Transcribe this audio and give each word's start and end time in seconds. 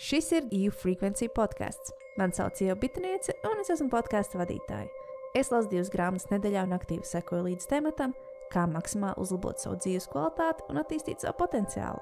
Šis 0.00 0.30
ir 0.32 0.46
EU 0.56 0.70
Frequency 0.72 1.26
podkāsts. 1.28 1.90
Mani 2.16 2.32
sauc 2.32 2.56
Ieva 2.64 2.72
Bitniece, 2.80 3.34
un 3.44 3.58
es 3.60 3.68
esmu 3.68 3.90
podkāstu 3.92 4.38
vadītāja. 4.40 4.88
Es 5.36 5.50
lasu 5.52 5.68
divas 5.68 5.90
grāmatas 5.92 6.30
nedēļā 6.30 6.62
un 6.64 6.72
aktīvi 6.72 7.04
sekoju 7.04 7.42
līdz 7.50 7.66
tematam, 7.68 8.14
kā 8.48 8.62
maksimāli 8.72 9.20
uzlabot 9.20 9.60
savu 9.60 9.76
dzīves 9.76 10.08
kvalitāti 10.08 10.64
un 10.72 10.80
attīstīt 10.80 11.20
savu 11.20 11.36
potenciālu. 11.42 12.00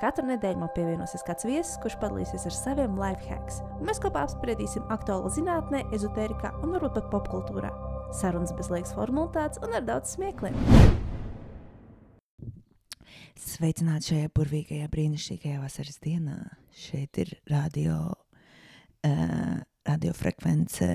Katru 0.00 0.24
nedēļu 0.24 0.62
man 0.62 0.72
pievienosies 0.72 1.26
kāds 1.26 1.44
viesis, 1.44 1.74
kurš 1.82 1.98
padalīsies 2.00 2.48
ar 2.48 2.56
saviem 2.56 2.96
life 2.96 3.28
hacks, 3.28 3.60
un 3.76 3.90
mēs 3.90 4.00
kopā 4.00 4.22
apspriedīsim 4.24 4.88
aktuālu 4.96 5.28
zinātnē, 5.36 5.82
ezotērijā 5.98 6.54
un 6.62 6.72
varbūt 6.78 6.96
pat 6.96 7.10
popkultūrā. 7.12 7.74
Sarunas 8.16 8.56
bez 8.56 8.72
liekas 8.72 8.96
formalitātes 8.96 9.60
un 9.60 9.76
ar 9.76 9.84
daudz 9.84 10.16
smiekliem. 10.16 10.56
Sveicināti 13.36 14.14
šajā 14.14 14.32
burvīgajā, 14.32 14.88
brīnišķīgajā 14.96 15.60
vasaras 15.60 16.00
dienā. 16.00 16.38
Šeit 16.78 17.18
ir 17.18 17.32
radio, 17.50 17.96
uh, 19.06 19.56
radiofrekvence, 19.88 20.86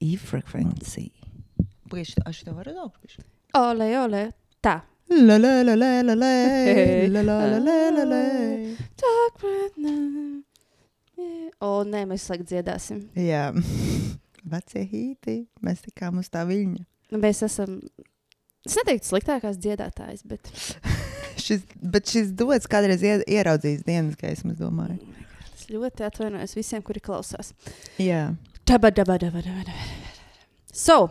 e-frekvencija. 0.00 1.28
Pagaidzi, 1.90 2.22
aš 2.24 2.40
tev 2.46 2.56
varu 2.56 2.72
augstu? 2.86 3.24
Ole, 3.58 3.90
ole, 4.00 4.22
tā. 4.64 4.78
La 5.12 5.36
la 5.36 5.58
la 5.66 5.74
la 5.76 5.90
la 6.00 6.14
la 6.16 6.24
la 7.20 7.22
la 7.22 7.58
la 7.60 7.76
la 7.92 8.04
la. 8.08 8.22
Talk 8.96 9.42
right 9.44 9.76
now. 9.76 10.40
Yeah. 11.18 11.50
O, 11.60 11.82
nē, 11.84 12.06
mēs 12.08 12.24
slēgt 12.30 12.48
dziedāsim. 12.48 13.04
Jā, 13.12 13.50
vecie 14.48 14.86
hīti, 14.94 15.42
mēs 15.60 15.84
tikām 15.84 16.22
uz 16.22 16.32
tā 16.32 16.46
viļņa. 16.48 16.86
Mēs 17.20 17.44
esam, 17.44 17.82
es 18.64 18.80
neteiktu 18.80 19.12
sliktākās 19.12 19.60
dziedātājas, 19.60 20.24
bet 20.24 20.48
Šis, 21.42 21.64
bet 21.82 22.06
šis 22.12 22.30
dots 22.38 22.68
kādreiz 22.70 23.02
ie- 23.02 23.24
ieraudzījis 23.38 23.82
dienas 23.86 24.14
gaismu, 24.20 24.52
es 24.54 24.60
domāju. 24.62 24.98
es 25.56 25.66
ļoti 25.72 26.04
atvainojos 26.06 26.54
visiem, 26.58 26.82
kuri 26.86 27.00
klausās. 27.02 27.52
Jā, 27.98 28.28
Daba, 28.66 28.92
daba, 28.94 29.16
daba, 29.18 29.40
daba, 29.42 29.64
daba. 29.66 29.88
So, 30.72 31.10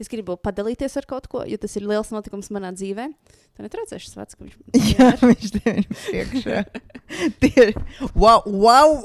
es 0.00 0.06
gribu 0.08 0.36
padalīties 0.38 0.94
ar 1.00 1.06
kaut 1.10 1.26
ko, 1.28 1.42
jo 1.50 1.56
tas 1.60 1.74
ir 1.76 1.82
liels 1.90 2.12
notikums 2.14 2.48
manā 2.54 2.70
dzīvē. 2.72 3.08
Tā 3.58 3.64
netraucē 3.66 3.98
šis 4.00 4.14
vārds, 4.16 4.38
ka 4.38 4.46
viņš 4.46 4.54
Jā 4.94 5.08
viņš 5.20 5.50
tev 5.58 5.80
ir 5.82 5.88
priekšā. 6.06 6.62
Tie 7.42 7.52
ir, 7.66 7.74
wow, 8.14 8.40
wow, 8.46 9.02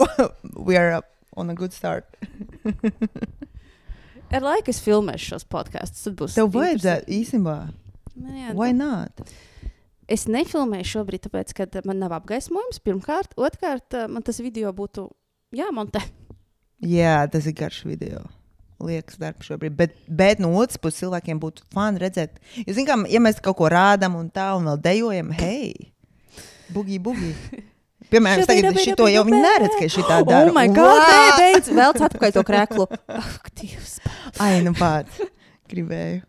we 0.55 0.77
are 0.77 0.93
up 1.01 1.09
on 1.35 1.49
a 1.49 1.55
good 1.57 1.73
start. 1.73 2.05
Ar 4.31 4.43
laiku 4.43 4.71
es 4.73 4.79
filmēšu 4.83 5.33
šos 5.33 5.45
podkāstus. 5.47 6.35
Tev 6.35 6.49
vajadzētu 6.53 7.11
īstenībā, 7.17 7.57
Nē, 8.17 8.31
jā, 8.47 8.53
why 8.57 8.71
not? 8.75 9.13
Es 10.07 10.23
nefilmēju 10.31 10.87
šobrīd, 10.87 11.25
tāpēc, 11.25 11.51
ka 11.57 11.67
man 11.87 11.99
nav 11.99 12.15
apgaismojums. 12.15 12.79
Pirmkārt, 12.85 13.35
otrkārt, 13.35 13.95
man 14.07 14.23
tas 14.23 14.39
video 14.39 14.71
būtu 14.75 15.09
jāmontē. 15.55 16.05
Jā, 16.87 17.19
tas 17.31 17.47
ir 17.49 17.55
garš 17.57 17.83
video. 17.89 18.23
Liekas, 18.79 19.17
darbs 19.19 19.49
šobrīd. 19.49 19.73
Bet, 19.75 19.95
bet 20.07 20.39
no 20.39 20.51
otras 20.61 20.77
puses, 20.79 21.01
cilvēkiem 21.01 21.39
būtu 21.41 21.65
fani 21.73 21.99
redzēt. 22.03 22.37
Jūs 22.61 22.77
zināt, 22.77 22.91
kā, 22.91 22.97
ja 23.11 23.21
mēs 23.25 23.41
kaut 23.43 23.57
ko 23.59 23.71
rādām 23.73 24.15
un 24.19 24.29
tā, 24.31 24.51
un 24.59 24.69
vēl 24.69 24.83
dejojam, 24.85 25.33
hei, 25.35 25.89
bugi, 26.71 27.01
bugi. 27.01 27.33
Piemēram, 28.11 28.45
es 28.45 28.47
tagad 28.47 28.77
šito 28.79 29.09
jau 29.11 29.25
viņi 29.27 29.39
neredz, 29.43 29.73
ka 29.75 29.89
šī 29.91 30.03
tā 30.07 30.21
dara. 30.23 30.47
Oh, 30.47 30.53
my 30.55 30.69
God! 30.71 31.01
Beidz, 31.41 31.71
vēl 31.75 31.97
atpakaļ 32.07 32.35
to 32.37 32.43
krēklu. 32.47 32.85
Ak, 33.19 33.49
Dievs! 33.59 33.97
Ai, 34.39 34.61
nu 34.63 34.71
pats. 34.77 35.19
Gribēju. 35.67 36.21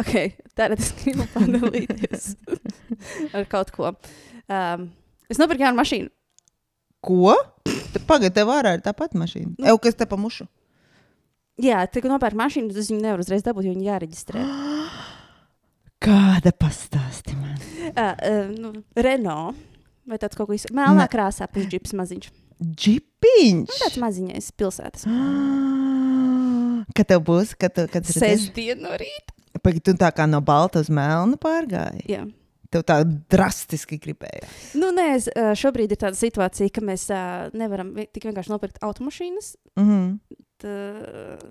Ok, 0.00 0.12
tātad 0.54 0.78
es 0.78 0.92
gribu 1.00 1.26
padalīties 1.34 2.28
ar 3.34 3.48
kaut 3.50 3.72
ko. 3.74 3.94
Um, 4.46 4.88
es 5.30 5.40
nopirku 5.40 5.66
jaunu 5.66 5.80
mašīnu. 5.80 6.12
Ko? 7.04 7.34
Pagaidā, 8.08 8.32
tev 8.40 8.52
ārā 8.54 8.76
ir 8.76 8.84
tā 8.84 8.94
pati 8.96 9.18
mašīna. 9.20 9.54
Nu. 9.56 9.66
Eju, 9.68 9.80
kas 9.82 9.98
te 9.98 10.06
pa 10.08 10.18
mušu? 10.20 10.46
Jā, 11.62 11.84
kad 11.90 12.06
nopērku 12.10 12.38
mašīnu, 12.40 12.72
tad 12.72 12.82
es 12.82 12.90
viņu 12.90 13.04
nevaru 13.04 13.22
uzreiz 13.22 13.44
dabūt, 13.46 13.68
jo 13.68 13.74
viņi 13.74 13.90
jāreģistrē. 13.90 14.46
Kāda 16.04 16.52
pastāsti 16.58 17.36
man? 17.38 17.54
Uh, 17.92 18.00
uh, 18.00 18.50
nu, 18.54 18.74
Renault. 18.98 19.60
Vai 20.04 20.18
tāds 20.20 20.36
kaut 20.36 20.50
ko 20.50 20.56
izsaka? 20.56 20.74
Melnā 20.76 21.06
krāsā, 21.08 21.46
pusģips 21.48 21.94
maziņš. 21.96 22.28
Džipiņš! 22.60 23.70
Nu, 23.70 23.78
tāds 23.86 24.00
maziņais 24.02 24.50
pilsētas. 24.58 25.08
Kad 26.94 27.08
tev 27.12 27.22
būs, 27.26 27.54
kad, 27.58 27.74
tu- 27.74 27.88
kad? 27.90 28.06
Sestdien 28.06 28.82
no 28.84 28.94
rīta. 29.00 29.32
Pagaid, 29.62 29.84
tu 29.86 29.94
tā 29.96 30.10
kā 30.12 30.26
no 30.28 30.40
balta 30.44 30.82
uz 30.82 30.90
melnu 30.92 31.38
pārgāji. 31.40 32.04
Jā. 32.10 32.24
Tev 32.74 32.82
tā 32.82 32.96
drastiski 33.06 34.00
gribēja. 34.02 34.48
Nu, 34.74 34.90
nē, 34.90 35.06
es, 35.14 35.28
šobrīd 35.60 35.94
ir 35.94 36.00
tāda 36.00 36.18
situācija, 36.18 36.72
ka 36.74 36.82
mēs 36.82 37.06
nevaram 37.54 37.92
tik 38.10 38.26
vienkārši 38.26 38.50
nopirkt 38.50 38.82
automašīnas. 38.82 39.54
Mm 39.78 39.84
-hmm. 39.90 40.38
Tā, 40.64 40.74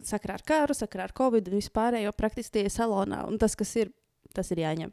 sakarā 0.03 0.33
ar 0.33 0.43
kāru, 0.43 0.75
sakarā 0.75 1.07
ar 1.07 1.13
covid 1.15 1.47
un 1.47 1.59
vispārējo 1.59 2.11
praktiski 2.11 2.51
tie 2.51 2.63
ir 2.67 2.73
salonā. 2.75 3.25
Un 3.27 3.37
tas, 3.37 3.55
kas 3.55 3.75
ir, 3.75 3.91
tas 4.33 4.51
ir 4.51 4.57
jāņem. 4.57 4.91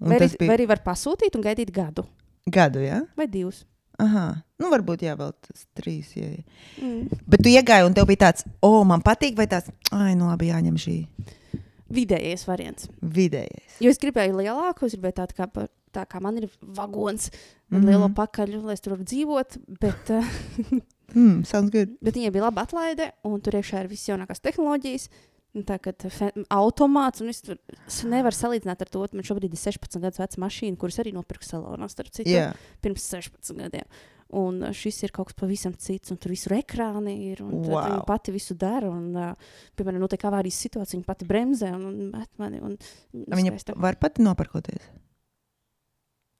Un 0.00 0.08
Vai 0.08 0.18
arī, 0.18 0.38
bija 0.38 0.48
vai 0.48 0.56
arī 0.56 0.68
var 0.68 0.80
pasūtīt 0.84 1.34
un 1.36 1.42
gaidīt 1.42 1.70
gadu 1.72 2.06
gadu, 2.50 2.82
jā? 2.82 3.00
Ja? 3.00 3.02
vai 3.16 3.28
divus. 3.30 3.64
Aha. 3.98 4.26
Nu, 4.58 4.68
varbūt 4.70 5.02
jā, 5.02 5.16
vēl 5.18 5.32
tas 5.42 5.64
trīs. 5.78 6.12
Jā, 6.18 6.28
jā. 6.30 6.42
Mm. 6.82 7.18
Bet 7.26 7.42
tu 7.42 7.50
iegāji 7.50 7.86
un 7.86 7.94
tev 7.94 8.06
bija 8.10 8.28
tāds, 8.28 8.44
o, 8.62 8.80
oh, 8.80 8.84
man 8.86 9.02
patīk, 9.02 9.36
vai 9.38 9.46
tāds, 9.50 9.70
ai, 9.94 10.14
nu 10.18 10.28
labi, 10.30 10.50
jāņem 10.52 10.76
šī 10.78 10.96
Vidējais 11.88 12.44
variants. 12.44 12.88
vidējais. 13.00 13.78
Jo 13.80 13.88
es 13.90 13.98
gribēju 14.02 14.36
lielāku, 14.42 14.84
es 14.86 14.94
gribēju 14.94 15.16
tādu 15.22 15.34
kā, 15.38 15.46
tā 15.96 16.04
kā 16.06 16.20
man 16.20 16.36
ir 16.36 16.50
vagons, 16.60 17.30
un 17.72 17.80
Mhm. 17.80 17.88
lielo 17.88 18.08
pakaļu, 18.12 18.62
lai 18.62 18.74
es 18.74 18.80
tur 18.84 18.92
varu 18.96 19.04
dzīvot. 19.04 19.58
Bet, 19.80 20.10
uh, 20.10 20.24
Hmm, 21.14 21.42
sounds 21.42 21.70
good. 21.70 21.88
bet 22.04 22.14
viņai 22.14 22.30
bija 22.34 22.42
laba 22.44 22.66
atlaide, 22.66 23.12
un 23.24 23.40
tur 23.40 23.52
iekšā 23.56 23.80
ir 23.80 23.88
viss 23.88 24.06
jaunākās 24.10 24.42
tehnoloģijas. 24.44 25.08
Un 25.08 25.37
Tā 25.66 25.78
kā 25.82 25.94
automāts, 26.54 27.22
un 27.24 27.32
es 27.32 27.42
tur 27.44 27.58
es 27.86 28.02
nevaru 28.06 28.36
salīdzināt 28.36 28.84
ar 28.84 28.92
to, 28.92 29.02
ka 29.02 29.18
man 29.18 29.26
šobrīd 29.26 29.54
ir 29.54 29.60
16 29.60 30.02
gadus 30.04 30.22
veca 30.22 30.44
mašīna, 30.44 30.78
kuras 30.80 31.00
arī 31.02 31.14
nopirku 31.16 31.48
salonā, 31.48 31.88
starp 31.90 32.12
citu, 32.14 32.30
Jā, 32.30 32.52
pirms 32.84 33.08
16 33.16 33.58
gadiem. 33.64 33.88
Un 34.38 34.60
uh, 34.60 34.74
šis 34.76 35.00
ir 35.06 35.12
kaut 35.16 35.30
kas 35.30 35.38
pavisam 35.40 35.72
cits, 35.80 36.12
un 36.12 36.18
tur 36.20 36.34
visur 36.34 36.52
ekrāni 36.58 37.14
ir. 37.30 37.40
Un 37.46 37.62
wow. 37.64 37.78
Viņa 37.80 38.02
pati 38.08 38.34
visu 38.34 38.56
dara. 38.60 38.90
Un, 38.92 39.08
uh, 39.16 39.60
piemēram, 39.78 40.02
notiek 40.04 40.26
avārijas 40.28 40.60
situācija, 40.66 40.98
viņa 40.98 41.08
pati 41.08 41.28
bremzē 41.28 41.72
un, 41.72 41.86
un 41.88 42.10
met 42.12 42.28
mani. 42.40 42.60
Un, 42.60 42.76
viņa 43.16 43.54
skaista. 43.54 43.76
var 43.80 43.96
pati 44.00 44.26
nopirkoties. 44.26 44.90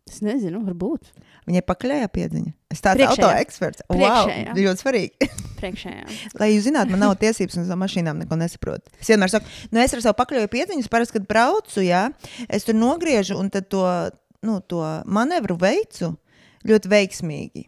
Es 0.09 0.23
nezinu, 0.25 0.61
varbūt. 0.67 1.11
Viņai 1.49 1.63
pakaļējā 1.69 2.09
piedziņa. 2.15 2.53
Es 2.73 2.83
tāds 2.85 3.01
Priekšējā. 3.01 3.27
auto 3.29 3.43
eksperts. 3.43 3.85
Wow, 3.93 4.33
ļoti 4.57 4.83
svarīgi. 4.83 5.29
Priekšējā. 5.61 6.17
Lai 6.41 6.51
jūs 6.53 6.67
zinātu, 6.69 6.95
man 6.95 7.05
nav 7.07 7.15
tiesības 7.21 7.59
un 7.59 7.69
no 7.69 7.79
mašīnām 7.81 8.23
neko 8.25 8.39
nesaprotu. 8.41 8.93
Es 9.01 9.11
vienmēr 9.13 9.33
saku, 9.33 9.51
nu 9.73 9.83
es 9.83 9.97
ar 9.97 10.05
savu 10.05 10.19
pakaļēju 10.21 10.53
piedziņu, 10.55 10.85
es 10.85 10.93
parasti, 10.93 11.19
kad 11.19 11.29
braucu, 11.31 11.83
jā, 11.87 12.05
es 12.49 12.69
tur 12.69 12.79
nogriežu 12.79 13.39
un 13.41 13.51
tad 13.55 13.71
to, 13.73 13.85
nu, 14.47 14.61
to 14.71 14.83
manevru 15.09 15.59
veicu 15.61 16.13
ļoti 16.69 16.93
veiksmīgi. 16.95 17.67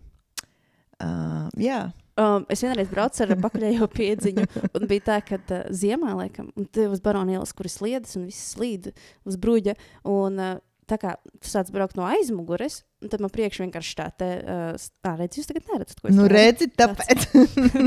Uh, 1.01 1.49
jā, 1.57 1.87
Um, 2.21 2.43
es 2.53 2.61
vienreiz 2.61 2.89
braucu 2.91 3.23
ar 3.25 3.31
pakaļējo 3.41 3.87
piedziņu, 3.95 4.43
un 4.77 4.87
bija 4.91 5.05
tā, 5.07 5.19
ka 5.25 5.39
uh, 5.41 5.61
ziemā, 5.73 6.11
laikam, 6.19 6.51
un 6.59 6.67
te 6.69 6.85
uz 6.91 7.01
baronielas, 7.01 7.55
kuras 7.57 7.79
sliedas, 7.79 8.17
un 8.19 8.27
viss 8.29 8.51
slīd 8.53 8.91
uz 9.25 9.39
bruģa. 9.41 9.77
Un, 10.11 10.37
uh, 10.37 10.59
tā 10.91 10.99
kā 11.01 11.15
tu 11.39 11.49
sāc 11.51 11.71
braukt 11.75 11.95
no 11.99 12.05
aizmugures, 12.11 12.81
un 13.05 13.13
tad 13.13 13.23
man 13.25 13.31
priekšā 13.33 13.63
vienkārši 13.65 13.95
tā, 14.01 14.09
te, 14.19 14.29
uh, 14.43 14.73
s- 14.77 14.91
ā, 15.07 15.15
redz, 15.21 15.39
jūs 15.41 15.49
tagad 15.51 15.71
neredzat, 15.71 16.01
ko 16.03 16.11
es 16.11 16.19
nu 16.19 16.27
redzi, 16.31 16.69
tāpēc. 16.75 17.29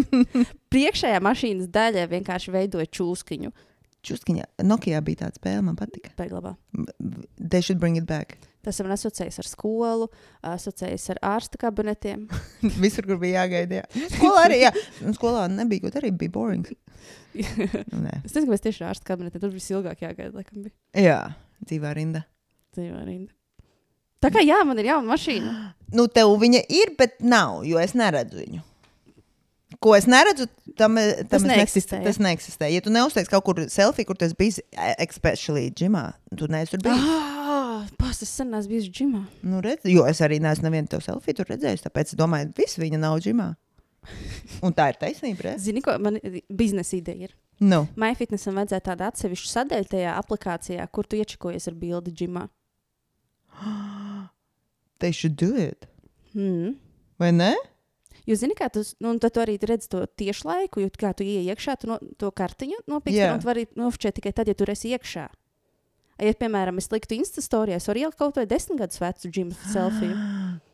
Priekšējā 0.74 1.20
mašīnas 1.24 1.70
daļā 1.74 2.08
vienkārši 2.12 2.54
veidoja 2.56 2.90
čūskiņu. 2.98 3.52
Čuskiņā, 4.04 4.44
Nokijā 4.68 5.00
bija 5.06 5.22
tāda 5.22 5.38
spēle, 5.40 5.62
man 5.64 5.78
patika. 5.80 6.10
Paglabā. 6.20 6.58
They 7.40 7.62
should 7.64 7.80
bring 7.80 7.96
it 7.96 8.04
back. 8.10 8.36
Tas 8.64 8.80
man 8.84 8.92
asociējas 8.96 9.40
ar 9.40 9.48
skolu, 9.48 10.10
asociējas 10.48 11.06
ar 11.14 11.20
ārsta 11.36 11.60
kabinetiem. 11.62 12.26
Visur, 12.84 13.08
kur 13.08 13.20
bija 13.22 13.44
jāgaida. 13.46 13.82
Jā. 13.82 14.10
Skolā 14.18 14.44
arī, 14.50 14.60
jā. 14.66 14.74
Skolā 15.16 15.46
nebija, 15.52 15.86
kaut 15.86 15.98
arī 16.02 16.12
bija 16.20 16.36
boring. 16.36 16.68
es 17.36 17.56
Nu, 17.92 18.04
nezinu, 18.04 18.46
kāpēc 18.50 18.66
tieši 18.68 18.86
ārsta 18.92 19.08
kabinetā 19.08 19.40
tur 19.44 19.52
viss 19.56 19.72
ilgāk 19.72 20.04
jāgaida. 20.04 20.36
Laikam, 20.36 20.68
bija. 20.68 20.76
Jā, 21.00 21.18
dzīvā 21.64 21.96
rinda. 21.96 22.26
Dzīvā 22.74 23.06
rinda. 23.08 23.32
Tā 24.24 24.32
kā 24.32 24.44
jā, 24.44 24.60
man 24.66 24.80
ir 24.82 24.94
jauna 24.94 25.14
mašīna. 25.14 25.56
Nu, 25.94 26.08
tev 26.10 26.32
viņa 26.42 26.64
ir, 26.74 26.90
bet 26.98 27.20
nav, 27.22 27.60
jo 27.70 27.78
es 27.78 27.92
neredzu 27.94 28.40
viņu. 28.40 28.64
Ko 29.78 29.92
es 29.94 30.08
neredzu, 30.10 30.48
tam, 30.74 30.96
tam 30.98 31.28
Tas 31.30 31.44
es 31.44 31.46
neeksistē. 31.52 32.00
Tas 32.02 32.18
neeksistē. 32.18 32.70
Ja 32.74 32.82
tu 32.82 32.90
neuzteici 32.90 33.30
kaut 33.30 33.46
kur 33.46 33.60
selfiju, 33.70 34.08
kur 34.10 34.18
tas 34.18 34.34
bija, 34.34 34.64
especially 35.04 35.68
džimā, 35.70 36.02
tu 36.40 36.48
neesi 36.50 36.74
tur 36.74 36.82
bijis. 36.88 37.06
Ah, 37.06 37.84
Pats 38.00 38.24
tas 38.24 38.32
sen 38.40 38.56
esmu 38.58 38.74
bijis 38.74 38.88
džimā. 38.90 39.22
Nu, 39.46 39.62
redz, 39.62 39.86
jo 39.86 40.08
es 40.10 40.24
arī 40.26 40.40
neesmu 40.42 40.66
nevienu 40.66 40.90
tev 40.96 41.06
selfiju 41.06 41.38
tur 41.44 41.52
redzējis, 41.54 41.86
tāpēc 41.86 42.16
es 42.16 42.18
domāju, 42.18 42.50
viss 42.58 42.82
viņa 42.82 43.04
nav 43.06 43.20
džimā. 43.22 43.52
Un 44.66 44.74
tā 44.74 44.90
ir 44.96 45.00
taisnība, 45.02 45.46
re? 45.52 45.54
Zini, 45.62 45.86
ko 45.86 45.94
man 46.02 46.18
biznesa 46.50 46.98
ideja 46.98 47.30
ir? 47.30 47.38
Nu, 47.62 47.84
MyFitnessam 48.00 48.58
vajadzēja 48.58 48.88
tādu 48.90 49.06
atsevišķu 49.12 49.52
sadaļu 49.52 49.92
tajā 49.94 50.18
aplikācijā, 50.20 50.90
kur 50.90 51.06
tu 51.06 51.22
iečakojies 51.22 51.70
ar 51.70 51.78
bildi 51.78 52.18
džimā. 52.18 52.48
they 55.04 55.12
should 55.12 55.38
do 55.40 55.54
it. 55.58 55.88
Mm. 56.34 56.76
Vai 57.22 57.32
ne? 57.36 57.54
Jo, 58.24 58.38
zini, 58.40 58.56
kā 58.56 58.70
tu, 58.72 58.82
nu, 59.04 59.18
tad 59.20 59.36
tu 59.36 59.42
arī 59.44 59.58
redzi 59.60 59.90
to 59.92 60.06
tieši 60.08 60.48
laiku, 60.48 60.84
jo 60.84 60.92
kā 60.96 61.12
tu 61.18 61.26
ienāc 61.28 61.54
iekšā, 61.54 61.76
tu 61.82 61.90
no, 61.92 61.98
to 62.20 62.30
kartiņu 62.32 62.86
nopirksi, 62.88 63.20
Jā. 63.20 63.34
un 63.36 63.42
tu 63.44 63.50
vari 63.50 63.66
nofočēt 63.76 64.16
tikai 64.20 64.32
tad, 64.36 64.48
ja 64.48 64.56
tur 64.56 64.72
esi 64.72 64.94
iekšā. 64.96 65.26
Ja, 66.24 66.34
piemēram, 66.40 66.78
es 66.80 66.88
liktu 66.94 67.18
Instastorijā, 67.18 67.82
es 67.82 67.90
varu 67.90 68.06
ielikt 68.06 68.20
kaut 68.22 68.38
vai 68.40 68.46
desmit 68.48 68.80
gadus 68.80 69.02
vecu 69.02 69.32
džimu 69.34 69.58
selfiju. 69.74 70.20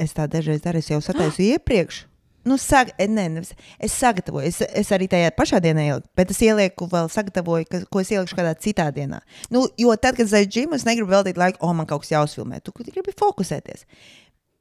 Es 0.00 0.10
tā 0.10 0.24
dažreiz 0.26 0.58
daru, 0.58 0.80
es 0.82 0.88
jau 0.90 0.96
sataisu 0.98 1.44
iepriekš. 1.44 2.00
Nu, 2.44 2.56
sag, 2.60 2.90
eh, 2.98 3.06
nē, 3.08 3.28
nevis- 3.32 3.54
es 3.80 3.92
sagatavoju, 3.96 4.46
es, 4.46 4.60
es 4.60 4.90
arī 4.92 5.06
tajā 5.08 5.30
pašā 5.32 5.60
dienā 5.64 5.86
ieliku, 5.88 6.08
bet 6.16 6.30
es 6.30 6.38
ielieku 6.44 6.88
vēl, 6.92 7.08
sagatavoju, 7.08 7.64
ka, 7.70 7.80
ko 7.90 8.00
es 8.00 8.10
ielikšu 8.12 8.36
kādā 8.36 8.52
citā 8.60 8.90
dienā. 8.92 9.22
Nu, 9.50 9.66
jo 9.80 9.94
tad, 9.96 10.16
kad 10.18 10.26
es 10.26 10.32
aizu 10.36 10.50
džimu, 10.50 10.74
es 10.76 10.84
negribu 10.84 11.08
veltīt 11.14 11.36
laiku, 11.40 11.58
o, 11.64 11.72
man 11.72 11.86
kaut 11.88 12.02
kas 12.04 12.12
jāuzfilmē. 12.12 12.60
Tu 12.62 12.72
gribi 12.76 13.14
fokusēties. 13.16 13.86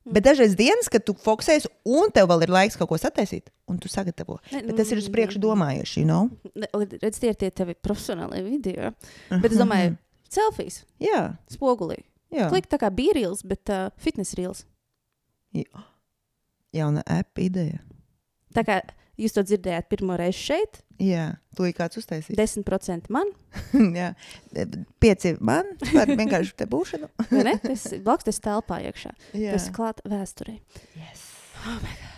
Bet 0.06 0.24
dažreiz 0.26 0.56
dienas, 0.60 0.90
kad 0.92 1.06
tu 1.08 1.14
fokusējies, 1.16 1.68
un 1.88 2.10
tev 2.12 2.28
vēl 2.28 2.42
ir 2.44 2.52
laiks 2.52 2.76
kaut 2.76 2.90
ko 2.90 2.98
sataisīt, 3.00 3.48
un 3.72 3.78
tu 3.80 3.88
sagatavo. 3.88 4.40
Ne, 4.52 4.62
Bet 4.68 4.76
tas 4.82 4.90
ir 4.92 5.00
uz 5.00 5.08
priekšu 5.08 5.40
domājuši, 5.40 6.02
you 6.02 6.08
know? 6.08 6.28
Ne, 6.60 6.68
Redz, 7.00 7.20
tie 7.24 7.30
ir 7.32 7.36
tie 7.40 7.52
tavi 7.56 7.76
profesionālie 7.76 8.42
video. 8.44 8.92
Bet 9.32 9.52
es 9.54 9.58
domāju, 9.62 9.96
selfijas, 10.30 10.82
Jā, 11.00 11.38
spogulī. 11.52 12.02
jā. 12.36 12.50
Klik 12.52 12.68
tā 12.68 12.80
kā 12.82 12.90
bija 12.92 13.16
reels, 13.16 13.44
bet 13.48 13.72
uh, 13.72 13.92
fitness 13.96 14.36
reels. 14.36 14.66
Jā. 15.56 15.86
Jauna 16.74 17.04
app 17.10 17.40
ideja. 17.42 17.80
Tā 18.54 18.64
kā 18.68 18.80
jūs 19.20 19.34
to 19.36 19.44
dzirdējāt 19.46 19.90
pirmo 19.92 20.18
reizi 20.20 20.40
šeit, 20.52 20.80
Jā, 21.02 21.24
to 21.58 21.66
ir 21.66 21.74
kāds 21.76 21.98
uztaisījis. 22.00 22.38
10% 22.38 23.10
man, 23.12 23.28
Jā, 23.98 24.12
pieci 25.02 25.34
man 25.42 25.72
par 25.90 26.08
vienkārši 26.12 26.54
te 26.62 26.68
būšanu. 26.70 27.10
ne? 27.48 27.56
Tas 27.64 27.88
ir 27.98 28.04
blakus 28.06 28.28
tas 28.30 28.40
telpā 28.46 28.78
iekšā. 28.86 29.12
Jā, 29.34 29.56
Tas 29.58 29.66
klāt 29.74 30.04
vēsturē. 30.06 30.60
yes. 31.00 31.26
Oh 31.66 31.80
my 31.82 31.96
God. 31.98 32.10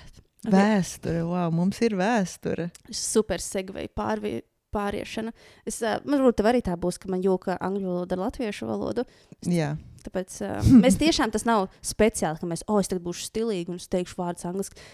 Vēsture, 0.56 1.24
wow, 1.26 1.48
mums 1.56 1.80
ir 1.82 1.96
vēsture. 1.98 2.68
Super 2.94 3.42
segveja 3.42 3.90
pārvi. 3.98 4.36
Pāriešana. 4.76 5.34
Es, 5.64 5.80
uh, 5.82 5.98
man 6.04 6.20
varbūt 6.20 6.42
tev 6.42 6.52
arī 6.52 6.64
tā 6.66 6.76
būs, 6.80 7.00
ka 7.02 7.12
man 7.12 7.24
jūka 7.24 7.58
angļu 7.64 7.88
valoda 7.88 8.20
ar 8.20 8.26
latviešu 8.28 8.68
valodu. 8.70 9.08
Jā, 9.48 9.74
Tāpēc 10.06 10.38
uh, 10.46 10.70
mēs 10.84 11.00
tiešām 11.02 11.34
tas 11.34 11.48
nav 11.48 11.68
speciāli, 11.86 12.42
ka 12.42 12.50
mēs, 12.50 12.66
oh, 12.70 12.80
es 12.82 12.92
tagad 12.92 13.06
būšu 13.08 13.30
stilīgi 13.30 13.74
un 13.74 13.82
es 13.82 13.90
teikšu 13.92 14.20
vārdus 14.20 14.48
angliski. 14.50 14.86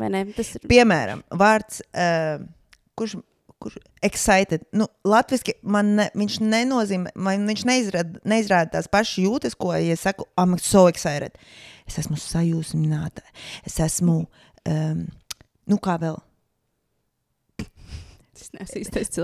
Vai 0.00 0.10
ne? 0.10 0.24
Tas 0.34 0.56
ir. 0.56 0.66
piemēram, 0.70 1.22
vārds, 1.38 1.82
uh, 1.94 2.42
kurš, 2.98 3.18
kurš 3.62 3.78
excited. 4.06 4.64
Nu, 4.74 4.88
Latvijasiski 5.06 5.54
man 5.62 5.94
ne, 6.00 6.08
viņš 6.18 6.40
nenozīmē, 6.42 7.14
man 7.14 7.46
viņš 7.50 7.66
neizrāda, 7.68 8.22
neizrāda 8.28 8.74
tās 8.74 8.90
pašas 8.90 9.22
jūtas, 9.22 9.58
ko, 9.58 9.70
ja 9.76 9.94
es 9.94 10.02
saku, 10.06 10.26
I'm 10.40 10.56
so 10.58 10.88
excited. 10.90 11.38
Es 11.86 12.00
esmu 12.00 12.18
sajūsmināta, 12.18 13.22
es 13.68 13.76
esmu, 13.84 14.22
um, 14.72 15.04
nu 15.70 15.78
kā 15.84 15.98
vēl, 16.00 16.16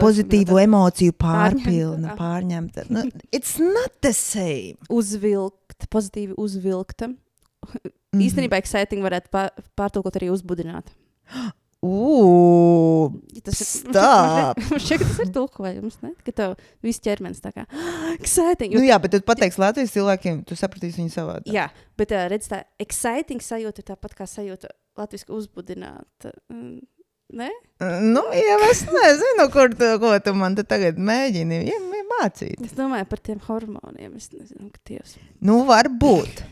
Pozitīvu 0.00 0.58
emociju 0.62 1.14
Pārņemta, 1.14 1.64
pārpilna, 1.64 2.16
pārņemta. 2.18 2.86
Nu, 2.92 3.06
it's 3.34 3.58
not 3.62 3.96
the 4.04 4.12
same. 4.16 4.76
Uzvilkt, 4.88 5.88
pozitīvi 5.92 6.36
uzvilkta. 6.38 7.10
Mm. 7.10 7.16
-hmm. 7.70 8.26
Īstenībā 8.26 8.58
exciting 8.58 9.02
varētu 9.04 9.30
pār, 9.30 9.50
pārtulkot 9.76 10.16
arī 10.16 10.30
uzbudināt. 10.34 10.90
Ugh, 11.80 13.14
tas 13.40 13.60
ir 13.64 13.92
ka 13.94 14.12
tas 15.00 15.20
ir 15.22 15.30
tulkojums, 15.32 15.96
ne? 16.04 16.10
Ka 16.26 16.32
tev 16.36 16.56
viss 16.84 17.00
ķermenis 17.00 17.40
tā 17.40 17.54
kā 17.54 17.64
exciting. 18.18 18.74
nu 18.76 18.84
jā, 18.84 18.98
bet 19.00 19.14
tu 19.14 19.20
pateiksi 19.24 19.62
Latvijas 19.62 19.94
cilvēkiem, 19.94 20.42
tu 20.44 20.58
sapratīsi 20.60 21.00
viņu 21.00 21.14
savādāk. 21.14 21.48
jā, 21.48 21.70
bet 21.96 22.12
uh, 22.12 22.26
redz, 22.28 22.50
tā 22.52 22.66
exciting 22.84 23.40
sajūta 23.40 23.80
ir 23.80 23.88
tāpat 23.94 24.18
kā 24.18 24.28
sajūta 24.28 24.68
latviski 25.00 25.32
uzbudināt. 25.32 26.28
Mm, 26.52 26.82
Ne? 27.32 27.48
Nu, 28.02 28.22
jā, 28.34 28.56
es 28.70 28.80
nezinu, 28.90 29.44
kur 29.54 29.70
tu, 29.78 29.86
ko 30.02 30.12
tu 30.24 30.32
man 30.34 30.56
te 30.58 30.64
tagad 30.66 30.98
mēģini 30.98 31.60
ja, 31.68 31.76
mācīt. 32.10 32.58
Es 32.66 32.72
domāju 32.76 33.06
par 33.08 33.20
tiem 33.24 33.38
hormoniem. 33.46 34.16
Es 34.18 34.30
nezinu, 34.34 34.68
ka 34.74 34.80
tievs. 34.90 35.14
Nu, 35.40 35.60
varbūt. 35.68 36.42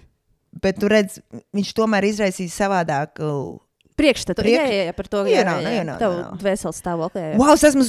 Bet 0.62 0.78
tu 0.80 0.88
redz, 0.90 1.18
viņš 1.54 1.72
tomēr 1.76 2.06
izraisīs 2.08 2.54
savādāku. 2.56 3.58
Priekšstatu. 3.98 4.44
Priekš- 4.46 4.62
Jā, 4.62 4.70
jā, 4.70 4.84
jā, 4.88 4.94
par 4.96 5.08
to, 5.10 5.24
Jā, 5.26 5.40
jā, 5.42 5.44
nav, 5.48 5.60
jā, 5.60 5.68
jā, 5.74 5.76
jā. 5.80 5.84
nav, 5.90 5.98
Tavu 5.98 6.18
nav. 6.22 6.36
dvēseles 6.38 6.78
stāvokli. 6.80 7.22
jā, 7.24 7.32
jā. 7.34 7.38
Wow, 7.42 7.52
es 7.58 7.64
esmu 7.68 7.84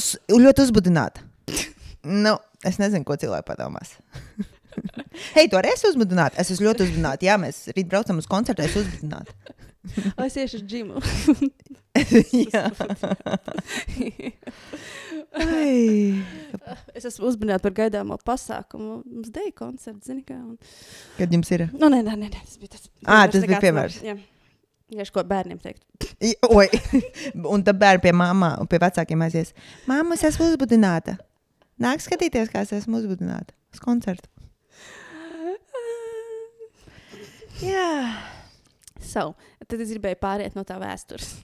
ļoti 0.46 0.66
uzbudināta. 0.68 1.22
Nu, 2.04 2.38
es 2.64 2.78
nezinu, 2.80 3.04
ko 3.04 3.18
cilvēki 3.20 3.44
padomās. 3.44 3.90
Hei, 5.36 5.50
tu 5.52 5.58
arī 5.60 5.74
esi 5.76 5.90
uzbudināta. 5.90 6.40
Es 6.40 6.50
esmu 6.54 6.70
ļoti 6.70 6.86
uzbudināta. 6.88 7.26
Jā, 7.28 7.36
mēs 7.42 7.66
rīt 7.76 7.90
braucam 7.92 8.22
uz 8.22 8.28
koncertu, 8.32 8.64
es 8.64 8.72
esmu 8.72 8.86
uzbudināta. 8.88 9.36
Es 10.26 10.36
iešu 10.36 10.60
uz 10.60 10.64
džimu. 10.68 11.00
Jā. 12.54 12.66
Es 16.98 17.06
esmu 17.08 17.30
uzmanīta 17.30 17.62
par 17.64 17.76
gaidāmo 17.78 18.18
pasākumu. 18.26 19.00
Mums 19.06 19.32
deja 19.34 19.54
koncerts, 19.56 20.10
zini, 20.10 20.24
kā. 20.28 20.36
Un... 20.36 20.58
Kad 21.18 21.34
jums 21.36 21.52
ir? 21.56 21.68
Nu, 21.72 21.90
nē, 21.92 22.02
nē, 22.06 22.18
nē, 22.20 22.32
tas 22.36 22.60
bija 22.60 22.76
tas. 22.76 22.90
Piemērs 23.00 23.34
tas 23.36 23.48
bija 23.48 23.62
piemērs. 23.64 24.00
Jā. 24.06 24.18
Vienkārši 24.90 25.14
ko 25.16 25.24
bērniem 25.30 25.60
teikt. 25.62 25.84
Oi, 26.50 26.66
un 27.54 27.64
tad 27.66 27.78
bērni 27.80 28.04
pie 28.08 28.14
māmām 28.16 28.64
un 28.64 28.70
pie 28.70 28.80
vecākiem 28.82 29.22
aizies. 29.28 29.54
Māma, 29.90 30.18
es 30.18 30.26
esmu 30.32 30.50
uzbudināta. 30.50 31.20
Nāk 31.80 32.02
skatīties, 32.04 32.50
kā 32.52 32.66
es 32.66 32.74
esmu 32.76 33.00
uzbudināta 33.00 33.54
uz 33.72 33.84
koncertu. 33.84 34.28
Jā, 37.60 37.94
So, 39.00 39.36
tad 39.70 39.82
es 39.86 39.92
gribēju 39.94 40.18
pāriet 40.22 40.56
no 40.58 40.64
tā 40.68 40.80
vēstures. 40.82 41.36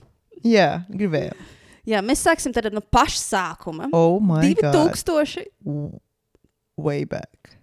Jā 0.44 0.82
gribēju. 0.90 1.32
Jā, 1.86 2.00
mēs 2.02 2.24
sāksim 2.26 2.52
tad 2.52 2.66
no 2.74 2.80
paša 2.82 3.20
sākuma. 3.22 3.86
Oh, 3.94 4.18
my 4.20 4.42
God. 4.58 4.74
2000. 4.98 5.46
W- 5.62 6.00
Way 6.76 7.04
back. 7.06 7.54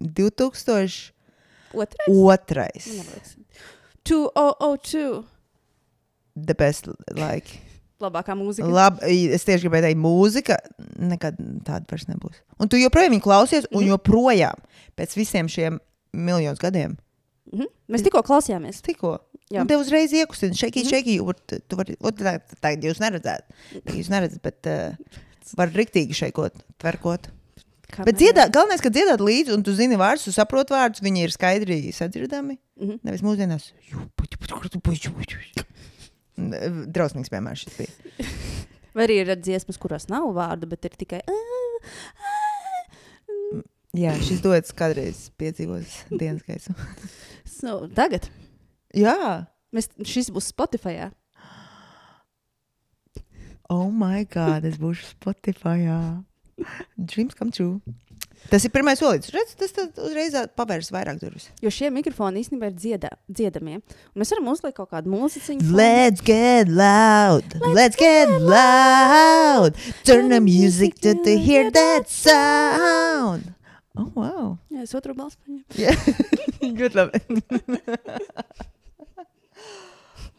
2002. 0.00 1.12
Otrais? 2.06 2.86
Liekas. 2.86 3.34
2002. 4.04 5.24
The 6.46 6.54
best, 6.54 6.88
like. 7.18 7.58
Labākā 8.00 8.32
mūzika. 8.38 8.64
Labi, 8.70 9.26
es 9.34 9.44
tieši 9.44 9.66
gribēju 9.66 9.84
teikt, 9.90 10.00
mūzika 10.00 10.56
nekad 11.10 11.36
tāda 11.66 11.84
vairs 11.90 12.06
nebūs. 12.08 12.38
Un 12.62 12.70
tu 12.72 12.78
joprojām 12.80 13.12
viņu 13.12 13.24
klausies, 13.26 13.66
un 13.74 13.82
Mhm. 13.84 13.90
joprojām 13.92 14.62
pēc 14.96 15.16
visiem 15.18 15.50
šiem 15.52 15.76
miljonus 16.14 16.58
gadiem. 16.62 16.96
Mhm. 17.52 17.66
Mēs 17.90 18.02
tikko 18.06 18.22
klausījāmies. 18.24 18.80
Tikko. 18.80 19.18
Jā. 19.50 19.64
Un 19.64 19.66
te 19.70 19.74
uzreiz 19.80 20.12
iekustina, 20.14 20.54
šeit, 20.54 20.76
Mhm. 20.76 20.88
šeit, 20.88 21.06
šeit. 21.10 21.62
Tu 21.68 21.76
vari, 21.76 21.96
tā, 21.98 22.36
tā 22.62 22.70
jūs 22.78 23.00
neredzat. 23.02 23.48
Jūs 23.90 24.08
neredzat, 24.12 24.40
bet 24.42 24.66
uh, 24.70 24.94
var 25.58 25.72
riktīgi 25.74 26.14
šeikot, 26.14 26.54
tverkot. 26.78 27.26
Kā 27.90 28.04
Bet 28.06 28.14
dziedāt, 28.20 28.52
galvenais, 28.54 28.78
ka 28.80 28.92
dziedāt 28.94 29.18
līdzi, 29.18 29.50
un 29.56 29.64
tu 29.66 29.72
zini 29.74 29.96
vārdus, 29.98 30.28
tu 30.28 30.30
saproti 30.30 30.70
vārdus, 30.76 31.02
viņi 31.02 31.24
ir 31.26 31.32
skaidri 31.34 31.80
sadzirdami. 31.92 32.54
Mhm. 32.78 33.00
Nevis 33.02 33.24
mūsdienās. 33.26 33.72
Drausmīgs 36.38 37.28
piemērs 37.32 37.64
šis 37.66 37.74
bija. 37.80 37.90
Vai 38.94 39.04
arī 39.08 39.18
ir 39.24 39.34
dziesmas, 39.38 39.76
kurās 39.82 40.06
nav 40.10 40.30
vārdu, 40.34 40.68
bet 40.70 40.86
ir 40.86 40.94
tikai. 40.98 41.20
Jā, 43.98 44.14
šis 44.22 44.38
dots 44.44 44.70
kādreiz 44.78 45.24
piedzīvos 45.40 45.96
dienas 46.14 46.44
gaisu. 46.48 46.74
So, 47.50 47.88
tagad 47.94 48.28
Jā, 48.96 49.46
mēs, 49.74 49.90
šis 50.02 50.30
būs 50.34 50.50
Spotify. 50.50 50.96
Jā. 50.96 51.08
oh, 53.70 53.90
my 53.90 54.24
God, 54.30 54.66
es 54.66 54.78
būšu 54.80 55.12
Spotify. 55.14 55.78
Dreams 56.96 57.34
come 57.34 57.54
true. 57.54 57.80
Tas 58.48 58.64
ir 58.64 58.72
pirmais 58.72 58.98
solis. 58.98 59.28
Redz, 59.34 59.52
tas 59.58 59.74
uzreiz 60.00 60.34
pavērs 60.56 60.88
vairāk 60.94 61.20
durvis. 61.20 61.50
Jo 61.62 61.70
šie 61.74 61.90
mikrofoni 61.92 62.40
īstenībā 62.40 62.70
ir 62.70 62.76
dziedā, 62.78 63.10
dziedamie. 63.28 63.78
Un 63.78 64.22
mēs 64.22 64.32
varam 64.32 64.48
uzlikt 64.54 64.78
kaut 64.80 64.90
kādu 64.94 65.12
mūziku. 65.12 65.58
Let's 65.76 66.24
get 66.24 66.72
loud. 66.72 67.44
Let's 67.76 68.00
get 68.00 68.32
loud. 68.40 69.76
Turn 70.08 70.32
the 70.32 70.40
music 70.40 70.98
to, 71.04 71.14
to 71.20 71.36
hear 71.36 71.70
that 71.70 72.08
sound. 72.08 73.52
Oh, 73.98 74.08
wow. 74.16 74.58
Jā, 74.72 74.86
es 74.86 74.96
otru 74.96 75.14
balstu 75.14 75.44
paņēmu. 75.44 75.64
Yeah. 75.76 76.74
Good 76.80 76.96
love. 76.96 77.12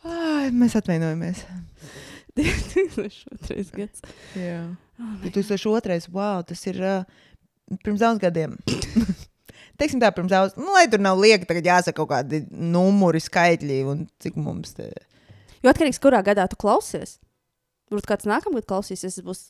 Ai, 0.07 0.49
mēs 0.55 0.77
atvainojamies. 0.79 1.43
2002. 2.37 3.65
gads. 3.75 4.01
Jā. 4.37 4.63
2002. 5.25 6.07
Wow, 6.13 6.41
tas 6.47 6.63
ir 6.69 6.79
uh, 6.79 7.03
pirms 7.83 8.01
daudz 8.01 8.21
gadiem. 8.23 8.55
Teiksim 9.81 10.01
tā, 10.01 10.11
pirms 10.15 10.31
daudz. 10.31 10.57
Nu, 10.59 10.69
lai 10.75 10.85
tur 10.91 11.01
nav 11.01 11.19
lieka, 11.19 11.47
tagad 11.49 11.67
jāsaka 11.67 11.97
kaut 11.97 12.11
kādi 12.11 12.43
numuri, 12.51 13.21
skaitļi 13.23 13.79
un 13.89 14.05
cik 14.21 14.37
mums 14.39 14.75
te. 14.77 14.91
Jo 15.61 15.71
atkarīgs, 15.73 16.01
kurā 16.01 16.21
gadā 16.25 16.47
tu 16.49 16.59
klausies. 16.61 17.17
Varbūt 17.91 18.07
kāds 18.09 18.29
nākamgad 18.29 18.67
klausīsies, 18.69 19.17
tas 19.17 19.25
būs 19.25 19.41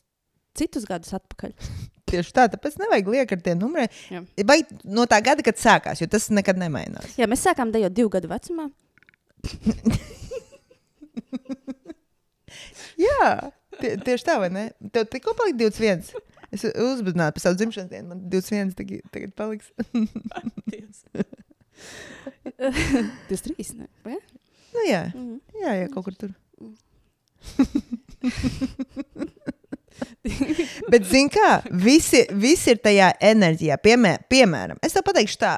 citus 0.58 0.86
gadus 0.88 1.14
atpakaļ. 1.16 1.54
Tieši 2.12 2.34
tā, 2.36 2.48
tāpēc 2.52 2.74
nevajag 2.80 3.06
liekt 3.14 3.36
ar 3.36 3.44
tiem 3.44 3.60
numuriem. 3.62 4.26
Vai 4.48 4.58
no 4.84 5.06
tā 5.08 5.22
gada, 5.24 5.44
kad 5.46 5.56
sākās, 5.60 6.02
jo 6.02 6.08
tas 6.12 6.26
nekad 6.34 6.58
nemainās. 6.60 7.14
Jā, 7.16 7.28
mēs 7.30 7.44
sākām 7.46 7.72
dejot 7.72 7.94
divu 7.96 8.12
gadu 8.12 8.28
vecumā. 8.28 8.66
Jā, 13.00 13.28
tie, 13.80 13.94
tieši 14.04 14.26
tā, 14.28 14.34
vai 14.42 14.50
ne? 14.52 14.66
Tev 14.92 15.06
tikko 15.12 15.32
palika 15.38 15.62
21. 15.64 16.04
Es 16.52 16.66
uzbudināju 16.68 17.32
par 17.38 17.42
savu 17.46 17.56
dzimšanas 17.56 17.88
dienu. 17.88 18.10
Man 18.12 18.18
21 18.28 18.74
tagad, 18.76 19.00
tagad 19.14 19.32
paliks. 19.38 19.70
Tas 23.30 23.40
trīs, 23.46 23.70
ne? 23.78 23.86
Vai? 24.04 24.18
nu, 24.72 24.80
jā, 24.88 25.02
Mhm. 25.14 25.36
jā, 25.62 25.70
jā, 25.80 25.86
kaut 25.92 26.04
kur 26.06 26.14
tur. 26.20 26.30
Bet, 30.92 31.02
zini, 31.08 31.30
kā 31.32 31.48
visi, 31.82 32.20
visi 32.38 32.70
ir 32.74 32.78
tajā 32.84 33.08
enerģijā. 33.32 33.74
Piemēr, 33.82 34.16
piemēram, 34.30 34.78
es 34.84 34.92
tev 34.94 35.02
pateikšu 35.08 35.38
tā. 35.42 35.54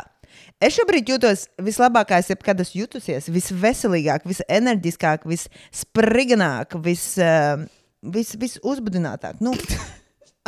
Es 0.64 0.78
šobrīd 0.78 1.10
jūtos 1.12 1.44
vislabākais, 1.60 2.30
jebkad 2.30 2.62
esmu 2.64 2.84
jutusies. 2.84 3.26
Visenerģiskāk, 3.28 4.24
visenerģiskāk, 4.30 5.26
visspriganāk, 5.28 6.78
vis, 6.86 7.02
uh, 7.20 7.66
vis, 8.14 8.32
visuzbudinātāk. 8.40 9.42
Nu, 9.44 9.52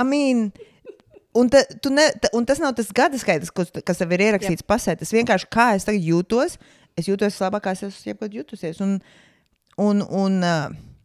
I 0.00 0.06
mean, 0.08 0.46
un, 1.37 1.50
ta, 1.52 1.66
tu 1.85 1.92
ne, 1.92 2.08
ta, 2.23 2.32
un 2.38 2.49
tas 2.49 2.62
nav 2.64 2.73
tas 2.78 2.88
gada 2.96 3.20
skaits, 3.20 3.52
kas, 3.52 3.75
kas 3.85 4.00
tev 4.00 4.16
ir 4.16 4.25
ierakstīts 4.30 4.64
pasē. 4.64 4.96
Tas 4.96 5.12
vienkārši 5.12 5.52
kā 5.52 5.75
es 5.76 5.85
tagad 5.88 6.08
jūtos. 6.08 6.56
Es 6.96 7.11
jūtos 7.11 7.35
vislabāk, 7.35 7.68
es 7.75 7.85
esmu 7.85 8.14
jebkad 8.14 8.40
jutusies. 8.40 8.80
Un, 8.85 8.96
un, 9.76 10.00
un, 10.00 10.40
uh, 10.40 10.95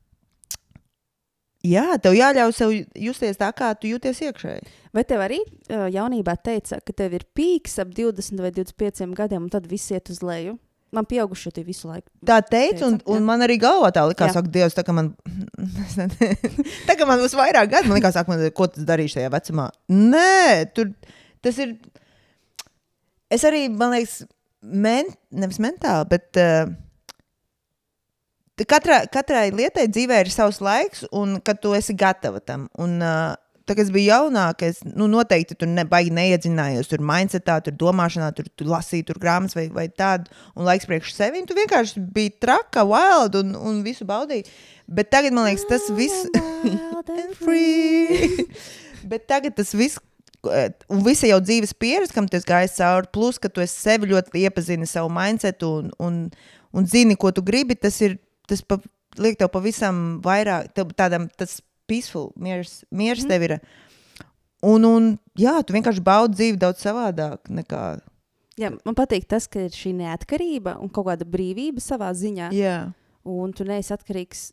jā, 1.67 1.85
tev 2.01 2.15
jāļauj 2.17 2.55
sev 2.57 2.73
justies 2.97 3.39
tā, 3.39 3.51
kā 3.55 3.71
tu 3.77 3.91
jūties 3.91 4.23
iekšēji. 4.27 4.73
Vai 4.95 5.05
tev 5.07 5.23
arī 5.23 5.39
jaunībā 5.69 6.35
teica, 6.43 6.81
ka 6.83 6.95
tev 6.95 7.15
ir 7.15 7.23
pīks 7.37 7.77
ap 7.83 7.93
20 7.95 8.43
vai 8.43 8.51
25 8.55 9.15
gadiem, 9.17 9.47
un 9.47 9.53
tad 9.53 9.69
viss 9.71 9.93
iet 9.93 10.11
uz 10.11 10.21
leju? 10.25 10.57
Man 10.91 11.05
pieaugušie 11.07 11.53
tie 11.55 11.63
visu 11.63 11.87
laiku. 11.87 12.09
Tā 12.27 12.41
teica, 12.43 12.83
un, 12.89 12.97
un 13.07 13.23
man 13.23 13.39
arī 13.45 13.55
galvā 13.61 13.93
tā 13.95 14.03
likās, 14.09 14.35
ka 14.35 14.43
Dievs, 14.43 14.75
tā 14.75 14.83
kā 14.83 14.91
man, 14.91 15.13
tā 16.89 16.97
kā 16.99 17.07
man 17.07 17.21
būs 17.21 17.35
vairāk 17.39 17.71
gadu, 17.71 17.87
man 17.87 18.01
likās, 18.01 18.17
ak, 18.19 18.27
man, 18.27 18.43
ko 18.51 18.67
tas 18.67 18.83
darīšu 18.89 19.21
tajā 19.21 19.31
vecumā. 19.31 19.69
Nē, 19.87 20.67
tur 20.75 20.91
tas 21.45 21.61
ir. 21.63 21.77
Es 23.31 23.47
arī, 23.47 23.69
man 23.71 23.95
liekas, 23.95 24.25
men, 24.67 25.07
nevis 25.31 25.61
mentāli, 25.63 26.09
bet 26.11 26.41
uh, 26.43 26.67
katrai, 28.69 29.05
katrai 29.11 29.45
lietai 29.55 29.87
dzīvē 29.91 30.23
ir 30.25 30.33
savs 30.33 30.61
laiks, 30.63 31.05
un 31.11 31.39
kad 31.45 31.61
tu 31.61 31.73
esi 31.77 31.95
gatava 31.97 32.41
tam. 32.43 32.67
Un, 32.81 32.99
uh, 33.01 33.37
Tā, 33.61 33.75
kad 33.77 33.85
es 33.85 33.91
biju 33.93 34.09
jaunāka, 34.09 34.67
es 34.67 34.79
nu, 34.83 35.05
noteikti 35.07 35.55
tur 35.55 35.69
nebaigi 35.69 36.11
neiedziļinājos. 36.17 36.89
Tur 36.89 37.03
mindsetā, 37.05 37.59
tur 37.63 37.75
domāšanā, 37.79 38.31
tur, 38.35 38.47
tur 38.57 38.71
lasīju 38.71 39.05
tur 39.07 39.19
grāmatas 39.21 39.55
vai, 39.55 39.67
vai 39.71 39.85
tādu, 39.87 40.27
un 40.57 40.65
laiks 40.67 40.89
priekš 40.89 41.13
sevi. 41.15 41.43
Tu 41.47 41.55
vienkārši 41.55 42.01
biji 42.15 42.33
traka, 42.41 42.83
wild 42.89 43.37
un, 43.39 43.53
un 43.55 43.77
visu 43.85 44.07
baudīji. 44.09 44.47
Bet 44.91 45.11
tagad 45.13 45.37
man 45.37 45.47
liekas, 45.47 45.67
tas 45.69 45.87
viss 45.95 46.25
free. 47.43 48.47
Bet 49.07 49.29
tagad 49.31 49.55
tas 49.59 49.75
viss. 49.77 50.01
Un 50.89 51.05
visa 51.05 51.29
jau 51.29 51.37
dzīves 51.39 51.75
pieredze, 51.77 52.15
kam 52.15 52.25
tas 52.27 52.47
gājis 52.49 52.79
cauri, 52.79 53.11
plus, 53.13 53.37
ka 53.37 53.47
tu 53.47 53.61
esi 53.61 53.77
sevi 53.77 54.09
ļoti 54.09 54.41
iepazini 54.41 54.89
savu 54.89 55.13
mindsetu 55.13 55.69
un, 55.83 55.91
un, 56.01 56.17
un 56.73 56.89
zini, 56.89 57.15
ko 57.15 57.29
tu 57.29 57.43
gribi, 57.45 57.77
tas 57.77 58.01
ir, 58.01 58.17
tas 58.51 58.63
pa, 58.67 58.77
liek 59.21 59.39
tev 59.39 59.51
pavisam 59.53 60.19
vairāk, 60.23 60.71
tev 60.77 60.93
tādam, 60.97 61.29
tas 61.39 61.59
peaceful, 61.89 62.29
miers, 62.39 62.81
miers 62.91 63.25
mm. 63.25 63.31
tev 63.31 63.47
ir. 63.47 63.57
Un, 64.61 64.85
un, 64.85 65.11
jā, 65.39 65.55
tu 65.65 65.73
vienkārši 65.73 66.03
baudi 66.05 66.37
dzīvi 66.37 66.61
daudz 66.61 66.83
savādāk 66.85 67.49
nekā. 67.49 67.83
Jā, 68.61 68.69
man 68.85 68.97
patīk 68.97 69.25
tas, 69.31 69.47
ka 69.49 69.65
ir 69.65 69.73
šī 69.73 69.95
neatkarība 69.97 70.77
un 70.83 70.91
kaut 70.93 71.07
kāda 71.09 71.25
brīvība 71.25 71.81
savā 71.81 72.11
ziņā. 72.13 72.51
Jā, 72.53 72.79
un 73.27 73.53
tu 73.57 73.65
neesi 73.65 73.93
atkarīgs 73.95 74.51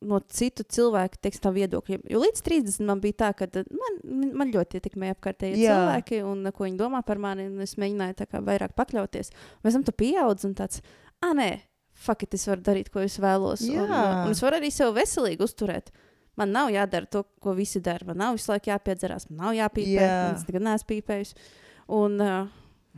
no 0.00 0.20
citu 0.32 0.64
cilvēku 0.64 1.18
teiksim, 1.20 1.52
viedokļiem. 1.56 2.04
Jo 2.08 2.22
līdz 2.22 2.42
30 2.46 2.86
man 2.88 3.02
bija 3.02 3.18
tā, 3.24 3.30
ka 3.36 3.48
man, 3.68 3.98
man 4.40 4.52
ļoti 4.54 4.80
ietekmēja 4.80 5.16
apkārtējie 5.16 5.58
Jā. 5.60 5.74
cilvēki 5.74 6.22
un 6.24 6.48
ko 6.56 6.64
viņi 6.64 6.80
domā 6.80 7.02
par 7.06 7.20
mani. 7.20 7.50
Es 7.64 7.76
mēģināju 7.80 8.44
vairāk 8.46 8.72
pakļauties. 8.78 9.32
Pēc 9.64 9.76
tam 9.76 9.84
tu 9.84 9.96
pieaudz 10.00 10.46
un 10.48 10.56
tāds, 10.56 10.80
ah, 11.20 11.34
nē, 11.36 11.50
fakti, 12.00 12.38
es 12.38 12.46
varu 12.48 12.62
darīt, 12.66 12.88
ko 12.92 13.02
es 13.04 13.18
vēlos. 13.22 13.62
Un, 13.68 13.76
Jā. 13.76 14.04
un 14.26 14.32
es 14.34 14.40
varu 14.44 14.58
arī 14.60 14.70
sev 14.72 14.94
veselīgi 14.96 15.44
uzturēt. 15.46 15.90
Man 16.40 16.52
nav 16.54 16.70
jādara 16.72 17.08
to, 17.10 17.24
ko 17.42 17.52
visi 17.58 17.80
dara. 17.84 18.06
Man 18.08 18.16
nav 18.22 18.36
visu 18.38 18.52
laiku 18.52 18.70
jāpiedzerās, 18.72 19.26
man 19.30 19.42
nav 19.50 19.56
jāpīpē. 19.58 19.98
Jā. 20.00 20.14
un 20.30 20.38
Es 20.38 20.46
nekad 20.48 20.64
neesmu 20.68 20.88
pīpējis. 20.94 21.34
Un, 22.00 22.20
uh, 22.20 22.46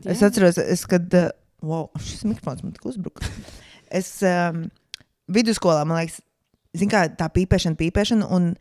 Es 0.06 0.21
jā. 0.23 0.28
atceros, 0.30 0.56
es, 0.59 0.85
kad 0.88 1.12
uh, 1.18 1.30
wow, 1.64 1.88
šis 2.00 2.23
mikrofons 2.28 2.62
man 2.64 2.73
tik 2.76 2.87
uzbruka. 2.92 3.26
Es 3.92 4.23
um, 4.25 4.62
vidusskolā, 5.28 5.82
man 5.85 5.99
liekas, 6.00 6.23
kā, 6.88 7.02
tā 7.12 7.26
pīpēšana, 7.35 7.76
pīpēšana. 7.76 8.28
Un 8.32 8.54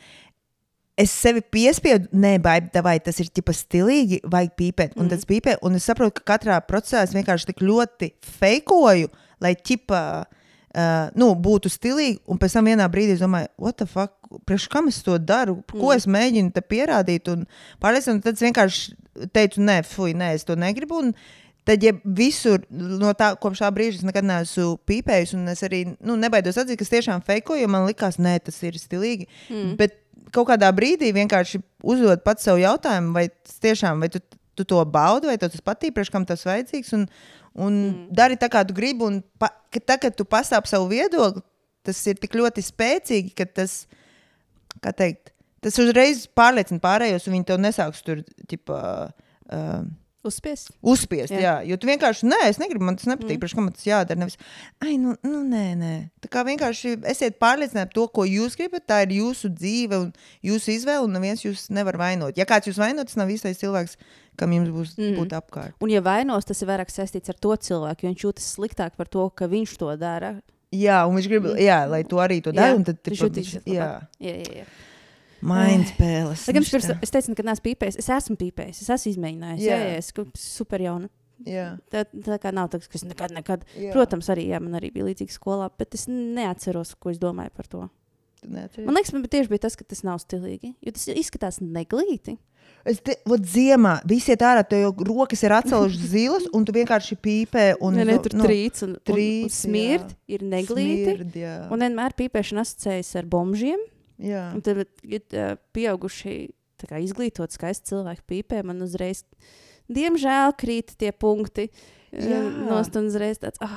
es 1.00 1.14
sevi 1.16 1.40
piespiedu, 1.42 2.10
nē, 2.12 2.34
vai 2.84 2.98
tas 3.00 3.20
ir 3.24 3.30
tipa 3.32 3.54
stilīgi, 3.56 4.20
vajag 4.28 4.52
pīpēt. 4.60 4.98
Un 4.98 5.06
Mhm. 5.06 5.10
tas 5.14 5.24
pīpē, 5.30 5.56
un 5.64 5.76
es 5.80 5.88
saprotu, 5.88 6.20
ka 6.20 6.34
katrā 6.38 6.58
procesā 6.68 7.04
es 7.04 7.14
vienkārši 7.16 7.46
tik 7.54 7.64
ļoti 7.64 8.12
feikoju, 8.22 9.08
lai 9.42 9.56
ķipa. 9.58 10.04
Uh, 10.72 11.10
nu, 11.20 11.26
būtu 11.36 11.68
stilīgi, 11.68 12.22
un 12.32 12.38
pēc 12.40 12.54
tam 12.56 12.70
vienā 12.70 12.86
brīdī 12.88 13.18
es 13.18 13.20
domāju, 13.20 13.50
what 13.60 13.76
the 13.76 13.84
fuck, 13.84 14.14
priekš 14.48 14.70
kam 14.72 14.86
es 14.88 15.02
to 15.04 15.18
daru, 15.20 15.58
ko 15.68 15.90
Mm. 15.90 15.98
es 15.98 16.06
mēģinu 16.08 16.54
te 16.56 16.62
pierādīt. 16.64 17.28
Un 17.28 17.42
pārliecināti, 17.84 18.24
tad 18.24 18.40
es 18.40 18.46
vienkārši 18.46 18.94
teicu, 19.36 19.60
nē, 19.60 19.82
fuj, 19.84 20.14
nē, 20.16 20.30
es 20.38 20.48
to 20.48 20.56
negribu. 20.56 21.02
Un 21.04 21.12
tad, 21.68 21.84
ja 21.84 21.92
visur 22.06 22.64
no 22.72 23.12
tā, 23.12 23.34
kopš 23.36 23.66
tā 23.66 23.72
brīža 23.76 24.00
es 24.00 24.08
nekad 24.08 24.24
neesmu 24.24 24.80
pīpējis, 24.88 25.36
un 25.36 25.52
es 25.52 25.66
arī 25.68 25.82
nu, 26.00 26.16
nebaidos 26.16 26.56
atzīt, 26.56 26.80
ka 26.80 26.88
es 26.88 26.94
tiešām 26.96 27.26
feikoju, 27.28 27.66
jo 27.66 27.68
man 27.68 27.90
likās, 27.90 28.16
nē, 28.16 28.38
tas 28.40 28.64
ir 28.64 28.80
stilīgi. 28.80 29.28
Mm. 29.50 29.76
Bet 29.76 30.00
kaut 30.32 30.48
kādā 30.54 30.72
brīdī 30.72 31.12
vienkārši 31.12 31.60
uzdot 31.84 32.24
pats 32.24 32.48
sev 32.48 32.62
jautājumu, 32.64 33.12
vai 33.12 33.28
tas 33.28 33.60
tiešām, 33.60 34.00
vai 34.00 34.08
tu, 34.08 34.24
tu 34.56 34.64
to 34.64 34.80
baudi, 34.86 35.28
vai 35.28 35.36
tev 35.38 35.52
tas 35.52 35.68
patīk, 35.68 35.98
priekš 35.98 36.16
kam 36.16 36.24
tas 36.26 36.48
vajadzīgs. 36.48 36.96
Un, 36.96 37.10
un 37.58 37.78
mm. 37.78 38.04
dari 38.16 38.38
tā, 38.40 38.50
kā 38.52 38.64
tu 38.68 38.76
gribi. 38.78 39.08
Un 39.08 39.20
pa, 39.42 39.52
ka 39.74 39.82
tā, 39.84 39.98
kad 40.02 40.16
tu 40.18 40.28
pastāv 40.28 40.68
savu 40.70 40.90
viedokli, 40.92 41.44
tas 41.86 42.00
ir 42.08 42.20
tik 42.22 42.38
ļoti 42.38 42.64
spēcīgi, 42.66 43.34
ka 43.38 43.48
tas, 43.50 43.84
kā 44.84 44.94
teikt, 44.96 45.34
tas 45.64 45.78
uzreiz 45.82 46.26
pārliecina 46.38 46.82
pārējos, 46.84 47.28
un 47.28 47.38
viņi 47.38 47.50
tev 47.50 47.62
nesāks 47.62 48.04
tur, 48.06 48.24
tipā, 48.52 48.82
uh, 49.52 49.82
Uzspies. 50.22 50.68
Uzspiest, 50.86 51.34
jā. 51.34 51.40
Jā. 51.42 51.54
jā. 51.62 51.70
Jo 51.72 51.78
tu 51.82 51.90
vienkārši, 51.90 52.28
nē, 52.30 52.40
es 52.52 52.60
negribu, 52.62 52.86
man 52.86 52.98
tas 53.00 53.08
nepatīk. 53.10 53.40
Mm. 53.42 53.54
Kam 53.58 53.66
man 53.66 53.74
tas 53.74 53.88
jādara? 53.88 54.20
Nevis, 54.22 54.38
ai, 54.84 54.98
nu, 55.02 55.16
nu, 55.26 55.40
nē, 55.50 55.64
nē. 55.80 55.94
Tā 56.22 56.30
kā 56.30 56.44
vienkārši 56.46 56.94
esiet 57.10 57.40
pārliecināti 57.42 57.90
par 57.90 57.98
to, 57.98 58.06
ko 58.20 58.26
jūs 58.30 58.58
gribat. 58.60 58.86
Tā 58.92 59.00
ir 59.08 59.16
jūsu 59.18 59.50
dzīve 59.56 59.98
un 60.04 60.12
jūsu 60.46 60.76
izvēle, 60.76 61.08
un 61.08 61.18
neviens 61.18 61.42
jūs 61.42 61.70
nevar 61.74 61.98
vainot. 62.02 62.38
Ja 62.38 62.46
kāds 62.50 62.70
jūs 62.70 62.78
vainot, 62.82 63.10
tas 63.10 63.18
nav 63.18 63.34
īstais 63.34 63.58
cilvēks, 63.64 63.98
kam 64.38 64.54
jums 64.54 64.70
būs 64.76 64.94
mm. 65.00 65.18
būt 65.18 65.34
apkārt. 65.42 65.76
Un, 65.82 65.90
ja 65.90 66.04
vainos, 66.06 66.46
tas 66.46 66.62
ir 66.62 66.70
vairāk 66.70 66.94
saistīts 66.94 67.34
ar 67.34 67.42
to 67.42 67.58
cilvēku, 67.58 68.06
jo 68.06 68.14
viņš 68.14 68.28
jūtas 68.28 68.54
sliktāk 68.60 68.96
par 69.02 69.10
to, 69.10 69.26
ka 69.34 69.50
viņš 69.50 69.76
to 69.82 69.90
dara. 69.98 70.36
Jā, 70.72 71.02
un 71.10 71.18
viņš 71.18 71.28
grib, 71.28 71.50
Mm. 71.50 71.60
jā, 71.66 71.82
lai 71.90 72.06
to 72.08 72.22
arī 72.24 72.40
to 72.46 72.54
dara. 72.56 72.78
un 72.78 72.86
Tad, 72.88 73.02
viņš 73.04 73.26
tipa, 73.26 73.60
jutīsies 73.66 74.88
mindspēles. 75.46 76.46
Lai 76.48 76.54
gan 76.58 76.66
es, 76.66 76.72
pirms, 76.74 76.90
es 77.08 77.14
teicu, 77.14 77.36
ka 77.38 77.46
neesmu 77.48 77.66
pīpējis. 77.70 77.98
Es 78.04 78.10
esmu 78.18 78.38
pīpējis, 78.42 78.84
es 78.86 78.92
esmu 78.98 79.14
izmēģinājis. 79.16 79.64
Jā, 79.66 79.80
Jā. 79.82 79.98
es 80.02 80.12
super 80.42 80.84
jauna. 80.84 81.10
Jā, 81.42 81.72
Tā, 81.90 82.04
tā 82.06 82.36
kā 82.38 82.52
nav 82.54 82.68
tāds, 82.70 82.86
ka 82.86 83.00
es 83.00 83.04
nekad, 83.08 83.32
nekad. 83.34 83.64
jā. 83.74 83.90
Protams, 83.96 84.28
arī 84.30 84.44
jā, 84.52 84.60
man 84.62 84.76
arī 84.78 84.92
bija 84.94 85.08
līdzīga 85.08 85.34
skolā, 85.34 85.72
bet 85.78 85.96
es 85.98 86.06
neatceros, 86.08 86.94
ko 87.02 87.10
es 87.10 87.18
domāju 87.18 87.50
par 87.58 87.66
to. 87.72 87.88
Neatceries? 88.46 88.86
Man 88.86 88.96
liekas, 88.98 89.14
man 89.14 89.26
tieši 89.26 89.50
bija 89.50 89.64
tas, 89.66 89.76
ka 89.78 89.86
tas 89.86 90.04
nav 90.06 90.20
stilīgi. 90.22 90.76
Jo 90.86 90.94
tas 90.94 91.08
izskatās 91.14 91.58
neglīti. 91.62 92.38
Es 92.86 92.98
te, 93.06 93.16
vot 93.30 93.42
ziemā 93.46 94.00
visi 94.10 94.32
iet 94.34 94.42
ārā, 94.46 94.62
tev 94.66 94.80
jau 94.82 94.92
rokas 95.10 95.42
ir 95.46 95.54
atcelušas 95.54 96.06
zilas, 96.14 96.46
un 96.54 96.66
tu 96.66 96.74
vienkārši 96.78 97.18
pīpē. 97.22 97.66
Un, 97.82 97.98
Un, 97.98 98.06
ne, 98.10 98.18
tur 98.22 98.34
nu, 98.38 98.46
trīc 98.46 98.82
un, 98.86 98.96
un, 98.96 98.98
un 99.02 99.06
trīc, 99.12 99.50
smird, 99.54 100.14
jā. 100.14 100.38
ir 100.38 100.46
neglīti. 100.46 101.04
smird, 101.10 101.36
jā. 101.42 101.56
Un 101.74 101.86
vienmēr 101.86 102.16
pīpēšana 102.22 102.66
asociējas 102.66 103.14
ar 103.22 103.30
bombžiem. 103.34 103.82
Jā. 104.22 104.46
Un 104.56 104.64
tad, 104.66 104.84
kad 105.02 105.38
uh, 105.38 105.56
pieauguši, 105.76 106.36
izglītot, 107.02 107.54
skaisti 107.54 107.92
cilvēki 107.94 108.26
pīpē, 108.30 108.62
man 108.66 108.82
uzreiz, 108.86 109.24
diemžēl, 109.92 110.56
krīt 110.58 110.96
tie 111.02 111.12
punkti. 111.14 111.70
Jā. 112.12 112.42
Nost 112.68 112.98
un 113.00 113.08
uzreiz 113.08 113.40
tāds, 113.40 113.62
ah, 113.64 113.76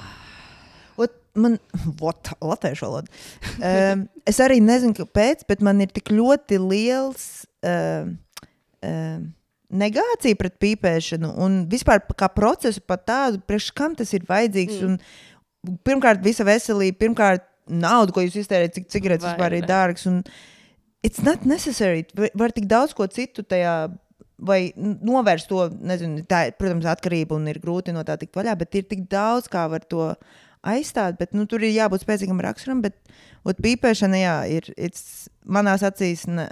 Ot, 0.96 1.14
man, 1.34 1.56
vot, 2.00 2.30
latviešu 2.42 2.86
valoda. 2.86 3.10
Um, 3.58 4.04
es 4.28 4.38
arī 4.42 4.60
nezinu, 4.62 4.94
kāpēc, 4.98 5.42
bet 5.48 5.64
man 5.64 5.82
ir 5.82 5.90
tik 5.94 6.12
ļoti 6.14 6.58
liels 6.62 7.24
um, 7.66 8.12
um, 8.86 9.24
negācija 9.74 10.38
pret 10.38 10.58
pīpēšanu 10.62 11.32
un 11.42 11.64
vispār 11.70 12.04
kā 12.14 12.28
procesu 12.30 12.82
pat 12.86 13.06
tādu, 13.08 13.42
priekš 13.48 13.72
kam 13.74 13.96
tas 13.98 14.14
ir 14.14 14.26
vajadzīgs. 14.28 14.82
Mm. 14.82 14.94
Un, 14.94 15.80
pirmkārt, 15.86 16.22
visa 16.24 16.46
veselība, 16.46 17.00
pirmkārt, 17.00 17.46
nauda, 17.71 18.12
ko 18.12 18.21
jūs 18.25 18.37
iztērējat, 18.42 18.75
cik 18.78 18.88
cigaretes 18.92 19.26
vispār 19.28 19.56
ir 19.59 19.66
dārgas. 19.68 20.06
Un 20.11 20.23
it's 21.06 21.23
not 21.25 21.44
necessary. 21.49 22.04
Va- 22.16 22.33
Var 22.44 22.52
tik 22.56 22.66
daudz 22.71 22.94
ko 22.97 23.06
citu 23.06 23.42
tajā. 23.47 23.76
Vai 24.44 24.73
novērst 24.76 25.47
to, 25.49 25.68
nezinu, 25.78 26.25
tā 26.26 26.49
protams, 26.59 26.85
atkarība 26.90 27.37
un 27.37 27.47
ir 27.49 27.61
grūti 27.62 27.92
no 27.94 28.02
tā 28.04 28.16
tikt 28.18 28.35
vaļā, 28.35 28.56
bet 28.59 28.75
ir 28.75 28.83
tik 28.90 29.04
daudz, 29.09 29.47
kā 29.49 29.62
var 29.71 29.85
to 29.87 30.09
aizstāt, 30.66 31.14
bet 31.21 31.33
nu, 31.38 31.44
tur 31.47 31.62
ir 31.62 31.71
jābūt 31.76 32.02
spēcīgam 32.02 32.42
raksturam. 32.42 32.80
Bet 32.83 32.97
ot, 33.47 33.61
pīpēšana, 33.62 34.18
jā, 34.18 34.35
ir 34.59 34.66
it's, 34.76 35.28
manās 35.47 35.85
acīs. 35.87 36.26
Ne. 36.26 36.49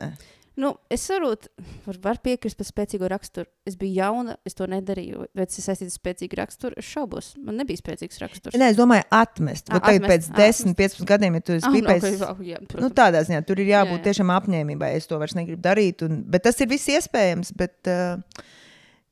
Nu, 0.60 0.74
es 0.92 1.06
varu, 1.08 1.30
var, 1.86 1.96
var 2.04 2.18
piekrist 2.20 2.58
par 2.58 2.66
spēcīgu 2.68 3.08
raksturu. 3.08 3.48
Es 3.68 3.76
biju 3.80 3.94
jauna, 3.96 4.34
es 4.44 4.52
to 4.58 4.66
nedarīju. 4.68 5.26
Vai 5.38 5.46
tas 5.48 5.56
ir 5.56 5.64
saistīts 5.64 5.94
ar 5.96 6.02
spēcīgu 6.02 6.36
raksturu? 6.36 6.76
Es 6.76 6.84
šaubos. 6.92 7.30
Man 7.40 7.56
nebija 7.56 7.80
spēcīgs 7.80 8.20
raksturs. 8.20 8.58
Nē, 8.60 8.68
es 8.74 8.76
domāju, 8.76 9.06
atmest. 9.16 9.70
Tagad 9.70 9.96
atmest, 10.02 10.10
pēc 10.12 10.28
ā, 10.28 10.50
10, 10.52 10.74
15 10.76 11.08
gadiem, 11.08 11.38
ja 11.40 11.44
tu 11.46 11.56
esi 11.56 11.64
Ah, 11.64 11.72
nu, 11.72 11.80
pīpējis. 11.80 12.24
ok, 12.28 12.42
wow, 12.42 12.42
jā, 12.50 12.60
Nu, 12.84 12.90
tādā 13.00 13.22
ziņā 13.24 13.40
tur 13.48 13.62
ir 13.64 13.70
jābūt 13.72 13.96
Jā, 13.96 14.02
jā, 14.02 14.04
tiešām 14.10 14.34
apņēmībai. 14.36 14.90
Es 14.98 15.08
to 15.08 15.20
vairs 15.22 15.36
negribu 15.38 15.62
darīt. 15.64 16.04
Un, 16.04 16.20
bet 16.28 16.44
tas 16.44 16.60
ir 16.60 16.68
viss 16.68 16.90
iespējams. 16.92 17.54
Bet, 17.56 17.78
uh, 17.88 18.44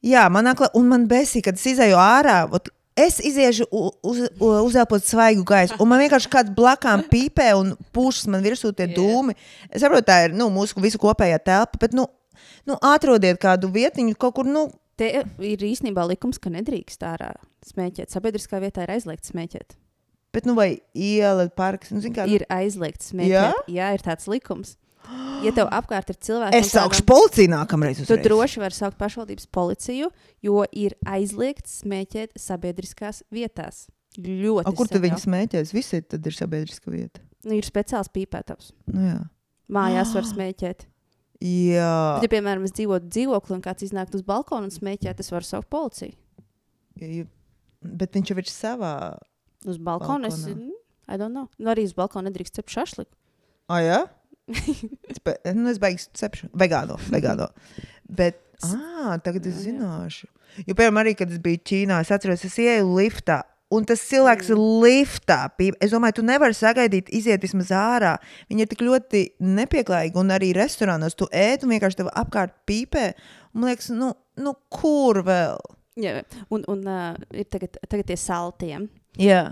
jā, 0.04 0.26
man 0.32 0.44
nāk, 0.50 0.60
un 0.76 0.92
man 0.92 1.08
besī, 1.08 1.40
kad 1.46 1.56
es 1.56 1.64
izēju 1.72 1.96
ārā. 1.96 2.42
Ot, 2.52 2.68
Es 3.00 3.16
iziešu 3.24 3.64
uz, 3.72 4.18
u- 4.40 4.50
uzelpot 4.66 5.04
svaigu 5.06 5.44
gaisu, 5.48 5.76
un 5.80 5.88
man 5.92 6.00
vienkārši 6.02 6.30
kāds 6.32 6.52
blakām 6.56 7.04
pīpē 7.08 7.50
un 7.58 7.74
pūšas 7.96 8.26
man 8.32 8.42
virsū 8.44 8.72
tie 8.76 8.88
dūmi. 8.92 9.36
Es 9.70 9.84
saprotu, 9.84 10.08
tā 10.10 10.18
ir 10.28 10.34
nu, 10.36 10.48
mūsu 10.52 10.80
visu 10.84 10.98
kopējā 11.00 11.38
telpa, 11.46 11.80
bet 11.80 11.94
nu, 11.96 12.08
nu, 12.68 12.76
atrodiet 12.82 13.38
kādu 13.42 13.70
vietiņu 13.72 14.16
kaut 14.20 14.34
kur. 14.40 14.48
Nu, 14.50 14.68
Te 15.00 15.06
ir 15.40 15.62
īstenībā 15.64 16.02
likums, 16.10 16.36
ka 16.36 16.50
nedrīkst 16.52 17.00
ārā 17.08 17.30
smēķēt. 17.64 18.10
Sabiedriskā 18.12 18.58
vietā 18.60 18.82
ir 18.84 18.90
aizliegts 18.98 19.30
smēķēt. 19.32 19.78
Bet, 20.34 20.44
nu, 20.46 20.52
vai 20.58 20.74
iela, 20.94 21.46
parks, 21.48 21.88
nu, 21.94 22.02
zin 22.04 22.12
kā, 22.14 22.26
Ir 22.28 22.44
aizliegts 22.52 23.08
smēķēt. 23.14 23.32
Jā? 23.32 23.54
Jā, 23.66 23.86
ir 23.96 24.04
tāds 24.04 24.28
likums. 24.28 24.74
Ja 25.40 25.54
tev 25.56 25.70
apkārt 25.72 26.10
ir 26.12 26.18
cilvēki, 26.20 26.58
es 26.60 26.68
saukšu 26.74 27.04
policiju 27.08 27.48
nākamreiz. 27.48 27.96
Tu 27.96 28.04
uzreiz. 28.04 28.24
droši 28.26 28.60
vari 28.60 28.76
saukt 28.76 28.98
pašvaldības 29.00 29.46
policiju, 29.48 30.10
jo 30.44 30.64
ir 30.76 30.92
aizliegts 31.08 31.78
smēķēt 31.80 32.36
sabiedriskās 32.36 33.22
vietās. 33.32 33.86
Ļoti. 34.20 34.66
A, 34.68 34.74
kur 34.76 34.90
tu 34.90 35.00
viņu 35.00 35.16
jau. 35.16 35.22
smēķēs? 35.24 35.72
Visi 35.72 36.02
tad 36.04 36.28
ir 36.28 36.36
sabiedriska 36.36 36.92
vieta. 36.92 37.22
Nu, 37.46 37.56
ir 37.56 37.64
speciāls 37.64 38.12
pīpētājs. 38.12 38.74
Nu, 38.92 39.00
jā. 39.06 39.16
Mājās 39.72 40.12
var 40.18 40.28
smēķēt. 40.34 40.84
Jā, 41.40 41.88
Bet, 42.20 42.26
ja, 42.28 42.32
piemēram, 42.36 42.66
es 42.68 42.76
dzīvotu 42.76 43.08
dzīvoklī 43.08 43.56
un 43.56 43.64
kāds 43.64 43.86
iznāk 43.86 44.12
uz 44.12 44.20
balkona 44.28 44.68
un 44.68 44.74
smēķē, 44.74 45.14
tas 45.16 45.32
var 45.32 45.46
saukt 45.48 45.70
policiju. 45.72 46.12
Ja- 47.00 47.24
bet 47.80 48.12
viņš 48.12 48.34
jau 48.34 48.38
ir 48.42 48.50
savā. 48.52 48.92
Uz 49.64 49.80
balkona 49.80 50.28
es. 50.28 50.42
I 51.08 51.16
don't 51.16 51.32
know. 51.32 51.48
Nu, 51.56 51.72
arī 51.72 51.86
uz 51.88 51.96
balkona 51.96 52.28
nedrīkst 52.28 52.60
cept 52.60 52.68
šašliku. 52.76 53.14
Ah, 53.72 53.80
jā? 53.80 54.00
Es, 55.10 55.22
be, 55.24 55.36
nu, 55.56 55.68
es 55.70 55.80
beigšu 55.82 56.10
cepšu. 56.20 56.50
Vegāno. 56.58 56.98
vegāno. 57.12 57.50
Bet, 58.20 58.40
ah, 58.66 59.16
tagad 59.24 59.46
es 59.50 59.62
zināšu. 59.64 60.28
Jo, 60.66 60.74
piemēram, 60.74 61.00
arī, 61.04 61.14
kad 61.18 61.30
es 61.30 61.38
biju 61.42 61.62
Ķīnā, 61.70 62.00
es 62.02 62.10
atceros, 62.14 62.44
es 62.46 62.58
ienāku 62.58 62.96
liftā. 62.98 63.40
Un 63.70 63.84
tas 63.86 64.00
cilvēks 64.02 64.48
ir 64.50 64.58
liftā. 64.58 65.44
pīp. 65.54 65.76
Es 65.78 65.92
domāju, 65.94 66.16
tu 66.18 66.22
nevari 66.26 66.56
sagaidīt, 66.58 67.12
iziet 67.14 67.42
vismaz 67.42 67.70
ārā. 67.70 68.16
Viņi 68.50 68.64
ir 68.64 68.70
tik 68.70 68.82
ļoti 68.82 69.20
nepieklājīgi. 69.38 70.18
Un 70.18 70.34
arī 70.34 70.50
restorānos 70.56 71.14
tu 71.14 71.28
ēd 71.30 71.62
un 71.62 71.76
vienkārši 71.76 72.00
tev 72.00 72.10
apkārt 72.18 72.56
pīpē. 72.66 73.12
Un 73.54 73.62
man 73.62 73.70
liekas, 73.70 73.92
nu, 73.94 74.10
nu 74.42 74.56
kur 74.74 75.22
vēl? 75.22 75.62
Jā, 76.02 76.18
un, 76.50 76.66
un 76.66 76.82
uh, 76.88 77.14
ir 77.30 77.46
tagad, 77.46 77.78
tagad 77.86 78.10
tie 78.10 78.18
saltiem. 78.18 78.90
Jā. 79.22 79.44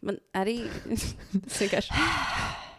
Man 0.00 0.16
arī 0.32 0.62
tas 1.44 1.60
vienkārši. 1.60 1.92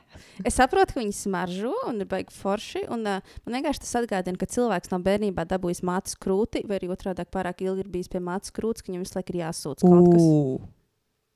Es 0.48 0.58
saprotu, 0.60 0.96
ka 0.96 1.02
viņi 1.02 1.16
smaržo 1.16 1.74
un 1.90 2.02
ir 2.04 2.10
baigi 2.12 2.36
forši. 2.36 2.84
Un, 2.94 3.06
uh, 3.08 3.38
man 3.46 3.58
vienkārši 3.58 3.84
tas 3.86 3.96
atgādina, 4.02 4.40
ka 4.40 4.50
cilvēks 4.50 4.94
no 4.94 5.02
bērnībā 5.06 5.46
dabūjis 5.50 5.84
mātes 5.88 6.18
krūti, 6.22 6.64
vai 6.70 6.80
arī 6.80 6.92
otrādi 6.94 7.26
pārāk 7.30 7.64
ilgi 7.66 7.86
ir 7.86 7.94
bijis 7.94 8.12
pie 8.12 8.24
mātes 8.24 8.54
krūts, 8.56 8.84
ka 8.84 8.92
viņam 8.92 9.06
visu 9.06 9.18
laiku 9.18 9.36
ir 9.36 9.42
jāsūdz 9.44 9.86
kaut 9.88 10.12
kas. 10.16 10.28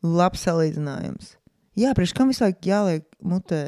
Labs 0.06 0.44
salīdzinājums. 0.46 1.32
Jā, 1.80 1.96
priekš 1.98 2.14
kam 2.16 2.30
visu 2.32 2.46
laiku 2.46 2.70
jāliek 2.70 3.08
mutē? 3.26 3.64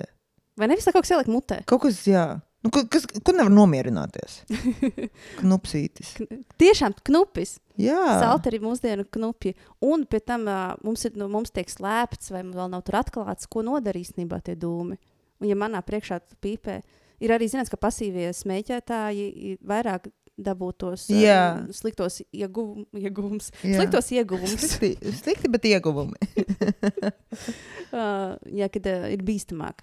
Vai 0.58 0.70
nevis 0.72 0.88
kaut 0.90 1.04
kas 1.04 1.14
ielikt 1.14 1.32
mutē? 1.32 1.62
Kaut 1.70 1.84
kas, 1.84 2.02
jā. 2.10 2.28
Nu, 2.66 2.72
kas, 2.74 3.06
kur 3.24 3.36
nevar 3.38 3.52
nomierināties? 3.54 4.42
Knupsītis. 5.42 6.16
Tiešām 6.60 6.96
knupis. 7.06 7.58
Jā, 7.80 8.00
Salti 8.24 8.50
arī 8.52 8.60
mūsdienu 8.64 9.06
knupji. 9.14 9.54
Un 9.86 10.08
pēc 10.10 10.26
tam 10.32 10.48
uh, 10.50 10.74
mums, 10.84 11.06
ir, 11.08 11.14
nu, 11.20 11.30
mums 11.32 11.54
tiek 11.54 11.70
slēpts, 11.70 12.34
vai 12.34 12.42
vēl 12.48 12.74
nav 12.74 12.82
tur 12.88 12.98
atklāts, 13.00 13.48
ko 13.52 13.64
nodara 13.66 14.02
īstenībā 14.02 14.42
tie 14.44 14.58
dūmi. 14.60 14.98
Un, 15.42 15.50
ja 15.50 15.58
manā 15.60 15.82
priekšā 15.86 16.22
pīpē, 16.44 16.80
ir 17.24 17.34
arī 17.34 17.50
zināms, 17.52 17.72
ka 17.74 17.80
pasīvie 17.82 18.30
smēķētāji 18.36 19.58
vairāk 19.66 20.10
dabūtos 20.38 21.08
Jā. 21.10 21.66
sliktos 21.74 22.22
ieguvum, 22.30 22.86
ieguvumus. 22.94 23.50
Sliktos 23.64 24.12
ieguvumus. 24.14 24.68
slikti, 24.78 25.14
slikti, 25.18 25.50
bet 25.50 25.66
ieguvumi. 25.66 26.18
uh, 27.98 28.38
jā, 28.46 28.70
kad 28.74 28.90
uh, 28.94 29.08
ir 29.14 29.26
bīstamāk. 29.26 29.82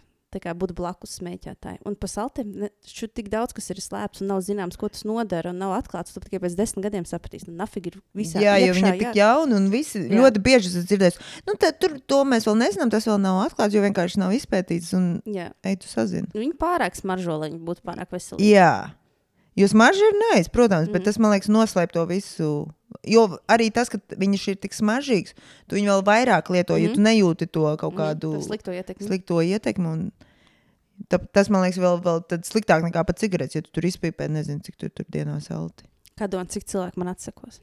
Būt 0.55 0.73
blakus 0.75 1.19
smēķētājai. 1.21 1.79
Un 1.87 1.95
par 1.95 2.09
saltiem 2.09 2.69
šur 2.87 3.09
tik 3.15 3.29
daudz, 3.31 3.53
kas 3.55 3.71
ir 3.71 3.77
slēpts 3.77 4.21
un 4.23 4.27
nav 4.33 4.41
zināms, 4.43 4.77
ko 4.77 4.89
tas 4.89 5.05
nodara. 5.05 5.51
Un 5.51 5.59
nav 5.59 5.73
atklāts. 5.79 6.13
Tu 6.15 6.21
tikai 6.21 6.41
pēc 6.43 6.57
desmit 6.59 6.85
gadiem 6.89 7.05
sapratīs, 7.05 7.47
nu, 7.47 7.55
nafig 7.55 7.87
ir 7.87 8.01
visā. 8.17 8.41
jā, 8.43 8.57
jo 8.61 8.73
iekšā, 8.73 8.81
viņi 8.81 8.91
ir 8.95 8.99
tik 9.05 9.15
jauni 9.21 9.55
un 9.55 9.71
visi 9.71 9.99
Jā. 10.03 10.09
jā. 10.11 10.19
ļoti 10.21 10.43
bieži 10.43 10.69
esmu 10.73 10.85
dzirdējis. 10.91 11.19
Nu, 11.47 11.55
tad, 11.55 11.79
tur 11.79 11.99
to 12.07 12.25
mēs 12.25 12.45
vēl 12.49 12.57
nezinām, 12.59 12.91
tas 12.91 13.07
vēl 13.07 13.21
nav 13.21 13.41
atklāts, 13.47 13.75
jo 13.75 13.81
vienkārši 13.87 14.19
nav 14.19 14.33
izpētīts. 14.35 14.93
Un, 14.99 15.23
Jā. 15.27 15.53
ej, 15.63 15.77
tu 15.85 15.87
sazini. 15.89 16.29
Nu, 16.35 16.41
Viņi 16.41 16.59
pārāk 16.59 16.95
smaržo, 16.99 17.39
lai 17.39 17.51
viņi 17.51 17.63
būtu 17.65 17.83
pārāk 17.87 18.11
veselīgi. 18.11 18.51
Jā. 18.55 18.93
Jo 19.55 19.69
smarža 19.71 20.03
ir 20.03 20.17
nē, 20.19 20.49
protams, 20.51 20.89
bet 20.91 21.03
Mhm. 21.03 21.05
tas 21.05 21.19
man 21.19 21.31
liekas 21.31 21.47
noslēp 21.49 21.93
to 21.93 22.05
visu. 22.07 22.67
Jo 23.07 23.39
arī 23.49 23.73
tas, 23.73 23.89
ka 23.89 23.99
viņš 23.99 24.49
ir 24.49 24.57
tik 24.57 24.73
smaržīgs, 24.73 25.35
tu 25.69 25.77
viņu 25.77 25.91
vēl 25.93 26.03
vairāk 26.05 26.49
lieto, 26.51 26.77
jo 26.79 26.89
Mhm. 26.89 26.95
tu 26.95 27.01
nejūti 27.01 27.51
to 27.51 27.77
kaut 27.77 27.93
Mm, 27.93 27.99
kādu 27.99 28.21
to 28.39 28.41
Slikto 28.41 28.71
ietekmi. 28.73 29.07
slikto 29.07 29.35
ietekmi. 29.43 29.87
un 29.87 30.13
Ta, 31.09 31.19
tas 31.19 31.49
man 31.51 31.65
liekas 31.65 31.79
vēl, 31.83 32.01
vēl 32.01 32.21
tad 32.29 32.43
sliktāk 32.47 32.81
nekā 32.87 33.05
pat 33.05 33.19
cigaretes, 33.19 33.57
ja 33.57 33.63
tu 33.63 33.71
tur 33.73 33.83
izpīpē, 33.83 34.29
nezinu, 34.31 34.63
cik 34.63 34.77
tur, 34.79 34.89
tur 34.91 35.05
dienā 35.11 35.43
salti. 35.43 35.83
Kā 36.17 36.29
domā, 36.31 36.47
cik 36.49 36.63
cilvēki 36.71 36.97
man 36.97 37.09
atsakos? 37.09 37.59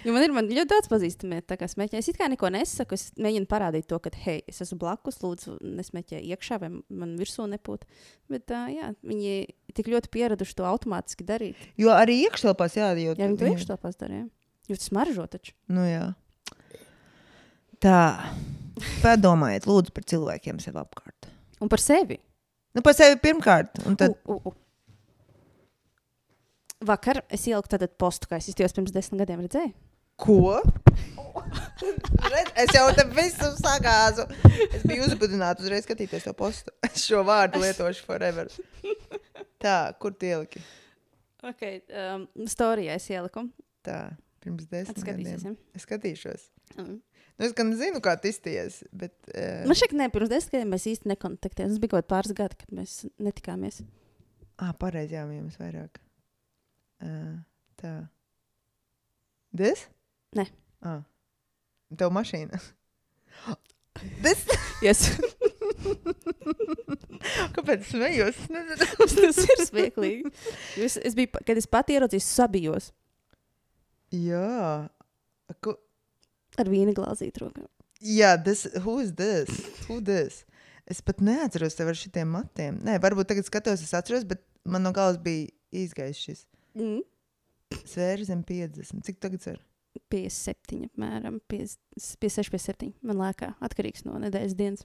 Jo 0.00 0.14
man 0.14 0.24
ir 0.24 0.32
man 0.34 0.48
ļoti 0.48 0.70
daudz 0.70 0.88
pazīstami, 0.90 1.40
tā 1.46 1.56
kā 1.60 1.66
smēķē. 1.70 2.00
Es 2.00 2.08
it 2.10 2.18
kā 2.18 2.26
neko 2.30 2.48
nesaku, 2.54 2.96
es 2.96 3.10
mēģinu 3.20 3.46
parādīt 3.50 3.86
to, 3.90 3.98
ka, 4.02 4.12
hei, 4.24 4.40
es 4.50 4.62
esmu 4.64 4.78
blakus, 4.80 5.20
lūdzu, 5.22 5.58
nesmēķē 5.78 6.22
iekšā, 6.32 6.60
vai 6.62 6.70
man 6.72 7.16
virsū 7.20 7.46
nepūt. 7.50 7.84
Bet, 8.32 8.46
uh, 8.54 8.70
jā, 8.72 8.92
viņi 9.06 9.34
tik 9.76 9.90
ļoti 9.92 10.12
pieraduši 10.14 10.56
to 10.58 10.64
automātiski 10.70 11.26
darīt. 11.28 11.58
Jo 11.80 11.92
arī 11.94 12.14
iekštelpās, 12.24 12.78
jā, 12.80 12.88
jo 12.96 13.12
Jā, 13.12 13.26
viņi 13.26 13.38
to 13.42 13.50
iekšā 13.52 13.76
pastāv. 13.82 14.16
Jo 14.70 14.78
tas 14.78 14.88
smaržo 14.88 15.26
taču. 15.30 15.54
Nu, 15.70 15.84
jā. 15.88 16.06
Tā. 17.82 18.00
Padomājiet, 19.02 19.66
lūdzu, 19.68 19.92
par 19.92 20.04
cilvēkiem 20.08 20.56
sev 20.62 20.78
apkārt. 20.80 21.28
Un 21.60 21.68
par 21.68 21.82
sevi. 21.82 22.16
Nu, 22.76 22.80
par 22.86 22.94
sevi 22.96 23.18
pirmkārt, 23.20 23.82
un 23.88 23.98
tad 24.00 24.14
U, 24.24 24.38
u, 24.38 24.52
u. 24.52 24.56
Vakar 26.80 27.20
es 27.28 27.42
ieliku 27.44 27.68
tādu 27.74 27.90
postu, 28.00 28.28
kā 28.30 28.38
es 28.40 28.46
izjūtos 28.48 28.72
pirms 28.76 28.92
desmit 28.94 29.20
gadiem. 29.20 29.42
Redzēju? 29.44 29.72
Ko? 30.20 30.60
Redz, 32.30 32.52
es 32.62 32.72
jau 32.76 32.86
tam 32.96 33.12
visam 33.16 33.52
sagāzu. 33.58 34.24
Es 34.72 34.86
biju 34.88 35.04
uzbudināta 35.04 35.64
uzreiz 35.64 35.84
skatīties 35.84 36.24
to 36.24 36.34
postu. 36.36 36.72
Es 36.88 37.02
šo 37.08 37.20
vārdu 37.28 37.60
lietošu 37.60 38.04
forever. 38.08 38.48
Tā, 39.60 39.76
kur 40.00 40.16
tie 40.16 40.34
ieliki? 40.38 40.64
Okay, 41.52 41.80
um, 41.92 42.26
Storijā 42.48 42.96
es 42.96 43.08
ieliku. 43.12 43.46
Tā, 43.84 44.00
pirms 44.44 44.68
desmit 44.72 45.04
gadiem. 45.04 45.56
Es 45.76 45.84
skatīšos. 45.84 46.48
Mm. 46.78 46.98
Nu, 47.00 47.46
es 47.48 47.56
gan 47.56 47.72
zinu, 47.76 48.00
kā 48.04 48.16
tas 48.20 48.36
izties, 48.36 48.82
bet. 48.92 49.16
Uh, 49.32 49.66
Man 49.68 49.76
šeit, 49.76 49.96
ne, 49.96 50.08
pirms 50.12 50.32
desmit 50.32 50.56
gadiem 50.56 50.76
mēs 50.76 50.88
īsti 50.94 51.12
nekontaktējāmies. 51.12 51.76
Tas 51.76 51.84
bija 51.84 51.94
kaut 51.94 52.04
kāds 52.04 52.12
pāris 52.12 52.36
gadi, 52.40 52.60
kad 52.64 52.76
mēs 52.80 53.00
netikāmies. 53.20 53.82
ah, 54.60 54.72
pareizi, 54.76 55.16
jā, 55.16 55.28
jums 55.36 55.60
vairāk. 55.60 56.00
Uh, 57.00 57.40
tā. 57.80 57.94
Dis? 59.56 59.86
Nē. 60.36 60.46
Ah. 60.86 61.00
Tev 61.98 62.12
mašīna. 62.14 62.60
Dis? 64.24 64.44
Yes. 64.84 65.08
Kāpēc 67.56 67.84
smējos? 67.90 68.38
Tas 69.00 69.42
ir 69.44 69.64
smieklīgi. 69.66 70.32
Es, 70.80 70.96
es 70.96 71.16
biju, 71.18 71.28
kad 71.46 71.58
es 71.58 71.68
pati 71.70 71.96
ieraudzīju, 71.96 72.24
sabijos 72.24 72.90
Jā. 74.14 74.88
Ko? 75.62 75.76
ar 76.58 76.70
vīna 76.70 76.94
glāzīti 76.96 77.42
rokā. 77.42 77.66
Jā, 78.00 78.34
this, 78.42 78.64
who 78.84 78.98
is 79.02 79.12
this? 79.14 79.50
Who 79.86 80.00
this? 80.04 80.44
Es 80.90 81.02
pat 81.04 81.20
neatceros 81.22 81.76
tevi 81.78 81.92
ar 81.92 81.98
šitiem 81.98 82.32
matiem. 82.34 82.80
Nē, 82.86 82.96
varbūt 83.02 83.30
tagad 83.30 83.46
skatos, 83.46 83.84
es 83.84 83.94
atceros, 83.94 84.24
bet 84.26 84.42
man 84.64 84.82
no 84.86 84.94
galvas 84.96 85.20
bija 85.22 85.50
izgājis 85.70 86.22
šis. 86.24 86.46
Mm. 86.78 87.02
Svērs 87.86 88.26
zem 88.30 88.42
50. 88.46 89.02
Cik 89.06 89.20
tagad 89.22 89.46
ir? 89.52 89.58
57, 90.10 90.84
apmēram 90.86 91.40
56, 91.50 92.50
57. 92.52 92.92
Man 93.06 93.18
liekas, 93.18 93.56
atkarīgs 93.66 94.04
no 94.06 94.18
nedēļas 94.22 94.54
dienas. 94.58 94.84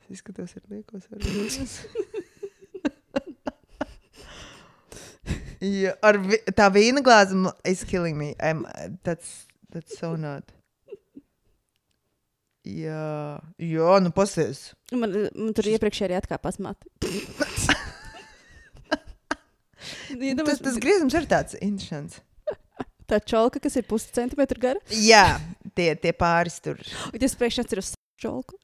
Es 0.00 0.16
izskatos 0.18 0.56
ar 0.58 0.64
liekos. 0.72 1.06
varbūt. 1.10 1.60
Jā, 5.60 5.92
ar 6.02 6.16
vi 6.24 6.38
tā 6.56 6.70
vīna 6.72 7.02
glāzi 7.04 7.36
m- 7.36 7.52
is 7.68 7.82
killing 7.84 8.16
me. 8.16 8.30
I'm, 8.40 8.64
that's, 9.04 9.44
that's 9.70 9.98
so 10.00 10.14
not. 10.16 10.50
Jā, 12.64 13.40
jā 13.60 13.98
nu 14.04 14.10
pasies. 14.16 14.70
Man, 14.92 15.12
man 15.34 15.54
tur 15.56 15.68
iepriekš 15.68 16.02
arī 16.08 16.16
atkāpās 16.18 16.58
mati. 16.64 16.88
Tas, 20.46 20.60
tas 20.62 20.76
griezums 20.82 21.14
ir 21.18 21.28
tāds 21.30 21.56
interesants. 21.60 22.20
Tā 23.10 23.18
čolka, 23.22 23.62
kas 23.62 23.78
ir 23.78 23.86
pusi 23.88 24.10
centimetru 24.14 24.62
gara. 24.62 24.82
Jā, 24.94 25.38
tie, 25.74 25.92
tie 25.98 26.12
pāris 26.16 26.60
tur. 26.62 26.80
Un 27.12 27.18
tas 27.22 27.34
priekšstats 27.38 27.76
ir 27.76 27.82
uz 27.82 27.94
čolku. 28.20 28.58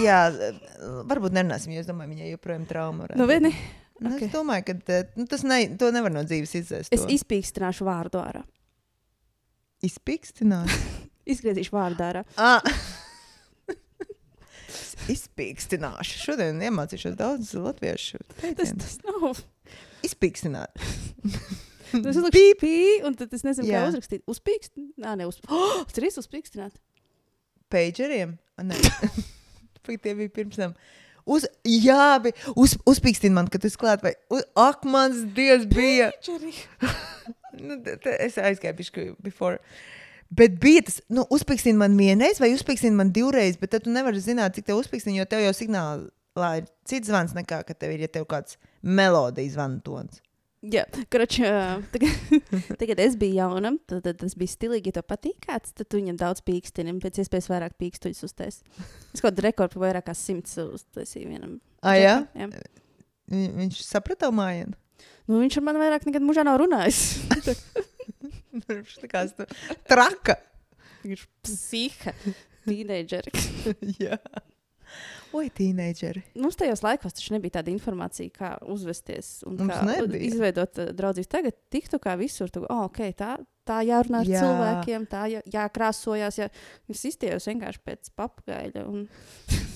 Jā, 0.00 0.22
varbūt 1.08 1.34
nerunāsim, 1.36 1.74
jo 1.74 1.82
es 1.82 1.88
domāju, 1.88 2.14
viņai 2.14 2.32
joprojām 2.32 2.64
trauma. 2.70 3.10
Nu, 3.18 3.26
vieni. 3.30 3.52
Nu, 4.00 4.14
ok. 4.14 4.24
Es 4.24 4.32
domāju, 4.32 4.64
ka 4.70 4.74
eh, 4.96 5.10
nu, 5.20 5.26
tas 5.28 5.44
ne, 5.44 5.60
to 5.80 5.90
nevar 5.92 6.12
no 6.14 6.24
dzīves 6.24 6.54
izdzēst. 6.62 6.94
Es 6.96 7.04
izpīkstināšu 7.12 7.84
vārdu 7.84 8.22
ārā. 8.22 8.42
izpīkstināt. 9.84 10.72
Izgriezīšu 11.30 11.76
vārdu 11.76 12.04
ārā. 12.06 12.24
Ah. 12.40 12.64
Izpīkstināšu. 15.10 16.20
Šodien 16.24 16.60
iemācīšos 16.64 17.16
daudz 17.18 17.52
latviešu. 17.58 18.20
Tas, 18.32 18.42
teicienu. 18.42 18.80
tas 18.82 18.98
nav. 19.04 19.42
Izpīkstināt. 20.06 20.80
Tas 21.90 22.14
ir 22.14 22.22
līdz 22.22 22.54
pī, 22.60 22.76
un 23.06 23.16
tad 23.18 23.32
es 23.34 23.42
nezinu, 23.42 23.66
Jā. 23.66 23.82
kā 23.82 23.90
uzrakstīt. 23.90 24.22
Uzpīkst? 24.30 24.76
Nā, 25.02 25.16
ne 25.18 25.26
uz. 25.26 25.40
Oh, 25.50 25.82
ir 25.82 26.06
uzpīkstināt. 26.06 26.76
Pageriem? 27.70 28.36
Nē, 28.62 28.78
tie 29.86 30.14
bija 30.14 30.30
pirms 30.34 30.58
tam. 30.60 30.74
Uz, 31.30 31.46
jā, 31.66 32.18
bija 32.22 32.54
uz, 32.58 32.76
uzpīkstina 32.88 33.36
man, 33.36 33.48
kad 33.50 33.62
tas 33.64 33.76
klāt, 33.78 34.04
vai 34.06 34.14
uz, 34.32 34.44
ak, 34.58 34.86
mans 34.88 35.24
dievs 35.36 35.68
bija. 35.70 36.12
Nu, 37.60 37.74
es 38.14 38.36
aizgāju 38.38 38.76
pišķi 38.78 39.04
before. 39.26 39.58
Bet 40.30 40.54
bija 40.62 40.84
tas, 40.86 41.00
nu, 41.10 41.24
uzpīkstina 41.34 41.80
man 41.80 41.96
vienreiz, 41.98 42.38
vai 42.38 42.52
uzpīkstina 42.54 42.94
man 42.94 43.10
divreiz, 43.10 43.56
bet 43.58 43.72
tad 43.74 43.82
tu 43.84 43.90
nevari 43.90 44.22
zināt, 44.22 44.54
cik 44.54 44.68
tev 44.68 44.78
uzpīkstina, 44.78 45.16
jo 45.18 45.26
tev 45.28 45.42
jau 45.42 45.50
signālā 45.58 46.50
ir 46.60 46.68
cits 46.86 47.10
zvans 47.10 47.34
nekā, 47.34 47.58
ka 47.66 47.74
tev 47.74 47.96
ir, 47.96 48.04
ja 48.06 48.12
tev 48.14 48.28
kāds 48.30 48.54
melodijas 48.82 49.54
zvanu 49.56 49.80
tons. 49.84 50.20
Jā, 50.60 50.82
kruč, 51.08 51.38
tagad, 51.94 52.34
tagad 52.76 52.98
es 53.00 53.14
biju 53.16 53.38
jauna, 53.38 53.70
tad, 53.88 54.02
tad 54.04 54.18
tas 54.20 54.34
bija 54.36 54.52
stilīgi. 54.52 54.90
Ja 54.92 54.98
tev 54.98 55.06
patīk 55.08 55.38
kāds, 55.46 55.72
tad 55.72 55.88
viņam 55.96 56.18
daudz 56.20 56.42
pīkstini, 56.44 56.92
pēc 57.00 57.22
iespējas 57.22 57.48
vairāk 57.48 57.78
pīkstuļus 57.80 58.20
uztais. 58.28 58.60
Es 59.14 59.22
kaut 59.22 59.30
kādu 59.30 59.46
rekordu 59.48 59.80
vairāk 59.80 60.04
kā 60.10 60.14
simts 60.18 60.58
uztaisīju 60.60 61.30
vienam. 61.32 61.56
Ah, 61.80 61.96
jā? 61.96 62.14
jā. 62.36 62.50
Vi- 63.30 63.48
Viņš 63.56 63.80
saprata 63.86 64.28
mājienu. 64.34 64.74
Nu, 65.30 65.38
viņš 65.40 65.56
ar 65.60 65.64
mani 65.64 65.80
vairāk 65.80 66.04
nekad 66.08 66.24
mūžā 66.26 66.42
nav 66.44 66.58
runājis. 66.60 67.00
Viņš 68.68 68.96
tā 69.04 69.08
kā 69.08 69.20
traka. 69.88 70.34
Viņš 71.04 71.12
ir 71.14 71.26
psiha. 71.46 72.12
Teenageri. 72.66 73.32
jā. 74.02 74.18
Oi, 75.36 75.46
tīneģeri. 75.54 76.22
Mums 76.42 76.58
tajos 76.58 76.82
laikos 76.82 77.14
taču 77.14 77.34
nebija 77.36 77.60
tāda 77.60 77.70
informācija, 77.70 78.32
kā 78.34 78.50
uzvesties 78.72 79.44
un 79.46 79.60
Mums 79.60 79.76
kā 79.76 79.84
nebija. 79.86 80.22
izveidot 80.26 80.80
uh, 80.82 80.90
draudzības. 80.96 81.30
Tagad 81.30 81.58
tiktu 81.70 82.00
kā 82.02 82.16
visur. 82.18 82.50
Tu, 82.50 82.64
oh, 82.66 82.82
okay, 82.88 83.14
tā, 83.14 83.36
tā 83.68 83.80
jārunā 83.86 84.24
ar 84.24 84.30
Jā. 84.30 84.42
cilvēkiem, 84.42 85.06
tā 85.10 85.24
jā, 85.30 85.44
jākrāsojās. 85.54 86.40
Jā. 86.42 86.50
Es 86.90 87.04
iztiejos 87.06 87.46
vienkārši 87.52 87.84
pēc 87.86 88.12
papagaļa. 88.18 88.86
Un... 88.90 89.06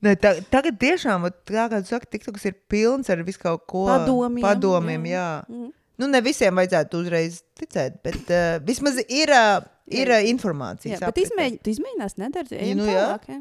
Ne, 0.00 0.14
ta, 0.16 0.30
tagad 0.48 0.78
tiešām, 0.80 1.26
tā 1.44 1.66
kā 1.68 1.82
tu 1.82 1.90
saki, 1.90 2.06
TikToks 2.14 2.46
ir 2.48 2.54
pilns 2.72 3.10
ar 3.12 3.20
visu 3.20 3.42
kaut 3.42 3.66
ko 3.68 3.82
Padomiem, 3.84 4.40
padomiem 4.40 5.02
jā. 5.10 5.12
jā. 5.18 5.26
Mm. 5.52 5.66
Nu, 6.00 6.08
ne 6.08 6.22
visiem 6.24 6.56
vajadzētu 6.56 7.02
uzreiz 7.02 7.40
ticēt, 7.60 8.00
bet 8.06 8.32
uh, 8.32 8.56
vismaz 8.64 8.98
ir, 9.02 9.32
uh, 9.36 9.60
ir 9.92 10.12
uh, 10.14 10.24
informācija. 10.30 10.96
Jā, 10.96 11.10
bet 11.10 11.20
izmēģi, 11.26 11.60
tu 11.64 11.74
izmēģināsi 11.74 12.22
nedara. 12.22 12.60
Ja, 12.60 12.74
nu 12.78 12.88
jā. 12.88 13.38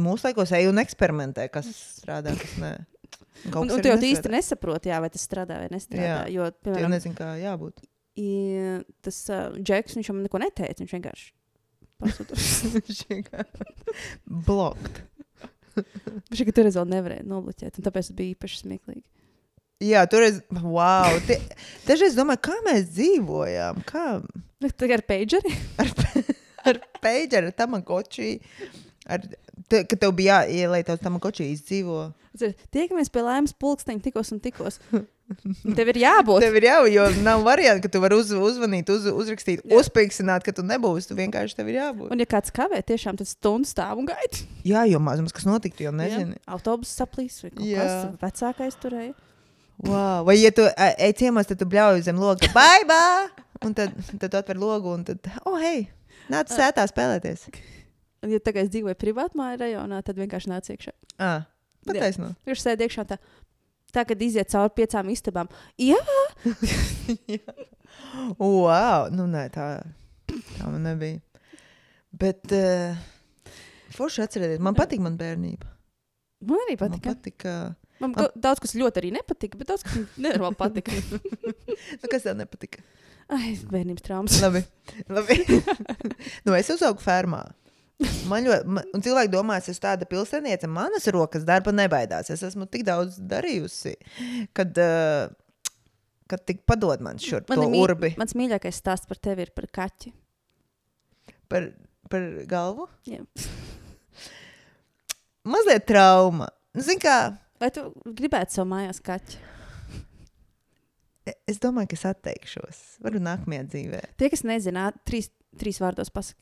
Mūsu 0.00 0.28
laikos 0.28 0.52
ej 0.56 0.68
un 0.70 0.80
eksperimentē, 0.82 1.46
kas 1.52 1.68
strādā, 2.00 2.34
kas 2.36 2.56
nē. 2.60 2.72
Un, 3.54 3.68
un 3.70 3.78
tu 3.78 3.86
jau 3.86 3.96
īsti 4.02 4.32
nesaproti, 4.32 4.90
jā, 4.90 4.98
vai 5.00 5.10
tas 5.14 5.24
strādā 5.24 5.60
vai 5.62 5.68
nestrādā. 5.72 6.06
Jā. 6.08 6.22
Jo, 6.34 6.48
piemēram, 6.66 6.92
nezini, 6.96 7.16
kā 7.16 7.32
jābūt. 7.38 7.84
i, 8.18 8.30
tas 9.04 9.20
uh, 9.30 9.52
Džeks, 9.56 9.96
viņš 9.98 10.10
man 10.12 10.24
neko 10.26 10.40
neteica. 10.42 10.82
Viņš 10.82 10.96
vienkārši 10.96 11.28
pasūta. 12.02 13.44
Blokt. 14.48 15.02
Viņš 16.28 16.40
tikai 16.40 16.54
toreiz 16.56 16.74
vēl 16.74 16.88
nevarēja 16.90 17.24
nobloķēt, 17.30 17.78
un 17.78 17.86
tāpēc 17.86 18.10
bija 18.18 18.34
īpaši 18.34 18.62
smieklīgi. 18.64 19.04
Jā, 19.84 20.02
toreiz, 20.10 20.40
wow. 20.50 21.20
Tie, 21.28 21.36
dažreiz 21.86 22.16
domāju, 22.18 22.42
kā 22.48 22.56
mēs 22.66 22.88
dzīvojām. 22.96 23.84
Kā 23.86 24.06
Nu, 24.58 24.70
Tā 24.74 24.88
ar 24.90 25.04
pageri. 25.06 25.52
ar, 25.78 25.90
ar 26.66 26.78
pageru, 27.02 27.50
ar 27.52 27.54
tamagoči. 27.54 28.40
Ar, 29.06 29.22
te, 29.70 29.84
kad 29.86 30.00
tev 30.02 30.16
bija 30.18 30.40
jāieliek 30.50 30.86
tavs 30.88 31.04
tamagoči 31.04 31.46
izdzīvo. 31.52 32.08
Tiekamies 32.74 33.10
pie 33.14 33.22
laimes 33.22 33.54
pulksteņa 33.54 34.02
tikos 34.02 34.34
un 34.34 34.40
tikos. 34.42 34.80
Tev 35.78 35.92
ir 35.92 36.00
jābūt. 36.00 36.42
Tev 36.42 36.58
ir 36.58 36.66
jau, 36.68 36.80
jo 36.90 37.04
nav 37.22 37.42
variantu, 37.46 37.84
ka 37.86 37.92
tu 37.92 38.00
vari 38.02 38.16
uz, 38.18 38.30
uzvanīt, 38.32 38.90
uz, 38.90 39.06
uzrakstīt, 39.12 39.62
Jā. 39.62 39.78
uzpīksināt, 39.78 40.42
ka 40.46 40.54
tu 40.56 40.64
nebūsi. 40.66 41.10
Tu 41.10 41.18
vienkārši 41.18 41.58
tev 41.58 41.68
ir 41.70 41.78
jābūt. 41.78 42.10
Un, 42.14 42.22
ja 42.24 42.28
kāds 42.34 42.50
kavē, 42.54 42.80
tiešām 42.88 43.18
tad 43.20 43.28
stundu 43.30 43.68
stāv 43.68 44.00
un 44.02 44.08
gaida. 44.10 44.42
Jā, 44.66 44.86
jo 44.90 44.98
maz 45.04 45.22
maz 45.22 45.34
kas 45.36 45.46
notiktu, 45.46 45.86
jo 45.86 45.94
nezini. 45.94 46.40
Autobusu 46.50 46.96
saplīs 46.98 47.38
vai 47.44 47.52
kaut 47.54 47.66
Jā. 47.68 47.84
kas 47.84 48.22
vecākais 48.24 48.80
turēja. 48.82 49.14
Wow. 49.86 50.24
Vai, 50.26 50.40
ja 50.42 50.50
tu 50.54 50.64
ej 50.98 51.12
ciemos, 51.20 51.46
tad 51.46 51.60
tu 51.60 51.68
bļauj 51.70 52.02
zem 52.08 52.18
loga, 52.18 52.50
bye, 52.56 52.86
bye! 52.88 53.28
Un 53.66 53.74
tad, 53.74 53.94
tad 54.18 54.30
tu 54.30 54.38
atver 54.38 54.58
logu 54.58 54.90
un 54.94 55.04
tad, 55.06 55.22
oh, 55.46 55.58
hei, 55.58 55.86
nāc 56.30 56.50
sētā 56.54 56.86
spēlēties. 56.90 57.46
Ja 58.26 58.40
tagad 58.42 58.66
es 58.66 58.72
dzīvoju 58.74 58.98
privātmāju 58.98 59.60
rajonā, 59.62 60.00
tad 60.06 60.18
vienkārši 60.18 60.50
nāc 60.50 60.70
iekšā. 60.74 60.94
Ah, 61.22 61.46
pataisno. 61.86 62.32
Viņš 62.46 62.64
sēž 62.64 62.86
iekšā 62.86 63.06
tā. 63.12 63.18
Tā, 63.94 64.02
kad 64.04 64.20
iziet 64.20 64.50
cauri 64.52 64.74
piecām 64.82 65.08
istabām. 65.14 65.48
Jā, 65.80 66.00
Wow, 68.38 69.08
nu 69.14 69.24
nē, 69.30 69.46
tā, 69.54 69.68
tā 70.28 70.68
man 70.68 70.82
nebija. 70.84 71.22
Bet, 72.18 72.52
uh, 72.52 72.98
forši 73.96 74.24
atcerieties, 74.26 74.62
man 74.64 74.76
patīk 74.76 75.00
man 75.04 75.16
bērnība. 75.20 75.70
man 76.48 76.64
arī 76.66 76.76
Man 76.80 77.00
patika. 77.04 77.54
Man 77.98 78.12
ga- 78.14 78.30
daudz 78.38 78.60
kas 78.62 78.74
ļoti 78.78 79.00
arī 79.02 79.12
nepatika, 79.16 79.58
bet 79.58 79.70
daudz 79.72 79.82
kas 79.86 79.96
nenormāli 80.24 80.58
patika. 80.60 80.92
Nu, 81.98 82.10
kas 82.12 82.22
tev 82.26 82.36
nepatika? 82.38 82.82
Ai, 83.28 83.54
bērnības 83.68 84.04
traumas. 84.06 84.36
Labi. 84.40 84.62
Labi. 85.12 85.36
nu, 86.46 86.54
es 86.56 86.70
uzaugu 86.72 87.02
fermā. 87.04 87.42
Man 88.30 88.46
ļoti, 88.46 88.70
man, 88.70 88.86
un 88.94 89.02
cilvēki 89.02 89.32
domā, 89.32 89.56
es 89.58 89.66
esmu 89.72 89.82
tāda 89.82 90.06
pilsētniece, 90.08 90.68
manas 90.70 91.08
rokas 91.12 91.42
darba 91.44 91.72
nebaidās. 91.74 92.30
Es 92.30 92.44
esmu 92.46 92.68
tik 92.70 92.84
daudz 92.86 93.16
darījusi, 93.18 93.96
kad, 94.54 94.78
uh, 94.78 95.26
kad 96.30 96.44
tik 96.46 96.62
padod 96.68 97.02
man 97.04 97.18
šurp 97.18 97.50
to 97.50 97.58
ir 97.58 97.72
mī- 97.74 97.82
urbi 97.82 98.12
Mans 98.20 98.36
mīļākais 98.38 98.78
stāsts 98.78 99.10
par 99.10 99.18
tevi 99.18 99.48
ir 99.48 99.50
par 99.56 99.66
kaķi. 99.80 100.14
par, 101.50 101.66
par 102.08 102.28
galvu. 102.48 102.86
Jā. 103.10 103.24
Mazliet 105.48 105.86
trauma. 105.88 106.48
Nu, 106.76 106.82
Zini, 106.84 107.00
kā, 107.02 107.16
Vai 107.58 107.70
tu 107.74 107.88
gribētu 108.06 108.54
savu 108.58 108.70
mājās 108.72 109.00
kaķi? 109.04 109.40
e- 111.28 111.36
es 111.50 111.58
domāju, 111.62 111.90
ka 111.92 111.98
es 111.98 112.04
atteikšos. 112.08 112.82
Varu 113.04 113.20
nākamajā 113.22 113.64
dzīvē. 113.72 114.02
Tie, 114.20 114.30
kas 114.32 114.44
nezina, 114.48 114.88
trīs, 115.08 115.30
trīs 115.60 115.80
vārdos 115.82 116.12
pasaki. 116.14 116.40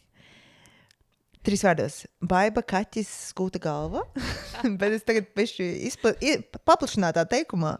Trīs 1.46 1.62
vārdos. 1.62 2.00
Baiba, 2.26 2.62
kaķis, 2.66 3.10
skūta 3.30 3.60
galva. 3.62 4.02
Bet 4.80 4.96
es 4.96 5.06
tagad 5.06 5.28
pieši 5.36 5.66
izpla... 5.86 6.14
i- 6.20 6.40
paplašinātā 6.66 7.22
teikumā. 7.30 7.76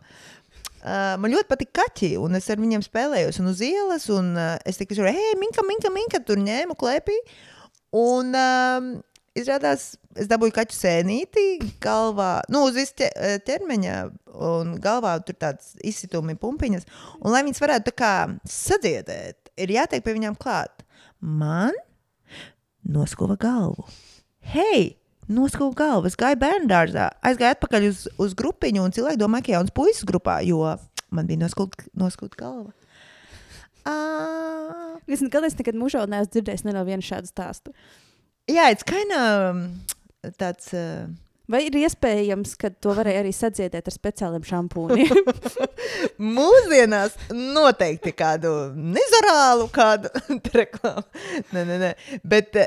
Uh, 0.86 1.16
man 1.18 1.32
ļoti 1.32 1.48
patīk 1.50 1.72
kaķi, 1.74 2.12
un 2.22 2.38
es 2.38 2.46
ar 2.52 2.60
viņiem 2.62 2.84
spēlējos 2.84 3.40
un 3.42 3.50
uz 3.50 3.62
ielas. 3.66 4.06
Un, 4.14 4.30
uh, 4.38 4.54
es 4.68 4.78
tur, 4.78 5.08
hei, 5.10 5.32
minka, 5.40 5.64
minka, 5.66 5.90
minka, 5.90 6.22
tur 6.22 6.38
ņēmu 6.38 6.76
klēpī. 6.78 7.16
Un 7.96 8.30
um, 8.38 8.90
izrādās, 9.36 9.94
es 10.16 10.28
dabūju 10.30 10.54
kaķu 10.56 10.76
sēnīti 10.76 11.44
galvā, 11.84 12.40
nu, 12.52 12.64
uz 12.68 12.76
visu 12.78 12.94
ķe- 13.00 13.12
eh, 13.14 13.36
ķermeņa, 13.46 13.96
un 14.48 14.74
galvā 14.82 15.16
tur 15.24 15.36
tāds 15.38 15.74
izsitumi 15.84 16.36
pumpiņas. 16.40 16.86
Un, 17.20 17.32
lai 17.32 17.42
viņas 17.46 17.62
varētu 17.62 17.90
tā 17.90 17.94
kā 18.00 18.12
sadziedēt, 18.48 19.52
ir 19.56 19.74
jātiek 19.76 20.04
pie 20.04 20.16
viņām 20.16 20.36
klāt. 20.40 20.84
Man 21.20 21.72
noskova 22.84 23.36
galvu. 23.40 23.86
Hei! 24.52 24.96
Noskūpu 25.26 25.74
galvu. 25.74 26.06
Es 26.06 26.14
gāju 26.14 26.38
bērnu 26.38 26.68
dārzā, 26.70 27.08
aizgāju 27.26 27.56
atpakaļ 27.56 27.88
uz, 27.88 28.04
uz 28.22 28.34
grupiņu, 28.38 28.84
un 28.86 28.92
cilvēki 28.94 29.18
domāja, 29.18 29.42
ka 29.48 29.52
jauns 29.56 29.72
puisis 29.74 30.06
grupā, 30.06 30.36
jo 30.46 30.60
man 31.10 31.26
bija 31.26 31.48
noskūpta 31.48 32.38
galva. 32.38 32.70
Uh, 33.86 34.96
Es 35.06 35.20
nekad, 35.22 35.44
es 35.46 35.54
nekad 35.58 35.76
mūžā 35.78 36.00
neesmu 36.10 36.32
dzirdējis 36.34 36.64
nevienu 36.66 37.04
šādu 37.06 37.30
stāstu. 37.30 37.72
Jā, 38.50 38.70
it's 38.72 38.86
kind 38.86 39.12
of 39.12 40.34
tāds 40.40 40.72
uh, 40.74 41.06
Vai 41.46 41.60
ir 41.68 41.76
iespējams, 41.78 42.56
ka 42.58 42.72
to 42.82 42.90
varēja 42.96 43.20
arī 43.22 43.30
sadziedēt 43.34 43.86
ar 43.86 43.94
speciāliem 43.94 44.42
šampūniem? 44.48 45.28
Mūsdienās 46.38 47.14
noteikti 47.30 48.10
kādu 48.18 48.50
nezorālu, 48.74 49.68
kādu 49.74 50.10
reklāmu. 50.58 51.06
Nē, 51.54 51.62
nē, 51.68 51.76
nē. 51.84 51.92
Bet 52.26 52.58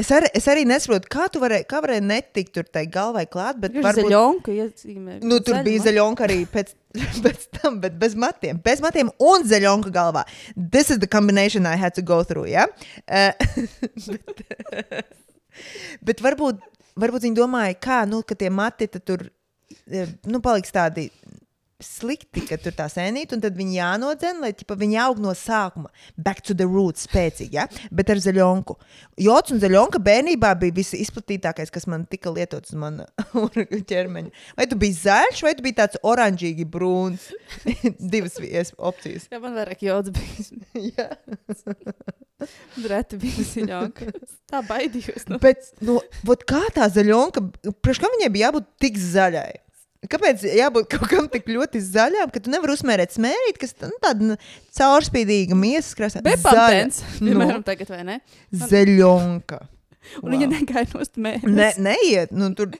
es 0.00 0.10
arī, 0.14 0.28
es 0.36 0.46
arī 0.50 0.64
nesaprotu, 0.68 1.08
kā 1.12 1.26
tu 1.32 1.40
varēji, 1.42 1.66
kā 1.70 1.80
varēji 1.84 2.04
netikt 2.06 2.52
tur 2.56 2.68
tai 2.68 2.84
galvai 2.90 3.24
klāt. 3.30 3.58
Bet 3.62 3.74
Viņš 3.76 3.86
varbūt, 3.86 4.08
zaļonku 4.08 4.54
iezīmē. 4.56 5.18
nu, 5.28 5.38
tur 5.44 5.60
bija 5.66 5.84
zaļonka 5.86 6.26
arī 6.26 6.38
pēc, 6.52 6.72
pēc 7.24 7.46
tam, 7.58 7.78
bet 7.82 7.98
bez 8.00 8.16
matiem. 8.18 8.60
Bez 8.64 8.82
matiem 8.84 9.12
un 9.22 9.46
zaļonka 9.48 9.92
galvā. 9.94 10.24
This 10.56 10.90
is 10.90 11.02
the 11.02 11.10
combination 11.10 11.66
I 11.66 11.76
had 11.76 11.96
to 11.98 12.02
go 12.02 12.22
through. 12.24 12.48
Ja? 12.50 12.66
Uh, 13.06 13.32
bet, 14.14 14.44
bet 16.08 16.24
varbūt, 16.24 16.64
varbūt 16.96 17.28
viņi 17.28 17.38
domāja, 17.38 17.78
kā, 17.78 18.02
nu, 18.08 18.22
ka 18.26 18.38
tie 18.38 18.50
mati 18.52 18.88
tur 18.96 19.28
eh, 19.90 20.08
nu, 20.28 20.40
paliks 20.44 20.72
tādi 20.72 21.10
slikti, 21.86 22.44
ka 22.48 22.58
tur 22.60 22.74
tā 22.76 22.88
sēnīt, 22.92 23.34
un 23.34 23.42
tad 23.42 23.56
viņi 23.58 23.78
jānodzen, 23.78 24.40
lai 24.42 24.52
ķipa, 24.56 24.76
viņi 24.78 24.98
aug 25.04 25.20
no 25.22 25.34
sākuma. 25.36 25.90
Back 26.16 26.44
to 26.46 26.56
the 26.56 26.66
roots, 26.68 27.06
spēcīgi, 27.08 27.58
ja? 27.58 27.66
bet 27.94 28.12
ar 28.12 28.20
zaļonku. 28.22 28.76
Jots 29.22 29.54
un 29.54 29.60
zaļonka 29.62 30.00
bērnībā 30.02 30.52
bija 30.60 30.76
visizplatītākais, 30.78 31.72
kas 31.74 31.88
man 31.90 32.06
tika 32.10 32.32
lietots 32.34 32.72
uz 32.72 32.80
mana 32.80 33.06
ķermeņa. 33.92 34.32
Vai 34.58 34.68
tu 34.70 34.78
biji 34.80 34.98
zaļš, 35.02 35.44
vai 35.46 35.54
tu 35.58 35.66
biji 35.66 35.78
tāds 35.82 36.00
oranžīgi 36.02 36.66
brūns? 36.72 37.30
Divas 38.12 38.38
opcijas. 38.78 39.28
Jā, 39.32 39.42
man 39.42 39.58
vairāk 39.58 39.84
jods 39.86 40.14
bija. 40.74 41.10
Reti 42.88 43.18
bija 43.22 43.48
zaļonka. 43.52 44.08
Tā 44.50 44.62
baidījos. 44.66 45.28
No. 45.30 45.38
Bet, 45.42 45.68
nu, 45.84 45.98
vot 46.26 46.46
kā 46.48 46.62
tā 46.74 46.88
zaļonka, 46.92 47.44
priekš 47.84 48.02
kam 48.02 48.16
viņai 48.16 48.32
bija 48.34 48.50
jābūt 48.50 48.72
tik 48.82 48.98
zaļai? 49.00 49.52
Kāpēc 50.10 50.42
jābūt 50.58 50.88
kaut 50.96 51.06
kam 51.10 51.28
tik 51.30 51.46
ļoti 51.46 51.82
zaļam, 51.86 52.30
ka 52.34 52.40
tu 52.42 52.50
nevari 52.50 52.74
uzmērēt 52.74 53.14
smērīt, 53.14 53.60
kas 53.62 53.76
nu, 53.84 53.92
tāda 54.02 54.32
nu, 54.32 54.38
caurspīdīga 54.78 55.54
miesas 55.58 55.94
krāsā? 55.98 56.22
Bepantens, 56.26 57.02
Nu. 57.20 57.30
piemēram, 57.30 57.62
tagad 57.66 57.92
vai 57.92 58.00
ne? 58.08 58.18
Zaļonka. 58.50 59.60
Un 60.18 60.32
viņa 60.34 60.48
negāja 60.50 60.88
no 60.90 61.04
stūmēs. 61.06 61.44
Ne, 61.46 61.68
neiet, 61.78 62.32
nu, 62.34 62.48
tur, 62.58 62.72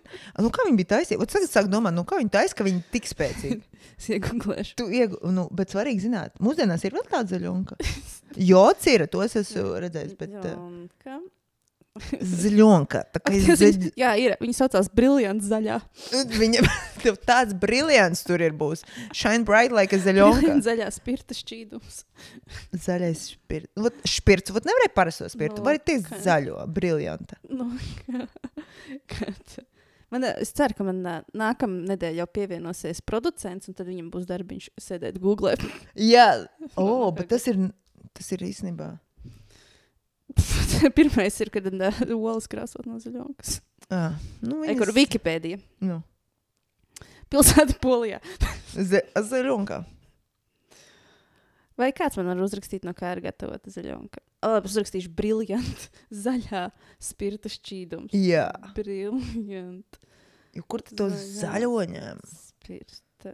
nu, 0.42 0.50
kā 0.50 0.64
viņi 0.66 0.80
bija 0.80 0.88
taisīti. 0.96 1.28
Tagad 1.30 1.52
sāk 1.52 1.68
domāt, 1.70 1.94
nu, 1.94 2.02
kā 2.08 2.18
viņi 2.18 2.32
taisīja, 2.34 2.56
ka 2.58 2.66
viņi 2.66 2.82
tik 2.96 3.06
spēcīgi. 3.06 3.60
Iegūlēšu. 4.16 4.74
Tu 4.80 4.88
iegu, 4.98 5.20
nu, 5.30 5.44
bet 5.54 5.70
svarīgi 5.70 6.08
zināt, 6.08 6.34
mūsdienās 6.42 6.82
ir 6.88 6.96
vēl 6.96 7.06
tāda 7.06 7.36
zaļonka. 7.36 7.78
Jots 8.42 8.90
ir, 8.90 9.06
tos 9.12 9.38
esmu 9.38 9.76
redzējis, 9.84 10.16
bet 10.18 10.34
uh, 10.42 11.22
Kā 11.92 13.56
zaļ... 13.60 13.90
Jā, 14.00 14.14
ir. 14.16 14.32
Viņa 14.40 14.54
saucās 14.56 14.88
Brilliant 14.96 15.42
zaļā. 15.44 15.76
Viņa 16.32 16.62
tev 17.02 17.18
tāds 17.20 17.52
brīvs 17.60 18.22
tur 18.24 18.40
ir 18.44 18.54
būs. 18.56 18.84
Shine 19.12 19.44
bright 19.48 19.74
like 19.76 19.96
a 19.96 20.00
zaļonka. 20.00 20.54
Zaļā 20.64 20.88
spirta 20.94 21.36
šķīdums. 21.36 21.98
Zaļais 22.86 23.26
špirts. 23.34 23.72
Vot 23.84 24.00
špirts, 24.08 24.54
vot 24.56 24.68
nevarēja 24.68 24.94
parasto 24.96 25.28
spirtu. 25.32 25.60
Nu, 25.60 25.66
Vari 25.68 25.82
teikt 25.84 26.08
kā? 26.08 26.22
zaļo, 26.24 26.64
briljanta. 26.72 27.36
Nu, 27.52 27.68
kā, 28.06 28.24
kad, 29.12 29.54
man, 30.14 30.30
es 30.32 30.56
ceru, 30.56 30.78
ka 30.78 30.88
man 30.88 31.04
nākamā 31.04 31.92
nedēļa 31.92 32.22
jau 32.22 32.28
pievienosies 32.40 33.04
producents, 33.04 33.68
un 33.68 33.76
tad 33.76 33.92
viņam 33.92 34.08
būs 34.14 34.28
darbiņš 34.32 34.72
sēdēt 34.80 35.20
Google. 35.20 35.58
Jā, 36.16 36.30
oh, 36.80 37.10
bet 37.12 37.34
tas 37.36 37.48
ir, 37.52 37.66
tas 38.16 38.32
ir 38.32 38.48
īstenībā. 38.48 38.94
Pirmais 40.98 41.38
ir, 41.42 41.50
kad 41.54 41.66
olas 42.16 42.48
krāsot 42.50 42.86
no 42.88 42.98
zaļonkas. 43.02 43.60
Ah, 43.92 44.14
nu, 44.44 44.62
E, 44.64 44.74
kur 44.78 44.92
Wikipēdija. 44.96 45.60
Nu, 45.84 46.00
Pilsēta 47.32 47.78
Polijā. 47.80 48.20
za, 48.90 49.00
zaļonka. 49.30 49.82
Vai 51.80 51.88
kāds 51.96 52.18
man 52.20 52.28
var 52.28 52.42
uzrakstīt, 52.44 52.84
no 52.84 52.92
kā 52.96 53.14
ir 53.16 53.22
gatavota 53.24 53.72
zaļonka? 53.72 54.20
Labi, 54.44 54.68
uzrakstīšu 54.68 55.12
briljantu 55.16 55.88
zaļā 56.24 56.66
spirta 57.02 57.52
šķīdums. 57.52 58.16
Jā. 58.16 58.48
Briljantu 58.76 60.02
Jo 60.52 60.66
Kur 60.68 60.82
tu 60.84 60.92
to 60.98 61.06
zaļo 61.08 61.80
ņem? 61.88 62.18
spirta 62.28 63.32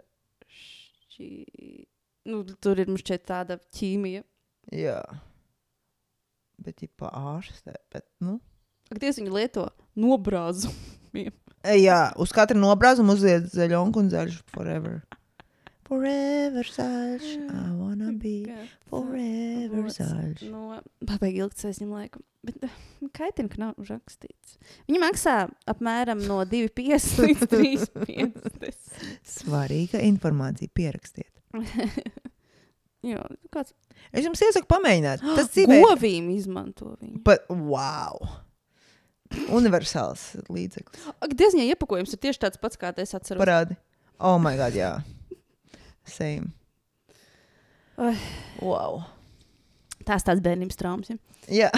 šķīdums. 0.54 1.86
Nu, 2.28 2.42
tur 2.60 2.78
ir 2.78 2.90
mums 2.90 3.02
šeit 3.08 3.24
tāda 3.26 3.56
ķīmija. 3.74 4.20
Jā. 4.76 4.98
Bet 6.64 6.82
ir 6.82 6.90
pārste. 6.98 7.76
Bet, 7.92 8.06
nu. 8.24 8.38
Ak, 8.88 8.98
Dievs, 9.02 9.20
viņi 9.20 9.34
lieto 9.34 9.68
nobrāzu. 9.98 10.72
E, 11.14 11.74
Jā, 11.78 12.08
uz 12.20 12.32
katra 12.34 12.56
nobrāzuma 12.58 13.16
uzliek 13.16 13.46
zaļonku 13.52 14.02
un 14.04 14.10
zaļš 14.12 14.40
forever. 14.54 15.00
Forever 15.88 16.68
zaļš. 16.68 17.28
I 17.48 17.70
wanna 17.72 18.12
be 18.20 18.44
forever 18.90 19.88
zaļš. 19.92 20.44
No, 20.52 20.80
pabeig 21.08 21.40
ilgts 21.40 21.64
aizņem 21.68 21.94
laiku. 21.96 22.22
Bet 22.46 22.62
eh, 22.68 22.74
kaitina, 23.16 23.50
ka 23.50 23.60
nav 23.62 23.88
rakstīts. 23.88 24.58
Viņi 24.88 25.00
maksā 25.02 25.36
apmēram 25.68 26.22
no 26.28 26.42
2,5 26.46 27.24
līdz 27.24 27.46
3,50. 27.54 29.04
Svarīga 29.38 30.04
informācija 30.06 30.70
pierakstiet. 30.76 31.32
Jā, 33.06 33.22
kāds 33.54 33.74
Es 34.12 34.24
jums 34.26 34.40
iesaku 34.42 34.68
pamēģināt. 34.70 35.22
Tas 35.36 35.50
dzīvē. 35.54 35.80
govīm 35.84 36.30
izmanto 36.34 36.94
viņu. 36.96 37.20
But, 37.26 37.46
wow! 37.50 38.18
Universāls 39.52 40.30
līdzeklis. 40.48 41.04
Ak, 41.20 41.34
ja 41.36 41.66
iepakojums 41.68 42.14
ir 42.16 42.22
tieši 42.22 42.46
tāds 42.46 42.60
pats, 42.60 42.80
kā 42.80 42.94
es 42.96 43.12
atceros. 43.16 43.42
Parādi. 43.42 43.76
Oh, 44.18 44.38
my 44.40 44.56
God, 44.58 44.74
jā. 44.76 44.94
Same. 46.08 46.54
Ai. 48.00 48.14
Wow. 48.64 49.02
Tās 50.08 50.24
tāds 50.24 50.40
bērnības 50.42 50.78
traumas. 50.80 51.12
Ja? 51.12 51.18
Jā. 51.66 51.70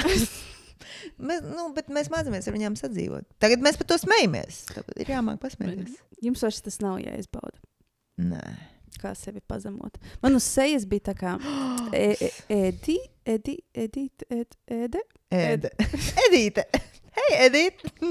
mēs, 1.27 1.43
nu, 1.43 1.67
bet 1.75 1.91
mēs 1.93 2.13
mācāmies 2.13 2.47
ar 2.47 2.55
viņiem 2.55 2.79
sadzīvot. 2.79 3.27
Tagad 3.43 3.65
mēs 3.67 3.81
par 3.81 3.91
to 3.91 3.99
smejamies. 4.01 4.63
Tāpēc 4.71 5.03
ir 5.03 5.15
jāmāk 5.17 5.41
pasmēties. 5.43 5.99
Jums 6.23 6.45
vairs 6.47 6.63
tas 6.65 6.79
nav 6.85 7.01
jāizbauda. 7.03 7.59
Nē. 8.21 8.45
Kā 9.01 9.13
sevi 9.17 9.41
pazemot. 9.47 9.97
Man 10.23 10.37
uz 10.37 10.45
sejas 10.49 10.87
bija 10.89 11.11
tā 11.11 11.15
kā 11.17 11.37
e, 11.95 12.11
e, 12.17 12.31
edi, 12.57 12.99
edi, 13.25 13.57
edit, 13.75 14.27
ed, 14.29 14.57
ede. 14.67 15.05
Ed. 15.31 15.69
Edīte. 16.27 16.67
Hei, 17.15 17.31
Edīte. 17.47 17.91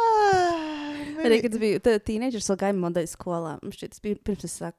ah, 0.00 1.00
Arī, 1.22 1.40
kad 1.44 1.54
es 1.54 1.62
biju 1.62 1.82
tīneģers, 1.86 2.50
vēl 2.50 2.60
gāju 2.64 2.78
modeļu 2.82 3.10
skolā. 3.12 3.56
Man 3.62 3.74
šķiet, 3.74 3.94
tas 3.94 4.04
bija 4.04 4.18
pirms 4.26 4.46
es 4.48 4.56
sāku 4.58 4.78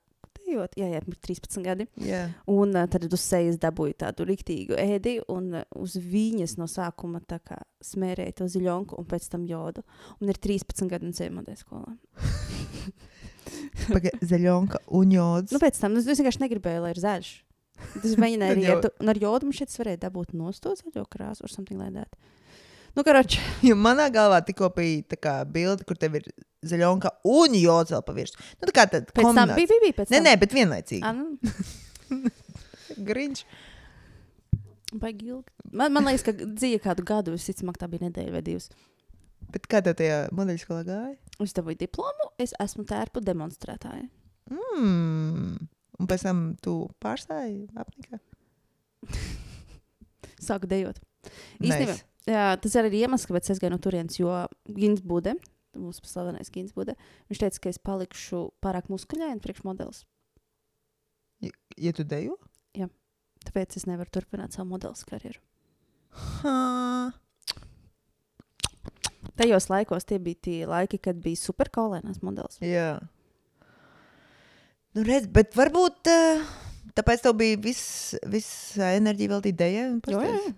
dejot. 0.51 0.75
Jā, 0.79 0.89
jā, 0.91 1.01
pirms 1.05 1.21
13 1.27 1.65
gadi. 1.65 1.87
Jā. 2.03 2.25
Un 2.51 2.75
uh, 2.75 2.87
tad 2.91 3.07
uz 3.07 3.23
sejas 3.23 3.59
dabūju 3.61 3.97
tādu 4.03 4.27
rīktīgu 4.27 4.77
ēdi, 4.79 5.17
un 5.31 5.61
uh, 5.61 5.65
uz 5.79 5.95
viņas 5.95 6.57
no 6.59 6.67
sākuma 6.71 7.23
kā 7.29 7.61
smērēju 7.85 8.37
to 8.41 8.49
ziļonku, 8.51 8.99
un 8.99 9.07
pēc 9.09 9.29
tam 9.31 9.47
jodu. 9.49 9.85
Un 10.19 10.33
ir 10.33 10.41
13 10.41 10.91
gadi, 10.91 11.09
un 11.11 11.39
modeļu 11.39 11.63
skolā. 11.63 11.95
Zaļonka 14.31 14.83
un 14.97 15.15
jods. 15.15 15.53
Nu, 15.53 15.61
pēc 15.61 15.79
tam 15.81 15.95
nu, 15.95 16.03
es 16.03 16.19
vienkārši 16.19 16.43
negribēju, 16.43 16.83
lai 16.85 16.91
ir 16.95 17.01
zaļš. 17.01 17.31
Tas 17.95 18.13
mēģināja 18.21 18.51
arī 18.55 18.67
ar, 18.69 18.85
ar 19.13 19.21
jodu. 19.21 19.49
Man 19.49 19.57
šeit 19.57 19.73
varēja 19.79 20.03
dabūt 20.05 20.35
no 20.37 20.51
to 20.53 20.75
zaļo 20.77 21.07
krāsu, 21.09 21.45
or 21.47 21.51
something 21.53 21.81
like 21.81 21.95
that. 21.97 22.13
Nu, 22.95 23.05
karoči, 23.07 23.39
Jo 23.69 23.77
manā 23.79 24.09
galvā 24.11 24.41
tikko 24.45 24.67
bija 24.75 25.15
tā 25.15 25.35
bilde, 25.47 25.85
kur 25.87 25.97
tev 25.99 26.19
ir 26.19 26.27
zaļonka 26.67 27.13
un 27.31 27.55
jods 27.57 27.93
vēl 27.95 28.03
pavirši. 28.05 28.37
Nu, 28.59 28.67
tā 28.67 28.75
kā 28.75 28.85
tad 28.91 29.07
pēc 29.09 29.23
tam 29.23 29.31
kombinācija. 29.31 29.55
bija, 29.57 29.71
bija, 29.71 29.83
bija 29.87 29.97
pēc 30.01 30.11
Nē, 30.11 30.17
tam. 30.19 30.27
nē, 30.27 30.33
bet 30.43 30.55
vienlaicīgi. 30.57 31.03
Ah, 31.07 31.15
nu, 31.15 32.31
Griņš. 33.09 33.43
baigi 34.99 35.31
ilgi. 35.31 35.47
Man, 35.71 35.93
man 35.95 36.09
liekas, 36.09 36.25
ka 36.27 36.35
dzīve 36.35 36.81
kādu 36.83 37.05
gadu, 37.07 37.33
visticamāk, 37.37 37.79
tā 37.79 37.87
bija 37.91 38.09
nedēļa 38.09 38.35
vai 38.35 38.43
divas. 38.45 38.67
Bet 39.51 39.67
kā 39.71 39.81
tev 39.83 39.97
tajā 39.99 40.17
modeļu 40.35 40.61
skolā 40.63 40.83
gāja? 40.87 41.15
Es 41.43 41.55
dabūju 41.57 41.79
diplomu, 41.81 42.29
es 42.41 42.53
esmu 42.61 42.85
tērpu 42.87 43.23
demonstrētāja. 43.25 44.07
Mm. 44.51 45.55
Un 46.01 46.09
pēc 46.09 46.25
tam 46.27 46.43
tu 46.63 46.75
pārstāji 47.03 47.65
apnikā? 47.77 48.21
Sāku 50.47 50.69
dejot. 50.69 51.01
Īstenībā, 51.61 51.93
Nice. 51.93 52.05
jā, 52.29 52.45
tas 52.63 52.77
ir 52.77 52.87
arī 52.87 53.03
iemesls, 53.03 53.27
kāpēc 53.29 53.51
es 53.53 53.59
gāju 53.61 53.75
no 53.75 53.81
turienes, 53.83 54.17
jo 54.17 54.31
Gins 54.71 55.03
Bude, 55.05 55.35
mūsu 55.77 56.07
slavenais 56.09 56.49
Gins 56.53 56.73
Bude, 56.73 56.95
viņš 57.29 57.43
teica, 57.43 57.61
ka 57.65 57.73
es 57.73 57.81
palikšu 57.81 58.47
pārāk 58.63 58.89
muskuļaini 58.89 59.43
priekšmodelis. 59.43 60.05
Ja, 61.45 61.53
ja 61.77 61.93
tu 61.97 62.07
dejo? 62.07 62.39
Tāpēc 63.41 63.77
es 63.79 63.87
nevaru 63.89 64.11
turpināt 64.13 64.55
savu 64.55 64.69
modeļu 64.75 65.07
karjeru. 65.09 65.41
Ha. 66.41 67.11
Tajos 69.39 69.69
laikos 69.71 70.03
tie 70.07 70.19
bija 70.19 70.39
tie 70.47 70.57
laiki, 70.69 70.99
kad 70.99 71.19
bija 71.23 71.39
superkaulēnās 71.39 72.19
modelis. 72.25 72.57
Jā. 72.65 72.97
Nu, 74.95 75.05
redz, 75.07 75.29
bet 75.31 75.55
varbūt 75.55 76.09
uh, 76.11 76.41
tāpēc 76.97 77.23
tev 77.23 77.37
bija 77.39 77.59
viss 77.63 78.15
vis 78.27 78.49
enerģija 78.83 79.31
veltīta 79.37 79.61
dejai. 79.63 79.85
un 79.93 80.01
Jo, 80.03 80.19
jā, 80.19 80.27
pasties? 80.33 80.49
jā. 80.51 80.57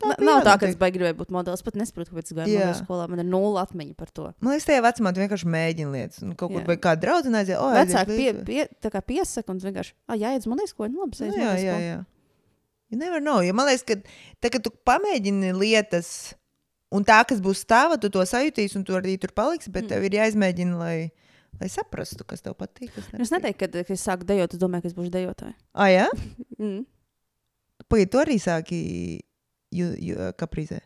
Na, 0.00 0.14
bija 0.16 0.24
nav 0.30 0.38
tā, 0.46 0.52
ka 0.56 0.64
es 0.70 0.76
baigi 0.80 0.96
gribēju 0.96 1.16
būt 1.18 1.32
modelis. 1.34 1.60
Pat 1.64 1.74
nesaprotu, 1.76 2.12
kāpēc 2.14 2.30
es 2.30 2.36
gāju 2.36 2.54
modeļu 2.54 2.76
skolā. 2.78 3.08
Man 3.12 3.20
ir 3.20 3.26
nulle 3.28 3.60
atmiņa 3.60 3.96
par 3.98 4.08
to. 4.16 4.30
Man 4.40 4.54
liekas, 4.54 4.64
tajā 4.70 4.84
vecumā 4.86 5.10
tu 5.12 5.20
vienkārši 5.20 5.48
mēģini 5.52 5.92
lietas. 5.92 6.22
Un 6.24 6.30
kaut 6.40 6.54
kur 6.54 6.64
vai 6.68 6.76
kāda 6.80 7.02
draudzene 7.04 7.42
aiziet, 7.42 7.58
oh, 7.60 7.74
Vecāki 7.76 8.16
pie, 8.16 8.30
pie, 8.48 8.62
tā 8.80 8.92
kā 8.94 9.02
piesaka 9.04 9.52
un 9.52 9.60
vienkārši, 9.60 9.92
ah, 10.08 10.16
jā, 10.16 10.30
iedz 10.38 10.48
modeļu 10.48 10.72
skolu. 10.72 10.94
Nu, 10.94 11.04
labi, 11.04 11.18
Nu, 11.20 11.28
es 11.28 11.36
jā, 11.36 11.52
jā, 11.66 11.76
jā. 11.84 11.98
You 12.90 12.96
never 13.02 13.20
know. 13.20 13.42
Jo 13.44 13.52
man 13.52 13.68
liekas, 13.68 13.84
ka 13.90 13.98
tā, 14.40 14.48
kad 14.54 14.64
tu 14.64 14.72
pamēģini 14.88 15.52
lietas, 15.60 16.32
un 16.92 17.04
tā, 17.06 17.20
kas 17.28 17.40
būs 17.40 17.64
tava, 17.70 17.96
tu 18.00 18.10
to 18.10 18.22
sajūtīsi, 18.26 18.76
un 18.80 18.84
tu 18.84 18.92
arī 18.98 19.16
tur 19.20 19.30
paliksi, 19.36 19.70
bet 19.70 19.84
Mm. 19.84 19.88
tev 19.88 20.04
ir 20.08 20.16
jāizmēģina, 20.18 20.78
lai, 20.78 21.10
lai 21.60 21.68
saprastu, 21.68 22.24
kas 22.26 22.40
tev 22.42 22.54
patīk. 22.58 22.90
Kas 22.94 23.08
Es 23.20 23.30
neteiktu, 23.30 23.58
ka, 23.58 23.84
kad 23.84 23.90
es 23.96 24.04
sāku 24.06 24.24
dejot, 24.26 24.54
es 24.54 24.60
domāju, 24.60 24.82
ka 24.82 24.88
es 24.88 24.94
būšu 24.98 25.10
dejotāja. 25.10 25.54
Ah, 25.74 25.88
jā? 25.92 26.08
Mm. 26.60 26.84
Pagaid, 27.88 28.10
tu 28.12 28.18
arī 28.20 28.36
sāki 28.38 28.78
ju, 29.72 29.86
ju, 29.98 30.16
kaprīzē. 30.38 30.80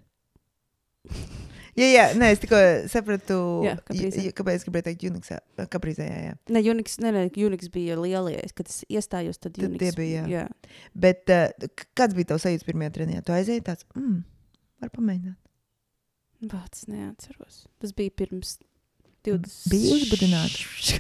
Jā, 1.75 1.87
jā, 1.91 2.03
nē, 2.15 2.29
es 2.31 2.39
tikai 2.39 2.87
sapratu, 2.89 3.37
Jā, 3.67 3.73
ju- 3.91 4.31
kāpēc 4.39 4.61
es 4.61 4.65
gribēju 4.69 4.85
teikt, 4.87 5.03
Uniksā. 5.11 5.41
Kaprīzē, 5.73 6.05
jā, 6.07 6.19
jā. 6.29 6.35
Ne, 6.55 6.61
Unix, 6.71 7.01
ne, 7.03 7.11
ne, 7.11 7.25
Unix 7.35 7.67
bija 7.75 7.97
lielie. 7.99 8.39
Kad 8.55 8.71
es 8.71 8.85
iestājos, 8.89 9.41
tad 9.43 9.57
Tad 9.59 9.67
Unix 9.73 9.97
bija, 9.99 10.23
jā. 10.23 10.45
jā. 10.47 10.79
Bet 10.95 11.27
uh, 11.35 11.49
kāds 11.99 12.15
bija 12.15 12.31
tavs 12.31 12.47
sajūta 12.47 12.69
pirmajā 12.71 12.93
treniņā? 12.95 13.25
Tu 13.27 13.35
aizēji 13.35 13.65
tāds, 13.67 13.85
mm, 13.99 14.21
var 14.85 14.93
pamēģināt. 14.95 15.35
Vārds 16.43 16.87
neatceros. 16.91 17.65
Tas 17.81 17.95
bija 17.97 18.13
pirms 18.15 18.59
20. 19.25 19.71
Bija 19.73 19.95
uzbudināts. 19.97 20.99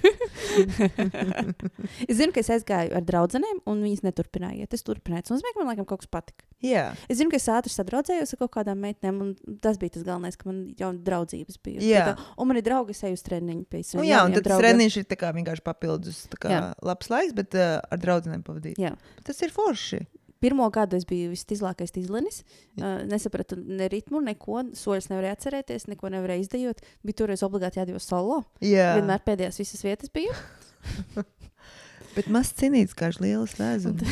es 2.09 2.16
zinu, 2.16 2.33
ka 2.33 2.40
es 2.40 2.49
aizgāju 2.55 2.94
ar 2.97 3.05
draugiem, 3.05 3.61
un 3.68 3.83
viņas 3.85 4.01
neturpināja. 4.07 4.68
Es 4.73 4.85
turpināju. 4.87 5.27
Tas 5.27 5.35
nozīmē, 5.35 5.53
ka 5.53 5.61
man 5.61 5.70
laikam 5.73 5.88
kaut 5.90 6.05
kas 6.05 6.11
patika. 6.12 6.47
Jā, 6.64 6.87
Es 7.12 7.18
zinu, 7.20 7.29
ka 7.33 7.37
es 7.37 7.51
ātri 7.53 7.73
sadraudzējos 7.75 8.33
ar 8.33 8.40
kaut 8.40 8.55
kādām 8.57 8.81
meitenēm, 8.81 9.20
un 9.20 9.59
tas 9.61 9.77
bija 9.81 9.99
tas 9.99 10.07
galvenais, 10.07 10.38
ka 10.40 10.49
man 10.49 10.64
jau 10.81 10.90
draudzības 11.05 11.61
bija. 11.61 11.85
Jā. 11.85 12.07
Tā, 12.09 12.33
un 12.40 12.49
man 12.49 12.61
ir 12.61 12.64
draugi, 12.64 12.97
es 12.97 13.05
eju 13.05 13.18
uz 13.18 13.27
treniņu 13.29 13.68
pie 13.68 13.83
nu, 13.83 13.88
saviem 13.90 14.09
jā 14.09 14.25
un 14.25 14.37
tad 14.38 14.49
treniņš 14.55 15.01
ir 15.03 15.09
vienkārši 15.12 15.66
papildus. 15.68 16.25
tā 16.33 16.40
Kā 16.40 16.64
labs 16.81 17.12
laiks, 17.12 17.37
bet 17.37 17.59
uh, 17.61 17.77
ar 17.85 18.01
draugiem 18.01 18.47
pavadīt. 18.47 18.81
Jā. 18.81 18.97
Tas 19.29 19.44
ir 19.44 19.53
forši. 19.53 20.07
Pirmo 20.45 20.67
gadu 20.69 20.99
es 21.01 21.07
biju 21.09 21.31
visizlākais 21.33 21.95
izlenis. 21.97 22.43
Uh, 22.77 23.01
nesapratu 23.09 23.57
ne 23.57 23.89
ritmu, 23.89 24.21
neko. 24.27 24.61
Soļus 24.77 25.09
nevarēju 25.09 25.39
atcerēties, 25.39 25.87
neko 25.89 26.11
nevarēju 26.13 26.45
izdejot. 26.45 26.83
Bija 27.07 27.23
toreiz 27.23 27.45
obligāti 27.47 27.81
jādod 27.81 28.05
solo. 28.05 28.43
Jā, 28.61 28.91
Vienmēr 28.99 29.25
pēdējās 29.25 29.63
visas 29.63 29.85
vietas 29.87 30.13
bija. 30.13 30.37
bet 32.17 32.29
maz 32.33 32.53
cinīts, 32.59 32.93
kā 32.99 33.09
lielas 33.17 33.57
vēzums. 33.57 34.05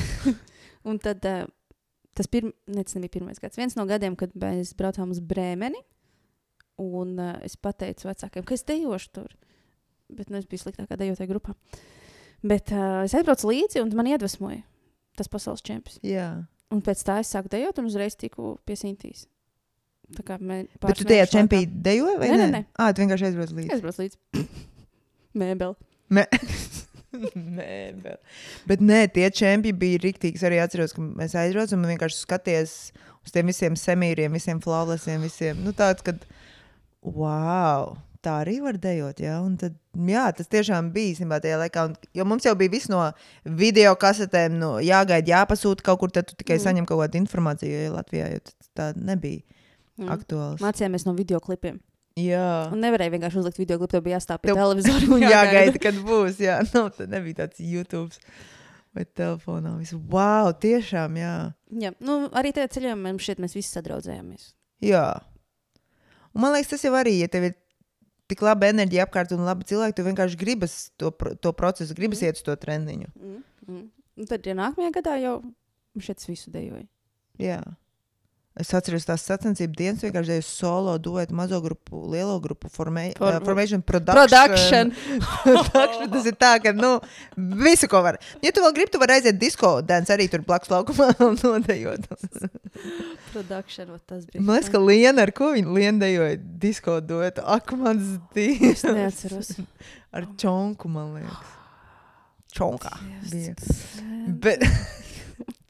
Un 0.88 0.98
tad 1.02 1.28
uh, 1.28 1.44
tas 2.16 2.32
pirm, 2.32 2.54
ne, 2.64 2.80
tas 2.80 2.96
nebija 2.96 3.18
pirmais 3.18 3.42
gads. 3.42 3.60
Viens 3.60 3.76
no 3.76 3.86
gadiem, 3.90 4.16
kad 4.18 4.32
mēs 4.32 4.72
braucām 4.78 5.12
uz 5.12 5.20
Brēmeni. 5.20 5.84
Un 6.80 7.14
uh, 7.20 7.36
es 7.44 7.60
pateicu 7.60 8.08
vecākiem, 8.08 8.48
ka 8.48 8.56
es 8.56 8.64
dejošu 8.72 9.12
tur. 9.20 9.36
Bet 10.12 10.32
nu, 10.32 10.40
es 10.40 10.48
biju 10.48 10.64
sliktākā 10.64 10.96
dejotāja 10.96 11.28
grupā. 11.30 11.54
Bet 12.40 12.72
uh, 12.72 13.02
es 13.04 13.12
aizbraucu 13.14 13.52
līdzi, 13.52 13.84
un 13.84 13.92
man 14.00 14.08
iedvesmoja 14.10 14.64
tas 15.18 15.30
pasaules 15.30 15.64
čempions. 15.64 16.00
Jā, 16.06 16.30
Un 16.72 16.80
pēc 16.80 17.04
tā 17.04 17.18
es 17.20 17.30
sāku 17.34 17.50
dejot, 17.52 17.78
un 17.82 17.88
uzreiz 17.90 18.16
tiku 18.16 18.56
pie 18.64 18.76
Sintīs. 18.80 19.26
Tā 20.16 20.24
kā 20.26 20.38
mēs. 20.40 20.68
bet 20.80 20.98
tu 20.98 21.06
tajā 21.08 21.26
čempionā 21.30 21.68
dejoji 21.84 22.18
vai 22.20 22.28
Nē, 22.30 22.36
ne? 22.36 22.44
nē, 22.44 22.52
nē. 22.52 22.60
Ah, 22.80 22.92
tu 22.92 23.04
vienkārši 23.04 23.28
aizbrauc 23.28 23.52
līdzi. 23.56 23.72
Es 23.76 23.82
braucu 23.84 24.04
līdzi. 24.04 24.44
Mēbeli. 25.42 25.88
Me... 26.12 26.24
Nē, 27.12 27.74
bet, 28.68 28.84
nē, 28.84 29.02
tie 29.12 29.28
čempioni 29.28 29.76
bija 29.76 30.00
rīktīgi. 30.04 30.40
Es 30.40 30.46
arī 30.48 30.60
atceros, 30.64 30.94
ka 30.96 31.04
mēs 31.04 31.36
aizbraucām 31.40 31.84
un 31.84 31.92
vienkārši 31.92 32.22
skaties 32.24 32.76
uz 33.22 33.34
tiem 33.34 33.52
visiem 33.52 33.76
semīriem, 33.78 34.32
visiem 34.36 34.60
flawlessiem, 34.64 35.24
visiem. 35.24 35.60
Nu, 35.64 35.74
tāds, 35.76 36.04
kad, 36.04 36.24
wow, 37.04 37.94
tā 38.22 38.38
arī 38.44 38.56
var 38.62 38.78
dejot. 38.78 39.20
Ja? 39.20 39.40
Un 39.44 39.56
Tad, 39.60 39.74
jā, 39.96 40.24
tas 40.36 40.48
tiešām 40.48 40.90
bija 40.94 41.12
īstenībā 41.14 41.40
tajā 41.44 41.58
laikā. 41.62 41.84
Un, 41.90 41.96
jo 42.14 42.24
mums 42.28 42.44
jau 42.46 42.54
bija 42.58 42.70
viss 42.72 42.88
no 42.92 43.00
video 43.44 43.94
kasetēm, 43.98 44.56
no 44.60 44.76
jāgaida, 44.82 45.26
jāpasūta 45.34 45.82
kaut 45.86 45.98
kur, 46.00 46.10
tad 46.14 46.26
tu 46.30 46.34
tikai 46.38 46.56
Mm. 46.58 46.64
saņem 46.66 46.86
kaut 46.86 47.02
kādu 47.04 47.20
informāciju. 47.22 47.84
Jo 47.86 47.96
Latvijā 47.96 48.30
jau 48.32 48.40
tā 48.78 48.92
nebija 48.96 49.42
Mm. 49.98 50.08
aktuāls. 50.08 50.60
Mācījāmies 50.64 51.04
no 51.06 51.12
video 51.14 51.40
klipiem. 51.40 51.80
Jā. 52.16 52.70
Un 52.72 52.80
nevarēja 52.80 53.12
vienkārši 53.14 53.38
uzlikt 53.40 53.56
video 53.58 53.78
klipu, 53.78 53.88
tev 53.96 54.02
bija 54.04 54.18
jāstāv 54.18 54.38
pie 54.42 54.50
Tev- 54.52 54.60
televizora. 54.60 55.06
un 55.16 55.20
jāgaida, 55.20 55.78
kad 55.80 55.94
būs. 56.04 56.38
Jā, 56.40 56.60
nu, 56.74 56.88
tad 56.90 57.08
nebija 57.12 57.34
tāds 57.46 57.60
YouTube 57.60 58.12
vai 58.94 59.04
telefonā. 59.04 59.78
Visu. 59.78 59.96
Wow, 60.12 60.52
tiešām, 60.52 61.16
jā. 61.16 61.54
Jā, 61.72 61.94
nu, 62.00 62.28
arī 62.36 62.52
tajā 62.52 62.68
ceļā 62.76 62.96
mums 63.00 63.24
šeit 63.24 63.38
mēs 63.40 63.54
visi 63.56 63.72
sadraudzējāmies. 63.78 64.52
jā. 64.84 65.20
Un 66.34 66.40
man 66.40 66.54
liekas, 66.54 66.70
tas 66.72 66.84
jau 66.86 66.92
arī, 66.96 67.18
ja 67.20 67.26
tev 67.28 67.44
ir 67.44 67.54
tik 68.32 68.44
laba 68.44 68.70
enerģija 68.72 69.06
apkārt 69.06 69.34
un 69.36 69.44
labi 69.46 69.68
cilvēki, 69.68 69.96
tu 69.98 70.06
vienkārši 70.08 70.40
gribas 70.40 70.76
to, 71.00 71.12
to 71.12 71.52
procesu, 71.56 71.96
gribas 71.98 72.24
iet 72.24 72.40
uz 72.40 72.46
to 72.46 72.56
treniņu. 72.58 73.12
Mm. 73.12 73.42
Mm. 73.68 73.84
Un 74.22 74.28
tad, 74.28 74.48
ja 74.48 74.56
nākamajā 74.58 74.96
gadā 74.98 75.18
jau 75.22 75.36
šeit 76.02 76.24
visu 76.28 76.52
dejoju. 76.52 76.88
Jā. 77.40 77.60
Es 78.60 78.68
atceros 78.76 79.06
tās 79.08 79.22
sacensību 79.24 79.72
dienas, 79.78 80.02
vienkārši 80.04 80.28
deju 80.34 80.42
solo, 80.44 80.92
duetu, 81.00 81.32
mazo 81.32 81.56
grupu, 81.64 82.02
lielo 82.12 82.34
grupu, 82.44 82.68
formē, 82.68 83.06
For- 83.16 83.38
uh, 83.38 83.44
formation, 83.46 83.80
production. 83.80 84.28
Production. 84.28 84.90
Production, 85.46 86.10
tas 86.12 86.26
ir 86.28 86.36
tā, 86.36 86.50
ka, 86.60 86.74
nu, 86.76 86.90
visu, 87.64 87.88
ko 87.88 88.02
var. 88.04 88.18
Ja 88.44 88.52
tu 88.52 88.60
vēl 88.60 88.74
gribi, 88.76 88.92
tu 88.92 89.00
vari 89.00 89.16
aiziet 89.16 89.38
disko, 89.40 89.70
dance 89.88 90.12
arī 90.12 90.26
tur 90.28 90.44
blakus 90.44 90.68
laukumā 90.68 91.08
un 91.30 91.38
nodejot. 91.40 92.04
Production, 93.32 93.94
tas 94.04 94.26
bija. 94.28 94.42
Man 94.44 94.58
liekas, 94.58 94.68
ka 94.74 94.82
Liena 94.84 95.24
ar 95.24 95.32
ko 95.36 95.48
viņa 95.56 95.72
Liena 95.78 96.04
dejoja 96.04 96.36
disko 96.66 96.98
duetu. 97.00 97.40
Ak, 97.48 97.72
mans 97.72 98.04
Es 98.04 98.20
dievs. 98.36 98.84
neatceros. 98.84 99.54
Ar 100.12 100.28
čonku, 100.36 100.92
man 100.92 101.14
liekas. 101.16 101.56
Čonkā 102.56 102.92
bija. 103.32 103.54
Tas- 103.56 104.02
Bet, 104.44 104.60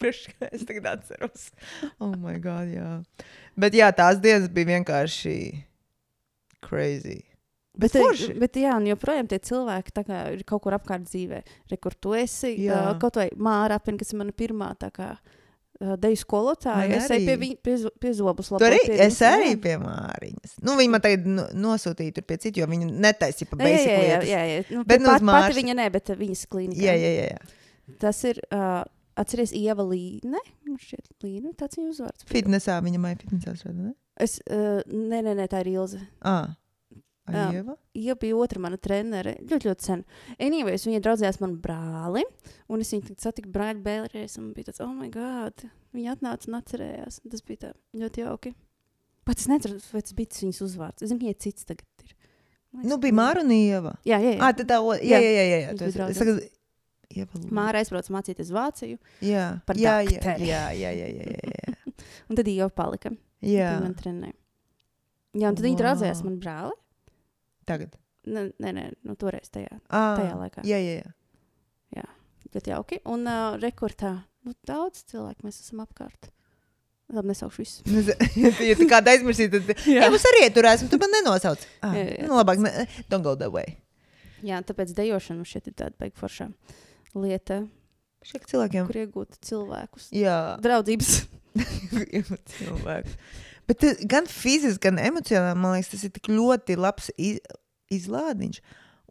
priekš, 0.02 0.22
kā 0.34 0.48
es 0.56 0.66
tagad 0.68 0.90
atceros. 0.96 1.48
Oh, 2.02 2.12
my 2.18 2.36
God, 2.42 2.70
jā. 2.74 2.90
Bet, 3.56 3.74
jā, 3.78 3.88
tās 3.96 4.18
dienas 4.22 4.50
bija 4.52 4.74
vienkārši 4.76 5.36
crazy. 6.64 7.20
Bet, 7.72 7.94
forši. 7.96 8.34
bet, 8.36 8.56
jā, 8.60 8.74
un 8.76 8.84
joprojām 8.90 9.28
tie 9.30 9.38
cilvēki 9.40 9.94
kā 10.04 10.16
ir 10.34 10.42
kaut 10.48 10.60
kur 10.66 10.74
apkārt 10.76 11.06
dzīvē. 11.08 11.38
Re, 11.72 11.78
kur 11.80 11.94
tu 11.96 12.12
esi? 12.18 12.50
Jā. 12.66 12.90
Uh, 12.92 12.98
kaut 13.00 13.16
vai 13.16 13.30
Māra 13.40 13.78
apziņa, 13.80 14.00
kas 14.02 14.12
ir 14.12 14.18
mana 14.20 14.34
pirmā 14.36 14.68
tā 14.76 14.90
kā 14.92 15.06
uh, 15.16 15.94
deju 16.02 16.20
skolotāja. 16.20 16.98
Es 16.98 17.08
eju 17.08 17.24
pie, 17.24 17.32
arī. 17.32 17.40
viņa, 17.46 17.56
pie, 17.64 17.76
pie 18.04 18.12
zobus. 18.18 18.50
Tu 18.60 18.68
arī, 18.68 18.82
es 19.06 19.22
arī 19.24 19.54
pie 19.64 19.78
Māriņas. 19.80 20.58
Nu, 20.68 20.76
viņa 20.82 20.92
man 20.98 21.04
tagad 21.08 21.24
nu- 21.32 21.48
nosūtīja 21.64 22.18
tur 22.18 22.26
pie 22.28 22.38
citu, 22.44 22.60
jo 22.60 22.68
viņa 22.74 22.90
netaisīja 23.08 23.48
pa 23.54 23.56
Jā, 23.56 23.64
jā, 23.64 23.72
basic 23.72 23.88
jā, 23.88 24.02
jā, 24.04 24.20
jā, 24.28 24.42
jā. 24.52 24.62
Nu, 24.68 24.84
Bet 24.84 24.92
bet 24.92 25.06
nu 25.06 25.08
uz 25.08 25.16
pat, 25.16 25.28
Māras- 25.30 25.48
pati 25.48 25.60
viņa 25.62 25.78
ne, 25.80 25.88
bet 25.96 26.12
viņas 26.20 26.44
klīnikā. 26.52 26.82
Jā, 26.90 26.98
jā, 27.00 27.14
jā, 27.22 27.30
jā. 27.32 27.96
Tas 28.04 28.20
ir, 28.28 28.42
uh, 28.52 28.82
atceries, 29.16 29.53
Ieva 29.57 29.83
Līne. 29.87 30.40
Šķiet, 30.79 31.11
Līne, 31.25 31.53
tāds 31.59 31.77
viņa 31.79 31.90
uzvārds. 31.92 32.25
Fitnesā 32.31 32.79
viņa 32.85 32.98
maija 33.03 33.16
fitnesā 33.20 33.55
strādā, 33.59 33.90
ne? 33.90 33.94
Es, 34.20 34.38
uh, 34.51 34.81
nē, 34.88 35.22
nē, 35.25 35.35
nē, 35.38 35.46
tā 35.53 35.61
ir 35.64 35.72
Ilze. 35.77 36.01
Ā, 36.25 36.37
Jā. 37.31 37.44
Aieva? 37.53 37.77
Ieva 37.94 38.16
bija 38.18 38.37
otra 38.42 38.59
mana 38.61 38.77
trenere. 38.83 39.37
Ļoti, 39.46 39.68
ļoti 39.70 39.87
sen. 39.87 40.01
Anyways, 40.42 40.83
viņa 40.88 41.01
draudzējās 41.05 41.38
man 41.40 41.53
brāli. 41.62 42.25
Un 42.68 42.83
es 42.83 42.90
viņu 42.92 43.14
satiku 43.22 43.48
brāli 43.55 43.79
vēlreiz. 43.85 44.35
Un 44.40 44.48
bija 44.57 44.70
tāds, 44.72 44.81
oh, 44.83 44.90
my 44.90 45.07
God. 45.14 45.62
Viņa 45.94 46.16
atnāca 46.16 46.51
un 46.51 46.59
atcerējās. 46.59 47.20
Tas 47.31 47.44
bija 47.46 47.61
tā 47.68 47.70
ļoti 48.03 48.25
jauki. 48.25 48.53
Pat 49.25 49.38
es 49.38 49.46
nezinu, 49.46 49.79
vai 49.94 50.03
tas 50.03 50.16
bija 50.18 50.35
viņas 50.42 50.61
uzvārds. 50.66 51.05
Es 51.07 51.12
zinu, 51.12 51.22
viņai 51.22 51.38
cits 51.46 51.68
tagad 51.70 51.87
ir. 52.03 52.16
Man 52.72 52.83
liekas, 52.83 52.90
Nu, 52.90 52.98
bija 53.07 53.14
Māra 53.22 53.44
un 53.46 53.55
Ieva. 53.55 53.94
Jā, 54.09 54.18
jā, 54.18 54.35
jā. 54.35 54.40
Ā, 54.42 54.51
tad 54.59 54.66
tā, 54.75 54.81
o- 54.83 54.98
jā, 54.98 55.14
Jā. 55.14 55.22
jā, 55.22 55.31
jā, 55.38 55.44
jā. 55.46 55.61
jā. 55.62 55.70
Viņas 55.70 55.79
tu 55.79 55.85
bija 55.85 55.87
esi- 55.87 55.92
Es 55.92 55.94
draudzes. 55.94 56.18
tagad, 56.18 56.42
Ieva. 56.42 56.51
Lūdzu. 57.20 57.51
Māra 57.55 57.83
aizbrauca 57.83 58.14
mācīties 58.16 58.51
Vāciju. 58.55 58.98
Jā, 59.25 59.46
jā, 59.79 59.96
jā, 60.09 60.20
jā, 60.22 60.37
jā, 60.42 60.62
jā, 60.72 60.92
jā, 60.98 61.27
jā, 61.29 61.55
jā. 61.57 61.96
Un 62.31 62.38
tad 62.38 62.48
Ieva 62.51 62.68
palika. 62.75 63.12
jā. 63.44 63.72
Viņa 63.77 63.85
man 63.87 63.94
trenēja. 63.98 64.37
Jā, 65.33 65.48
un 65.48 65.57
tad 65.57 65.62
wow. 65.62 65.68
viņa 65.68 65.77
Wow. 65.77 65.83
draudzējās 65.85 66.22
man 66.27 66.38
brāli. 66.42 66.77
Tagad. 67.68 67.96
Nē, 68.27 68.42
nē, 68.62 68.72
nē 68.77 68.85
nu, 69.09 69.14
toreiz 69.18 69.48
tajā. 69.51 69.81
À, 69.90 70.03
Tajā 70.18 70.35
laikā. 70.38 70.63
Jā, 70.69 70.79
jā, 70.83 71.00
jā. 71.96 72.04
Ļoti 72.52 72.69
jauki. 72.75 72.98
Un 73.08 73.25
uh, 73.27 73.54
rekordā 73.63 74.10
nu, 74.44 74.52
daudz 74.69 75.04
cilvēku 75.08 75.46
mēs 75.46 75.63
esam 75.63 75.81
apkārt. 75.87 76.29
Labi, 77.13 77.29
nesaukšu. 77.33 77.65
Nezinu, 77.88 78.52
Ja 78.69 78.75
tu 78.77 78.87
kādu 78.90 79.10
aizmirsīji, 79.13 79.50
tad. 79.52 79.73
Jā, 79.88 80.06
mums 80.13 80.25
arī 80.31 80.46
tur 80.54 80.69
esmu, 80.69 80.88
tu 80.92 80.98
man 81.00 81.13
nenosauc. 81.17 81.65
Ah, 81.85 81.92
Jā, 81.96 82.04
jā, 82.08 82.29
nu, 82.29 82.37
labāk, 82.38 82.60
ne, 82.65 82.87
don't 83.13 83.25
go 83.27 83.35
that 83.37 83.52
way. 83.52 83.75
Jā, 84.44 84.60
tāpēc 84.65 84.92
dejošana 84.96 85.44
šeit 85.48 85.69
ir 85.69 85.75
tāda 85.79 85.96
beigu 86.00 86.17
forša 86.21 86.48
lieta, 87.15 87.63
Šeit 88.23 88.44
cilvēkiem. 88.46 88.87
kur 88.87 88.98
iegūt 89.00 89.38
cilvēkus. 89.42 90.10
Jā, 90.15 90.37
Draudzības. 90.63 91.15
cilvēku. 92.56 93.17
Bet 93.69 93.79
tas 93.83 94.00
gan 94.10 94.27
fiziski, 94.31 94.83
gan 94.88 94.98
emocionāli, 95.02 95.58
man 95.58 95.77
liekas, 95.77 95.90
tas 95.94 96.04
ir 96.06 96.13
tik 96.15 96.31
ļoti 96.33 96.77
labs 96.79 97.10
iz, 97.17 97.38
izlādiņš. 97.94 98.60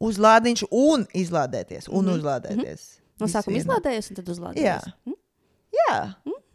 Uzlādiņš 0.02 0.64
un 0.74 1.06
izlādēties. 1.16 1.88
Un 1.92 2.06
Mhm, 2.08 2.16
uzlādēties. 2.20 2.86
No 3.22 3.28
Visu 3.28 3.38
sākuma 3.38 3.60
izlādējies, 3.62 4.10
un 4.10 4.18
tad 4.18 4.32
uzlādējies. 4.34 4.66
Jā. 4.66 4.80
Mm? 5.06 5.18
Jā, 5.78 6.00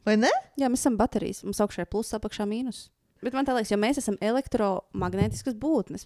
Vai 0.07 0.15
ne? 0.17 0.31
Jā, 0.59 0.69
mēs 0.71 0.83
esam 0.85 0.95
baterijas. 0.99 1.41
Mums 1.43 1.59
augšā 1.63 1.83
ir 1.83 1.89
pluss, 1.91 2.15
apakšā 2.15 2.45
mīnus. 2.47 2.89
Bet 3.25 3.35
man 3.35 3.47
liekas, 3.49 3.73
jo 3.73 3.79
mēs 3.81 3.99
esam 3.99 4.15
elektromagnetiskas 4.23 5.57
būtnes. 5.59 6.05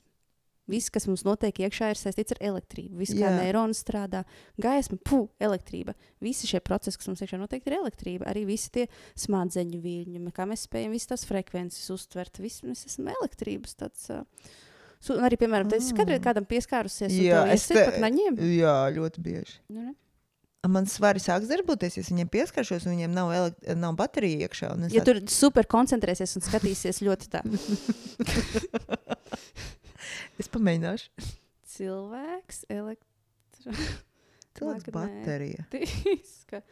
Viss, 0.70 0.90
kas 0.94 1.06
mums 1.10 1.24
notiek 1.26 1.60
iekšā, 1.66 1.90
ir 1.92 1.98
saistīts 2.00 2.34
ar 2.36 2.40
elektrību. 2.52 2.98
Viss, 3.00 3.14
kā 3.18 3.32
neironi 3.36 3.76
strādā, 3.76 4.22
gaisma, 4.62 4.98
puh, 5.06 5.26
elektrība. 5.42 5.96
Visi 6.22 6.48
šie 6.50 6.62
procesi, 6.64 7.00
kas 7.00 7.10
mums 7.10 7.22
iekšā 7.24 7.40
notiek, 7.42 7.64
ir 7.66 7.78
elektrība. 7.80 8.28
Arī 8.30 8.46
visi 8.48 8.70
tie 8.78 8.86
smadzeņu 9.18 9.80
viļņi, 9.82 10.24
kā 10.36 10.46
mēs 10.50 10.66
spējam 10.68 10.94
visas 10.94 11.10
tās 11.14 11.26
frekvences 11.28 11.90
uztvert. 11.94 12.38
Visi 12.42 12.68
mēs 12.70 12.86
esam 12.88 13.10
elektrības. 13.16 13.74
Tāds, 13.82 14.06
uh, 14.14 14.22
un 15.16 15.26
arī, 15.26 15.40
piemēram, 15.40 15.70
tas 15.72 15.90
ir 15.90 15.98
kādreiz 15.98 16.22
kādam 16.24 16.46
pieskārusies. 16.48 17.16
Jā, 17.18 17.42
es 17.52 17.66
te- 17.70 17.80
ka 17.80 17.98
naņiem. 18.04 18.38
Jā, 18.60 18.76
ļoti 18.94 19.26
bieži. 19.26 19.58
Nu, 19.68 19.90
ne? 19.90 19.96
Man 20.68 20.84
svari 20.84 21.16
sāks 21.24 21.48
darboties, 21.48 21.94
ja 21.96 22.02
viņiem 22.04 22.28
pieskaršos, 22.28 22.84
un 22.84 22.92
viņiem 22.92 23.14
nav, 23.16 23.30
nav 23.80 23.94
baterija 23.96 24.44
iekšā. 24.44 24.68
Ja 24.92 25.00
tā- 25.00 25.06
tur 25.08 25.20
super 25.32 25.64
koncentrēsies 25.64 26.36
un 26.36 26.44
skatīsies 26.44 27.00
ļoti 27.00 27.30
tā. 27.32 27.40
Es 30.40 30.48
pamēģināšu. 30.52 31.10
Cilvēks, 31.70 32.62
Cilvēks 34.56 34.86
Magnē- 34.88 34.94
baterija. 34.96 35.66
elektriska 35.76 36.62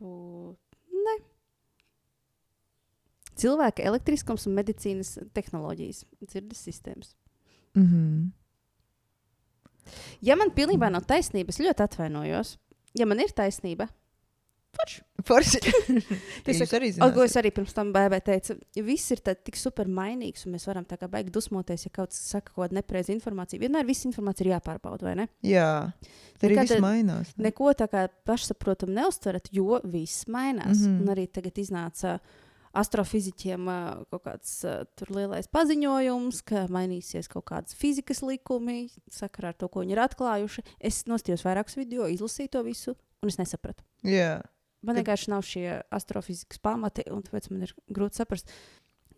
būtne. 0.00 1.16
Cilvēka 3.42 3.84
elektriskums 3.88 4.44
un 4.48 4.56
medicīnas 4.58 5.14
tehnoloģijas, 5.34 6.02
dzirdes 6.28 6.60
sistēmas. 6.68 7.14
Mhm. 7.78 8.30
Ja 10.22 10.36
man 10.38 10.52
pilnībā 10.54 10.90
nav 10.92 11.06
taisnība, 11.10 11.50
es 11.50 11.58
ļoti 11.62 11.82
atvainojos. 11.86 12.56
Ja 12.94 13.06
man 13.08 13.18
ir 13.24 13.32
taisnība, 13.34 13.88
forši. 14.76 15.02
Forši. 15.28 15.60
Tas 16.44 16.60
Jūs 16.60 16.74
arī 16.76 16.90
O, 17.04 17.08
ko 17.14 17.24
es 17.24 17.36
arī 17.38 17.52
pirms 17.54 17.74
tam 17.76 17.92
bērnam 17.94 18.22
teicu, 18.24 18.56
ja 18.76 18.84
viss 18.86 19.14
ir 19.14 19.22
tik 19.22 19.58
super 19.60 19.90
mainīgs, 19.90 20.46
un 20.46 20.56
mēs 20.56 20.66
varam 20.68 20.86
tā 20.88 20.98
kā 21.00 21.08
baigi 21.12 21.32
dusmoties, 21.34 21.86
ja 21.86 21.94
kaut 21.94 22.12
kas 22.12 22.20
saka 22.34 22.52
kaut 22.52 22.64
kādu 22.66 22.78
nepareizu 22.80 23.14
informāciju. 23.16 23.62
Vienmēr 23.62 23.88
viss 23.88 24.08
informācija 24.08 24.48
ir 24.48 24.54
jāpārbauda, 24.56 25.08
vai 25.08 25.16
ne? 25.22 25.28
Jā, 25.46 25.92
tā 26.38 26.48
arī 26.48 26.58
Nekad- 26.58 26.76
viss 26.76 26.84
mainās. 26.84 27.34
ne? 27.36 27.48
Neko 27.48 27.74
tā 27.78 27.88
kā 27.92 28.06
pašsaprotam 28.28 28.94
neuztverat, 28.96 29.52
jo 29.52 29.80
viss 29.84 30.26
mainās. 30.26 30.78
Mm. 30.78 30.86
-hmm. 30.86 31.02
Un 31.02 31.14
arī 31.14 31.28
tagad 31.30 31.58
iznāca 31.58 32.18
astrofiziķiem 32.72 33.68
kaut 34.10 34.24
kāds 34.24 34.52
tur 34.96 35.10
lielais 35.10 35.48
paziņojums, 35.52 36.42
ka 36.48 36.66
mainīsies 36.72 37.28
kaut 37.28 37.44
kādas 37.50 37.74
fizikas 37.74 38.22
likumi 38.22 38.90
sakarā 39.12 39.52
ar 39.52 39.54
to, 39.54 39.68
ko 39.68 39.80
viņi 39.84 39.92
ir 39.96 39.98
atklājuši. 39.98 40.64
Es 40.80 41.04
nostījos 41.10 41.44
vairākus 41.44 41.76
video, 41.76 42.08
izlasīju 42.08 42.48
to 42.48 42.62
visu, 42.62 42.96
un 43.22 43.28
es 43.28 43.38
nesapratu. 43.40 43.84
Jā. 44.02 44.40
Man 44.82 44.96
Tad- 44.96 45.02
vienkārši 45.02 45.30
nav 45.30 45.44
šie 45.46 45.66
astrofizikas 45.94 46.58
pamati, 46.62 47.04
un 47.14 47.22
tāpēc 47.22 47.50
man 47.52 47.66
ir 47.68 47.74
grūti 47.94 48.18
saprast. 48.22 48.50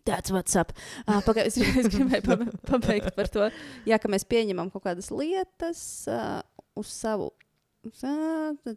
That's 0.05 0.29
what's 0.29 0.53
up. 0.59 0.75
Uh, 1.07 1.17
Pagaidām, 1.25 1.49
es, 1.49 1.57
es 1.81 1.89
gribēju 1.89 2.25
pabe- 2.27 2.51
pabeigt 2.69 3.15
par 3.17 3.29
to, 3.33 3.47
jā, 3.89 3.97
ka 3.97 4.11
mēs 4.13 4.27
pieņemam 4.29 4.69
kaut 4.73 4.83
kādas 4.85 5.09
lietas 5.09 5.81
uh, 6.11 6.43
uz 6.77 6.91
savu. 6.93 7.31
Tā, 8.01 8.13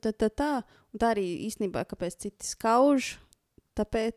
tā, 0.01 0.13
tā, 0.13 0.29
tā. 0.29 0.49
Un 0.93 1.01
tā 1.01 1.13
arī 1.15 1.27
īstenībā, 1.47 1.85
kāpēc 1.89 2.17
citi 2.25 2.49
skauž, 2.49 3.15
tāpēc 3.77 4.17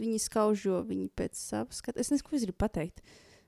viņi 0.00 0.20
skauž, 0.26 0.66
jo 0.68 0.82
viņi 0.88 1.08
pēc 1.16 1.36
savas 1.40 1.80
skatu. 1.80 2.00
Es 2.04 2.12
nezinu, 2.12 2.28
ko 2.28 2.36
es 2.36 2.44
gribu 2.44 2.60
pateikt. 2.60 3.00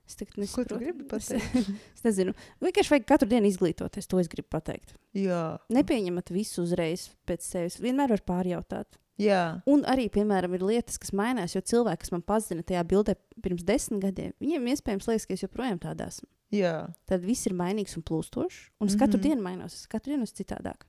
Es 0.07 0.17
tagad 0.21 0.35
Ko 0.35 0.41
tu 0.41 0.43
nesaprotu. 0.45 0.79
gribi 0.83 1.05
Es, 1.05 1.29
pateikt? 1.31 1.71
es 1.97 2.03
nezinu. 2.05 2.35
Vienkārši 2.61 2.93
vajag 2.93 3.07
katru 3.09 3.29
dienu 3.31 3.49
izglītoties, 3.49 4.07
to 4.11 4.19
es 4.21 4.29
gribu 4.29 4.49
pateikt. 4.53 4.93
Jā. 5.17 5.59
Nepieņemat 5.73 6.29
visu 6.35 6.63
uzreiz 6.67 7.07
pēc 7.27 7.41
sevis. 7.47 7.79
Vienmēr 7.81 8.13
var 8.13 8.21
pārjautāt. 8.29 8.99
Jā. 9.17 9.63
Un 9.71 9.85
arī, 9.87 10.09
piemēram, 10.11 10.57
ir 10.59 10.65
lietas, 10.67 10.99
kas 10.99 11.13
mainās, 11.15 11.55
jo 11.55 11.61
cilvēki, 11.63 12.01
kas 12.03 12.11
man 12.13 12.23
pazina 12.27 12.65
tajā 12.67 12.83
bildē 12.91 13.15
pirms 13.45 13.63
desmit 13.65 14.03
gadiem, 14.03 14.33
viņiem 14.43 14.67
iespējams 14.75 15.07
liekas, 15.09 15.27
ka 15.31 15.37
es 15.39 15.45
joprojām 15.47 15.79
tādā 15.79 16.09
esmu. 16.11 16.27
Jā. 16.55 16.73
Tad 17.07 17.23
viss 17.25 17.47
ir 17.47 17.55
mainīgs 17.55 17.95
un 17.97 18.03
plūstošs, 18.03 18.59
un 18.83 18.91
es 18.91 18.97
katru 18.99 19.21
Mhm. 19.21 19.23
dienu 19.29 19.43
mainos, 19.47 19.75
es 19.79 19.87
katru 19.87 20.13
dienu 20.13 20.27
esmu 20.27 20.43
citādāk. 20.43 20.83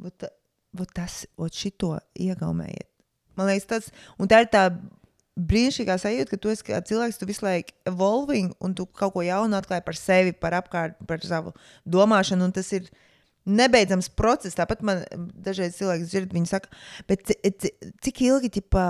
Vot, 0.00 0.24
vot 0.74 0.90
tas, 0.94 1.26
ot 1.38 1.52
šito 1.54 1.98
iegaumējiet. 2.18 2.88
Man 3.38 3.46
liekas, 3.46 3.66
tas, 3.66 3.90
un 4.18 4.28
tā 4.28 4.42
ir 4.42 4.50
tā 4.52 4.64
brīnišķīgā 5.50 5.96
sajūta, 6.02 6.30
ka 6.34 6.38
tu 6.42 6.50
esi 6.52 6.64
cilvēks, 6.90 7.18
tu 7.20 7.28
visu 7.28 7.44
laiku 7.46 7.72
evolving, 7.88 8.52
un 8.60 8.74
tu 8.76 8.86
kaut 8.86 9.14
ko 9.14 9.22
jaunu 9.24 9.56
atklāji 9.56 9.84
par 9.86 9.96
sevi, 9.98 10.32
par 10.36 10.56
apkārt, 10.58 10.98
par 11.08 11.22
savu 11.24 11.54
domāšanu, 11.88 12.48
un 12.48 12.52
tas 12.56 12.68
ir 12.76 12.88
nebeidzams 13.48 14.10
process. 14.12 14.54
Tāpat 14.58 14.82
man 14.86 15.04
dažreiz 15.34 15.78
cilvēki 15.78 16.08
dzird, 16.10 16.34
viņi 16.36 16.50
saka, 16.50 16.68
bet 17.08 17.24
ci- 17.30 17.52
ci- 17.62 17.72
cik 18.04 18.20
ilgi, 18.28 18.50
tipā, 18.60 18.86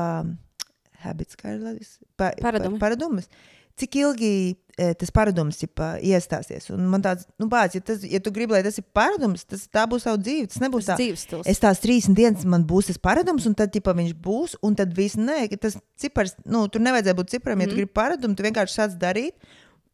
habits, 1.04 1.38
kā 1.38 1.54
ir 1.54 1.62
latvijas? 1.62 1.94
Pa, 2.16 2.32
Paradumi. 2.42 2.78
Pa, 2.78 2.86
paradumus. 2.88 3.28
Cik 3.76 3.94
ilgi 3.96 4.56
e, 4.78 4.94
tas 4.94 5.10
paradums 5.10 5.56
ķipa, 5.60 6.00
iestāsies? 6.04 6.70
Un 6.74 6.86
man 6.90 7.00
tāds, 7.04 7.26
nu, 7.40 7.46
bāc, 7.48 7.74
ja, 7.74 7.80
tas, 7.80 8.02
ja 8.04 8.20
tu 8.20 8.30
gribi, 8.30 8.52
lai 8.52 8.62
tas 8.62 8.76
ir 8.78 8.84
paradums, 8.96 9.44
tas 9.48 9.66
tā 9.72 9.86
būs 9.88 10.04
savu 10.04 10.18
dzīve. 10.20 10.48
Tas 10.52 10.60
nebūs 10.60 10.84
Tas 10.86 10.94
tā. 10.94 10.96
dzīves 11.00 11.24
stils. 11.26 11.46
Es 11.46 11.58
tās 11.62 11.80
30 11.80 12.14
dienas 12.18 12.44
man 12.44 12.64
būs 12.68 12.86
tas 12.90 12.98
paradums, 12.98 13.46
un 13.46 13.54
tad 13.54 13.72
ķipa, 13.72 13.94
viņš 13.96 14.14
būs, 14.20 14.56
un 14.62 14.74
tad 14.76 14.92
viss 14.96 15.16
nē, 15.16 15.48
tas 15.60 15.76
cipars, 16.00 16.34
nu, 16.44 16.66
tur 16.68 16.80
nevajadzēja 16.84 17.14
būt 17.16 17.30
ciparam, 17.30 17.58
mm 17.58 17.60
-hmm. 17.60 17.62
ja 17.62 17.66
tu 17.68 17.72
Mhm. 17.72 17.80
gribi 17.80 17.92
paradumu, 17.92 18.34
tu 18.36 18.42
vienkārši 18.42 18.74
sāc 18.80 18.98
darīt, 18.98 19.32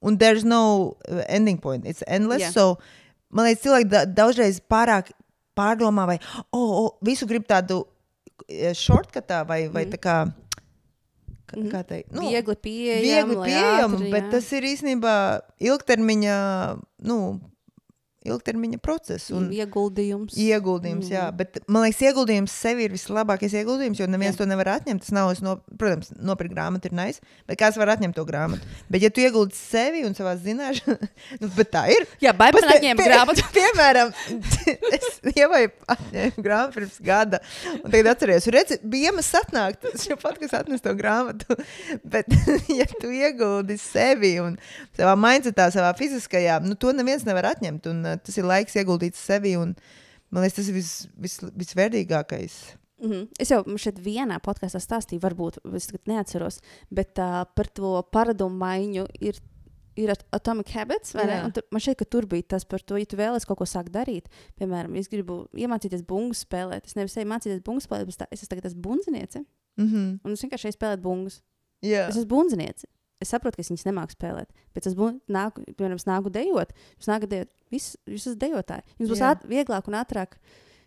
un 0.01 0.19
there's 0.19 0.45
no 0.45 0.97
uh, 1.11 1.23
ending 1.29 1.59
point. 1.61 1.85
It's 1.87 2.03
endless. 2.07 2.43
Jā. 2.43 2.53
So, 2.53 2.77
man 3.31 3.47
liekas, 3.47 3.63
cilvēki 3.63 3.89
da 3.89 4.05
daudzreiz 4.07 4.61
pārāk 4.71 5.11
pārdomā, 5.57 6.07
vai 6.07 6.19
oh, 6.53 6.85
oh, 6.85 6.91
visu 7.03 7.27
grib 7.27 7.47
tādu 7.47 7.85
eh, 8.49 8.73
shortcutā, 8.75 9.47
vai, 9.47 9.69
vai 9.69 9.85
Mhm. 9.87 9.93
tā 9.95 9.99
kā, 9.99 10.33
kā, 11.57 11.81
Mhm. 11.81 11.87
teikt, 11.89 12.13
nu, 12.13 12.21
viegli 12.29 12.57
pieejami. 12.57 13.03
viegli 13.03 13.37
pieejama, 13.49 13.99
bet 14.13 14.25
jā. 14.25 14.31
tas 14.31 14.53
ir 14.53 14.63
īstenībā 14.63 15.15
ilgtermiņa, 15.61 16.37
nu, 17.09 17.41
ilgtermiņa 18.31 18.81
process. 18.83 19.31
Un, 19.35 19.49
ieguldījums. 19.55 20.37
Ieguldījums, 20.41 21.09
mm. 21.09 21.15
jā, 21.15 21.27
bet 21.37 21.61
man 21.67 21.87
liekas, 21.87 22.03
ieguldījums 22.09 22.55
sev 22.55 22.81
ir 22.83 22.95
vislabākais 22.95 23.55
ieguldījums, 23.61 24.01
jo 24.01 24.09
neviens 24.11 24.37
Jā. 24.37 24.43
to 24.43 24.49
nevar 24.51 24.73
atņemt. 24.77 25.05
Tas 25.05 25.15
nav, 25.15 25.33
no, 25.45 25.57
protams, 25.79 26.13
nopirkt 26.19 26.55
grāmatu 26.55 26.91
ir 26.91 26.97
nice, 26.97 27.35
bet 27.49 27.61
kāds 27.61 27.79
var 27.81 27.95
atņemt 27.95 28.17
to 28.17 28.25
grāmatu? 28.29 28.67
Bet, 28.93 29.05
ja 29.05 29.11
tu 29.15 29.25
ieguldi 29.25 29.57
sevi 29.59 30.05
un 30.07 30.17
savā 30.19 30.35
zināšanā, 30.41 31.11
nu, 31.43 31.51
bet 31.57 31.73
tā 31.75 31.87
ir. 31.95 32.07
Jā, 32.23 32.35
baigi 32.37 32.61
man 32.61 32.75
atņēma 32.77 33.09
grāmatu. 33.11 33.47
Piemēram, 33.57 34.13
es 34.97 35.09
jau 35.37 35.51
atņēmu 35.97 36.47
grāmatu 36.47 36.81
pirms 36.81 36.99
gada, 37.07 37.43
un 37.79 37.91
tagad 37.91 38.13
atceros, 38.15 38.49
redzi, 38.53 38.81
bija 38.85 39.13
iemesls 39.13 39.41
atnākt, 39.43 39.87
šo 40.03 40.19
podkāstu 40.21 40.61
atnest 40.61 40.87
to 40.87 40.95
grāmatu. 40.99 41.59
Bet, 42.07 42.31
ja 42.81 42.87
tu 42.97 43.11
ieguldi 43.15 43.79
sevi 43.81 44.37
un 44.43 44.57
savā 44.97 45.15
mindsetā, 45.21 45.69
savā 45.75 45.93
fiziskajā, 45.99 46.59
nu, 46.67 46.77
to 46.81 46.93
neviens 46.97 47.27
nevar 47.29 47.53
atņemt. 47.53 47.89
Un, 47.93 48.03
tas 48.23 48.37
ir 48.39 48.45
laiks 48.45 48.75
ieguldīts 48.77 49.19
sevi, 49.27 49.57
un 49.57 49.75
man 50.31 50.43
liekas, 50.43 50.57
tas 50.57 50.69
ir 50.69 50.75
vis, 50.75 51.09
vis, 51.17 51.39
visvērtīgākais. 51.87 52.53
Mm 53.03 53.11
-hmm. 53.11 53.29
Es 53.39 53.51
jau 53.51 53.63
šeit 53.79 53.99
vienā 54.01 54.39
podkāstā 54.41 54.81
stāstīju, 54.81 55.21
varbūt 55.21 55.59
es 55.77 55.87
tagad 55.87 56.01
neatceros, 56.07 56.61
bet 56.91 57.19
uh, 57.19 57.45
par 57.55 57.67
to 57.69 58.03
paradumu 58.13 58.57
maiņu 58.59 59.07
ir. 59.21 59.35
Ir 59.99 60.11
at- 60.11 60.27
Atomic 60.31 60.69
Habits, 60.75 61.15
vai 61.15 61.25
ne? 61.27 61.51
Tur, 61.55 61.63
man 61.71 61.81
šķiet, 61.81 61.97
ka 61.97 62.05
tur 62.05 62.27
bija 62.27 62.43
tas 62.49 62.65
par 62.65 62.81
to, 62.83 62.97
ja 62.97 63.05
tu 63.07 63.17
vēlēsies 63.17 63.47
kaut 63.47 63.59
ko 63.59 63.65
sākt 63.65 63.89
darīt. 63.91 64.27
Piemēram, 64.61 64.95
es 64.99 65.09
gribu 65.09 65.49
iemācīties 65.55 66.03
bungas 66.07 66.45
spēlēt. 66.45 66.85
Es 66.85 66.95
nevis 66.97 67.17
eju 67.17 67.25
mācīties 67.27 67.63
bungas 67.65 67.87
spēlēt, 67.89 68.05
bet 68.05 68.15
tā- 68.19 68.27
es 68.31 68.43
esmu 68.43 68.49
tagad 68.49 68.65
esmu 68.67 68.81
bundziniece. 68.83 69.45
Mm 69.79 69.87
-hmm. 69.89 70.19
Un 70.25 70.33
es 70.33 70.43
vienkārši 70.45 70.65
eju 70.69 70.73
spēlēt 70.77 71.01
bungas. 71.01 71.41
Jā, 71.83 72.09
Es 72.09 72.17
esmu 72.17 72.27
bundziniece. 72.29 72.85
Es 73.21 73.29
saprotu, 73.33 73.57
ka 73.57 73.61
es 73.63 73.71
viņas 73.71 73.87
nemāku 73.89 74.13
spēlēt. 74.13 74.47
Bet 74.75 74.87
es 74.87 74.95
bu- 74.95 75.21
nāku, 75.29 75.65
piemēram, 75.75 75.97
nāku 76.05 76.31
dejot. 76.31 76.73
Jūs 77.01 77.07
nākat 77.09 77.29
dejot. 77.29 77.49
Vis, 77.71 77.97
jūs 78.07 78.27
esat 78.27 78.39
dejotāji. 78.39 78.83
Jums 78.99 79.11
būs 79.11 79.21
Jā. 79.23 79.31
āt, 79.35 79.47
vieglāk 79.49 79.89
un 79.89 79.95
ātrāk 79.95 80.37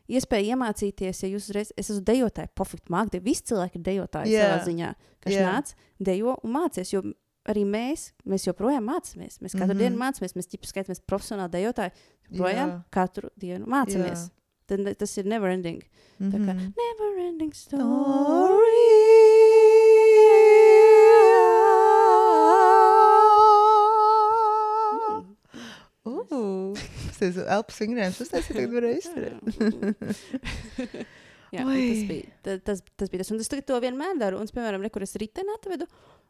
iespēja 0.09 0.55
iemācīties, 0.55 1.23
ja 1.23 1.29
jūs 1.29 1.49
uzreiz, 1.49 1.71
es 1.77 1.89
esmu 1.89 2.01
dejotāji, 2.05 2.49
pofīgi 2.55 2.89
mākslinieki. 2.89 3.23
Visi 3.23 3.43
cilvēki 3.43 3.75
ir 3.75 3.81
dejotāji 3.89 4.27
Jā. 4.33 4.45
savā 4.45 4.65
ziņā. 4.67 4.95
Kas 5.21 5.33
Jā. 5.33 5.49
nāc, 5.51 5.73
dejo 5.99 6.37
un 6.43 6.53
mācies. 6.53 6.93
Jo 6.93 7.01
arī 7.49 7.65
mēs, 7.65 8.11
mēs 8.27 8.45
joprojām 8.45 8.85
mācāmies. 8.85 9.39
Mēs 9.41 9.53
katru 9.57 9.73
mm 9.73 9.73
Mhm. 9.73 9.73
-hmm. 9.73 9.77
dienu 9.79 9.97
mācāmies. 9.97 10.35
Mēs 10.37 10.47
ķipa 10.53 10.65
skaitāmies 10.69 11.01
profesionāli 11.07 11.49
dejotāji. 11.49 11.91
Joprojām 12.31 12.69
Jā. 12.69 12.83
katru 12.91 13.29
dienu 13.39 13.65
mācāmies. 13.65 14.29
Tad, 14.67 14.97
tas 14.99 15.17
ir 15.17 15.25
never 15.25 15.49
ending. 15.49 15.81
mm 16.19 16.31
Tā 16.31 16.37
kā 16.37 16.53
-hmm. 16.53 16.73
never 16.77 17.19
ending 17.27 17.53
story. 17.53 19.38
Tas 27.19 27.37
ir 27.39 27.45
elpas 27.57 27.79
vingrējums. 27.83 28.19
Tas 28.23 28.31
tas 28.33 28.47
tagad 28.49 28.73
varēja 28.77 29.01
izturēt. 29.03 29.37
Jā, 31.49 31.63
tas 31.65 32.01
bija 32.05 32.25
ta- 32.45 32.57
tas. 32.61 32.81
Tas 32.95 33.09
bija 33.09 33.23
tas. 33.23 33.31
Un 33.33 33.39
es 33.41 33.49
to 33.49 33.79
vienmēr 33.81 34.19
daru. 34.21 34.37
Un, 34.37 34.45
es, 34.49 34.53
piemēram, 34.53 34.83
re, 34.85 34.91
kur 34.93 35.01
es 35.05 35.15
riteni 35.17 35.49
atvedu. 35.55 35.87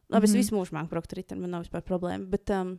Labi, 0.09 0.25
es 0.25 0.31
Mhm. 0.33 0.39
visu 0.41 0.55
mūžu 0.55 0.73
māku 0.73 0.89
braukt 0.93 1.11
ar 1.13 1.19
riteni, 1.19 1.41
man 1.43 1.51
nav 1.51 1.65
vispār 1.67 1.83
problēma. 1.85 2.25
Bet 2.29 2.49
um, 2.55 2.77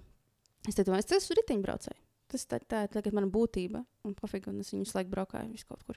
es 0.66 0.74
te 0.74 0.82
domāju, 0.82 1.04
es 1.04 1.12
esmu 1.22 1.36
riteņbraucēji. 1.40 2.00
Tas 2.30 2.44
tā, 2.46 2.60
tā 2.62 2.84
ir 2.86 2.90
tagad 2.94 3.12
mana 3.12 3.26
būtība. 3.26 3.84
Un 4.06 4.14
pofīgi, 4.14 4.48
un 4.48 4.60
es 4.62 4.70
viņu 4.70 4.84
visu 4.86 4.94
laiku 4.96 5.10
braukāju 5.10 5.50
vis 5.50 5.64
kaut 5.66 5.82
kur. 5.84 5.96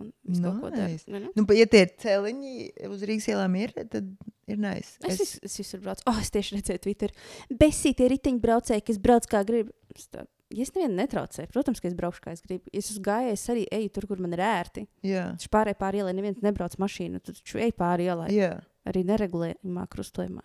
Un 0.00 0.10
visu 0.24 0.42
kaut 0.42 0.60
ko. 0.62 0.70
Nice. 0.74 1.04
Vai 1.12 1.20
ne? 1.20 1.28
Nu, 1.36 1.44
bet, 1.44 1.58
ja 1.60 1.66
tie 1.70 1.82
ir 1.84 1.90
celiņi 2.00 2.54
uz 2.88 3.02
Rīgas 3.04 3.28
ielām, 3.28 3.54
ir, 3.60 3.72
tad 3.92 4.08
ir 4.48 4.56
nice. 4.64 4.96
Es, 5.04 5.20
es, 5.20 5.34
es 5.44 5.58
visur 5.60 5.80
braucu. 5.84 6.02
Oh, 6.08 6.16
es 6.20 6.32
tieši 6.34 6.56
redzēju, 6.56 6.82
Twitter. 6.88 7.12
Besītie 7.52 8.08
riteņbraucēji, 8.16 8.84
kas 8.88 8.98
brauc 9.04 9.28
kā 9.28 9.44
grib. 9.46 9.70
Es, 9.94 10.08
tā, 10.08 10.24
ja 10.54 10.62
es 10.66 10.72
nevienu 10.74 10.94
netraucēju, 11.00 11.50
protams, 11.52 11.80
ka 11.82 11.88
es 11.90 11.94
braukšu 11.98 12.22
kā 12.24 12.32
es 12.36 12.42
gribu. 12.44 12.70
Ja 12.72 12.78
es 12.82 12.90
esmu 12.92 13.02
gājējis, 13.08 13.44
arī 13.54 13.64
eju 13.80 13.92
tur, 13.96 14.06
kur 14.10 14.22
man 14.22 14.32
ir 14.36 14.42
ērti. 14.46 14.86
Jā, 15.06 15.24
Viņš 15.34 15.50
pārējai 15.52 15.78
pāri 15.80 16.00
ielai, 16.02 16.14
neviens 16.16 16.40
nebrauc 16.44 16.76
mašīnu. 16.80 17.20
Tu 17.24 17.34
taču 17.36 17.58
ej 17.64 17.72
pāri 17.78 18.06
ielai. 18.10 18.30
jā. 18.34 18.52
Arī 18.84 19.00
neregulējumā 19.08 19.86
krustojumā. 19.88 20.42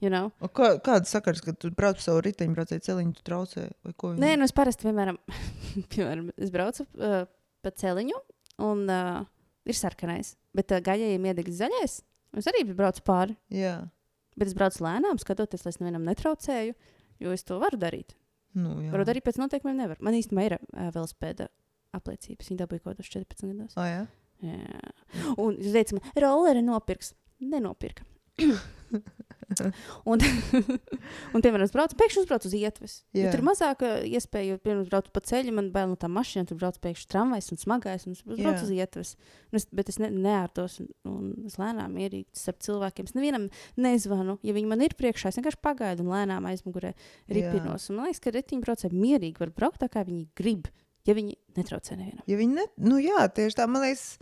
You 0.00 0.08
know? 0.10 0.30
O 0.40 0.48
Kā, 0.48 0.78
kāda 0.82 1.04
sakars, 1.06 1.42
ka 1.44 1.52
tu 1.52 1.68
brauc 1.70 1.98
pa 1.98 2.02
savu 2.02 2.22
riteņbraucēju 2.24 2.82
celiņu, 2.86 3.12
tu 3.18 3.22
traucē? 3.28 3.66
viņi- 3.84 4.18
Nē, 4.18 4.30
nu 4.38 4.44
es 4.48 4.52
parasti, 4.56 4.88
piemēram, 4.88 5.18
piemēram 5.92 6.30
es 6.38 6.50
braucu 6.54 6.86
uh, 6.98 7.26
pa 7.62 7.70
celiņu, 7.70 8.16
un 8.66 8.82
uh, 8.90 9.24
ir 9.68 9.74
sarkanais, 9.78 10.34
bet 10.56 10.72
uh, 10.72 10.80
gājējiem 10.82 11.28
iedeg 11.30 11.50
zaļais. 11.54 12.00
Es 12.40 12.48
arī 12.48 12.64
braucu 12.72 13.02
pāri, 13.04 13.36
Jā, 13.52 13.76
bet 14.40 14.48
es 14.48 14.56
braucu 14.56 14.82
lēnām, 14.86 15.20
skatoties, 15.20 15.66
lai 15.66 15.74
es 15.74 15.78
nevienam 15.82 16.06
netraucēju, 16.08 16.74
jo 17.20 17.30
es 17.36 17.44
to 17.44 17.58
varu 17.60 17.76
darīt. 17.78 18.16
Nu, 18.58 18.76
jā. 18.84 18.92
Varu 18.92 19.06
darīt 19.08 19.26
pēc 19.26 19.38
noteikumiem, 19.40 19.82
nevar. 19.84 20.00
Man 20.04 20.16
īstenībā 20.18 20.46
ir 20.48 20.56
uh, 20.58 20.88
velospēda 20.94 21.48
apliecības. 21.96 22.50
Viņa 22.50 22.62
dabūja 22.64 22.84
kaut 22.84 22.96
kādos 22.96 23.12
14 23.12 23.52
gados. 23.52 23.76
O, 23.76 23.86
jā. 23.88 24.04
Jā. 24.42 24.80
Un 25.38 25.58
jūs 25.58 25.74
teicat, 25.76 25.98
man 25.98 26.24
rolleri 26.24 26.64
nopirks. 26.66 27.12
Nenopirka. 27.42 28.06
un, 30.10 30.22
un, 30.22 31.42
piemēram, 31.42 31.64
es 31.66 31.72
braucu, 31.74 31.96
pēkšņi 32.00 32.22
uzbraucu 32.22 32.48
uz 32.48 32.56
ietves. 32.58 32.94
Ja 33.16 33.26
Jā. 33.26 33.32
tur 33.32 33.42
ir 33.42 33.46
mazāk 33.46 33.84
ā, 33.86 33.92
iespēju, 34.18 34.58
piemēram, 34.62 34.86
braukt 34.90 35.12
pa 35.14 35.22
ceļu, 35.28 35.54
man 35.56 35.70
bail 35.74 35.90
no 35.92 35.98
tā 36.00 36.10
mašīna, 36.12 36.48
tur 36.48 36.60
brauc 36.60 36.78
pēkšņi 36.82 37.08
tramvajs 37.12 37.50
un 37.54 37.60
smagais, 37.60 38.06
un 38.08 38.16
es 38.16 38.24
braucu 38.26 38.66
uz 38.66 38.72
ietves. 38.74 39.14
Un 39.52 39.60
es, 39.60 39.66
bet 39.74 39.92
es 39.92 39.98
ne, 40.02 40.10
neārtos, 40.14 40.78
un, 40.82 40.90
un 41.08 41.48
es 41.50 41.58
lēnām 41.60 41.96
ierīku 42.00 42.30
starp 42.38 42.62
cilvēkiem. 42.64 43.10
Es 43.10 43.16
nevienam 43.18 43.48
nezvanu, 43.80 44.38
ja 44.46 44.56
viņi 44.56 44.70
man 44.70 44.84
ir 44.86 44.96
priekšā, 44.98 45.32
es 45.32 45.40
vienkārši 45.40 45.62
pagaidu 45.64 46.06
un 46.06 46.12
lēnām 46.14 46.48
aizmugurē 46.50 46.94
ripinos. 47.28 47.90
Un 47.90 48.00
man 48.00 48.08
liekas, 48.08 48.22
ka 48.24 48.34
retiņbraucēji 48.36 48.96
mierīgi 48.96 49.42
var 49.42 49.52
braukt 49.56 49.82
tā, 49.82 49.90
kā 49.92 50.06
viņi 50.08 50.28
grib, 50.38 50.70
ja 51.08 51.16
viņi 51.18 51.36
netraucē 51.58 51.98
nevienam. 51.98 52.24
Ja 52.30 52.38
viņi 52.40 52.58
ne, 52.60 52.68
nu 52.88 53.00
jā, 53.02 53.26
tieši 53.36 53.58
tā, 53.58 53.68
man 53.70 53.84
liekas, 53.84 54.16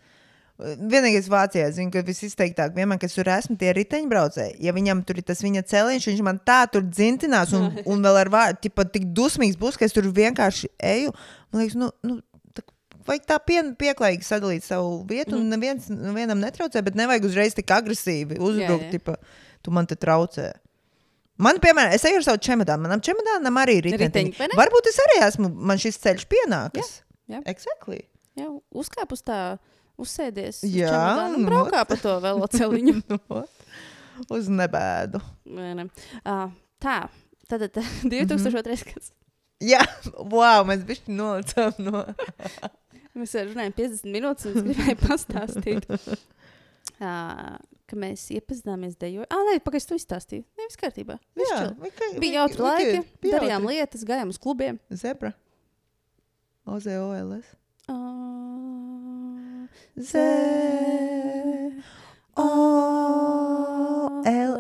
vienīgais 0.61 1.29
Vācijā, 1.31 1.67
zinu, 1.75 1.91
ka 1.95 2.03
visizteiktāk, 2.07 2.73
vienmēr, 2.77 3.01
kas 3.03 3.17
tur 3.17 3.29
esmu, 3.33 3.57
tie 3.61 3.73
riteņbraucēji. 3.77 4.59
Ja 4.65 4.75
viņam 4.77 5.03
tur 5.09 5.21
ir 5.21 5.27
tas 5.27 5.43
viņa 5.45 5.63
celiņš, 5.71 6.09
viņš 6.11 6.23
man 6.27 6.41
tā 6.47 6.63
tur 6.73 6.85
dzintinās, 6.87 7.55
un, 7.57 7.71
un 7.91 8.05
vēl 8.05 8.21
ar 8.25 8.33
vārdu, 8.33 8.73
tik 8.93 9.09
dusmīgs 9.17 9.59
būs, 9.61 9.79
ka 9.81 9.89
es 9.89 9.97
tur 9.97 10.09
vienkārši 10.17 10.73
eju. 10.93 11.15
Man 11.51 11.65
liekas, 11.65 11.79
nu, 11.81 11.91
nu 12.07 12.19
tā, 12.57 12.65
vajag 13.09 13.29
tā 13.33 13.39
pien, 13.51 13.75
pieklājīgi 13.81 14.27
sadalīt 14.27 14.67
savu 14.67 15.01
vietu, 15.09 15.39
un 15.39 15.49
neviens 15.53 15.89
nevienam 15.93 16.43
netraucē, 16.43 16.83
bet 16.87 16.99
nevajag 16.99 17.31
uzreiz 17.31 17.57
tik 17.57 17.73
agresīvi 17.77 18.41
uzbrukt, 18.41 18.91
jā. 18.91 18.99
tipa, 18.99 19.17
tu 19.65 19.75
man 19.75 19.89
te 19.91 19.99
traucē. 20.01 20.53
Man, 21.41 21.57
piemēram, 21.63 21.95
es 21.97 22.05
eju 22.05 22.21
ar 22.21 22.25
savu 22.27 22.41
čemodānu. 22.45 22.85
Manam 22.85 23.01
čemodānam 23.05 23.57
arī 23.63 23.79
ir 23.81 23.87
Riteņi? 23.97 24.37
Varbūt 24.59 24.91
es 24.91 24.99
arī 25.07 25.23
esmu, 25.25 25.49
man 25.71 25.81
šis 25.81 25.97
ceļš 26.03 26.27
pienākas. 26.29 26.99
jā. 27.33 27.41
Exactly. 27.49 28.03
Jā, 28.39 28.51
uzkāp 28.77 29.15
uz 29.17 29.23
tā, 29.27 29.39
uzsēdies. 30.05 30.63
uz 30.67 30.75
Jā, 30.75 31.05
nu, 31.35 31.45
braukā 31.49 31.85
pa 31.89 31.97
to 32.01 32.17
vēl 32.25 32.45
celiņu. 32.57 32.99
Nu, 34.21 34.35
Uz 34.37 34.51
nebēdu. 34.53 35.17
Vai 35.49 35.71
ne? 35.79 35.87
uh, 36.29 36.51
tā, 36.83 36.97
tad 37.49 37.63
tā, 37.73 37.81
2002. 38.05 38.75
gads. 38.91 39.15
Jā, 39.65 39.81
wow, 40.29 40.61
mēs 40.69 40.83
bijām 40.89 41.15
nolicām 41.17 41.79
no. 41.85 42.03
Mēs 43.17 43.33
runājam 43.35 43.73
50 43.79 44.13
minūtes, 44.13 44.45
un 44.51 44.59
es 44.61 44.67
gribēju 44.69 44.99
pastāstīt, 45.09 45.89
uh, 45.91 47.57
ka 47.91 47.99
mēs 47.99 48.27
iepazināmies 48.37 48.95
dejo. 49.01 49.25
Ah, 49.33 49.41
nē, 49.49 49.57
pagaidi, 49.65 49.89
tu 49.91 49.97
izstāstīji. 49.99 50.45
Nē, 50.61 50.69
viss 50.69 50.79
kārtībā. 50.85 51.17
Viss 51.41 51.51
Jā, 51.51 51.65
vika- 51.81 52.13
Bija 52.23 52.43
jautri 52.43 52.63
laiki, 52.67 53.01
bija 53.25 53.39
darījām 53.39 53.65
jautri. 53.67 53.81
lietas, 53.81 54.05
gājām 54.13 54.31
uz 54.37 54.39
klubiem. 54.41 54.79
Zebra. 54.95 55.33
OZOLS. 56.71 57.49
Uh, 57.91 58.90
Z. 60.01 60.21
O. 62.41 62.49
L. 64.25 64.55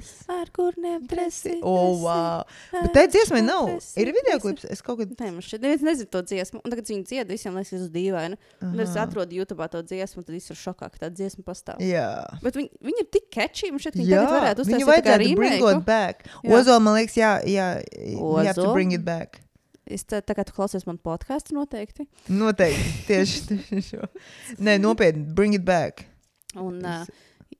S. 0.00 0.24
Ar 0.28 0.48
kurniem 0.52 1.06
dresi. 1.08 1.58
O, 1.62 1.74
wow. 2.02 2.42
Bet 2.72 2.92
tā 2.96 3.04
dziesma 3.10 3.40
nav. 3.44 3.70
Ir 4.00 4.10
video 4.14 4.38
klips. 4.42 4.66
Es 4.72 4.82
kaut 4.84 5.00
kad. 5.00 5.12
Nē, 5.20 5.30
man 5.36 5.44
šķiet, 5.44 5.62
neviens 5.62 5.84
nezina 5.86 6.10
to 6.12 6.22
dziesmu. 6.26 6.60
Un 6.64 6.74
tagad 6.74 6.90
viņi 6.90 7.06
dzied, 7.08 7.30
visiem 7.32 7.56
liekas, 7.56 7.72
tas 7.72 7.86
ir 7.86 7.94
dīvaini. 7.94 8.40
Un 8.66 8.84
es 8.84 8.96
atrodu 9.00 9.38
YouTube 9.38 9.68
to 9.72 9.82
dziesmu, 9.86 10.26
tad 10.26 10.34
viss 10.34 10.52
ir 10.52 10.60
šokā, 10.60 10.90
ka 10.92 11.06
tā 11.06 11.12
dziesma 11.14 11.46
pastāv. 11.46 11.80
Jā. 11.84 12.10
Bet 12.44 12.58
viņi, 12.58 12.72
viņi 12.90 13.04
ir 13.04 13.10
tik 13.18 13.30
catchy, 13.32 13.72
man 13.72 13.80
ka 13.84 13.94
viņi 13.94 14.10
Jā, 14.10 14.22
tagad 14.24 14.36
varētu 14.36 14.66
viņu 14.66 14.68
uztaisīt 14.68 14.86
kā 14.86 14.92
vajadzētu 14.92 15.40
bring 15.40 15.66
it 15.72 15.88
back. 15.88 16.30
Ozola, 16.44 16.82
man 16.82 17.00
liekas, 17.00 17.18
jā, 17.20 17.32
jā. 17.48 17.72
You 18.02 18.36
have 18.42 18.58
to 18.58 18.72
bring 18.72 18.96
it 18.96 19.06
back. 19.06 19.45
Es 19.86 20.02
tā, 20.08 20.18
tā 20.24 20.34
kā 20.34 20.42
tu 20.46 20.54
klausies 20.56 20.86
man 20.88 20.98
podkāstu 20.98 21.54
noteikti. 21.54 22.08
Noteikti. 22.32 22.94
Tieši, 23.06 23.58
šo. 23.90 24.08
Nē, 24.58 24.80
nopietni. 24.82 25.26
Bring 25.36 25.54
it 25.54 25.66
back. 25.66 26.06
Un, 26.58 26.80
uh, 26.82 27.06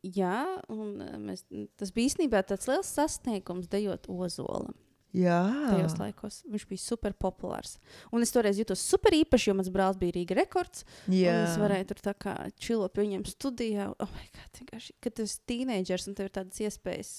jā, 0.02 0.40
un 0.72 0.96
mēs, 1.22 1.44
tas 1.78 1.92
bija 1.94 2.10
īstenībā 2.10 2.42
tāds 2.48 2.66
liels 2.70 2.90
sasniegums 2.98 3.70
dejot 3.70 4.10
ozolam. 4.10 4.74
Jā. 5.16 5.38
Tajos 5.70 5.94
laikos 5.96 6.42
viņš 6.50 6.66
bija 6.68 6.82
super 6.82 7.14
populārs. 7.16 7.76
Un 8.12 8.24
es 8.24 8.32
toreiz 8.34 8.58
jutos 8.60 8.82
super 8.84 9.14
īpaši, 9.16 9.48
jo 9.48 9.54
mans 9.56 9.70
brālis 9.72 10.00
bija 10.00 10.12
Rīga 10.18 10.36
rekords. 10.36 10.84
Jā. 11.08 11.32
Un 11.32 11.46
es 11.46 11.56
varēju 11.62 11.88
tur 11.92 12.02
tā 12.10 12.12
kā 12.26 12.34
čilo 12.60 12.90
pie 12.92 13.06
viņiem 13.06 13.24
studijā. 13.30 13.88
Oh, 14.02 14.12
my 14.12 14.26
God, 14.34 14.90
kad 15.00 15.16
tu 15.16 15.24
esi 15.24 15.40
teenagers 15.48 16.10
un 16.10 16.18
tev 16.18 16.28
ir 16.28 16.36
tādas 16.36 16.60
iespējas. 16.60 17.14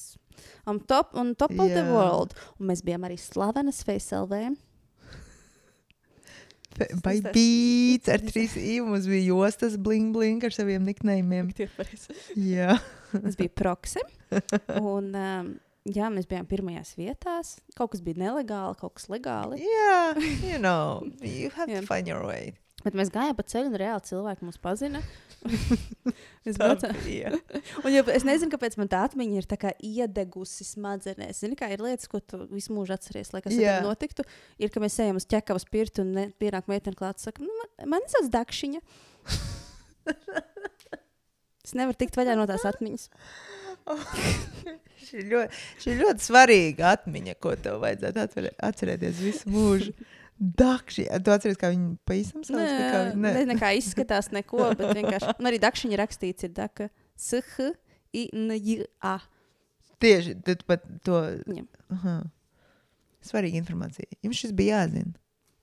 On 0.70 0.78
top, 0.78 1.16
on 1.18 1.34
top 1.40 1.56
of 1.58 1.74
the 1.74 1.88
world. 1.90 2.38
Un 2.60 2.70
mēs 2.70 2.86
bijām 2.86 3.08
arī 3.08 3.18
slavenas 3.18 3.82
FaceLV. 3.88 4.52
Vai 7.06 7.16
beats 7.26 8.12
ar 8.14 8.22
trīs 8.26 8.54
īmu 8.60 8.92
mums 8.94 9.08
bija 9.10 9.32
jostas 9.32 9.78
bling 9.82 10.14
bling 10.16 10.44
ar 10.46 10.54
saviem 10.56 10.86
niknējumiem. 10.88 11.50
Jā. 12.38 12.78
Tas 13.14 13.40
bija 13.40 13.54
proksi. 13.56 14.04
Un, 14.78 15.10
um, 15.16 15.52
jā, 15.88 16.10
mēs 16.14 16.28
bijām 16.30 16.48
pirmajās 16.50 16.94
vietās. 17.00 17.56
Kaut 17.78 17.94
kas 17.96 18.04
bija 18.06 18.22
nelegāli, 18.26 18.78
kaut 18.80 18.98
kas 19.00 19.08
legāli. 19.12 19.62
Jā, 19.64 20.00
you 20.44 20.60
know, 20.62 21.04
you 21.22 21.52
have 21.56 21.72
Jā. 21.72 21.82
to 21.82 21.90
find 21.90 22.10
your 22.10 22.26
way. 22.28 22.54
Bet 22.86 22.96
mēs 22.98 23.10
gājām 23.12 23.36
pa 23.36 23.44
ceļu, 23.48 23.72
un 23.72 23.80
reāli 23.82 24.06
cilvēki 24.08 24.46
mūs 24.48 24.60
pazina. 24.62 25.02
Bija. 27.04 27.32
Un, 27.84 27.90
ja, 27.92 28.04
es 28.14 28.26
nezinu, 28.28 28.52
kāpēc 28.54 28.78
man 28.80 28.90
tā 28.92 29.04
atmiņa 29.08 29.42
ir 29.42 29.48
tā 29.50 29.74
iedegusi 29.84 30.68
smadzenēs. 30.68 31.42
Zini, 31.44 31.58
kā 31.60 31.70
ir 31.74 31.84
lietas, 31.84 32.10
ko 32.12 32.22
tu 32.24 32.46
visu 32.52 32.76
mūžu 32.76 32.96
atceries, 32.96 33.34
lai 33.36 33.44
kas 33.46 33.56
tevi 33.56 33.86
notiktu. 33.86 34.26
Ir, 34.62 34.72
ka 34.74 34.84
mēs 34.84 34.98
ejam 35.04 35.20
uz 35.20 35.28
ķekavas 35.30 35.68
pirti 35.72 36.04
un 36.04 36.14
ne- 36.18 36.30
pienāk 36.40 36.70
meitene 36.72 36.98
klāt, 36.98 37.22
saka, 37.24 37.44
nu, 37.44 37.52
man, 37.62 37.94
man 37.98 38.10
sauc 38.12 38.32
Dakšiņa. 38.34 38.84
es 41.68 41.76
nevaru 41.76 42.00
tikt 42.00 42.20
vaļā 42.20 42.38
no 42.40 42.48
tās 42.50 42.68
atmiņas. 42.68 43.10
Šī 45.08 45.22
ir 45.22 45.28
ļoti, 45.32 45.60
šī 45.80 45.92
ir 45.94 46.00
ļoti 46.02 46.26
svarīga 46.26 46.92
atmiņa, 46.98 47.36
ko 47.44 47.54
tev 47.60 47.78
vajadzētu 47.84 48.24
atcerē, 48.24 48.52
atcerēties 48.70 49.22
visu 49.24 49.52
mūžu. 49.54 49.94
Dakši, 50.38 51.08
tu 51.26 51.34
atceries, 51.34 51.58
kā 51.58 51.72
viņi 51.74 51.96
pa 52.06 52.14
īstam 52.18 52.44
sauc? 52.46 52.60
vai 52.62 52.90
kā 52.94 53.02
Nē, 53.18 53.32
ne, 53.50 53.56
kā 53.58 53.72
izskatās, 53.74 54.30
neko, 54.36 54.68
bet 54.78 54.94
vienkārši. 55.00 55.34
Un 55.42 55.50
arī 55.50 55.58
Dakšiņa 55.64 55.98
rakstīts 55.98 56.46
ir 56.46 56.52
Daka. 56.54 56.92
SH, 57.18 57.72
I, 58.14 58.28
N, 58.38 58.54
J, 58.54 58.86
A. 59.02 59.18
Tieši, 60.04 60.36
tad 60.46 60.62
pat 60.70 60.86
to. 61.06 61.24
Jā. 61.50 61.66
Aha. 61.96 62.20
Svarīga 63.26 63.58
informācija. 63.64 64.06
Jums 64.22 64.44
šis 64.44 64.54
bija 64.56 64.84
jāzina. 64.84 65.18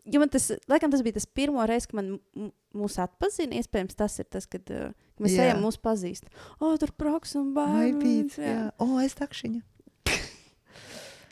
Jo 0.05 0.21
man 0.21 0.29
tas, 0.29 0.51
laikam, 0.69 0.91
tas 0.93 1.01
bija 1.07 1.17
tas 1.17 1.25
pirmo 1.25 1.65
reizi, 1.65 1.89
kad 1.89 2.01
man 2.03 2.51
mūs 2.77 2.99
atpazina. 3.01 3.57
Iespējams, 3.57 3.97
tas 3.97 4.19
ir 4.21 4.27
tas, 4.29 4.49
kad 4.51 4.69
uh, 4.75 4.91
mēs 5.23 5.39
Jā. 5.39 5.47
ejam, 5.47 5.63
mūsu 5.65 5.81
pazīst. 5.85 6.27
O, 6.59 6.75
tur 6.81 6.93
proks 6.99 7.33
un 7.41 7.55
bija? 7.55 8.27
Jā, 8.37 8.59
o, 8.83 8.91
es 9.01 9.17
takšiņa. 9.17 9.63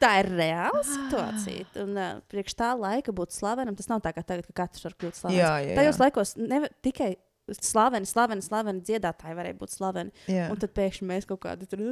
Tā 0.02 0.12
ir 0.22 0.30
reāla 0.34 0.80
situācija. 0.86 1.66
Un 1.84 1.92
uh, 1.98 2.14
priekš 2.32 2.56
tā 2.58 2.72
laika 2.78 3.12
būt 3.14 3.34
slavenam, 3.36 3.76
tas 3.78 3.86
nav 3.90 4.00
tā 4.04 4.10
kā 4.16 4.24
tagad, 4.26 4.48
ka 4.50 4.64
katrs 4.64 4.82
var 4.88 4.96
kļūt 4.98 5.18
slavens. 5.20 5.38
Jā, 5.38 5.52
jā, 5.62 5.76
Tajos 5.78 6.00
laikos 6.02 6.34
neva, 6.40 6.70
tikai 6.82 7.12
slaveni, 7.58 8.06
slaveni, 8.06 8.42
slaveni 8.46 8.82
dziedātāji 8.86 9.34
varēja 9.38 9.56
būt 9.58 9.72
slaveni. 9.74 10.12
Jā, 10.30 10.44
Un 10.52 10.60
tad 10.62 10.72
pēkšņi 10.78 11.08
mēs 11.10 11.26
kaut 11.30 11.40
kādi 11.42 11.66
tur. 11.70 11.82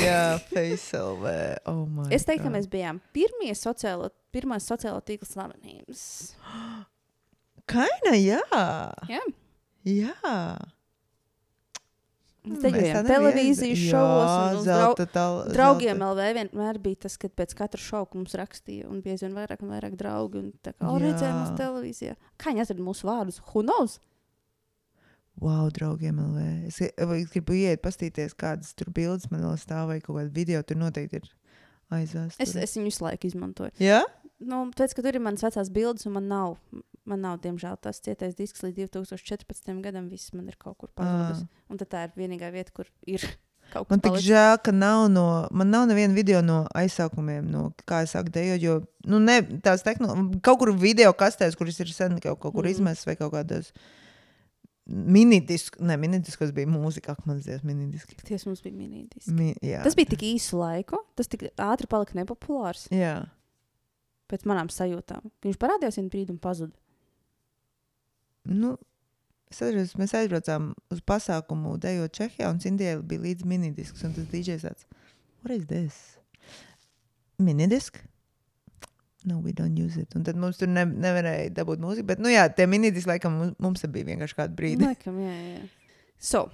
jā 0.00 0.18
FaceLV. 0.52 1.24
Oh 1.72 1.84
my 1.88 2.08
Es 2.12 2.24
teiktu, 2.28 2.44
ka 2.44 2.50
God. 2.50 2.56
mēs 2.58 2.68
bijām 2.72 3.00
pirmie 3.16 3.54
sociālo, 3.56 4.10
pirmās 4.32 4.68
sociālo 4.68 5.00
tīkla 5.04 5.28
slavenības. 5.32 6.04
Kaina, 7.72 8.14
jā. 8.18 8.40
Jā, 9.10 9.22
Jā. 9.88 10.14
Mēs 10.22 10.81
Dejojam 12.42 12.96
tā 12.96 13.02
televīzijas 13.06 13.78
šovos. 13.86 14.30
Jā, 14.32 14.62
zelta 14.66 15.06
tal- 15.06 15.44
Draugiem 15.54 16.00
zelta- 16.00 16.08
LV 16.10 16.32
vienmēr 16.38 16.78
bija 16.82 16.98
tas, 17.06 17.16
ka 17.16 17.28
pēc 17.28 17.54
katra 17.54 17.78
šova 17.80 18.08
ka 18.10 18.18
mums 18.18 18.34
rakstīja, 18.34 18.88
un 18.90 19.00
bieži 19.02 19.28
vien 19.28 19.36
vairāk 19.36 19.62
un 19.62 19.70
vairāk 19.70 19.94
draugi. 19.96 20.38
Un 20.42 20.52
tā 20.62 20.72
kā, 20.74 20.88
redzēja 20.98 21.36
mūsu 21.38 21.54
televīzijā. 21.60 22.16
Kā 22.38 22.50
viņi 22.50 22.64
atrada 22.64 22.82
mūsu 22.82 23.06
vārdus? 23.06 23.38
Who 23.52 23.62
knows? 23.62 24.00
Wow, 25.40 25.70
draugiem 25.70 26.18
LV. 26.20 26.66
Es, 26.68 26.80
es 26.82 27.30
gribu 27.32 27.54
iet, 27.56 27.80
paskatīties, 27.82 28.34
kādas 28.38 28.74
tur 28.76 28.90
bildes 28.94 29.30
man 29.32 29.40
vēl 29.46 29.56
stāv 29.58 29.86
vai 29.88 30.00
kaut 30.00 30.18
kāda 30.18 30.30
video. 30.34 30.60
Tur 30.62 30.76
noteikti 30.82 31.22
ir 31.22 31.30
aizvēsts. 31.94 32.36
Es, 32.42 32.54
es 32.54 32.76
viņu 32.76 32.90
visu 32.90 33.04
laiku 33.06 33.30
izmantoju. 33.30 33.72
Jā? 33.82 34.02
Nu, 34.42 34.64
tāpēc, 34.74 34.94
ka 34.98 35.02
tur 35.06 35.14
ir 35.14 35.22
manas 35.24 35.42
vecās 35.46 35.70
bildes, 35.72 36.04
un 36.06 36.12
man 36.18 36.28
nav, 36.28 36.56
man 37.08 37.24
nav 37.24 37.40
diemžēl, 37.44 37.78
tas 37.82 38.02
cietais 38.04 38.36
disks 38.38 38.62
līdz 38.64 38.88
2014. 38.92 39.72
gadam. 39.84 40.10
Viss 40.12 40.34
man 40.36 40.50
ir 40.50 40.58
kaut 40.60 40.78
kur 40.80 40.92
pazudis. 40.94 41.46
Un 41.70 41.80
tā 41.80 42.06
ir 42.08 42.14
vienīgā 42.18 42.52
vieta, 42.54 42.74
kur 42.74 42.90
ir 43.06 43.24
Man 43.72 44.02
tik 44.02 44.12
palicis. 44.12 44.26
žēl, 44.26 44.58
ka 44.66 44.72
nav 44.74 45.06
no, 45.08 45.24
man 45.54 45.70
nav 45.72 45.86
neviena 45.88 46.12
video 46.12 46.42
no 46.44 46.58
aizsākumiem, 46.76 47.46
no 47.48 47.70
kā 47.88 48.02
es 48.04 48.12
sāku 48.12 48.32
dejot. 48.34 48.60
Jo, 48.60 48.74
nu, 49.08 49.20
ne, 49.22 49.38
tās 49.64 49.84
tehnoloģijas, 49.86 50.42
kaut 50.44 50.60
kur 50.60 50.72
video 50.76 51.12
kastēs, 51.16 51.56
kuras 51.56 51.80
ir 51.80 51.92
sen 51.94 52.18
kaut, 52.20 52.36
kaut 52.42 52.52
kur 52.52 52.66
mm. 52.66 52.74
izmests 52.74 53.08
vai 53.08 53.16
kaut 53.16 53.32
kādas 53.32 53.72
minidiskus, 54.86 55.80
ne 55.80 55.96
minidiskus, 56.00 56.52
bija 56.54 56.68
mūzika, 56.68 57.14
ak, 57.16 57.24
man 57.28 57.40
zināms, 57.40 57.64
minidiski. 57.66 58.18
Ties 58.26 58.44
mums 58.48 58.60
bija 58.64 58.76
minītis. 58.76 59.30
Mi, 59.32 59.52
jā. 59.64 59.80
Tas 59.86 59.96
bija 59.98 60.10
tik 60.12 60.26
īsu 60.34 60.58
laiku, 60.60 61.00
tas 61.16 61.30
tik 61.30 61.46
ātri 61.54 61.88
palika 61.90 62.18
nepopulārs 62.18 62.88
Jā. 62.92 63.20
pēc 64.28 64.44
manām 64.50 64.72
sajūtām. 64.74 65.30
Viņš 65.46 65.60
parādījās 65.62 66.00
vienu 66.00 66.12
brīdi 66.12 66.34
un 66.34 66.42
pazuda. 66.42 66.74
Nu, 68.44 68.76
es 69.50 69.60
atceros, 69.62 69.94
mēs 70.00 70.14
aizbraucām 70.18 70.72
uz 70.90 71.00
pasākumu 71.06 71.76
dejot 71.78 72.12
Čehijā, 72.16 72.48
un 72.50 72.58
Cindijai 72.62 72.96
bija 73.02 73.20
līdzi 73.20 73.46
minidisks, 73.46 74.02
un 74.04 74.14
tas 74.16 74.24
DJs 74.32 74.64
tāds, 74.66 74.86
what 75.44 75.54
is 75.56 75.66
this? 75.66 76.18
Minidisk? 77.38 78.00
No, 79.24 79.38
we 79.38 79.52
don't 79.52 79.78
use 79.78 79.96
it. 80.00 80.16
Un 80.16 80.24
tad 80.26 80.34
mums 80.36 80.58
tur 80.58 80.66
ne, 80.68 80.82
nevarēja 80.84 81.52
dabūt 81.54 81.78
mūziku, 81.78 82.06
bet, 82.06 82.18
nu 82.18 82.28
jā, 82.32 82.48
tie 82.50 82.66
minidiski 82.66 83.08
laikam 83.12 83.36
mums, 83.38 83.54
mums 83.62 83.86
bija 83.86 84.08
vienkārši 84.10 84.34
kādu 84.40 84.56
brīdi. 84.58 84.82
Laikam, 84.88 85.20
jā, 85.22 85.36
jā. 85.54 85.62
So, 86.18 86.48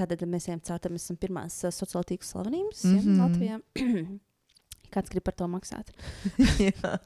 Tātad 0.00 0.22
mēs 0.30 0.46
ejam 0.48 0.60
caur 0.64 0.78
tam, 0.80 0.94
esam 0.96 1.16
pirmās 1.20 1.58
uh, 1.66 1.72
sociālā 1.74 2.06
tīkla 2.08 2.24
slavenības 2.24 2.84
mm 2.84 2.94
Mhm. 2.94 3.08
-hmm. 3.08 3.18
Latvijā. 3.20 3.60
Kāds 4.94 5.10
grib 5.10 5.22
par 5.26 5.34
to 5.34 5.44
maksāt? 5.50 5.90
Jā. 6.70 6.96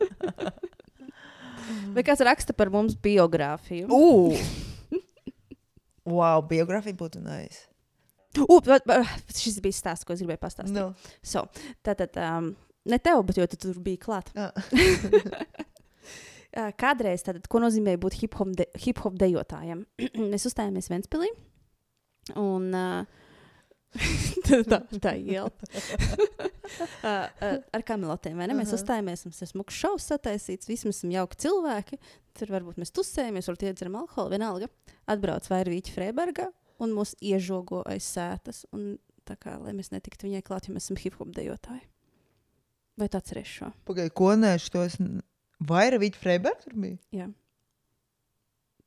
Vai 1.94 2.04
kāds 2.06 2.22
raksta 2.26 2.56
par 2.56 2.72
mums 2.74 2.96
biogrāfiju? 3.04 3.88
Ugh! 3.88 4.98
wow, 6.16 6.42
biogrāfija 6.48 6.98
būtu 6.98 7.22
nice. 7.24 7.66
U, 8.42 8.58
bet, 8.66 8.86
bet, 8.88 9.36
šis 9.38 9.60
bija 9.62 9.76
stāsts, 9.76 10.06
ko 10.06 10.14
es 10.14 10.22
gribēju 10.22 10.42
pastāstīt. 10.42 10.74
No. 10.74 10.90
So, 11.22 11.44
tātad, 11.86 12.16
um, 12.18 12.50
ne 12.90 12.98
tev, 13.02 13.22
bet 13.28 13.38
jo 13.38 13.46
tu 13.50 13.60
tur 13.62 13.78
biji 13.82 14.02
klāt. 14.06 14.34
Ah. 14.34 14.52
Uh, 16.54 16.68
Kādreiz, 16.78 17.24
tātad, 17.26 17.48
ko 17.50 17.58
nozīmē 17.58 17.96
būt 17.98 18.14
hip 18.20 18.36
hop, 18.38 18.52
de, 18.54 18.68
hip 18.78 19.00
dejotājam? 19.18 19.80
mēs 20.30 20.44
uzstājāmies 20.46 20.86
Ventspīlī. 20.86 21.26
Un 22.38 22.68
uh, 22.70 23.23
tā, 24.70 24.80
tā 24.98 25.14
ir 25.20 25.36
iela. 25.36 25.50
uh, 25.50 26.48
uh, 27.06 27.56
ar 27.74 27.84
kamelotiem, 27.86 28.36
vai 28.38 28.48
ne? 28.50 28.56
Mēs 28.58 28.72
Aha. 28.72 28.80
uzstājāmies, 28.80 29.24
mums 29.28 29.40
ir 29.44 29.50
smuks 29.50 29.78
šovs 29.78 30.08
sataisīts, 30.10 30.68
visi 30.70 30.88
mēs 30.88 31.00
esam 31.00 31.14
jauki 31.14 31.40
cilvēki. 31.46 32.00
Tur 32.38 32.52
varbūt 32.56 32.80
mēs 32.82 32.94
tusējamies, 32.94 33.48
varbūt 33.50 33.66
iedzeram 33.68 34.00
alkoholu, 34.02 34.34
vienalga. 34.34 34.70
Atbrauc 35.10 35.46
Vairvīķa 35.50 35.94
Freiberga 35.94 36.50
un 36.82 36.94
mūs 36.96 37.14
iežogo 37.22 37.84
aiz 37.88 38.06
sētas. 38.16 38.64
Un, 38.74 38.96
tā 39.28 39.38
kā, 39.40 39.56
lai 39.62 39.76
mēs 39.76 39.92
netiktu 39.94 40.28
viņai 40.28 40.42
klāt, 40.46 40.68
jo 40.68 40.74
mēs 40.74 40.88
esam 40.88 40.98
hip 41.00 41.20
hop 41.20 41.30
dejotāji. 41.36 41.86
Vai 43.00 43.08
tu 43.10 43.18
atceries 43.18 43.50
šo? 43.50 43.70
Pagaidiet, 43.88 44.14
ko 44.14 44.34
nē, 44.38 44.54
šitos 44.62 44.98
vairāk 45.64 46.02
viņa 46.02 46.20
Freiberga 46.20 46.62
tur 46.62 46.76
bija? 46.78 46.98
Jā. 47.14 47.30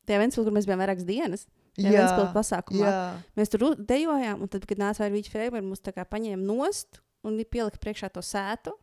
Tajā 0.07 0.21
Ventspīlī, 0.21 0.47
kur 0.47 0.55
mēs 0.55 0.67
bijām 0.67 0.79
vairākas 0.79 1.07
dienas, 1.07 1.43
tajā 1.77 2.01
Ventspīlī 2.01 2.27
pasākumā. 2.35 2.85
jā. 2.89 2.99
Mēs 3.39 3.53
tur 3.53 3.65
dejojām, 3.77 4.43
un 4.43 4.51
tad, 4.53 4.65
kad 4.69 4.81
nāca 4.81 5.03
Vairvīķa 5.05 5.33
Freiberga, 5.33 5.65
mums 5.67 5.83
tā 5.85 5.93
kā 5.95 6.05
paņēma 6.09 6.43
nost 6.43 7.01
un 7.27 7.37
pielika 7.43 7.79
priekšā 7.81 8.09
to 8.13 8.23
sētu. 8.25 8.73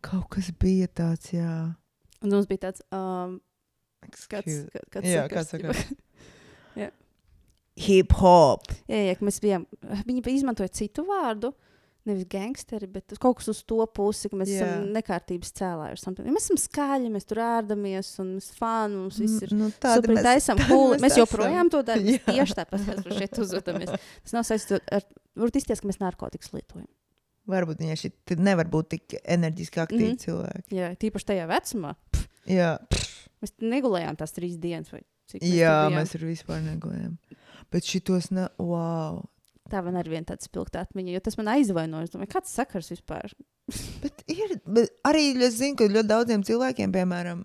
Kaut 0.00 0.28
kas 0.32 0.50
bija 0.60 0.88
tāds, 0.88 1.32
jā. 1.34 1.74
Un 2.20 2.32
mums 2.32 2.48
bija 2.48 2.68
tāds, 2.68 2.84
um, 2.94 3.38
kāds, 4.06 4.28
kāds 4.92 5.08
Jā, 5.08 5.26
sakars, 5.26 5.34
kāds 5.34 5.50
sakars? 5.56 5.90
Hip 7.80 8.12
hop. 8.20 8.66
Jā, 8.90 8.98
jā, 9.08 9.16
mēs 9.24 9.38
bijām, 9.40 9.64
viņi 10.04 10.24
izmantoja 10.34 10.68
citu 10.74 11.04
vārdu. 11.08 11.52
Nevis 12.08 12.24
gangsteri, 12.32 12.86
bet 12.88 13.12
kaut 13.20 13.36
kas 13.36 13.50
uz 13.52 13.58
to 13.68 13.76
pusi, 13.92 14.30
ka 14.32 14.36
mēs 14.40 14.48
Jā. 14.48 14.64
esam 14.64 14.86
nekārtības 14.94 15.50
cēlāji. 15.58 15.98
something. 16.00 16.30
Mēs 16.32 16.46
esam 16.48 16.56
skaļi, 16.56 17.10
mēs 17.12 17.26
tur 17.28 17.42
ārdamies, 17.44 18.08
un 18.22 18.30
mēs 18.38 18.46
fani, 18.56 18.96
mums 18.96 19.18
viss 19.20 19.42
ir 19.44 19.52
Nu, 19.52 19.68
tādi 19.70 20.00
Super, 20.00 20.14
mēs- 20.16 20.24
taisam 20.24 20.56
tādi 20.62 20.68
cool. 20.70 20.94
mēs 20.94 21.04
Mēs 21.04 21.18
joprojām 21.20 21.70
to 21.70 21.82
darām. 21.82 22.08
Jā. 22.08 22.22
tieši 22.24 22.56
tāpat 22.56 22.86
mēs 22.88 23.18
šeit 23.18 23.38
uzvedamies. 23.44 23.92
Tas 24.24 24.32
nav 24.32 24.46
saistīts 24.48 24.80
ar, 24.90 25.04
varbūt 25.36 25.60
izties, 25.60 25.80
ka 25.84 25.88
mēs 25.92 26.00
narkotikas 26.00 26.52
lietojam. 26.56 26.88
Varbūt 27.50 27.82
viņi 27.84 27.96
šeit 28.00 28.38
nevar 28.38 28.64
būt 28.72 28.88
tik 28.96 29.14
enerģiski 29.24 29.80
aktīvi 29.84 30.08
mm. 30.08 30.16
-hmm. 30.16 30.24
cilvēki. 30.24 30.76
Jā, 30.80 30.90
tīpaši 30.96 31.28
tajā 31.34 31.46
vecumā. 31.50 31.94
Jā, 32.48 32.78
Mēs 33.40 33.52
negulējām 33.60 34.16
tās 34.20 34.32
trīs 34.36 34.56
dienas 34.60 34.90
vai 34.92 35.00
cik. 35.26 35.40
mēs 35.42 35.54
jā 35.56 35.76
mēs 35.92 36.10
tur 36.12 36.20
vispār 36.28 36.60
negulējām. 36.64 37.14
Bet 37.72 37.84
šitos, 37.84 38.30
ne, 38.30 38.48
wow. 38.58 39.22
Tā 39.70 39.82
man 39.86 39.98
arī 40.00 40.16
viena 40.16 40.32
tāda 40.32 40.44
spilgta 40.44 40.84
atmiņa, 40.84 41.14
jo 41.14 41.22
tas 41.26 41.38
man 41.38 41.50
aizvainoja. 41.54 42.08
Es 42.08 42.14
domāju, 42.14 42.32
kāds 42.34 42.54
sakars 42.56 42.90
vispār? 42.92 43.34
Bet 44.02 44.24
ir, 44.30 44.56
bet 44.66 44.90
arī 45.06 45.28
es 45.46 45.60
zinu, 45.60 45.76
ka 45.78 45.86
ļoti 45.86 46.10
daudziem 46.10 46.42
cilvēkiem, 46.46 46.90
piemēram, 46.94 47.44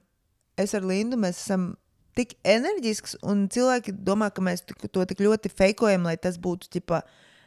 es 0.57 0.73
ar 0.73 0.87
Lindu, 0.87 1.19
mēs 1.21 1.37
esam 1.43 1.75
tik 2.17 2.33
enerģisks, 2.47 3.19
un 3.27 3.45
cilvēki 3.51 3.93
domā, 4.07 4.31
ka 4.33 4.41
mēs 4.41 4.63
to 4.65 5.05
tik 5.05 5.21
ļoti 5.21 5.51
fejkojam, 5.51 6.07
lai 6.07 6.15
tas 6.21 6.39
būtu 6.41 6.71
ģipa, 6.73 7.03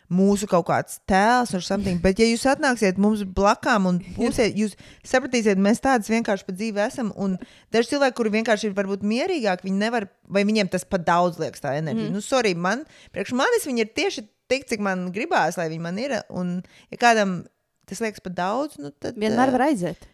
mūsu 0.08 0.48
kaut 0.48 0.64
kāds 0.70 1.00
tēls 1.08 1.52
vai 1.52 1.60
something. 1.64 2.00
Bet, 2.04 2.20
ja 2.20 2.28
jūs 2.28 2.46
atnāksiet 2.48 3.00
mums 3.00 3.24
blakām 3.36 3.88
un 3.90 4.00
būsiet, 4.16 4.56
jūs 4.56 4.76
sapratīsiet, 5.06 5.60
mēs 5.60 5.82
tādas 5.84 6.08
vienkārši 6.12 6.46
pa 6.46 6.54
dzīvi 6.56 6.84
esam. 6.86 7.12
Un 7.16 7.36
daži 7.74 7.94
cilvēki, 7.94 8.16
kuri 8.20 8.34
vienkārši 8.38 8.70
ir 8.70 8.78
varbūt 8.78 9.04
mierīgāki, 9.08 9.68
viņi 9.68 9.82
nevar, 9.82 10.08
vai 10.28 10.46
viņiem 10.48 10.70
tas 10.72 10.86
pat 10.88 11.04
daudz 11.08 11.40
liekas, 11.42 11.64
tā 11.64 11.76
enerģija. 11.80 12.08
Mm. 12.08 12.16
Nu, 12.16 12.24
sorry, 12.24 12.54
man, 12.56 12.86
priekš 13.12 13.36
manis 13.36 13.68
viņi 13.68 13.84
ir 13.84 13.94
tieši 14.00 14.28
tik, 14.50 14.66
cik 14.70 14.82
man 14.84 15.08
gribās, 15.14 15.58
lai 15.60 15.68
viņi 15.72 15.84
man 15.84 15.98
ir. 16.02 16.18
Un, 16.30 16.58
ja 16.92 17.00
kādam 17.00 17.40
tas 17.88 18.02
liekas 18.04 18.22
par 18.24 18.34
daudz, 18.36 18.78
nu, 18.82 18.92
tad. 18.92 19.18
Vienmēr 19.20 19.48
eh, 19.52 19.54
var 19.56 19.66
aiziet. 19.70 20.08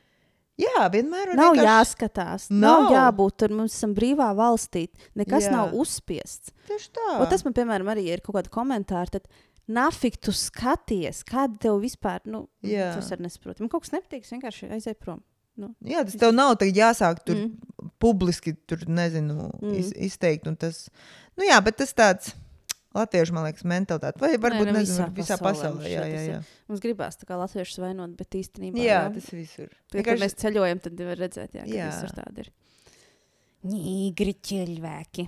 Jā, 0.61 0.85
vienmēr 0.93 1.33
var 1.33 1.39
Nav 1.41 1.57
vienkārši- 1.57 1.67
jāskatās, 1.67 2.45
nav, 2.51 2.85
nav 2.85 2.93
jābūt 2.95 3.37
tur. 3.43 3.55
Mums 3.59 3.75
esam 3.75 3.95
brīvā 3.97 4.29
valstī. 4.39 4.85
Nekas 5.19 5.49
Jā. 5.49 5.57
nav 5.57 5.75
uzspiests. 5.75 6.55
Tieši 6.69 6.93
tā. 6.95 7.09
O, 7.19 7.27
tas 7.27 7.43
man, 7.43 7.57
piemēram, 7.57 7.91
arī 7.91 8.07
ir 8.13 8.23
kaut 8.23 8.39
kāda 8.39 8.53
komentāra. 8.55 9.11
Tad, 9.19 9.27
Nafik, 9.65 10.19
tu 10.21 10.29
skaties, 10.37 11.23
kāda 11.25 11.57
tev 11.59 11.79
vispār, 11.81 12.21
nu, 12.29 12.43
Jā. 12.61 12.91
tas 12.99 13.09
arī 13.15 13.25
nesaprotu. 13.25 13.65
Man 13.65 13.71
kaut 13.73 13.87
kas 13.87 13.95
nepatīk, 13.95 14.27
vienkārši 14.29 14.69
aizēju 14.77 14.99
prom. 15.01 15.23
Jā, 15.87 16.03
tas 16.05 16.19
tev 16.19 16.35
nav 16.35 16.59
jāsāk 16.59 17.23
tur 17.25 17.39
mm. 17.39 17.91
Publiski, 18.03 18.53
tur 18.69 18.83
nezinu, 18.91 19.49
mm. 19.63 19.75
Iz, 19.79 19.93
izteikt. 20.11 20.47
un 20.51 20.57
Tas, 20.61 20.89
nu 21.39 21.47
jā, 21.47 21.57
bet 21.65 21.79
tas 21.79 21.95
tāds 21.95 22.35
latviešu, 22.95 23.35
man 23.37 23.47
liekas, 23.49 23.67
mentalitāte. 23.69 24.21
Vai 24.23 24.35
varbūt 24.41 24.71
ne 24.71 24.75
ne, 24.77 24.83
visā 24.85 25.05
nezinu, 25.05 25.17
visā 25.19 25.39
pasaulē 25.41 25.85
pasaulē. 25.85 25.93
Jā, 25.93 26.05
jā, 26.11 26.25
jā. 26.31 26.41
Mums 26.71 26.83
gribās 26.85 27.21
tā 27.21 27.29
kā 27.29 27.39
latviešus 27.41 27.81
vainot, 27.83 28.17
bet 28.19 28.39
īstenībā. 28.41 28.83
jā 28.83 29.01
tas 29.15 29.31
visur. 29.35 29.71
Tad, 29.93 30.03
kad 30.07 30.21
mēs 30.23 30.37
ceļojam, 30.41 30.83
tad 30.85 31.07
var 31.11 31.23
redzēt, 31.27 31.57
jā, 31.59 31.65
ka 31.67 31.79
Jā. 31.79 31.89
visur 31.93 32.15
tādi 32.17 32.47
ir. 32.47 32.53
Nīgri 33.65 34.37
cilvēki. 34.45 35.27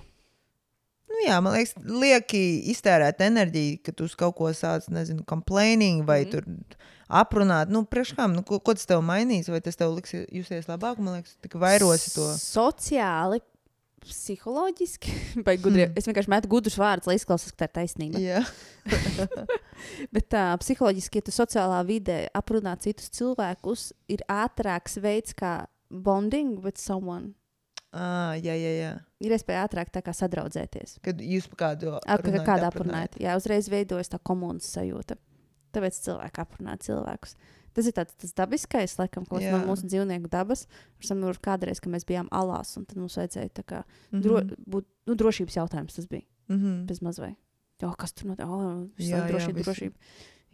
Nu, 1.07 1.21
jā, 1.23 1.37
man 1.41 1.55
liekas, 1.55 1.73
lieki 1.87 2.43
iztērēt 2.73 3.23
enerģiju, 3.25 3.79
ka 3.85 3.93
tu 3.95 4.05
uz 4.05 4.13
kaut 4.19 4.35
ko 4.37 4.51
sāc, 4.53 4.85
nezinu, 4.93 5.23
complaining 5.27 6.03
vai 6.05 6.25
mm. 6.25 6.33
Tur 6.33 6.45
aprunāt. 7.07 7.71
Nu, 7.71 7.85
priekš 7.87 8.13
kam, 8.17 8.35
nu, 8.35 8.43
ko, 8.45 8.59
ko 8.59 8.75
tas 8.75 8.87
tev 8.89 9.01
mainīs, 9.05 9.47
vai 9.51 9.61
tas 9.63 9.79
tev 9.79 9.95
liks 9.95 10.13
justies 10.13 10.67
labāk, 10.69 10.99
man 10.99 11.19
liekas, 11.19 11.37
tikai 11.43 11.61
vairosi 11.63 12.11
to. 12.13 12.27
Sociāli, 12.41 13.39
psiholoģiski, 14.03 15.13
vai 15.47 15.55
gudri. 15.57 15.85
Hmm. 15.87 15.93
Mm. 15.93 15.99
Es 15.99 16.07
vienkārši 16.09 16.31
metu 16.31 16.51
gudrus 16.51 16.77
vārdus, 16.79 17.07
lai 17.09 17.17
izklausās, 17.19 17.53
ka 17.53 17.63
tā 17.65 17.69
ir 17.69 17.73
taisnība. 17.79 18.21
Jā, 18.21 18.43
Bet 20.13 20.29
tā, 20.33 20.43
psiholoģiski, 20.61 21.19
ja 21.19 21.27
tu 21.27 21.33
sociālā 21.35 21.81
vidē 21.87 22.19
aprunā 22.37 22.75
citus 22.81 23.09
cilvēkus, 23.17 23.89
ir 24.13 24.23
ātrāks 24.31 24.97
veids, 25.03 25.35
kā 25.37 25.65
bonding 25.89 26.59
with 26.63 26.77
someone. 26.81 27.33
à, 27.91 28.35
jā, 28.37 28.53
jā, 28.53 28.73
jā. 28.77 28.93
Ir 29.23 29.33
iespēja 29.33 29.65
ātrāk 29.65 29.89
sadraudzēties. 30.13 30.99
Kad 31.01 31.21
jūs 31.23 31.47
par 31.53 31.57
kādu 31.63 31.95
Ar 31.97 32.21
kā 32.21 32.29
runājat, 32.29 32.45
kādā 32.45 32.67
aprunājat. 32.67 32.73
aprunājat. 32.75 33.21
Jā, 33.23 33.37
uzreiz 33.39 33.69
veidojas 33.71 34.11
tā 34.11 34.19
komunas 34.19 34.67
sajūta. 34.75 35.17
Tāpēc 35.73 35.97
cilvēki 36.05 36.43
aprunā 36.43 36.75
cilvēkus. 36.83 37.33
Tas 37.77 37.85
ir 37.85 37.93
tāds 37.93 38.15
tas 38.17 38.31
dabiskais, 38.33 38.95
laikam, 38.97 39.27
ko 39.29 39.37
no 39.37 39.45
Jā. 39.45 39.59
mūsu 39.67 39.85
dzīvnieku 39.85 40.31
dabas. 40.33 40.65
Esam 41.03 41.21
tur 41.21 41.37
kādreiz, 41.45 41.77
kad 41.83 41.93
mēs 41.93 42.07
bijām 42.09 42.25
alās, 42.33 42.71
un 42.79 42.87
tad 42.89 42.97
mums 42.97 43.13
vajadzēja 43.19 43.51
tā 43.53 43.63
kā 43.69 43.83
Mhm. 44.11 44.21
dro, 44.25 44.41
būt 44.65 44.85
nu, 45.05 45.13
drošības 45.15 45.59
jautājums. 45.61 45.93
Tas 45.95 46.07
bija 46.09 46.25
Mhm. 46.49 46.87
bez 46.87 46.99
mazvai. 47.05 47.35
oh, 47.83 47.93
kas 47.95 48.11
tur 48.13 48.31
notiek, 48.31 48.47
oh, 48.49 48.87
Jā, 48.97 49.21
jā, 49.21 49.29
drošība, 49.29 49.53
visi. 49.61 49.69
drošība. 49.69 49.93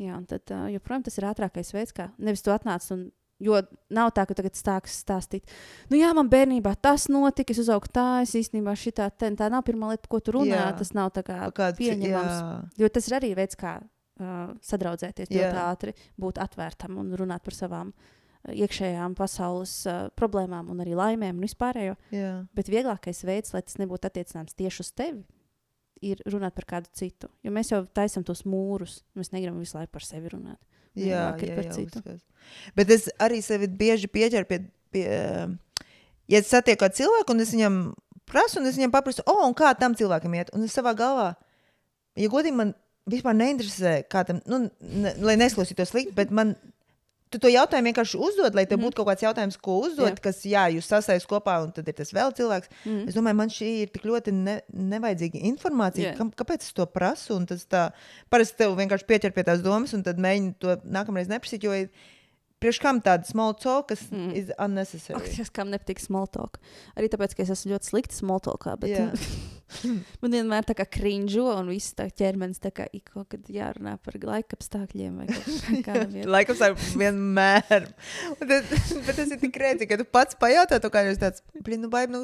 Jā, 0.04 0.18
un 0.18 0.26
tad, 0.26 0.42
uh, 0.52 0.68
joprojām 0.68 1.04
tas 1.06 1.18
ir 1.18 1.24
ātrākais 1.24 1.72
veids, 1.72 1.94
kā 1.94 2.12
nevis 2.20 2.42
tu 2.44 2.52
atnāc 2.52 2.92
un. 2.92 3.12
Jo 3.40 3.62
nav 3.90 4.12
tā, 4.14 4.26
ka 4.28 4.34
tagad 4.36 4.54
stāks 4.54 5.04
stāstīt, 5.04 5.44
nu, 5.90 5.98
jā, 5.98 6.14
man 6.16 6.30
bērnībā 6.30 6.76
tas 6.82 7.08
notika, 7.08 7.52
es 7.52 7.58
uzaugu 7.60 7.88
tā, 7.92 8.22
es 8.22 8.32
īstenībā 8.36 8.72
šitā, 8.78 9.10
te, 9.18 9.32
tā 9.36 9.50
nav 9.50 9.64
pirmā 9.64 9.90
lieta, 9.90 10.08
ko 10.08 10.20
tu 10.20 10.32
runā. 10.34 10.56
Jā. 10.56 10.78
Tas 10.78 10.94
nav 10.94 11.12
tā 11.12 11.24
kā 11.24 11.52
Kāds, 11.52 11.78
pieņemams. 11.80 12.38
jā, 12.40 12.70
Jo 12.78 12.88
tas 12.90 13.08
ir 13.08 13.20
arī 13.20 13.36
veids, 13.36 13.56
kā 13.56 13.82
uh, 14.20 14.51
sadraudzēties 14.64 15.32
Jā. 15.32 15.47
ļoti 15.47 15.64
ātri, 15.64 15.95
būt 16.22 16.41
atvērtam 16.43 16.99
un 17.01 17.14
runāt 17.20 17.45
par 17.45 17.57
savām 17.57 17.93
iekšējām 18.51 19.16
pasaules 19.16 19.76
uh, 19.88 20.09
problēmām 20.20 20.74
un 20.74 20.84
arī 20.84 20.97
laimēm 20.99 21.38
un 21.38 21.45
vispārējo. 21.45 21.95
jā. 22.11 22.34
Bet 22.55 22.72
vieglākais 22.72 23.24
veids, 23.24 23.53
lai 23.55 23.64
tas 23.64 23.80
nebūtu 23.80 24.09
attiecināms 24.09 24.57
tieši 24.59 24.84
uz 24.84 24.91
tevi, 24.91 25.24
ir 26.03 26.20
runāt 26.28 26.55
par 26.57 26.68
kādu 26.68 26.91
citu. 26.97 27.30
Jo 27.43 27.53
mēs 27.55 27.72
jau 27.72 27.84
taisām 27.95 28.26
tos 28.28 28.43
mūrus. 28.49 29.01
Mēs 29.16 29.32
negribam 29.32 29.61
visu 29.64 29.78
laiku 29.78 29.93
par 29.95 30.03
sevi 30.03 30.34
runāt. 30.34 30.59
Jā, 30.99 31.32
jā, 31.39 31.55
par 31.55 31.66
jā, 31.66 31.74
citu. 31.74 32.01
Bet 32.78 32.91
es 32.93 33.07
arī 33.24 33.39
sevi 33.41 33.70
bieži 33.72 34.09
pieķeru 34.11 34.49
pie, 34.49 34.59
pie 34.93 35.05
ja 36.30 36.41
es 36.41 36.51
satieku 36.51 36.84
kādu 36.84 36.99
cilvēku, 36.99 37.34
un 37.34 37.45
es 37.45 37.53
viņam 37.55 37.80
prasu, 38.30 38.59
un 38.59 38.70
es 38.70 38.78
viņam 38.78 38.93
paprasu, 38.93 39.26
oh, 39.30 39.41
un 39.47 39.55
kā 39.57 39.72
tam 39.80 39.95
cilvēkam 39.97 40.36
iet. 40.38 40.51
Un 40.53 40.68
es 40.68 40.76
savā 40.76 40.93
galvā, 40.97 41.32
ja 42.20 42.30
godīgi 42.30 42.59
man 42.59 42.76
vispār 43.10 43.36
neinteresē, 43.36 44.04
kā 44.10 44.26
tam, 44.28 44.39
nu, 44.47 44.70
ne, 44.82 45.16
lai 45.20 45.36
nesklausītos 45.41 45.91
slikti, 45.95 46.16
bet 46.16 46.32
man. 46.32 46.56
Tu 47.34 47.39
to 47.41 47.49
jautājumu 47.49 47.89
vienkārši 47.89 48.20
uzdod, 48.22 48.54
lai 48.54 48.68
tev 48.70 48.78
Mhm. 48.78 48.86
būtu 48.86 48.93
kaut 48.99 49.08
kāds 49.08 49.24
jautājums, 49.26 49.56
ko 49.58 49.80
uzdot, 49.88 50.20
Jā. 50.20 50.22
kas, 50.22 50.43
jā, 50.45 50.68
jūs 50.70 50.86
sasaistāt 50.86 51.26
kopā, 51.26 51.64
un 51.64 51.72
tad 51.74 51.88
ir 51.89 51.93
tas 51.97 52.12
vēl 52.14 52.30
cilvēks. 52.32 52.70
Mm. 52.86 53.08
Es 53.10 53.16
domāju, 53.16 53.36
man 53.36 53.49
šī 53.49 53.70
ir 53.82 53.88
tik 53.89 54.04
ļoti 54.06 54.32
ne, 54.32 54.62
nevajadzīga 54.72 55.41
informācija. 55.41 56.12
Jā. 56.12 56.16
Kam, 56.20 56.30
kāpēc 56.30 56.62
es 56.62 56.72
to 56.78 56.86
prasu? 56.86 57.34
Un 57.36 57.47
Tas 57.49 57.66
tā, 57.66 57.91
parasti 58.30 58.58
tev 58.62 58.78
vienkārši 58.78 59.08
pieķer 59.10 59.34
pie 59.34 59.43
tās 59.49 59.64
domas, 59.66 59.95
un 59.95 60.04
tad 60.04 60.18
mēģini 60.22 60.54
to 60.60 60.76
nākamreiz 60.86 61.26
neprasīt. 61.28 61.64
Jo 61.66 61.74
priekš 62.62 62.80
kam 62.80 63.01
tāda 63.01 63.26
small 63.26 63.56
talk, 63.56 63.88
kas 63.88 64.04
Mm. 64.12 64.30
mm. 64.30 64.36
ir 64.38 64.54
unnecessary. 64.60 65.16
Ak, 65.18 65.39
es 65.39 65.49
kam 65.49 65.70
nepatīk 65.74 65.99
smalltalk. 66.06 66.60
Arī 66.95 67.10
tāpēc, 67.10 67.34
ka 67.36 67.41
es 67.41 67.49
esmu 67.49 67.74
ļoti 67.74 67.89
slikta 67.89 68.14
smalltalkā. 68.14 68.78
Bet 68.80 68.89
Jā. 68.93 69.10
man 70.22 70.36
vienmēr 70.36 70.66
tā 70.68 70.76
kā 70.78 70.86
krinžo 70.90 71.46
un 71.54 71.70
viss 71.72 71.96
tā 71.98 72.08
ķermenis 72.12 72.62
tā 72.64 72.72
kā 72.76 72.88
ik 72.94 73.12
kaut 73.14 73.30
kad 73.34 73.50
jārunā 73.52 73.96
par 74.04 74.18
laika 74.22 74.58
apstākļiem 74.58 75.22
vai. 75.22 75.28
Laikam 76.36 76.60
tā 76.60 76.72
vienmēr. 76.78 77.90
Tad, 78.40 78.54
bet 79.08 79.16
tas 79.18 79.34
ir 79.34 79.42
tik 79.42 79.60
rēcīgi, 79.64 79.90
ka 79.92 80.00
tu 80.02 80.08
pats 80.08 80.38
pajautā 80.40 80.80
to, 80.84 80.92
kā 80.94 81.06
jūs 81.08 81.22
tāds, 81.22 81.44
blin, 81.66 81.84
nu, 81.86 81.92
baigi, 81.94 82.14
nu, 82.16 82.24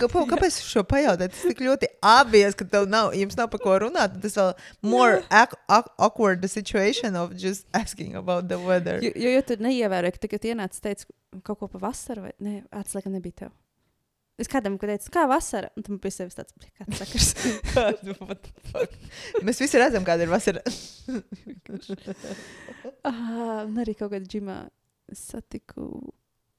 kāpēc, 0.00 0.30
kāpēc 0.32 0.58
šo 0.64 0.84
pajautāt? 0.88 1.34
Tas 1.36 1.46
tik 1.52 1.62
ļoti 1.64 1.90
obvious, 2.14 2.56
ka 2.58 2.66
tev 2.68 2.88
nav, 2.90 3.12
jums 3.18 3.38
nav 3.38 3.50
par 3.52 3.62
ko 3.64 3.78
runāt. 3.86 4.16
un 4.16 4.24
Tas 4.24 4.36
vēl 4.38 4.52
more 4.82 5.22
ac- 5.30 5.58
awkward 5.68 6.42
the 6.42 6.48
situation 6.50 7.16
of 7.16 7.34
just 7.36 7.66
asking 7.72 8.14
about 8.18 8.48
the 8.48 8.58
weather. 8.58 9.00
Jo, 9.04 9.12
jo, 9.14 9.36
jo 9.36 9.46
tu 9.48 9.58
neievēroji, 9.62 10.16
ka 10.16 10.26
tagad 10.26 10.50
ienāca 10.52 10.84
teica 10.88 11.08
kaut 11.44 11.58
ko 11.60 11.68
par 11.68 11.88
vasaru, 11.90 12.28
vai 12.28 12.34
ne? 12.44 12.60
Atslēga 12.74 13.12
nebija 13.12 13.44
tev. 13.44 13.56
Es 14.38 14.46
kādam 14.46 14.76
teicu, 14.78 15.10
kā 15.10 15.24
vasara, 15.26 15.66
un 15.74 15.82
tam 15.82 15.96
pie 15.98 16.12
sevis 16.14 16.36
tāds- 16.38 16.54
kāds 16.78 17.00
sakars. 17.00 17.30
Kādu, 17.74 18.12
fuck? 18.70 18.92
Mēs 19.42 19.58
visi 19.58 19.80
redzam, 19.82 20.04
kāda 20.06 20.22
ir 20.22 20.30
vasara. 20.30 20.60
ah, 23.08 23.64
un 23.64 23.80
arī 23.82 23.96
kaut 23.98 24.12
kādā 24.12 24.28
džimā 24.30 24.60
satiku. 25.10 25.88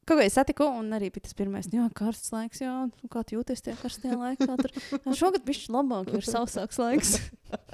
Kaut 0.10 0.20
kā 0.20 0.26
es 0.26 0.36
satiku, 0.36 0.66
un 0.82 0.90
arī 0.98 1.08
bija 1.14 1.24
tas 1.28 1.38
pirmais, 1.38 1.70
nu, 1.70 1.78
jā, 1.80 1.86
karsts 1.96 2.34
laiks, 2.34 2.60
jā, 2.66 2.74
kā 3.14 3.24
tu 3.30 3.38
jūties 3.38 3.64
tajā 3.64 3.78
karstajā 3.80 4.18
laikā. 4.18 4.50
Tur 4.60 4.72
"Jā, 4.74 5.16
šogad 5.22 5.46
bija 5.48 5.72
labāk, 5.78 6.12
jo 6.12 6.20
ir 6.20 6.28
sausāks 6.28 6.82
laiks. 6.82 7.14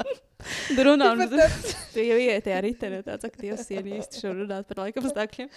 Tur 0.75 0.91
runā, 0.91 1.07
un 1.15 1.25
tu 1.95 2.03
jau 2.03 2.19
iet 2.21 2.45
tajā 2.45 2.59
ritenē, 2.67 3.01
tāds 3.07 3.25
aktīvs, 3.25 3.65
ja 3.73 3.81
īsti 3.81 4.21
šo 4.21 4.35
runāt 4.35 4.69
par 4.69 4.83
laika 4.83 5.01
apstākļiem. 5.01 5.49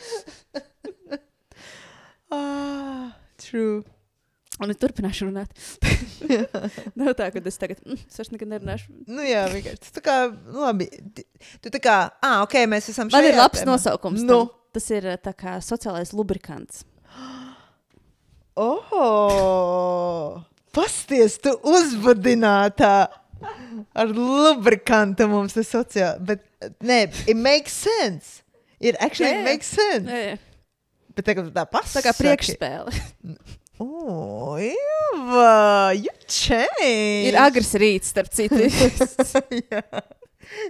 ah, 2.33 3.13
true. 3.37 3.83
Un 4.59 4.73
es 4.73 4.79
turpināšu 4.83 5.29
runāt. 5.29 5.53
Nav 6.99 7.13
tā, 7.19 7.29
ka 7.31 7.39
es 7.47 7.59
tagad, 7.63 7.79
mm, 7.87 8.01
es 8.11 8.19
vairs 8.19 8.33
nekad 8.35 8.51
nerunāšu. 8.51 8.91
Nu, 9.07 9.23
jā, 9.23 9.45
vienkārši. 9.53 9.83
Tas 9.85 9.95
tā 9.95 10.03
kā, 10.03 10.17
labi. 10.51 10.89
Tu 11.63 11.71
tā 11.71 11.81
kā, 11.85 11.97
ah, 12.27 12.41
ok, 12.43 12.57
mēs 12.73 12.91
esam 12.91 13.07
Man 13.13 13.23
šajā 13.23 13.31
ir 13.31 13.39
labs 13.39 13.63
tēmā. 13.63 13.77
nosaukums. 13.77 14.25
Nu. 14.27 14.41
tam. 14.49 14.55
Tas 14.75 14.91
ir 14.93 15.07
eh, 15.15 15.17
tā 15.23 15.33
kā 15.39 15.57
sociālais 15.65 16.11
lubrikants. 16.17 16.83
Oh! 18.59 20.41
Pasties, 20.75 21.37
tu 21.43 21.53
uzvadinātā 21.63 22.93
ar 23.95 24.11
lubrikantu 24.11 25.29
mums 25.31 25.55
ir 25.59 25.67
sociāli. 25.67 26.25
Bet, 26.27 26.43
nē, 26.83 26.99
it 27.31 27.39
makes 27.39 27.77
sense. 27.87 28.43
It 28.83 28.99
actually 28.99 29.31
Jā, 29.31 29.39
jā. 29.39 29.45
makes 29.47 29.71
sense. 29.75 30.11
Jā, 30.11 30.33
jā. 30.33 30.37
Bet 31.19 31.27
tagad 31.27 31.49
tā 31.55 31.65
pasaka. 31.71 32.03
Tā 32.03 32.11
kā 32.11 32.17
priekšspēle. 32.19 32.93
Oh, 33.79 34.59
Ieva, 34.59 35.93
you 35.95 36.11
change. 36.27 37.29
ir 37.31 37.37
agrs 37.39 37.75
rīts, 37.79 38.11
starp 38.11 38.33
citu. 38.35 38.59
Jā. 39.73 39.83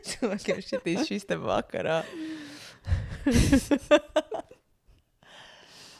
Cilvēkiem 0.05 0.61
šitīs 0.65 1.07
šis 1.09 1.25
te 1.29 1.39
vakarā. 1.41 2.03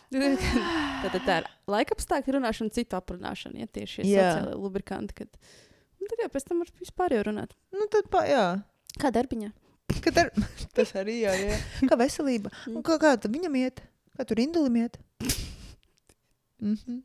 Tad 0.09 1.17
tā 1.25 1.39
ir 1.41 1.49
laika 1.69 1.97
apstākļu 1.97 2.39
runāšana, 2.39 2.75
citu 2.77 2.99
aprunāšana. 2.99 3.63
Ja 3.63 3.71
tieši 3.73 4.03
šie 4.03 4.07
Jā. 4.13 4.29
sociālai 4.37 4.61
lubrikanti. 4.61 5.17
Kad... 5.23 5.57
Un 6.01 6.13
tad 6.13 6.25
jau 6.25 6.31
pēc 6.37 6.49
tam 6.49 6.63
var 6.65 6.73
vispār 6.81 7.17
jau 7.17 7.25
runāt. 7.29 7.57
Nu, 7.73 7.89
tad, 7.93 8.09
pa, 8.13 8.25
jā. 8.29 8.47
Kā 9.01 9.13
darbiņā? 9.15 9.53
Kad 10.05 10.25
ar... 10.25 10.33
Tas 10.77 10.93
arī 10.99 11.23
jā, 11.23 11.35
jā. 11.41 11.61
Kā 11.89 12.01
veselība. 12.01 12.53
Un 12.73 12.85
kā, 12.85 13.01
kā 13.01 13.17
viņam 13.25 13.61
iet? 13.65 13.85
Kā 14.17 14.29
tur 14.29 14.41
indulim 14.45 14.83
iet? 14.85 15.01
Mm 16.61 16.75
-hmm. 16.77 17.03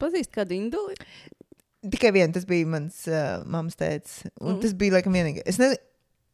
Pazīst 0.00 0.30
kādu 0.34 0.52
induli? 0.56 0.94
Tikai 1.90 2.12
viens, 2.12 2.32
tas 2.34 2.44
bija 2.46 2.66
mans 2.66 3.06
uh, 3.08 3.42
mammas 3.44 3.74
tēvs. 3.76 4.26
Un 4.40 4.54
Mm. 4.56 4.60
tas 4.60 4.72
bija 4.74 4.92
laikam 4.92 5.12
vienīgais. 5.12 5.42
Es 5.46 5.58
nezinu, 5.58 5.76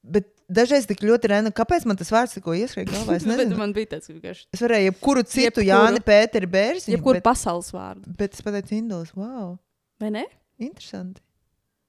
bet 0.02 0.26
dažreiz 0.48 0.86
tik 0.86 1.00
ļoti 1.00 1.28
rēnu, 1.32 1.52
kāpēc 1.52 1.84
man 1.86 1.96
tas 1.96 2.10
vārds 2.10 2.34
tikko 2.34 2.52
ieskrēja 2.52 2.86
galvā. 2.90 3.16
Es 3.16 3.24
Bet 3.28 3.36
nezinu. 3.38 3.56
man 3.56 3.72
bija 3.72 3.86
tāds 3.86 4.08
vienkārši. 4.08 4.46
Es 4.52 4.60
varēju 4.60 4.84
jebkuru 4.92 5.22
citu, 5.22 5.60
Jebkuru. 5.60 5.66
Jāni, 5.66 6.00
Pēteri, 6.00 6.46
Bērziņu. 6.46 6.96
Jebkur 6.96 7.14
bet, 7.14 7.22
pasaules 7.24 7.72
vārdu. 7.72 8.04
bet 8.18 8.34
es 8.34 8.40
pateicu 8.42 8.74
indulis. 8.74 9.12
Wow, 9.16 9.58
Vai 10.00 10.10
ne? 10.10 10.24
interesanti. 10.58 11.20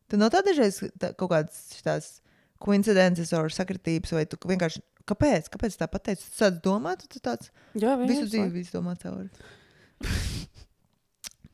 Tad 0.07 0.19
nav 0.19 0.29
tā 0.31 0.41
dažreiz 0.45 0.79
tā, 0.99 1.13
kaut 1.13 1.29
kādas 1.31 1.81
tās 1.83 2.21
koincidences 2.59 3.31
vai 3.31 3.49
sakritības, 3.49 4.11
vai 4.11 4.25
tu 4.25 4.37
vienkārši. 4.47 4.81
Kāpēc? 5.05 5.49
Kāpēc 5.49 5.77
tā 5.77 5.87
pateici? 5.87 6.23
Tu 6.29 6.43
sāc 6.43 6.61
domāt, 6.61 7.07
tu 7.09 7.19
tāds 7.19 7.49
Jā, 7.75 7.95
visu 7.97 8.21
visu 8.21 8.25
dzīvi 8.25 8.51
visu 8.51 8.77
domā 8.77 8.95
cauri. 8.97 9.29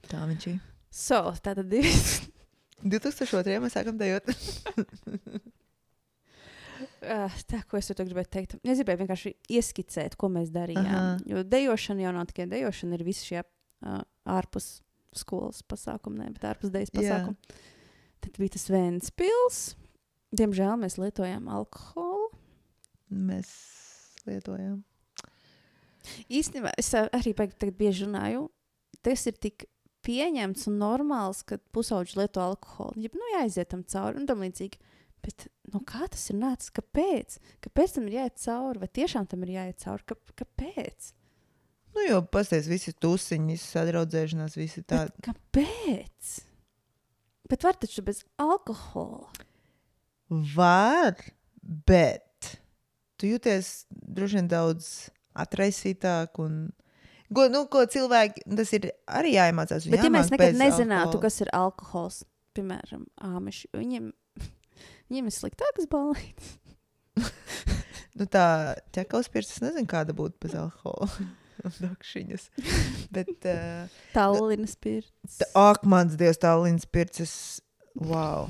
Tā 0.09 0.21
viņš 0.29 0.47
ir. 0.53 0.61
So, 0.93 1.19
tā 1.43 1.55
tad 1.57 1.73
ir. 1.75 1.87
2002. 2.85 3.57
mēs 3.63 3.75
sākam 3.75 3.97
dejot. 3.99 4.29
Uh, 7.01 7.37
tā, 7.49 7.61
ko 7.69 7.79
es 7.79 7.89
tev 7.89 8.07
gribēju 8.07 8.31
teikt. 8.31 8.57
Es 8.61 8.79
gribēju 8.81 9.01
vienkārši 9.03 9.33
ieskicēt, 9.57 10.17
ko 10.19 10.29
mēs 10.33 10.51
darījām. 10.55 10.91
Aha. 10.91 11.13
Jo 11.27 11.43
dejošana 11.47 12.05
jau 12.05 12.13
nav 12.15 12.29
tikai 12.31 12.47
dejošana, 12.51 12.97
ir 12.99 13.05
visi 13.07 13.31
šie 13.31 13.41
uh, 13.41 14.03
ārpus 14.37 14.77
skolas 15.15 15.63
pasākumi, 15.65 16.21
ne, 16.21 16.31
bet 16.35 16.47
ārpus 16.51 16.73
dejas 16.73 16.91
Jā. 16.93 16.99
pasākumi. 16.99 17.63
Tad 18.25 18.39
bija 18.41 18.55
tas 18.55 18.67
viens 18.71 19.11
pils. 19.15 19.61
Diemžēl 20.35 20.75
mēs 20.81 20.97
lietojām 20.99 21.47
alkoholu. 21.51 22.31
Mēs 23.13 23.51
lietojam. 24.27 24.81
Īstenībā 26.29 26.73
es 26.79 26.91
ā, 26.97 27.05
arī 27.15 27.33
tagad 27.37 27.75
bieži 27.77 28.05
runāju. 28.07 28.47
Tas 29.05 29.25
ir 29.29 29.37
tik 29.41 29.67
pieņemts 30.05 30.67
un 30.69 30.79
normāls, 30.81 31.41
ka 31.47 31.57
pusauģi 31.75 32.19
lieto 32.19 32.43
alkoholu. 32.43 33.05
Ja, 33.05 33.11
nu, 33.13 33.25
jāiziet 33.35 33.71
tam 33.73 33.83
cauri 33.89 34.21
un 34.21 34.29
tam 34.29 34.43
līdzīgi. 34.45 34.81
Bet 35.25 35.47
no 35.73 35.81
kā 35.81 36.05
tas 36.11 36.27
ir 36.29 36.37
nācis? 36.37 36.73
Kāpēc? 36.75 37.39
Kāpēc 37.65 37.95
tam 37.95 38.09
ir 38.09 38.19
jāiet 38.19 38.41
cauri? 38.43 38.81
Vai 38.83 38.89
tiešām 38.99 39.29
tam 39.29 39.45
ir 39.45 39.55
jāiet 39.55 39.81
cauri? 39.81 40.05
Kā, 40.11 40.17
kāpēc? 40.43 41.13
Nu, 41.95 42.03
jo 42.03 42.19
pasties 42.27 42.67
visi 42.69 42.93
tusiņi, 43.01 43.55
visi 43.55 43.71
sadraudzēšanās, 43.71 44.57
visi 44.59 44.83
tādi. 44.85 45.15
Kāpēc? 45.25 46.35
Bet 47.49 47.65
var 47.65 47.77
taču 47.79 48.03
bez 48.05 48.23
alkohola. 48.41 49.29
Var, 50.29 51.15
bet 51.87 52.51
tu 53.15 53.29
jūties 53.29 53.85
droši 53.89 54.41
vien 54.41 54.49
daudz 54.51 54.89
atraisītāk 55.43 56.41
un. 56.43 56.65
Ko, 57.35 57.47
nu, 57.49 57.63
ko 57.71 57.81
cilvēki, 57.89 58.45
tas 58.53 58.71
ir 58.77 58.91
arī 59.09 59.33
jāiemācās. 59.33 59.87
Bet 59.89 60.03
ja 60.05 60.11
mēs 60.13 60.29
nekad 60.33 60.57
nezinātu, 60.59 61.17
alkohola. 61.17 61.23
kas 61.25 61.39
ir 61.41 61.49
alkohols, 61.57 62.19
piemēram, 62.55 63.07
āmeši, 63.33 63.71
viņiem, 63.73 64.11
viņiem 65.09 65.31
ir 65.31 65.35
sliktākas 65.39 65.89
balītes. 65.91 66.53
Nu, 68.15 68.23
tā 68.31 68.75
ķekavas 68.95 69.27
pirts, 69.27 69.57
es 69.57 69.59
nezinu, 69.59 69.89
kāda 69.91 70.13
būtu 70.15 70.39
bez 70.45 70.53
alkohola. 70.55 71.09
Dakšiņas. 71.83 72.45
Bet, 73.11 73.33
uh, 73.51 73.91
Tallinas 74.13 74.77
pirts. 74.79 75.41
ak, 75.51 75.83
mans 75.83 76.15
dievs, 76.19 76.39
tā 76.39 76.53
līnijas 76.61 76.87
pirts, 76.87 77.23
es, 77.25 77.35
wow. 77.99 78.47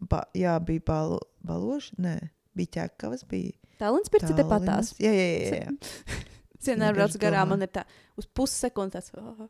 Ba, 0.00 0.22
jā, 0.36 0.54
bija 0.64 0.84
balo, 0.88 1.20
baloši. 1.44 1.96
Nē, 2.00 2.16
bija 2.56 2.72
ķekavas. 2.78 3.26
Bija 3.28 3.52
Tālrunis 3.80 4.12
pirts 4.12 4.32
te 4.32 4.44
patās. 4.46 4.92
Tallinas. 4.96 5.02
Jā, 5.02 5.12
jā, 5.12 5.26
jā. 5.26 5.60
jā. 5.62 6.18
Cienā 6.66 6.90
brauc 6.96 7.12
Vienkārši 7.12 7.22
garām, 7.22 7.52
man 7.52 7.66
ir 7.66 7.72
tā 7.74 7.84
uz 8.18 8.28
pussekundes. 8.36 9.12
Oh. 9.20 9.46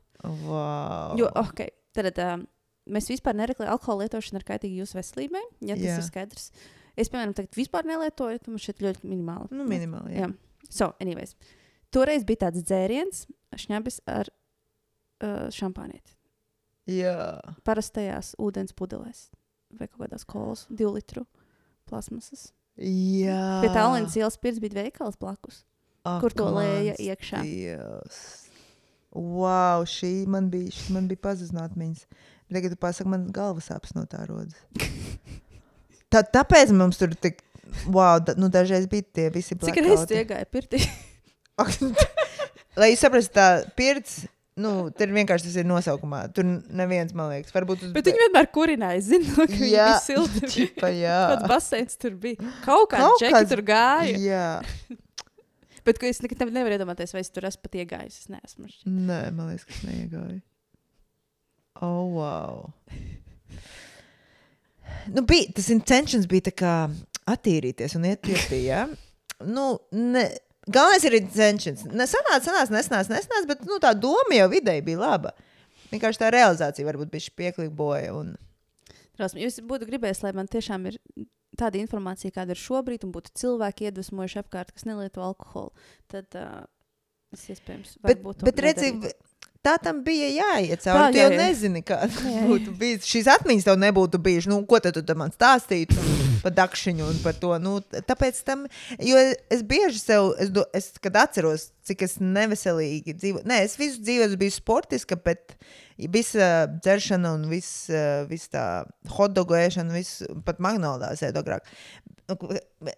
Wow. 0.47 1.15
Jo, 1.21 1.31
ok, 1.43 1.67
tad 1.97 2.19
um, 2.25 2.47
mēs 2.91 3.11
vispār 3.13 3.37
nereklamējam, 3.39 3.77
alkohola 3.77 4.07
lietošana 4.07 4.43
ir 4.43 4.49
kaitīga 4.49 4.83
jūsu 4.83 4.99
veselībai. 4.99 5.45
Ja 5.69 5.79
tas 5.79 5.87
Jā. 5.87 6.01
ir 6.01 6.09
skaidrs. 6.09 6.51
Es, 6.97 7.11
piemēram, 7.13 7.37
tagad 7.37 7.57
vispār 7.59 7.87
nelietoju, 7.87 8.41
tad 8.41 8.51
man 8.51 8.63
šķiet 8.63 8.83
ļoti 8.87 9.09
minimāli. 9.11 9.53
Nu, 9.55 9.67
minimāli. 9.69 10.17
Jā. 10.17 10.31
Jā. 10.31 10.69
So, 10.73 10.91
anyways. 11.03 11.37
Toreiz 11.95 12.25
bija 12.27 12.47
tāds 12.47 12.65
dzēriens, 12.67 13.27
šņabis 13.57 14.01
ar 14.11 14.31
uh, 14.33 15.47
šampānieti. 15.55 16.17
jā. 16.91 17.17
Parastajās 17.69 18.35
ūdens 18.43 18.75
pudelēs 18.77 19.29
vai 19.77 19.89
kaut 19.91 20.07
kādās 20.07 20.25
kolas, 20.29 20.65
divu 20.71 20.95
litru 20.97 21.25
plasmasas. 21.89 22.51
Jā. 22.81 23.43
Pie 23.65 23.71
tālruņa 23.73 24.13
ielas 24.21 24.39
pirts 24.41 24.61
bija 24.63 24.83
veikals 24.83 25.17
blakus, 25.21 25.63
Ak, 26.05 26.21
kur 26.25 26.35
to 26.37 26.49
lēja 26.57 26.97
iekšā. 27.01 27.43
Dievs. 27.47 28.21
Wow, 29.17 29.87
šī 29.89 30.27
man 30.29 30.51
bija, 30.53 30.75
šī 30.77 30.97
man 30.97 31.09
bija 31.09 31.23
pazudināta 31.25 31.73
atmiņas. 31.73 32.05
Bet 32.47 32.59
Tagad 32.61 32.77
tu 32.77 32.79
pasaki, 32.79 33.11
man 33.11 33.27
galvas 33.35 33.71
sāpes 33.73 33.97
no 33.97 34.05
tā 34.11 34.23
rodas. 34.29 34.59
Tā, 36.13 36.21
tāpēc 36.23 36.71
mums 36.77 37.01
tur 37.01 37.17
tik, 37.19 37.41
wow, 37.91 38.21
da, 38.23 38.37
nu 38.39 38.47
dažreiz 38.53 38.87
bija 38.91 39.03
tie 39.19 39.27
visi 39.35 39.57
Cik 39.59 39.81
reizes 39.83 40.13
iegāji 40.15 40.47
pirtī? 40.55 40.83
Lai 42.79 42.93
jūs 42.93 43.03
saprastu, 43.03 43.33
tā 43.35 43.47
pirts, 43.79 44.27
nu, 44.61 44.73
tur 44.97 45.11
vienkārši 45.13 45.49
tas 45.51 45.57
ir 45.61 45.67
nosaukumā. 45.69 46.23
Tur 46.37 46.47
neviens, 46.49 47.13
man 47.17 47.33
liekas, 47.35 47.53
varbūt 47.55 47.87
uz 47.89 47.95
Bet 47.97 48.09
viņi 48.09 48.23
vienmēr 48.25 48.49
kurināja, 48.55 49.03
zinu, 49.05 49.33
ka 49.37 49.47
viņi 49.51 49.61
bija 49.67 49.89
silti. 50.05 50.45
Čipa, 50.55 50.91
jā. 50.97 51.19
Kāds 51.35 51.49
baseins 51.53 51.99
tur 52.01 52.17
bija. 52.23 52.41
Kaut 52.65 52.89
Kaut 52.95 53.21
čeka 53.23 53.41
kāds- 53.43 53.53
tur 53.53 53.63
gāja. 53.69 54.17
Jā. 54.23 54.47
Bet 55.87 56.01
es 56.03 56.19
nekad 56.19 56.41
nevaru 56.51 56.75
iedomāties, 56.75 57.13
vai 57.15 57.21
es 57.23 57.31
tur 57.31 57.45
esmu 57.47 57.63
pat 57.63 57.77
iegājis. 57.79 58.17
Es 58.25 58.31
neesmu. 58.33 58.67
šķiet. 58.67 58.89
Nē, 59.07 59.19
man 59.37 59.53
liekas, 59.53 59.69
ka 59.69 59.77
es 59.77 59.85
neiegāju. 59.87 60.41
Oh, 61.85 62.09
wow. 62.17 62.73
Nu, 65.15 65.23
bija, 65.23 65.53
tas 65.55 65.69
intentions 65.71 66.27
bija 66.27 66.49
tā 66.49 66.55
kā 66.59 66.73
attīrīties 67.31 67.95
un 67.99 68.09
iet 68.11 68.25
pirtī. 68.27 68.65
Ja? 68.67 68.87
Nu, 69.47 69.77
ne, 69.95 70.25
galvenais 70.67 71.07
ir 71.07 71.19
intentions. 71.21 71.85
Nesanāca, 71.87 72.43
sanāca, 72.49 72.75
nesanāca, 72.75 73.15
nesanāca, 73.15 73.51
bet 73.53 73.65
nu, 73.69 73.79
tā 73.83 73.93
doma 73.99 74.37
jau 74.37 74.49
vidēji 74.53 74.85
bija 74.87 75.03
laba. 75.03 75.33
Vienkārši 75.93 76.23
tā 76.23 76.33
realizācija 76.35 76.89
varbūt 76.89 77.13
bija 77.13 77.35
piekliboja. 77.41 78.13
Un... 78.17 78.35
Drausmi, 79.19 79.45
Jūs 79.47 79.61
būtu 79.67 79.89
gribējis, 79.89 80.25
lai 80.27 80.35
man 80.37 80.51
tiešām 80.51 80.89
ir 80.91 80.99
tāda 81.57 81.81
informācija, 81.81 82.35
kāda 82.35 82.55
ir 82.55 82.61
šobrīd, 82.61 83.07
un 83.07 83.15
būtu 83.15 83.33
cilvēki 83.41 83.89
iedvesmojuši 83.89 84.43
apkārt, 84.43 84.75
kas 84.75 84.87
nelieto 84.89 85.23
alkoholu. 85.25 85.73
Tad 86.13 86.37
uh, 86.37 86.67
es 87.35 87.47
iespējams. 87.55 87.97
Bet, 88.05 88.27
bet 88.43 88.63
redzi, 88.65 88.93
nedarītu. 88.93 89.36
Tā 89.67 89.77
tam 89.83 90.03
bija 90.07 90.31
jāiet 90.31 90.85
cauri. 90.85 91.13
Tu 91.15 91.23
jau 91.23 91.31
nezini, 91.35 91.83
kāda 91.87 92.35
būtu 92.47 92.75
bijusi. 92.79 93.11
Šīs 93.15 93.31
atmiņas 93.37 93.69
tev 93.69 93.79
nebūtu 93.83 94.21
bijušas. 94.23 94.51
Nu, 94.53 94.61
ko 94.69 94.81
tad 94.83 94.99
tu 94.99 95.19
man 95.19 95.35
stāstītu 95.35 95.99
par 96.45 96.55
dakšiņu 96.57 97.09
un 97.11 97.23
par 97.25 97.39
to? 97.41 97.53
Nu, 97.63 97.79
tāpēc 97.97 98.43
tam, 98.47 98.67
jo 99.03 99.23
es 99.53 99.65
bieži 99.67 100.03
sev, 100.03 100.35
es, 100.43 100.53
es 100.77 100.93
kad 101.03 101.19
atceros, 101.27 101.71
cik 101.87 102.03
es 102.07 102.17
neveselīgi 102.23 103.15
dzīvoju. 103.17 103.47
Nē, 103.49 103.61
es 103.67 103.77
visu 103.81 104.03
dzīvi 104.03 104.37
bijis 104.41 104.59
sportiska, 104.61 105.17
bet 105.23 105.55
visa 106.13 106.67
dzeršana 106.81 107.33
un 107.39 107.47
viss 107.51 107.87
vis 108.31 108.49
tā 108.53 108.65
hotdogu 109.17 109.57
ēšana, 109.57 109.95
viss 109.97 110.23
pat 110.45 110.59
magnolās 110.63 111.23
ēd 111.27 111.39
agrāk. 111.41 111.69
Nu, 112.27 112.35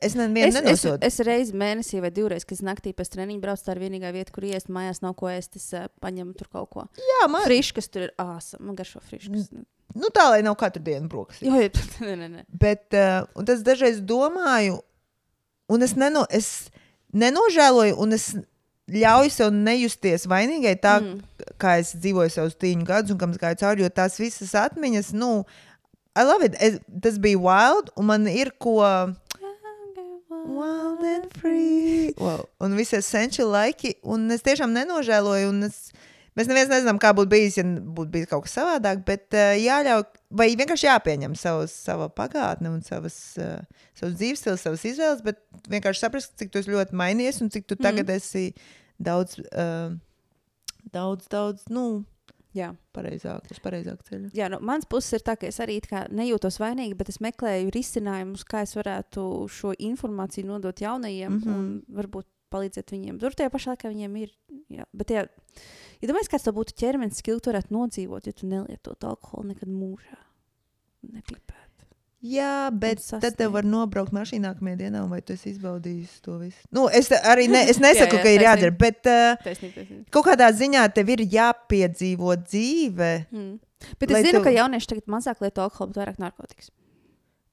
Es 0.01 0.14
nevienu 0.16 0.49
Es, 0.49 0.55
es, 0.57 0.62
nenosodu. 0.64 1.05
es 1.05 1.18
reizi 1.20 1.53
mēnesī 1.53 1.99
vai 2.01 2.09
divreiz, 2.16 2.47
kad 2.49 2.57
es 2.57 2.62
naktī 2.64 2.95
pēc 2.97 3.11
treniņa 3.12 3.43
braucu, 3.43 3.61
tā 3.66 3.74
ir 3.76 3.82
vienīgā 3.82 4.09
vieta, 4.16 4.32
kur 4.32 4.47
iest 4.49 4.70
mājās, 4.72 5.03
nav 5.05 5.12
ko 5.20 5.28
ēst. 5.28 5.59
Es 5.61 5.66
uh, 5.76 5.84
paņemu 6.01 6.32
tur 6.39 6.49
kaut 6.49 6.70
ko. 6.72 6.86
Jā, 6.97 7.26
man, 7.28 7.45
Frišs, 7.45 7.74
kas 7.76 7.91
tur 7.93 8.07
ir 8.09 8.14
āsa. 8.24 8.57
Man 8.61 8.76
garšo 8.78 9.03
frišs. 9.05 9.28
nu 9.99 10.11
tā, 10.16 10.24
lai 10.32 10.41
nav 10.47 10.57
katru 10.61 10.80
dienu 10.84 11.09
brokastīs. 11.12 11.45
Jo, 11.45 11.61
jā, 11.61 12.16
nē, 12.16 12.28
nē. 12.39 12.47
Bet 12.49 12.97
uh, 12.97 13.28
tas 13.45 13.61
dažreiz 13.68 14.01
domāju, 14.01 14.80
un 15.68 15.84
es, 15.84 15.93
neno, 16.01 16.24
es 16.32 16.70
nenožēloju, 17.12 17.99
un 18.01 18.16
es 18.16 18.30
ļauju 18.89 19.32
sev 19.32 19.55
nejusties 19.55 20.26
vainīgai 20.30 20.74
tā, 20.80 20.99
mm. 21.03 21.55
kā 21.61 21.78
es 21.82 21.95
dzīvoju 21.97 22.32
savus 22.32 22.59
tīņu 22.61 22.86
gadus, 22.89 23.14
un 23.14 23.20
kam 23.20 23.34
es 23.34 23.41
gāju 23.41 23.61
cauri, 23.62 23.84
jo 23.84 23.91
tās 23.93 24.18
visas 24.20 24.55
atmiņas, 24.57 25.12
nu, 25.16 25.43
I 26.18 26.24
love 26.24 26.43
it. 26.43 26.57
Es, 26.59 26.80
tas 27.03 27.18
bija 27.22 27.39
wild, 27.39 27.93
un 27.95 28.09
man 28.11 28.26
ir 28.26 28.51
ko. 28.59 28.80
Wild 30.49 31.05
and 31.05 31.30
free. 31.39 32.14
Wow. 32.18 32.49
Un 32.59 32.74
visi 32.74 32.97
essential 32.99 33.53
laiki, 33.53 33.95
un 34.03 34.26
es 34.34 34.43
tiešām 34.43 34.72
nenožēloju. 34.74 35.53
un 35.53 35.68
Es, 35.68 35.93
mēs 36.39 36.49
neviens 36.51 36.70
nezinām, 36.70 37.01
kā 37.03 37.12
būtu 37.16 37.32
bijis, 37.32 37.59
ja 37.59 37.64
būtu 37.66 38.12
bijis 38.14 38.30
kaut 38.30 38.47
kas 38.47 38.57
savādāk, 38.61 39.03
bet 39.09 39.36
uh, 39.36 39.55
jāļauj, 39.59 40.05
vai 40.41 40.49
vienkārši 40.59 40.89
jāpieņem 40.89 41.36
savus, 41.39 41.74
sava 41.74 42.09
pagātne 42.14 42.72
un 42.72 42.82
savas, 42.86 43.16
uh, 43.43 43.86
savas 43.99 44.18
dzīves 44.18 44.45
stils, 44.45 44.64
savas 44.64 44.84
izvēles, 44.89 45.24
bet 45.26 45.41
vienkārši 45.72 46.05
saprast, 46.05 46.36
cik 46.41 46.55
tu 46.55 46.62
ļoti 46.68 46.99
mainījies 46.99 47.43
un 47.45 47.51
cik 47.55 47.66
tu 47.68 47.78
tagad 47.78 48.07
mm. 48.07 48.20
esi 48.20 48.47
daudz, 49.11 49.41
uh, 49.51 49.91
daudz, 50.95 51.28
daudz, 51.32 51.66
nu, 51.74 51.89
Jā. 52.57 52.70
pareizāk, 52.97 53.51
uz 53.53 53.61
pareizāku 53.62 54.07
ceļu. 54.09 54.32
Jā, 54.36 54.49
no 54.53 54.62
manas 54.64 54.89
puses 54.89 55.18
ir 55.18 55.26
tā, 55.26 55.36
ka 55.39 55.51
es 55.51 55.61
arī 55.62 55.78
nejūtos 56.14 56.59
vainīga, 56.62 56.97
bet 56.99 57.12
es 57.12 57.20
meklēju 57.24 57.74
risinājumus, 57.74 58.47
kā 58.49 58.64
es 58.66 58.74
varētu 58.78 59.22
šo 59.53 59.74
informāciju 59.76 60.49
nodot 60.49 60.80
jaunajiem 60.80 61.32
mm. 61.36 61.45
-hmm. 61.45 61.97
varbūt 62.01 62.26
palīdzēt 62.53 62.92
viņiem. 62.94 63.18
Tur 63.22 63.34
tajā 63.36 63.51
pašā 63.55 63.74
laikā 63.74 63.90
viņiem 63.92 64.16
ir. 64.22 64.32
Jā, 64.72 64.84
bet, 64.92 65.11
ja, 65.14 65.24
ja 66.01 66.09
domājies, 66.11 66.30
kāds 66.32 66.44
tev 66.49 66.57
būtu 66.59 66.74
ķermenis, 66.78 67.22
ka 67.24 67.36
tu 67.38 67.51
varētu 67.53 67.74
nodzīvot, 67.74 68.26
ja 68.28 68.32
tu 68.36 68.49
nelietotu 68.51 69.09
alkoholu 69.09 69.53
nekad 69.55 69.68
mūžā, 69.72 70.18
nepīpēt. 71.14 71.64
Jā, 72.18 72.70
bet 72.74 72.99
tad 73.22 73.36
tev 73.38 73.53
var 73.55 73.62
nobraukt 73.62 74.11
mašīnā 74.11 74.49
nākamajā 74.51 74.78
dienā, 74.80 75.05
vai 75.07 75.20
tu 75.22 75.36
esi 75.36 75.53
izbaudījis 75.53 76.16
to 76.24 76.34
visu? 76.40 76.64
Nu, 76.74 76.88
es 76.90 77.07
arī 77.14 77.44
ne, 77.46 77.61
es 77.70 77.78
nesaku, 77.84 78.16
Jā, 78.16 78.18
jā, 78.18 78.24
ka 78.24 78.32
ir 78.34 78.42
jādara, 78.42 78.72
bet 78.74 79.07
uh, 79.07 79.36
Taisnība, 79.44 79.76
taisnība. 79.78 80.03
kaut 80.16 80.26
kādā 80.26 80.49
ziņā 80.59 80.82
tev 80.96 81.12
ir 81.14 81.22
jāpiedzīvo 81.38 82.34
dzīve, 82.42 83.12
Mm. 83.30 83.59
Bet 84.01 84.11
es 84.11 84.24
zinu, 84.26 84.40
tu- 84.40 84.42
ka 84.42 84.51
jaunieši 84.51 84.88
tagad 84.90 85.05
mazāk 85.07 85.38
lieto 85.44 85.62
alkoholu, 85.62 85.92
bet 85.94 86.01
vairāk 86.03 86.16
narkotikas. 86.18 86.72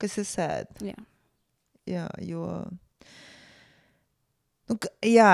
kas 0.02 0.16
ir 0.18 0.26
sēd. 0.26 0.72
Jā. 0.82 0.96
Jā, 1.86 2.08
jo. 2.26 2.48
Nu, 4.70 4.78
ka- 4.82 4.90
jā. 5.06 5.32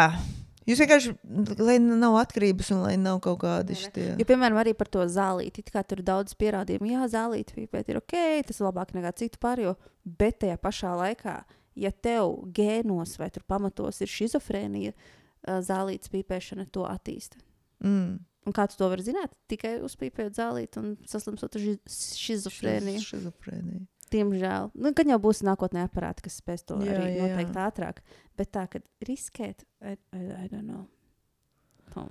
Jūs 0.67 0.77
vienkārši, 0.84 1.11
lai 1.59 1.77
nav 1.82 2.13
atkarības 2.21 2.69
un 2.75 2.84
lai 2.86 2.95
nav 2.97 3.19
kaut 3.23 3.39
nē. 3.73 3.77
šie. 3.82 4.03
Jo, 4.19 4.25
piemēram, 4.29 4.59
arī 4.61 4.73
par 4.77 4.88
to 4.88 4.99
zālīti. 5.09 5.59
it 5.59 5.71
Kā 5.73 5.82
tur 5.88 5.99
ir 5.99 6.05
daudz 6.05 6.36
pierādījumu, 6.38 6.91
jā, 6.91 7.07
zālīti 7.09 7.55
pīpēt 7.57 7.89
ir 7.89 7.97
ok, 7.97 8.43
tas 8.47 8.59
ir 8.61 8.67
labāk 8.67 8.93
nekā 8.93 9.11
citu 9.17 9.39
pārējo. 9.41 9.75
Bet 10.05 10.39
tajā 10.39 10.57
pašā 10.61 10.93
laikā, 10.99 11.43
ja 11.75 11.91
tev 11.91 12.45
gēnos 12.53 13.17
vai 13.17 13.29
tur 13.32 13.43
pamatos 13.47 14.01
ir 14.01 14.07
schizofrēnija, 14.07 14.93
ā, 15.47 15.61
zālītes 15.65 16.09
pīpēšana 16.13 16.69
to 16.71 16.86
attīsta. 16.86 17.38
Mm. 17.84 18.19
Un 18.45 18.53
kā 18.53 18.67
tu 18.69 18.77
to 18.77 18.88
vari 18.89 19.01
zināt? 19.05 19.34
Tikai 19.49 19.79
uzpīpēt 19.82 20.34
zālīti 20.38 20.77
un 20.77 20.97
saslimstot 21.05 21.55
ar 21.55 21.61
ži- 21.61 21.79
schizofrēniju. 21.88 23.01
Diemžēl. 24.12 24.72
Nu, 24.76 24.91
gan 24.97 25.14
jau 25.14 25.20
būs 25.24 25.43
nākotnē 25.47 25.86
aparāti, 25.88 26.26
kas 26.26 26.41
spēs 26.41 26.66
to 26.68 26.78
Jā, 26.84 26.97
arī 26.97 27.14
jā, 27.14 27.16
jā. 27.16 27.30
noteikt 27.30 27.59
ātrāk. 27.64 28.01
Bet 28.39 28.51
tā, 28.51 28.66
ka 28.72 28.82
riskēt, 29.07 29.64
I, 29.80 29.95
I, 30.12 30.26
I 30.43 30.49
don't 30.51 30.68
know. 30.68 30.84
Oh. 31.95 32.09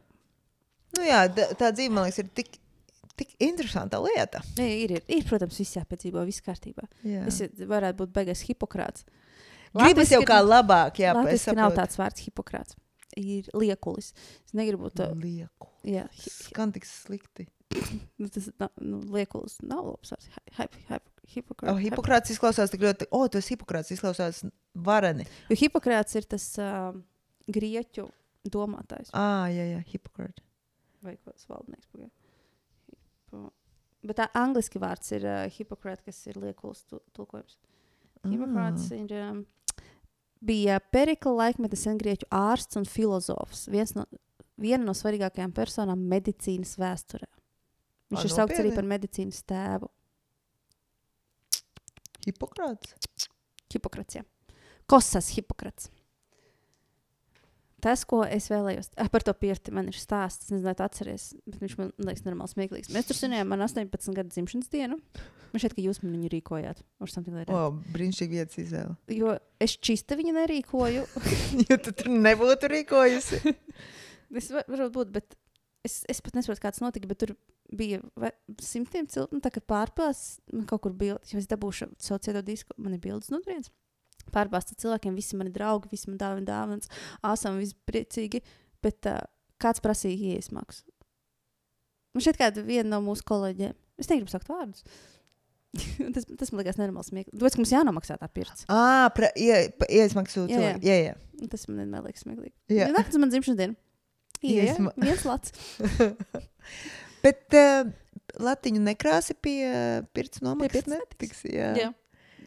Nu 0.96 1.06
jā, 1.06 1.22
tā 1.30 1.70
dzīve, 1.70 1.92
man 1.94 2.08
liekas, 2.08 2.22
ir 2.22 2.30
tik, 2.36 2.56
tik 3.20 3.34
interesanta 3.44 4.00
lieta. 4.02 4.42
Ir, 4.56 4.64
ir, 4.66 4.96
ir, 4.98 5.04
ir, 5.18 5.26
protams, 5.28 5.60
viss 5.60 5.76
jāpiedzīvo, 5.76 6.24
viss 6.28 6.44
kārtībā. 6.44 6.88
Jā. 7.06 7.26
Es 7.30 7.42
varētu 7.68 8.02
būt 8.02 8.14
beigās 8.16 8.44
hipokrāts. 8.48 9.06
Gribas 9.76 10.10
jau 10.10 10.22
kā 10.26 10.40
labāk, 10.42 10.98
jā, 10.98 11.12
es 11.12 11.20
Latvijas 11.20 11.58
nav 11.58 11.76
tāds 11.76 11.98
vārds 12.00 12.24
hipokrāts. 12.26 12.74
Ir 13.18 13.46
liekulis. 13.58 14.12
Es 14.46 14.54
negribu 14.54 14.90
to. 14.94 15.06
Lieku. 15.18 15.70
Jā, 15.86 16.06
hi, 16.14 16.30
Skan 16.30 16.74
tik 16.74 16.86
slikti. 16.86 17.46
nu, 18.20 18.28
tas 18.30 18.48
nav, 18.58 18.70
nu, 18.82 19.00
liekulis 19.14 19.58
nav 19.66 19.92
labs 19.92 20.14
vārds. 20.14 20.30
Hi, 20.34 20.44
hi, 20.58 20.66
hi, 20.88 20.98
hipokrāts. 21.28 21.72
Oh, 21.72 21.78
Hipokrāts 21.80 22.32
izklausās 22.34 22.72
tik 22.72 22.82
ļoti, 22.84 23.08
o, 23.14 23.22
tas 23.28 23.48
Hipokrāts 23.52 23.92
izklausās 23.94 24.42
vareni. 24.74 25.26
Jo 25.50 25.56
hipokrāts 25.60 26.16
ir 26.18 26.26
tas 26.30 26.46
uh, 26.62 26.90
grieķu 27.50 28.08
domātājs. 28.50 29.12
Ah, 29.16 29.46
jā, 29.52 29.66
jā, 29.74 29.80
Hipokrāts. 29.92 30.42
Vai 31.04 31.16
kāds 31.16 31.46
valdnieks. 31.48 31.86
pagaid. 31.92 32.10
Hipo... 32.90 33.46
Bet 34.04 34.16
tā 34.16 34.26
angliski 34.36 34.80
vārds 34.80 35.12
ir 35.16 35.24
uh, 35.28 35.44
hipokrāts, 35.52 36.04
kas 36.04 36.18
ir 36.28 36.38
liekulis 36.40 36.82
tu- 36.88 37.02
tulkojums. 37.16 37.58
Hipokrāts 38.24 38.90
ir. 38.96 39.12
Um, 39.16 39.44
bija 40.44 40.78
Perikla 40.92 41.32
laikmeta 41.46 41.76
sengrieķu 41.76 42.28
ārsts 42.32 42.76
un 42.80 42.84
filozofs. 42.88 43.66
Viens 43.72 43.94
no, 43.96 44.06
viena 44.60 44.84
no 44.88 44.92
svarīgākajām 44.96 45.52
personām 45.56 46.00
medicīnas 46.08 46.74
vēsturē. 46.80 47.28
Viņš 48.10 48.20
Ā, 48.20 48.26
ir 48.26 48.32
saukts 48.34 48.58
arī 48.58 48.70
nopietni? 48.72 48.76
par 48.80 48.88
medicīnas 48.90 49.42
tēvu. 49.48 49.88
Hipokrāts. 52.26 53.28
Hipokrats. 53.70 54.20
Jā. 54.20 54.26
Kosas 54.90 55.30
Hipokrats. 55.36 55.90
Tas, 57.80 58.02
ko 58.04 58.20
es 58.28 58.50
vēlējos 58.52 58.90
ah, 59.00 59.08
par 59.08 59.24
to 59.24 59.32
pirti, 59.40 59.72
man 59.72 59.88
ir 59.88 59.96
stāsts. 59.96 60.48
Es 60.48 60.52
nezinu, 60.52 60.74
tu 60.76 60.84
atceries, 60.84 61.30
bet 61.48 61.62
viņš 61.62 61.76
man 61.78 61.92
liekas, 62.10 62.24
normāli 62.26 62.52
smieklīgs. 62.52 62.90
Mēs 62.92 63.08
tur 63.08 63.16
svinējām 63.16 63.48
man 63.48 63.64
18 63.64 64.16
gadu 64.18 64.34
dzimšanas 64.34 64.68
dienu. 64.72 64.98
Man 65.50 65.62
šķiet, 65.62 65.76
ka 65.78 65.84
jūs 65.86 66.02
man 66.02 66.12
viņu 66.18 66.30
rīkojāt. 66.34 66.82
or 67.00 67.08
something 67.08 67.34
like 67.34 67.48
that. 67.48 67.56
O, 67.56 67.80
brīnišķīgi 67.94 68.36
vietas 68.36 68.60
izvēle. 68.60 68.98
Jo 69.16 69.38
es 69.58 69.78
čista 69.80 70.18
viņu 70.20 70.36
nerīkoju. 70.36 71.06
jo 71.70 71.80
tu 71.80 71.96
tur 71.96 72.12
nebūtu 72.12 72.70
rīkojusi. 72.76 73.42
Es 74.30 74.46
var, 74.54 74.62
varbūt 74.70 74.92
būt, 74.94 75.08
bet 75.10 75.32
es, 75.86 76.00
es 76.10 76.20
pat 76.24 76.36
nesaprotu, 76.36 76.62
kāds 76.64 76.82
notika. 76.84 77.08
Bet 77.10 77.20
tur 77.22 77.34
bija 77.76 78.00
vai, 78.18 78.32
simtiem 78.64 79.08
cilvēku. 79.10 79.36
Nu, 79.36 79.42
tā 79.44 79.52
kā 79.54 79.62
pārpildījās, 79.72 80.22
man 80.54 80.66
kaut 80.70 80.84
kur 80.86 80.96
bija, 80.96 81.18
ja 81.30 81.40
es 81.40 81.48
dabūšu 81.50 81.92
savu 82.00 82.20
cieto 82.24 82.42
disku, 82.46 82.76
man 82.80 82.96
ir 82.96 83.02
bildes 83.04 83.32
no 83.32 83.40
turienes. 83.44 83.72
Pārbāzta 84.34 84.76
cilvēkiem, 84.78 85.16
visi 85.16 85.38
mani 85.38 85.52
draugi, 85.54 85.90
visi 85.90 86.10
man 86.10 86.18
dāvina 86.20 86.46
dāvanas, 86.46 86.90
āsam, 87.26 87.58
visi 87.58 87.74
priecīgi. 87.88 88.42
Bet 88.84 89.08
uh, 89.10 89.22
kāds 89.60 89.82
prasīja 89.84 90.34
ielas 90.34 90.50
maksu? 90.54 90.84
Man 92.14 92.24
šeit 92.24 92.38
kāda 92.40 92.62
viena 92.66 92.88
no 92.96 93.00
mūsu 93.06 93.24
kolēģiem. 93.28 93.74
Es 94.00 94.08
negribu 94.10 94.32
sakt 94.32 94.50
vārdus. 94.50 94.84
tas, 96.14 96.24
tas 96.26 96.50
man 96.50 96.62
liekas 96.62 96.78
nenormāli 96.80 97.06
smieklīgi. 97.06 97.38
Tāpēc, 97.38 97.56
ka 97.56 97.62
mums 97.62 97.72
jānomaksā 97.74 98.16
tā 98.18 98.28
pirts. 98.34 98.64
Ā, 98.72 99.10
pra, 99.14 99.30
ie, 99.38 99.68
ieizmaksu 99.86 100.42
Jā, 100.42 100.46
jā. 100.46 100.56
cilvēku. 100.56 100.88
Jā, 100.88 100.96
jā. 101.04 101.18
Un 101.40 101.52
Tas 101.52 101.66
man 101.70 101.78
vienmēr 101.84 102.08
liekas 102.08 102.24
smieklīgi. 102.26 102.54
Jā. 102.74 102.88
Jā, 102.90 103.04
tas 103.06 103.20
man 103.22 103.30
dzimšanas 103.32 103.60
diena. 103.60 103.78
Jā, 104.40 104.52
jā, 104.64 104.74
Iesma- 104.74 104.94
viens 104.96 105.24
lats. 105.28 105.52
Bet 107.24 107.56
uh, 107.58 107.90
latiņu 108.40 108.80
nekrāsi 108.84 109.36
pie 109.36 109.58
uh, 109.68 110.06
pirts 110.16 110.40
nomaksas 110.44 110.88
netiks. 110.88 111.44
Jā. 111.44 111.74
Jā. 111.76 111.90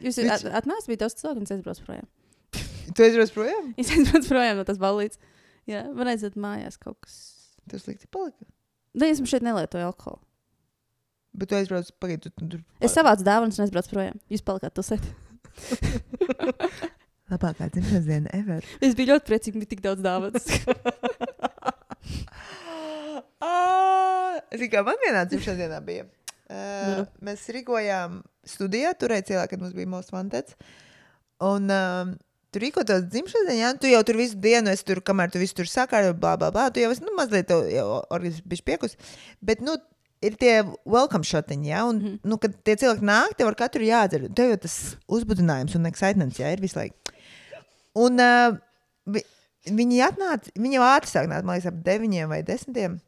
Jūs 0.02 0.18
Viņš- 0.18 0.34
at, 0.34 0.48
atnācāt, 0.64 0.90
bija 0.90 1.04
daudz 1.04 1.16
cilvēku, 1.20 1.42
un 1.42 1.46
es 1.46 1.54
aizbraucu 1.54 1.86
projām. 1.86 2.10
Tu 2.94 3.06
aizbrauc 3.06 3.30
projām? 3.36 3.70
Es 3.80 3.92
aizbraucu 3.94 4.32
projām 4.34 4.58
no 4.58 4.66
tās 4.66 4.80
balīdzes. 4.82 5.22
Jā, 5.70 5.86
man 5.96 6.10
aiziet 6.12 6.34
mājās 6.36 6.76
kaut 6.80 6.98
kas. 7.06 7.14
Tas 7.70 7.86
slikti 7.86 8.10
palika. 8.12 8.44
Nē, 8.98 9.08
es 9.14 9.22
šeit 9.30 9.46
nelietoju 9.46 9.86
alkoholu. 9.86 10.20
Bet 11.34 11.50
tu 11.50 11.56
aizbrauc, 11.58 11.88
pagaidi, 12.02 12.28
tu 12.28 12.34
tu 12.36 12.48
tur. 12.52 12.60
Es 12.84 12.92
savācu 12.94 13.24
dāvanas 13.26 13.56
un 13.58 13.64
aizbraucu 13.64 13.94
projām. 13.94 14.18
Jūs 14.30 14.44
palikāt 14.46 14.76
to 14.76 14.84
sēt. 14.86 15.06
Labākā 17.32 17.70
dzimšanas 17.72 18.04
diena 18.06 18.30
ever. 18.36 18.66
Es 18.84 18.94
biju 18.94 19.14
ļoti 19.14 19.30
priecīga, 19.30 19.54
ka 19.56 19.62
bija 19.62 19.72
tik 19.72 19.82
daudz 19.86 20.04
dāvanas. 20.04 20.44
Ah, 23.44 24.40
Zini, 24.54 24.70
kā 24.72 24.80
man 24.86 24.96
vienā 25.02 25.24
dzimšanas 25.28 25.58
dienā 25.60 25.80
bija. 25.84 26.06
Uh, 26.50 27.04
mēs 27.24 27.44
rīkojām 27.52 28.22
studijā, 28.48 28.92
turēja 28.98 29.26
cilvēku, 29.28 29.50
kad 29.52 29.62
mums 29.62 29.74
bija 29.76 29.90
most 29.90 30.12
vantets. 30.14 30.56
Un 31.44 31.68
um, 31.72 32.14
tur 32.54 32.64
rīkotos 32.64 33.06
dzimšanas 33.12 33.50
dienā, 33.50 33.72
tu 33.80 33.90
jau 33.90 34.00
tur 34.06 34.18
visu 34.20 34.38
dienu, 34.40 34.72
es 34.72 34.84
tur, 34.86 35.02
kamēr 35.04 35.32
tu 35.34 35.42
visu 35.42 35.58
tur 35.60 35.68
sakārto, 35.70 36.14
bla, 36.16 36.36
bla, 36.40 36.50
bla, 36.54 36.70
tu 36.72 36.82
jau 36.82 36.92
esi, 36.94 37.04
nu, 37.04 37.14
mazliet 37.18 37.52
bišķi 37.52 38.66
piekus. 38.68 38.96
Bet, 39.44 39.64
nu, 39.64 39.76
ir 40.24 40.36
tie 40.40 40.54
welcome 40.88 41.26
shotiņi, 41.28 41.70
ja, 41.70 41.84
un, 41.88 42.00
mm. 42.00 42.06
-hmm. 42.06 42.30
nu, 42.32 42.40
kad 42.40 42.56
tie 42.64 42.76
cilvēki 42.80 43.08
nāk, 43.10 43.36
tev 43.38 43.50
ar 43.50 43.58
katru 43.60 43.88
jādzer. 43.88 44.28
Tev 44.36 44.54
jau 44.54 44.60
tas 44.66 44.78
uzbudinājums 45.08 45.76
un 45.78 45.90
excitements, 45.90 46.40
ja, 46.40 46.52
ir 46.52 46.62
visu 46.64 46.78
laiku. 46.80 47.16
Un 47.94 48.20
uh, 48.20 49.20
viņi 49.70 50.04
atnāca, 50.04 50.52
viņi 50.58 50.78
jau 50.78 50.86
ātri 50.86 51.12
sāk 51.12 51.28
nākt, 51.30 51.46
man 51.46 51.58
liekas, 51.58 51.72
ap 51.72 51.82
deviņiem 51.86 52.30
vai 52.32 52.44
desmitiem. 52.46 53.00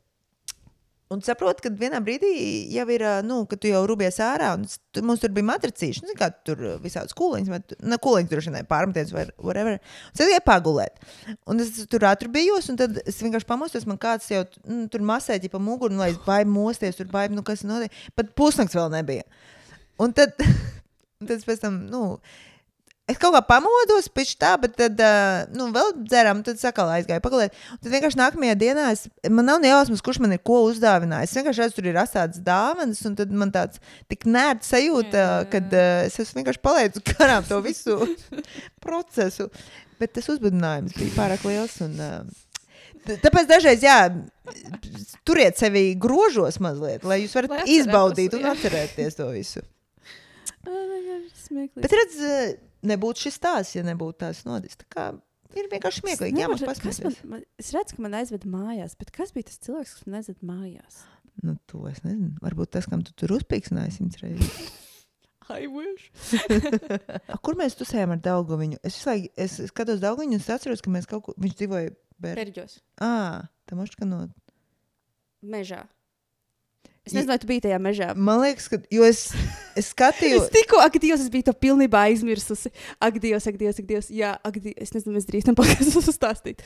Un 1.07 1.21
saprotu, 1.23 1.63
ka 1.63 1.71
vienā 1.71 2.01
brīdī 2.03 2.33
jau 2.75 2.85
ir, 2.91 3.03
nu, 3.23 3.37
kad 3.47 3.61
tu 3.63 3.71
jau 3.71 3.85
rubies 3.87 4.17
ārā, 4.27 4.49
un 4.57 4.65
tu, 4.67 5.05
mums 5.07 5.21
tur 5.23 5.31
bija 5.37 5.47
matricīši, 5.53 6.03
nu, 6.03 6.17
kā 6.19 6.33
tur 6.43 6.65
visādas 6.83 7.15
kūliņas, 7.15 7.51
bet, 7.53 7.77
nu, 7.87 7.99
kūliņas 8.03 8.33
tur 8.33 8.43
šodien 8.43 8.67
pārmeties 8.67 9.13
vai 9.15 9.23
whatever. 9.39 9.77
Un 9.79 10.17
es 10.17 10.19
tikai 10.25 10.41
pagulēt. 10.49 10.99
Un 11.47 11.63
es 11.63 11.71
tur 11.93 12.09
atrbījos, 12.11 12.67
un 12.73 12.81
tad 12.81 12.99
es 13.05 13.21
vienkārši 13.23 13.47
pamostos, 13.47 13.87
man 13.87 14.01
kāds 14.03 14.27
jau 14.33 14.43
nu, 14.65 14.89
tur 14.91 15.07
masēja 15.07 15.53
pa 15.53 15.63
muguru, 15.63 15.95
nu, 15.95 16.03
lai 16.03 16.11
es 16.11 16.19
baigi 16.27 16.51
mosties, 16.51 16.99
tur 16.99 17.07
baigi, 17.13 17.39
nu, 17.39 17.47
kas 17.47 17.63
notiek. 17.63 17.95
Pat 18.19 18.35
pusnakts 18.35 18.75
vēl 18.75 18.91
nebija. 18.99 19.29
Un 20.03 20.11
tad, 20.17 20.35
un 21.23 21.31
tad 21.31 21.47
pēc 21.47 21.63
tam, 21.63 21.85
nu, 21.93 22.03
Es 23.07 23.21
kaut 23.23 23.37
kā 23.37 23.41
pamodos 23.47 24.09
pēc 24.11 24.33
tā, 24.41 24.57
bet 24.59 24.73
tad, 24.75 24.99
nu, 25.55 25.69
vēl 25.75 25.93
dzērām, 26.01 26.41
tad 26.47 26.59
sakal 26.59 26.89
aizgāju 26.91 27.23
pagalēt. 27.23 27.55
Un 27.71 27.79
Tad 27.85 27.93
vienkārši 27.93 28.19
nākamajā 28.19 28.57
dienā 28.59 28.87
es, 28.97 29.05
man 29.31 29.47
nav 29.47 29.61
ne 29.63 29.71
jausmas, 29.71 30.03
kurš 30.03 30.19
man 30.25 30.35
ir 30.35 30.41
ko 30.43 30.65
uzdāvinājis. 30.73 31.31
Es 31.31 31.39
vienkārši 31.39 31.63
redzu, 31.63 31.77
tur 31.79 31.87
ir 31.93 32.01
asāds 32.03 32.43
dāvanas, 32.43 33.05
un 33.07 33.15
tad 33.21 33.31
man 33.31 33.55
tāds 33.55 33.79
tik 34.11 34.27
nērts 34.27 34.73
sajūta, 34.75 35.29
kad 35.53 35.79
uh, 35.79 36.03
es 36.09 36.35
vienkārši 36.35 36.63
palaidu 36.67 37.05
garām 37.13 37.47
to 37.47 37.61
visu 37.63 38.01
procesu. 38.85 39.47
Bet 40.03 40.17
tas 40.19 40.27
uzbudinājums 40.35 40.99
bija 40.99 41.15
pārāk 41.15 41.47
liels. 41.47 41.79
Un, 41.87 41.95
uh, 42.03 42.43
Tāpēc 43.07 43.47
dažreiz, 43.47 43.87
jā, 43.87 44.01
turiet 45.23 45.59
sevi 45.61 45.93
grožos 45.95 46.59
mazliet, 46.59 47.07
lai 47.07 47.21
jūs 47.23 47.39
varat 47.39 47.53
Lai 47.55 47.65
izbaudīt 47.77 48.35
un 48.35 48.49
atcerēties 48.51 49.19
to 49.19 49.31
visu. 49.31 49.63
Bet, 51.79 51.93
redz, 51.95 52.17
nebūtu 52.89 53.27
šis 53.27 53.39
stāsts, 53.41 53.77
ja 53.77 53.85
nebūtu 53.87 54.21
tās 54.25 54.45
nodis. 54.49 54.79
Tā 54.81 54.89
kā 54.93 55.05
ir 55.57 55.69
vienkārši 55.73 56.03
smieklīgi. 56.05 56.43
Jā, 56.43 56.49
man, 56.53 56.65
pasmieties. 56.71 57.21
man, 57.29 57.45
es 57.61 57.71
redzu, 57.75 57.99
ka 57.99 58.07
man 58.07 58.17
aizved 58.21 58.49
mājās, 58.51 58.97
bet 59.01 59.13
kas 59.15 59.35
bija 59.37 59.51
tas 59.51 59.61
cilvēks, 59.67 59.99
kas 59.99 60.09
man 60.09 60.21
aizved 60.21 60.43
mājās? 60.47 61.05
Nu, 61.45 61.57
to 61.69 61.85
es 61.91 62.01
nezinu. 62.05 62.33
Varbūt 62.45 62.73
tas, 62.79 62.89
kam 62.89 63.05
tu 63.05 63.13
tur 63.17 63.37
uzpīksināji 63.37 63.99
simts 63.99 64.23
reizes. 64.23 64.67
I 65.49 65.69
wish. 65.71 66.09
A, 67.31 67.37
kur 67.39 67.55
mēs 67.59 67.77
tusējām 67.79 68.17
ar 68.17 68.23
Daugoviņu? 68.25 68.81
Es, 68.87 68.97
laiku- 69.07 69.31
es 69.39 69.61
skatos 69.71 70.01
Daugoviņu 70.03 70.35
un 70.35 70.43
es 70.43 70.49
atceros, 70.51 70.83
ka 70.83 70.91
mēs 70.91 71.07
kaut 71.11 71.29
ko, 71.29 71.37
viņš 71.39 71.55
dzīvoja 71.61 71.93
Ber... 72.23 72.39
Perģos. 72.39 72.81
Ā, 73.05 73.47
tam 73.69 73.85
ošķi, 73.85 74.09
no... 74.09 74.25
Mežā. 75.47 75.85
Es 77.07 77.15
nezinu, 77.15 77.31
vai 77.31 77.39
tu 77.39 77.47
biji 77.47 77.63
tajā 77.69 77.77
mežā. 77.79 78.09
Man 78.19 78.41
liekas, 78.43 78.65
ka, 78.73 78.81
jo 78.91 79.05
es, 79.07 79.29
es 79.79 79.93
skatījos, 79.93 80.45
Es 80.49 80.55
tikko, 80.55 80.81
ak, 80.83 80.97
Dievs, 80.99 81.23
es 81.23 81.31
biju 81.31 81.47
to 81.47 81.55
pilnībā 81.55 82.01
aizmirsusi. 82.11 82.73
Ak, 82.99 83.21
Dievs, 83.23 83.47
ak, 83.47 83.59
Dievs, 83.61 83.79
ak, 83.79 83.87
Dievs. 83.87 84.09
Jā, 84.11 84.33
ak, 84.43 84.59
Dievs, 84.59 84.81
es 84.83 84.95
nezinu, 84.97 85.15
mēs 85.15 85.29
drīz 85.29 85.47
tam 85.47 85.55
podkāstu 85.59 86.03
uzstāstīt. 86.03 86.65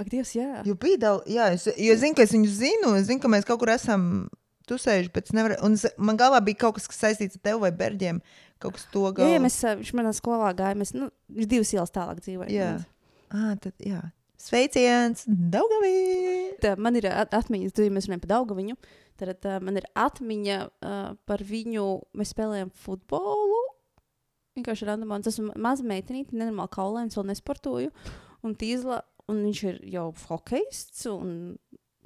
Ak, 0.00 0.08
Dievs, 0.08 0.32
jā. 0.38 0.62
jo 0.64 0.72
bija 0.80 0.96
daudz, 1.02 1.28
jā, 1.28 1.50
es, 1.52 1.66
jo 1.68 1.92
es 1.92 2.00
zinu, 2.00 2.16
ka 2.16 2.24
es 2.24 2.32
viņu 2.32 2.54
zinu, 2.56 2.94
es 2.96 3.10
zinu, 3.10 3.20
ka 3.20 3.28
mēs 3.28 3.44
kaut 3.44 3.60
kur 3.60 3.74
esam 3.74 4.06
tusējuši, 4.70 5.12
bet 5.12 5.28
es 5.28 5.36
nevaru, 5.36 5.58
un 5.66 5.76
es, 5.76 5.84
man 6.00 6.16
galvā 6.16 6.40
bija 6.46 6.62
kaut 6.64 6.78
kas, 6.78 6.88
kas 6.88 7.02
saistīts 7.02 7.36
ar 7.36 7.44
tevi 7.50 7.60
vai 7.66 7.72
Berģiem, 7.76 8.22
kaut 8.62 8.78
kas 8.78 8.88
to 8.94 9.04
Jā, 9.04 9.12
galvā. 9.18 9.28
jā 9.34 9.44
mēs, 9.44 9.60
viņš 9.82 9.92
manā 9.98 10.14
skolā 10.16 10.54
gāja, 10.56 10.78
mēs, 10.78 10.94
nu, 10.96 11.10
viņš 11.36 11.50
divas 11.52 11.74
ielas 11.76 11.92
tālāk 11.92 12.24
dzīvoja. 12.24 12.48
Jā. 12.54 12.72
Ah, 13.34 13.52
tad, 13.60 13.76
jā. 13.84 14.00
Sveiciens, 14.42 15.22
Daugavī! 15.28 16.56
Tā, 16.62 16.72
man 16.80 16.96
ir 16.98 17.06
at- 17.06 17.34
atmiņas, 17.36 17.74
tu, 17.76 17.84
ja 17.86 17.92
mēs 17.94 18.08
runājam 18.08 18.22
par 18.24 18.32
Daugaviņu, 18.32 18.74
tad 19.20 19.46
uh, 19.46 19.60
man 19.62 19.78
ir 19.78 19.86
atmiņa 19.94 20.56
uh, 20.66 21.12
par 21.30 21.44
viņu, 21.46 21.84
mēs 22.18 22.32
spēlējām 22.34 22.72
futbolu. 22.82 23.60
Vienkārši 24.58 24.88
randamā, 24.88 25.20
un 25.20 25.26
tas 25.28 25.38
ir 25.38 25.46
maza 25.54 25.86
meitenīte, 25.86 26.34
nenormāli 26.34 26.74
kaulēns, 26.74 27.16
vēl 27.16 27.28
nesportoju. 27.30 27.92
Un 28.42 28.58
tīzla, 28.58 28.98
un 29.30 29.44
viņš 29.46 29.62
ir 29.70 29.78
jau 29.94 30.08
hokejists 30.26 31.06
un 31.12 31.54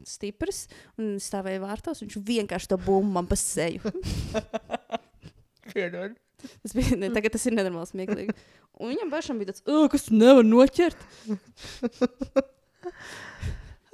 stiprs, 0.04 0.66
un 1.00 1.16
stāvēja 1.22 1.64
vārtos, 1.64 2.04
un 2.04 2.10
viņš 2.10 2.20
vienkārši 2.28 2.72
to 2.74 2.80
bumbu 2.84 3.16
man 3.16 3.32
pa 3.32 3.40
seju. 3.40 3.80
Tas 6.62 6.74
bija, 6.76 6.96
ne, 7.00 7.08
tagad 7.16 7.32
tas 7.36 7.46
ir 7.48 7.54
nenormāli 7.56 7.88
smieklīgi. 7.90 8.34
Un 8.80 8.92
viņam 8.92 9.12
pašam 9.14 9.38
bija 9.40 9.52
tāds, 9.54 9.64
"Ā, 9.64 9.86
kas 9.92 10.08
nevar 10.12 10.44
noķert. 10.44 11.00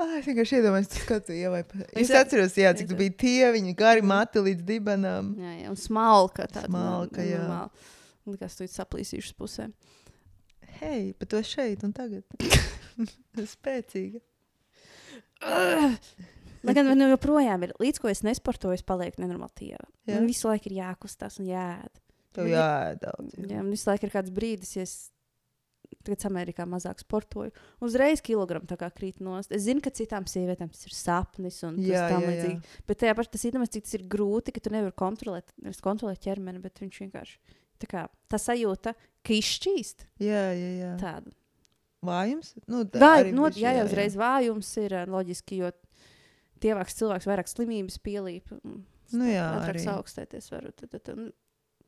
Ah, 0.02 0.16
es 0.18 0.26
vienkārši 0.26 0.56
iedomājos, 0.58 0.88
tas 0.90 1.02
skatu 1.04 1.34
ievai. 1.36 1.60
Es 1.92 2.08
Es 2.08 2.10
at- 2.10 2.26
atceros, 2.26 2.56
jā, 2.58 2.72
cik 2.74 2.88
tu 2.90 2.96
biji 2.98 3.12
tieviņi, 3.22 3.74
gari 3.78 4.02
mati 4.02 4.40
līdz 4.42 4.64
dibenām. 4.66 5.28
Jā, 5.38 5.52
jā, 5.60 5.68
un 5.70 5.78
smalka 5.78 6.48
tāda. 6.50 6.66
Smalka, 6.66 7.22
jā. 7.22 7.44
Un 8.26 8.34
Likās, 8.34 8.56
tu 8.58 8.64
esi 8.66 8.74
saplīsījušas 8.80 9.36
pusē. 9.38 9.68
Hei, 10.80 11.12
bet 11.18 11.28
tu 11.30 11.38
esi 11.38 11.54
šeit 11.54 11.84
un 11.86 11.92
tagad. 11.94 12.24
Spēcīga. 13.54 14.18
Lai 16.62 16.74
gan 16.74 16.86
man 16.86 17.02
joprojām 17.10 17.62
ir, 17.66 17.72
līdz 17.82 17.98
ko 18.02 18.10
es 18.10 18.22
nesportoju, 18.26 18.74
es 18.78 18.84
palieku 18.86 19.22
nenormāli 19.22 19.54
tieva. 19.58 19.86
Man 20.10 20.26
visu 20.30 20.50
laiku 20.50 20.70
ir 20.70 20.80
jākustās 20.82 21.38
un 21.42 21.46
jāēd. 21.50 22.01
Tev 22.32 22.44
Man 22.46 22.52
ir- 22.52 22.58
jāēd 22.58 23.00
daudz. 23.06 23.34
Jā, 23.38 23.56
man 23.62 23.70
visu 23.74 23.90
laiku 23.90 24.04
ir 24.08 24.14
kāds 24.14 24.30
brīdis, 24.32 24.76
ja 24.76 24.82
es 24.86 24.94
tagad 26.02 26.24
Amerikā 26.30 26.64
mazāk 26.66 26.98
sportoju. 27.04 27.52
Uzreiz 27.84 28.22
kilogramu 28.24 28.66
tā 28.66 28.78
kā 28.80 28.88
krīt 28.90 29.20
nost. 29.20 29.52
Es 29.52 29.62
zinu, 29.66 29.82
ka 29.84 29.90
citām 29.94 30.24
sievietēm 30.26 30.70
tas 30.72 30.86
ir 30.88 30.94
sapnis 30.96 31.60
un 31.68 31.76
tas 31.76 31.86
Jā, 31.86 32.06
tam 32.08 32.22
jā, 32.24 32.30
jā. 32.30 32.32
līdzīgi. 32.32 32.78
Bet 32.88 32.98
tajā 33.04 33.14
pašā 33.18 33.30
tas 33.36 33.44
iedomājas, 33.44 33.74
cik 33.76 33.84
tas 33.84 33.94
ir 33.98 34.06
grūti, 34.08 34.54
ka 34.56 34.60
tu 34.64 34.70
nevari 34.72 34.96
kontrolēt, 34.96 35.52
nevis 35.62 35.80
kontrolēt 35.84 36.22
ķermeni, 36.24 36.62
bet 36.64 36.80
viņš 36.82 36.98
vienkārši 37.04 37.36
tā 37.82 37.90
kā 37.92 38.06
tā 38.32 38.38
sajūta, 38.40 38.94
ka 39.22 39.34
izšķīst 39.36 40.06
Jā, 40.22 40.42
jā, 40.56 40.70
jā. 40.80 40.90
tādu. 41.02 41.30
Vājums? 42.02 42.54
Nu, 42.66 42.82
tā 42.84 43.12
arī 43.20 43.30
no, 43.36 43.46
bišķi, 43.46 43.60
jā, 43.62 43.76
jau 43.78 43.84
uzreiz 43.86 44.16
vājums 44.18 44.72
ir 44.82 44.96
loģiski, 45.06 45.60
jo 45.62 45.70
tievāks 46.62 46.96
cilvēks 46.98 47.28
vairāk 47.30 47.50
slimības 47.52 48.00
pielīp. 48.02 48.50
un 48.64 48.84
Nu 49.12 49.26
jā, 49.28 49.44
ātrāk 49.58 49.76
arī. 49.76 49.84
augstēties 49.92 50.50
var. 50.50 50.70
Tad, 50.72 50.88
tad, 50.90 51.02
tad, 51.04 51.18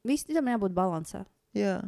viss 0.07 0.29
tam 0.29 0.51
jābūt 0.53 0.75
balansā. 0.77 1.25
Jā. 1.57 1.79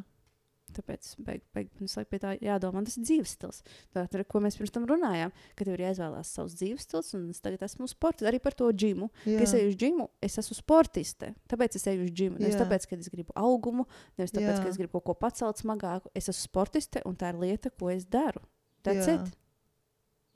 Tāpēc 0.77 1.09
beig, 1.25 1.45
beig, 1.55 1.69
visu 1.79 1.97
laiku 1.97 2.11
pie 2.11 2.19
tā 2.21 2.33
jādomā, 2.43 2.83
tas 2.85 2.99
ir 2.99 3.05
dzīves 3.07 3.33
stils. 3.37 3.61
Tā 3.95 4.03
ir, 4.11 4.25
ko 4.29 4.43
mēs 4.45 4.59
pirms 4.59 4.73
tam 4.75 4.85
runājām, 4.89 5.31
ka 5.57 5.64
tev 5.64 5.77
ir 5.77 5.85
jāizvēlās 5.87 6.33
savs 6.37 6.57
dzīves 6.59 6.85
stils, 6.85 7.12
un 7.17 7.29
es 7.33 7.41
tagad 7.45 7.62
esmu 7.64 7.89
sports, 7.89 8.27
arī 8.27 8.41
par 8.43 8.57
to 8.59 8.69
džimu. 8.75 9.09
Jā. 9.25 9.39
Kad 9.39 9.47
es 9.47 9.55
eju 9.57 9.71
uz 9.71 9.79
džimu, 9.81 10.09
es 10.27 10.37
esmu 10.43 10.59
sportiste. 10.59 11.31
Tāpēc 11.49 11.79
es 11.79 11.87
eju 11.93 12.05
uz 12.09 12.12
džimu. 12.12 12.41
Nevis 12.43 12.59
tāpēc, 12.61 12.89
ka 12.91 12.99
es 12.99 13.12
gribu 13.12 13.33
augumu, 13.39 13.87
nevis 14.19 14.35
tāpēc, 14.35 14.57
Jā. 14.59 14.64
ka 14.67 14.73
es 14.75 14.81
gribu 14.81 14.99
kaut 14.99 15.07
ko 15.07 15.17
pacelt 15.23 15.62
smagāku. 15.62 16.12
Es 16.19 16.29
esmu 16.33 16.49
sportiste, 16.51 17.05
un 17.09 17.17
tā 17.17 17.31
ir 17.33 17.41
lieta, 17.41 17.73
ko 17.73 17.89
es 17.95 18.05
daru. 18.05 18.43
Tas 18.85 19.01
Jā. 19.01 19.17
ir. 19.17 19.33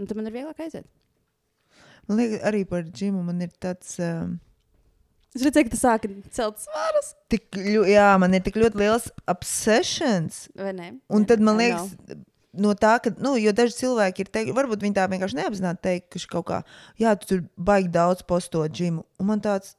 Un 0.01 0.09
tad 0.09 0.17
man 0.17 0.31
ir 0.31 0.39
vieglāk 0.39 0.63
aiziet. 0.65 0.89
Man 2.09 2.23
liekas, 2.23 2.41
arī 2.49 2.63
par 2.71 2.87
džimu 2.89 3.27
man 3.27 3.43
ir 3.45 3.53
tāds. 3.61 3.99
Um, 4.01 4.39
Es 5.37 5.45
redzēju, 5.47 5.69
ka 5.69 5.71
tu 5.75 5.79
sāki 5.79 6.09
celt 6.35 6.59
svarus. 6.59 7.13
tik, 7.31 7.45
ļu- 7.55 7.87
jā, 7.87 8.09
man 8.19 8.35
ir 8.35 8.43
tik 8.43 8.57
ļoti 8.59 8.81
liels 8.81 9.11
obsessions. 9.31 10.49
Vai 10.59 10.73
ne? 10.75 10.89
Un 11.09 11.25
tad 11.29 11.41
man 11.45 11.59
liekas, 11.61 11.93
no 12.59 12.73
tā, 12.75 12.97
ka, 13.03 13.13
nu, 13.23 13.37
jo 13.39 13.53
daži 13.55 13.77
cilvēki 13.85 14.25
ir 14.25 14.31
teikuši, 14.35 14.57
varbūt 14.57 14.83
viņi 14.83 14.97
tā 14.99 15.05
vienkārši 15.13 15.39
neapzināti 15.39 15.85
teikuši 15.87 16.31
kaut 16.33 16.49
kā, 16.51 16.63
jā, 16.99 17.13
tu 17.21 17.31
tur 17.31 17.45
baigi 17.57 17.93
daudz 17.95 18.25
posto 18.27 18.65
džimu. 18.67 19.05
Un 19.23 19.31
man 19.31 19.41
tāds, 19.45 19.77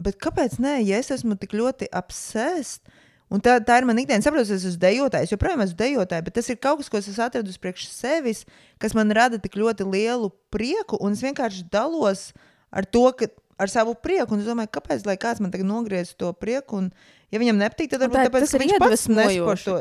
bet 0.00 0.20
kāpēc 0.20 0.58
nē, 0.60 0.78
ja 0.84 1.00
es 1.00 1.08
esmu 1.16 1.38
tik 1.40 1.56
ļoti 1.56 1.88
obsessed? 1.96 2.82
Un 3.30 3.38
tā, 3.38 3.60
tā 3.62 3.76
ir 3.78 3.84
mana 3.86 4.02
ikdiena. 4.02 4.24
Saprotu, 4.24 4.42
es 4.50 4.64
esmu 4.66 4.80
dejotājs, 4.82 5.30
joprojām 5.30 5.60
esmu 5.62 5.76
dejotāja, 5.78 6.24
bet 6.26 6.34
tas 6.34 6.48
ir 6.50 6.56
kaut 6.58 6.80
kas, 6.80 6.88
ko 6.90 6.98
es 6.98 7.18
atradis 7.22 7.60
priekš 7.62 7.84
sevis, 7.94 8.40
kas 8.82 8.92
man 8.98 9.12
rada 9.14 9.38
tik 9.38 9.54
ļoti 9.54 9.86
lielu 9.86 10.32
prieku. 10.50 10.98
Un 10.98 11.14
es 11.14 11.22
vienkārši 11.22 11.68
dalos 11.70 12.32
ar 12.74 12.84
to, 12.90 13.04
ka, 13.14 13.28
ar 13.60 13.72
savu 13.72 13.94
prieku. 13.94 14.34
Un 14.34 14.42
es 14.42 14.48
domāju, 14.48 14.72
kāpēc 14.78 15.04
lai 15.08 15.16
kāds 15.20 15.42
man 15.44 15.52
tagad 15.52 15.68
nogriez 15.68 16.14
to 16.18 16.32
prieku. 16.36 16.80
Un, 16.80 16.92
ja 17.32 17.40
viņam 17.42 17.60
nepatīk, 17.60 17.90
tad 17.92 18.06
varbūt 18.06 18.20
tā- 18.22 18.28
tāpēc, 18.30 18.46
ka 18.50 18.62
viņš 18.62 18.78
pats 18.78 18.86
iedvesmojoši. 18.86 19.42
nesporto. 19.42 19.76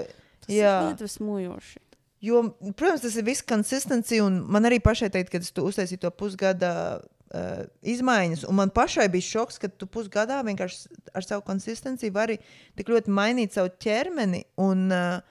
Tas 0.46 0.56
Jā. 0.56 0.74
ir 0.82 0.92
iedvesmojoši. 0.96 1.80
Jo, 2.20 2.42
protams, 2.76 3.06
tas 3.06 3.16
ir 3.16 3.24
viss 3.24 3.46
konsistenci, 3.48 4.20
un 4.20 4.42
man 4.52 4.68
arī 4.68 4.82
pašai 4.84 5.08
teikt, 5.14 5.32
kad 5.32 5.46
es 5.46 5.54
uztaisīju 5.56 6.02
to 6.04 6.12
pusgada 6.12 7.00
uh, 7.00 7.64
izmaiņas, 7.80 8.44
un 8.50 8.58
man 8.58 8.74
pašai 8.76 9.08
bija 9.14 9.24
šoks, 9.24 9.60
ka 9.62 9.70
tu 9.72 9.88
pusgadā 9.88 10.42
vienkārši 10.44 10.90
ar 11.16 11.24
savu 11.24 11.46
konsistenci 11.48 12.12
vari 12.12 12.36
tik 12.76 12.92
ļoti 12.92 13.08
mainīt 13.08 13.56
savu 13.56 13.72
ķermeni. 13.80 14.44
Un, 14.60 14.90
uh, 14.92 15.22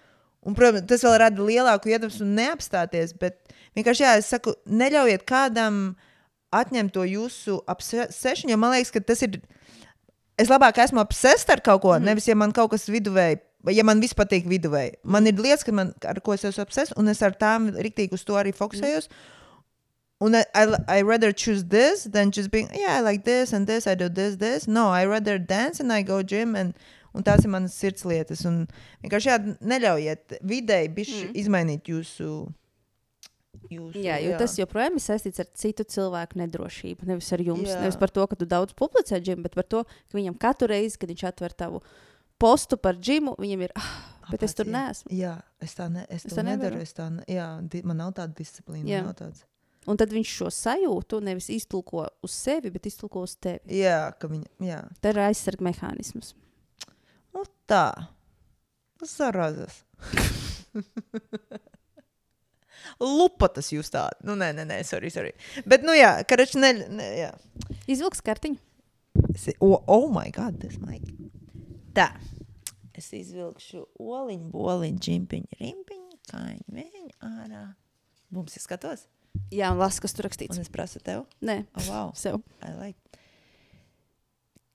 un, 0.49 0.57
protams, 0.57 0.87
tas 0.89 1.05
vēl 1.05 1.19
rada 1.27 1.45
lielāku 1.45 1.93
iedvesmu 1.93 2.25
neapstāties, 2.25 3.13
bet 3.21 3.53
vienkārši, 3.77 4.07
jā, 4.07 4.17
es 4.23 4.33
saku, 4.33 4.57
neļaujiet 4.65 5.29
kādam 5.29 5.91
atņemt 6.55 6.95
to 6.95 7.05
jūsu 7.09 7.59
apsēšanu, 7.69 8.53
jo 8.53 8.59
man 8.61 8.75
liekas, 8.77 8.93
ka 8.95 9.03
tas 9.05 9.25
ir. 9.27 9.41
Es 10.39 10.51
labāk 10.53 10.79
esmu 10.79 11.03
apsēsta 11.03 11.57
ar 11.57 11.63
kaut 11.67 11.83
ko, 11.83 11.97
mm. 11.97 12.07
nevis 12.07 12.29
ja 12.29 12.37
man 12.39 12.53
kaut 12.55 12.71
kas 12.75 12.87
viduvēji. 12.91 13.41
Ja 13.75 13.83
man 13.83 13.99
viss 13.99 14.15
patīk 14.15 14.47
viduvēji, 14.47 15.01
man 15.03 15.27
ir 15.27 15.41
lietas, 15.43 15.67
man, 15.75 15.91
ar 16.07 16.21
ko 16.23 16.37
es 16.37 16.45
esmu 16.47 16.63
apsēsts, 16.63 16.95
un 16.97 17.11
es 17.11 17.19
ar 17.27 17.35
tām 17.35 17.67
rīktīgi 17.75 18.15
uz 18.15 18.23
to 18.25 18.39
arī 18.39 18.53
fokusējos. 18.55 19.11
Un 20.23 20.35
I, 20.39 20.45
I, 20.55 20.63
I 20.99 21.03
rather 21.03 21.33
choose 21.33 21.65
this 21.67 22.05
than 22.05 22.31
just 22.31 22.51
being, 22.51 22.71
yeah, 22.75 22.97
I 22.99 23.01
like 23.01 23.25
this 23.25 23.53
and 23.53 23.67
this, 23.67 23.87
I 23.87 23.95
do 23.95 24.09
this, 24.09 24.37
this. 24.37 24.67
No, 24.67 24.89
I 24.91 25.05
rather 25.07 25.39
dance 25.39 25.81
and 25.81 25.93
I 25.93 26.03
go 26.03 26.23
gym. 26.23 26.55
And, 26.55 26.75
un 27.19 27.27
tās 27.27 27.45
ir 27.45 27.53
manas 27.53 27.77
sirds 27.79 28.07
lietas. 28.09 28.45
Un 28.49 28.65
vienkārši 29.05 29.31
jā, 29.33 29.39
neļaujiet 29.73 30.39
vidēji 30.47 30.93
mm. 30.95 31.37
izmainīt 31.43 31.91
jūsu. 31.91 32.47
Jūsu 33.73 34.03
Jā, 34.03 34.19
jo 34.23 34.33
jā. 34.35 34.39
tas 34.41 34.57
joprojām 34.59 34.99
ir 34.99 35.05
saistīts 35.05 35.43
ar 35.43 35.49
citu 35.59 35.87
cilvēku 35.89 36.39
nedrošību. 36.41 37.09
Nevis 37.09 37.31
ar 37.37 37.43
jums. 37.45 37.69
Jā. 37.71 37.81
Nevis 37.85 37.99
par 38.01 38.13
to, 38.15 38.27
ka 38.31 38.39
tu 38.39 38.49
daudz 38.49 38.77
publicē 38.79 39.21
džimu, 39.23 39.45
bet 39.47 39.59
par 39.59 39.67
to, 39.69 39.83
ka 39.85 40.19
viņam 40.19 40.39
katru 40.41 40.71
reizi, 40.73 40.99
kad 41.01 41.13
viņš 41.13 41.27
atver 41.31 41.57
tavu 41.57 41.83
postu 42.41 42.79
par 42.81 42.99
džimu, 42.99 43.37
viņam 43.41 43.67
ir. 43.67 43.75
Ah, 43.79 43.93
bet 44.31 44.45
es 44.47 44.57
tur 44.57 44.69
neesmu. 44.71 45.13
Jā, 45.15 45.37
es 45.65 45.77
tā, 45.79 45.89
ne, 45.93 46.07
es 46.09 46.27
Es 46.29 46.37
tā 46.37 46.45
nedaru. 46.47 46.81
Es 46.85 46.97
tā, 46.97 47.09
ne, 47.13 47.25
jā, 47.29 47.49
man 47.85 48.03
nav 48.05 48.15
tāda 48.19 48.35
disciplīna. 48.39 48.87
Jā. 48.89 49.05
tāds. 49.19 49.45
Un 49.89 49.97
tad 49.97 50.13
viņš 50.13 50.33
šo 50.41 50.51
sajūtu 50.53 51.23
nevis 51.25 51.49
iztulko 51.55 52.05
uz 52.25 52.35
sevi, 52.35 52.69
bet 52.75 52.87
iztulko 52.91 53.23
uz 53.25 53.39
tevi. 53.41 53.79
Jā, 53.81 54.11
ka 54.21 54.29
viņa. 54.29 54.83
Tā 55.01 55.15
ir 55.15 55.23
aizsarga 55.25 55.65
mehānisms. 55.71 56.35
Nu, 57.33 57.47
tā. 57.71 57.87
Zarazas. 59.05 59.85
Lupatas 63.03 63.71
jūs 63.75 63.91
tādi. 63.95 64.23
Nu, 64.29 64.37
nē, 64.39 64.53
nē, 64.57 64.65
nē, 64.69 64.79
sorry, 64.89 65.11
sorry. 65.15 65.33
Bet, 65.69 65.85
nu, 65.87 65.95
jā, 65.97 66.15
karači, 66.29 66.61
ne, 66.63 66.73
ne, 66.89 67.09
jā. 67.19 67.31
Izvilks 67.91 68.23
kartiņu. 68.25 68.59
Es, 69.35 69.49
oh, 69.61 69.79
oh, 69.91 70.07
my 70.15 70.29
God, 70.35 70.59
tas 70.63 70.77
maik. 70.83 71.05
Tā. 71.97 72.11
Es 72.99 73.13
izvilkšu 73.15 73.85
oliņu, 74.03 74.49
boliņu, 74.51 74.99
čimpiņu, 75.07 75.59
rimpiņu, 75.61 76.17
kāņu, 76.33 76.65
mēņu 76.75 77.13
ārā. 77.29 77.65
Mums 78.35 78.57
ir 78.59 78.65
skatos. 78.65 79.07
Jā, 79.55 79.71
un 79.73 79.79
lasa, 79.79 80.03
kas 80.03 80.15
tur 80.17 80.27
Un 80.27 80.31
rakstīts. 80.33 80.59
es 80.61 80.71
prasu 80.73 81.01
tev. 81.05 81.27
Nē, 81.45 81.61
Oh, 81.79 81.85
wow. 81.91 82.09
sev. 82.19 82.41
I 82.63 82.73
like. 82.75 82.99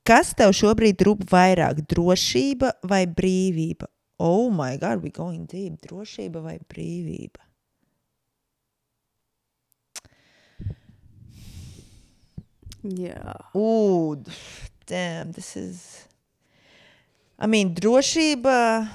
Kas 0.07 0.34
tev 0.36 0.51
šobrīd 0.55 0.99
rūp 1.07 1.24
vairāk, 1.32 1.84
drošība 1.88 2.74
vai 2.88 3.05
brīvība? 3.07 3.88
Oh, 4.20 4.49
my 4.51 4.78
God, 4.78 5.03
we 5.03 5.09
going 5.11 5.45
deep. 5.47 5.80
Drošība 5.88 6.41
vai 6.43 6.57
brīvība? 6.59 7.39
Jā. 12.84 13.36
Ooh, 13.55 14.19
damn, 14.86 15.31
this 15.31 15.55
is. 15.55 16.07
I 17.39 17.47
mean, 17.47 17.73
drošība 17.75 18.89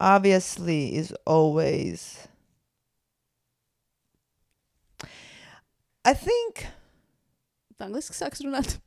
obviously 0.00 0.94
is 0.96 1.12
always. 1.26 2.28
I 6.04 6.14
think. 6.14 6.66
Angliski 7.78 8.16
sāks 8.16 8.42
runāt. 8.42 8.78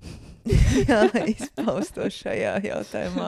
Jā, 0.89 1.05
izpausto 1.32 2.07
šajā 2.11 2.57
jautājumā. 2.65 3.27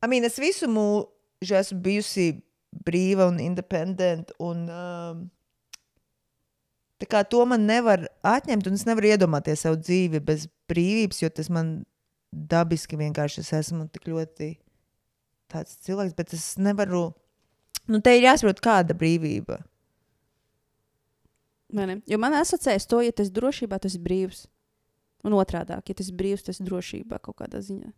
I 0.00 0.08
mean, 0.08 0.24
es 0.24 0.38
visu 0.40 0.68
mūžu 0.70 1.56
esmu 1.58 1.80
bijusi 1.84 2.28
brīva 2.86 3.26
un 3.28 3.40
independenta. 3.42 4.36
Un, 4.40 4.64
um, 4.70 5.24
tā 7.02 7.08
kā 7.10 7.22
to 7.28 7.42
man 7.48 7.66
nevar 7.68 8.06
atņemt, 8.26 8.68
un 8.68 8.78
es 8.78 8.86
nevaru 8.88 9.12
iedomāties 9.12 9.64
savu 9.66 9.80
dzīvi 9.80 10.22
bez 10.24 10.46
brīvības, 10.70 11.22
jo 11.22 11.30
tas 11.32 11.50
man 11.52 11.78
dabiski 12.32 12.98
vienkārši 13.00 13.42
es 13.44 13.52
esmu 13.60 13.86
tik 13.92 14.08
ļoti 14.10 14.54
tāds 15.52 15.78
cilvēks, 15.86 16.16
bet 16.18 16.34
es 16.36 16.56
nevaru. 16.60 17.08
Nu, 17.86 18.00
te 18.02 18.16
ir 18.16 18.26
jāsaprot, 18.26 18.60
kāda 18.64 18.96
brīvība. 18.98 19.60
Ne? 21.76 22.00
Jo 22.06 22.18
man 22.22 22.34
asociējas 22.38 22.86
to, 22.90 23.00
ja 23.04 23.14
tas 23.14 23.30
ir 23.30 23.36
drošībā, 23.36 23.78
tas 23.82 23.94
ir 23.98 24.02
brīvs. 24.02 24.46
Un 25.26 25.34
otrādi, 25.34 25.74
ja 25.74 25.96
tas 25.98 26.10
ir 26.10 26.18
brīvs, 26.18 26.44
tas 26.46 26.60
ir 26.60 26.68
drošībā 26.68 27.18
kaut 27.22 27.38
kādā 27.40 27.62
ziņā. 27.62 27.90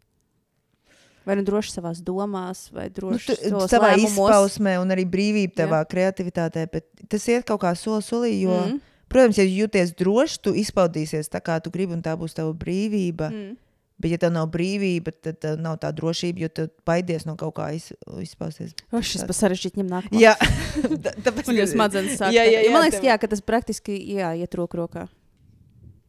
Vai 1.29 1.37
nu 1.37 1.45
droši 1.45 1.75
savā 1.77 1.93
domās, 2.01 2.67
vai 2.73 2.87
Nu, 2.89 2.95
droši 2.97 3.27
tu, 3.29 3.37
savos 3.51 3.69
savā 3.69 3.91
lēmumos. 3.93 4.17
izpausmē, 4.17 4.79
un 4.81 4.89
arī 4.95 5.05
brīvība 5.05 5.59
tavā 5.61 5.83
kreativitātē, 5.85 6.65
bet 6.73 6.87
tas 7.13 7.27
iet 7.29 7.45
kaut 7.45 7.61
kā 7.67 7.75
soli 7.77 8.01
solī. 8.07 8.31
Jo, 8.47 8.55
mm. 8.65 8.79
Protams, 9.13 9.37
ja 9.41 9.45
jūties 9.45 9.93
droši, 9.97 10.39
tu 10.45 10.53
izpaudīsies 10.57 11.29
tā, 11.33 11.41
kā 11.45 11.59
tu 11.65 11.71
gribi, 11.73 11.93
un 11.97 12.01
tā 12.05 12.13
būs 12.17 12.33
tava 12.37 12.53
brīvība. 12.57 13.29
Mm. 13.33 13.57
Bet, 13.99 14.13
ja 14.15 14.19
tev 14.23 14.31
nav 14.31 14.47
brīvība, 14.55 15.11
tad 15.11 15.41
tev 15.43 15.57
nav 15.59 15.77
tā 15.83 15.89
drošība, 15.91 16.45
jo 16.45 16.49
tu 16.55 16.67
baidies 16.87 17.25
no 17.27 17.35
kaut 17.35 17.57
kā 17.57 17.65
iz, 17.75 17.89
izpausties. 18.23 18.77
O, 18.95 19.01
šis 19.03 19.25
pa 19.27 19.35
sarežģīti 19.35 19.81
ņem 19.83 19.89
nākamā. 19.91 20.21
Jā, 20.23 20.37
tā- 21.05 21.17
tāpēc 21.27 21.51
jūs 21.51 21.73
smadzenes 21.75 22.15
sāk. 22.21 22.31
Jā, 22.37 22.45
jā, 22.47 22.61
jā, 22.63 22.71
man 22.71 22.85
liekas, 22.87 23.01
tev- 23.01 23.09
jā, 23.11 23.17
ka 23.19 23.27
tas 23.33 23.43
praktiski 23.43 23.97
jā, 24.15 24.31
iet 24.39 24.55
roku 24.55 24.79
rokā. 24.79 25.09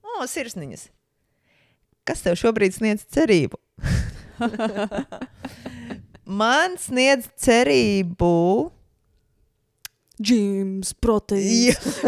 O, 0.06 0.22
sirsniņas. 0.30 0.86
Kas 2.06 2.22
tev 2.26 2.38
šobrīd 2.38 2.78
sniedz 2.78 3.08
cerību? 3.10 3.58
Man 6.40 6.76
sniedz 6.78 7.26
cerību. 7.42 8.70
Džims, 10.22 10.92
proteīns. 11.02 12.02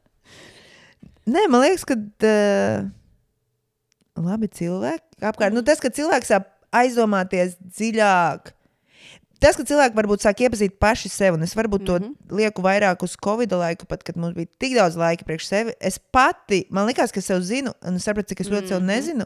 Nē, 1.30 1.44
man 1.52 1.60
liekas, 1.62 1.84
ka 1.86 1.94
uh, 1.94 2.88
labi 4.18 4.48
cilvēki 4.56 5.20
apkārt. 5.28 5.54
Nu, 5.54 5.62
tas, 5.62 5.78
ka 5.82 5.92
cilvēks 5.94 6.32
sāk 6.32 6.48
aizdomāties 6.74 7.54
dziļāk. 7.60 8.50
Tas, 9.40 9.56
ka 9.56 9.64
cilvēki 9.68 9.96
varbūt 9.96 10.24
sāk 10.24 10.42
iepazīt 10.44 10.74
paši 10.82 11.08
sevi, 11.12 11.36
un 11.38 11.46
es 11.46 11.54
varbūt 11.56 11.84
to 11.86 11.98
mm 11.98 12.02
Mhm. 12.02 12.14
-hmm. 12.16 12.36
lieku 12.40 12.62
vairāk 12.62 13.02
uz 13.04 13.14
Covid 13.24 13.52
laiku, 13.52 13.86
pat 13.86 14.02
kad 14.02 14.16
mums 14.16 14.34
bija 14.34 14.46
tik 14.58 14.74
daudz 14.74 14.96
laika 14.96 15.24
priekš 15.24 15.46
sevi. 15.46 15.72
Es 15.80 15.98
pati, 15.98 16.66
man 16.70 16.86
liekas, 16.86 17.12
ka 17.12 17.20
sev 17.20 17.40
zinu, 17.40 17.72
un 17.84 17.94
es 17.96 18.02
sapratu, 18.04 18.28
cik 18.28 18.40
es 18.40 18.48
ļoti 18.48 18.60
mm 18.60 18.64
-hmm. 18.64 18.68
sev 18.68 18.78
Mhm. 18.80 18.86
nezinu. 18.86 19.24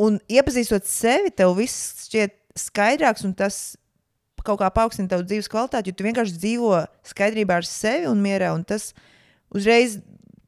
Un 0.00 0.18
iepazīstot 0.32 0.86
sevi, 0.88 1.30
tev 1.36 1.54
viss 1.58 2.06
šķiet 2.08 2.32
skaidrāks, 2.56 3.24
un 3.28 3.34
tas 3.36 3.76
kaut 4.42 4.58
kā 4.58 4.70
paaugstina 4.74 5.08
tavu 5.10 5.22
dzīves 5.28 5.50
kvalitāti, 5.52 5.92
jo 5.92 5.98
tu 5.98 6.06
vienkārši 6.06 6.38
dzīvo 6.40 6.78
skaidrībā 7.12 7.60
ar 7.60 7.66
sevi 7.68 8.08
un 8.10 8.22
mierā. 8.24 8.54
Un 8.56 8.64
tas 8.66 8.88
uzreiz, 9.54 9.98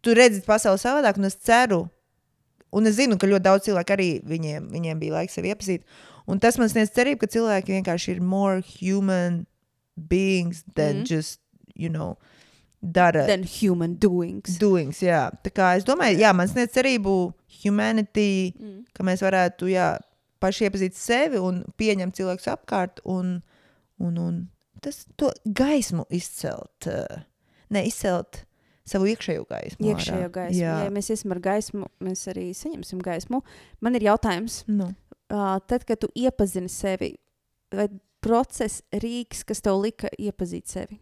tu 0.02 0.14
redzi 0.16 0.40
pasauli 0.46 0.80
savādāk, 0.82 1.20
un 1.20 1.28
es 1.28 1.36
ceru, 1.36 1.84
un 2.74 2.86
es 2.90 2.96
zinu, 2.96 3.18
ka 3.20 3.28
ļoti 3.30 3.44
daudz 3.46 3.68
cilvēku 3.68 3.94
arī 3.94 4.08
viņiem, 4.26 4.66
viņiem 4.72 4.98
bija 4.98 5.20
laiks 5.20 5.36
sevi 5.38 5.52
iepazīt. 5.52 5.84
Un 6.26 6.40
tas 6.40 6.56
man 6.58 6.72
sniedz 6.72 6.90
cerību, 6.96 7.20
ka 7.20 7.30
cilvēki 7.36 7.76
vienkārši 7.76 8.16
ir 8.16 8.20
more 8.24 8.62
human 8.80 9.44
beings 9.96 10.64
than 10.74 11.02
Mhm. 11.02 11.06
just, 11.06 11.40
you 11.74 11.88
know, 11.88 12.16
dara 12.82 13.26
Then 13.26 13.44
human 13.44 13.94
doings. 13.96 14.58
doings. 14.58 14.98
Jā. 15.00 15.30
Tā 15.44 15.50
kā 15.52 15.76
es 15.76 15.84
domāju, 15.84 16.18
jā, 16.18 16.34
man 16.34 16.48
sniedz 16.48 16.72
cerību 16.72 17.32
humanity, 17.62 18.52
Mm. 18.58 18.84
ka 18.94 19.04
mēs 19.06 19.22
varētu, 19.22 19.68
jā, 19.70 19.98
paši 20.40 20.66
iepazīt 20.68 20.94
sevi 20.98 21.38
un 21.38 21.62
pieņemt 21.78 22.14
cilvēkus 22.18 22.48
apkārt 22.52 23.00
un, 23.04 23.42
un, 24.00 24.18
un 24.18 24.48
tas 24.82 25.06
to 25.16 25.30
gaismu 25.46 26.04
izcelt. 26.10 26.86
uh, 26.86 27.22
Ne 27.70 27.86
izcelt 27.88 28.42
savu 28.86 29.06
iekšējo 29.08 29.46
gaismu. 29.48 29.86
Iekšējo 29.88 30.28
gaismu. 30.30 30.60
Jā. 30.60 30.74
Ja 30.84 30.90
mēs 30.92 31.08
iesim 31.10 31.32
ar 31.32 31.38
gaismu, 31.40 31.86
mēs 32.04 32.26
arī 32.28 32.50
saņemsim 32.54 33.00
gaismu. 33.02 33.40
Man 33.80 33.94
ir 33.96 34.02
jautājums, 34.02 34.64
Nu. 34.68 34.90
uh, 35.32 35.58
tad, 35.66 35.84
kad 35.88 35.98
tu 36.00 36.08
iepazini 36.14 36.68
sevi, 36.68 37.14
vai 37.72 37.88
process, 38.20 38.82
rīks, 38.92 39.44
kas 39.44 39.60
tev 39.64 39.80
lika 39.80 40.08
iepazīt 40.20 40.66
sevi? 40.68 41.00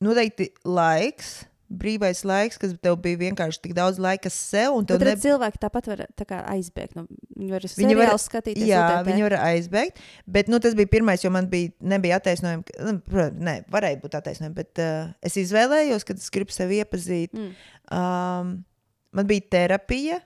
Noteikti 0.00 0.50
laiks. 0.64 1.44
Brīvais 1.70 2.24
laiks, 2.26 2.58
kas 2.58 2.72
tev 2.82 2.96
bija 2.98 3.18
vienkārši 3.20 3.60
tik 3.62 3.74
daudz 3.76 4.00
laika 4.02 4.30
sev, 4.34 4.74
Tad 4.90 5.04
ne... 5.06 5.12
cilvēki 5.22 5.60
tāpat 5.62 5.86
var 5.92 6.00
tā 6.18 6.24
kā, 6.26 6.40
aizbēgt. 6.50 6.96
No, 6.98 7.04
viņi 7.38 7.52
var 7.54 7.66
Viņi 7.78 7.98
var- 8.00 8.14
skatīties. 8.18 8.66
Jā, 8.66 8.80
OTT. 8.96 9.06
viņi 9.06 9.24
var 9.28 9.36
aizbēgt. 9.44 10.00
Bet 10.26 10.50
nu, 10.50 10.58
tas 10.58 10.74
bija 10.78 10.90
pirmais, 10.90 11.22
jo 11.22 11.30
man 11.30 11.46
bija, 11.52 11.70
nebija 11.78 12.18
attaisnojumi. 12.18 12.66
nu, 12.88 12.96
Protams, 13.06 13.38
ne, 13.46 13.54
varēja 13.70 14.00
būt 14.02 14.18
attaisnojumi, 14.18 14.56
bet 14.58 14.82
uh, 14.82 15.12
es 15.22 15.38
izvēlējos, 15.44 16.08
ka 16.08 16.18
es 16.18 16.26
gribu 16.34 16.56
sevi 16.56 16.80
iepazīt. 16.82 17.38
Mm. 17.38 17.54
Um, 17.94 18.52
man 19.14 19.30
bija 19.30 19.46
terapija, 19.54 20.18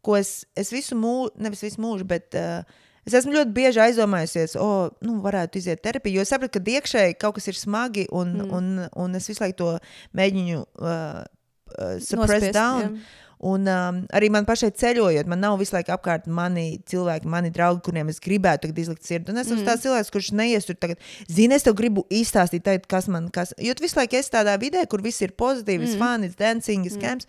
ko 0.00 0.16
es, 0.16 0.46
es 0.56 0.72
visu 0.72 0.96
mūžu, 0.96 1.34
nevis 1.44 1.60
visu 1.66 1.82
mūžu, 1.84 2.08
bet 2.08 2.32
uh, 2.40 2.62
es 3.06 3.14
esmu 3.20 3.32
ļoti 3.36 3.52
bieži 3.54 3.80
aizdomājusies, 3.86 4.56
o, 4.58 4.64
oh, 4.66 4.90
nu, 5.06 5.20
varētu 5.24 5.60
iziet 5.60 5.82
terapiju. 5.84 6.18
Jo 6.18 6.26
es 6.26 6.32
sapratu, 6.34 6.58
ka 6.58 6.72
iekšēji 6.78 7.18
kaut 7.22 7.36
kas 7.38 7.46
ir 7.48 7.54
smagi, 7.58 8.06
un, 8.10 8.32
Mm. 8.36 8.48
mm. 8.48 8.56
un, 8.56 8.88
un 9.06 9.14
es 9.20 9.28
visu 9.30 9.44
laiku 9.44 9.56
to 9.62 9.78
mēģinu 10.16 10.64
uh, 10.64 11.22
uh, 11.22 11.94
suppress 12.00 12.42
Nospiest, 12.42 12.52
down. 12.58 12.82
jā. 12.98 13.22
Un 13.46 13.66
um, 13.68 13.96
arī 14.16 14.30
man 14.32 14.46
pašai 14.48 14.70
ceļojot, 14.72 15.26
man 15.28 15.42
nav 15.44 15.58
visu 15.60 15.74
laiku 15.76 15.92
apkārt 15.92 16.24
mani 16.26 16.78
cilvēki, 16.88 17.28
mani 17.28 17.50
draugi, 17.52 17.82
kuriem 17.84 18.08
es 18.08 18.16
gribētu 18.18 18.70
izlikt 18.72 19.04
sirdi. 19.04 19.28
Un 19.30 19.36
es 19.36 19.46
esmu 19.46 19.58
Mm. 19.58 19.62
mm. 19.62 19.68
tāds 19.68 19.82
cilvēks, 19.84 20.10
kurš 20.14 20.30
neies 20.32 20.64
tur 20.64 20.74
tagad, 20.80 20.96
zini, 21.28 21.52
es 21.54 21.62
tev 21.62 21.74
gribu 21.76 22.06
izstāstīt, 22.08 22.64
tagad, 22.64 22.86
kas 22.88 23.08
man, 23.12 23.28
kas. 23.28 23.52
Jo 23.60 23.74
tu 23.76 23.84
visu 23.84 23.98
laiku 24.00 24.16
esi 24.16 24.32
tādā 24.32 24.56
vidē, 24.58 24.86
kur 24.88 25.02
viss 25.04 25.20
ir 25.20 25.32
pozitīvs, 25.36 25.98
mm. 25.98 26.00
Mm. 26.00 26.24
it's 26.24 26.34
dancing, 26.40 26.86
it's 26.86 26.96
camps. 26.96 27.26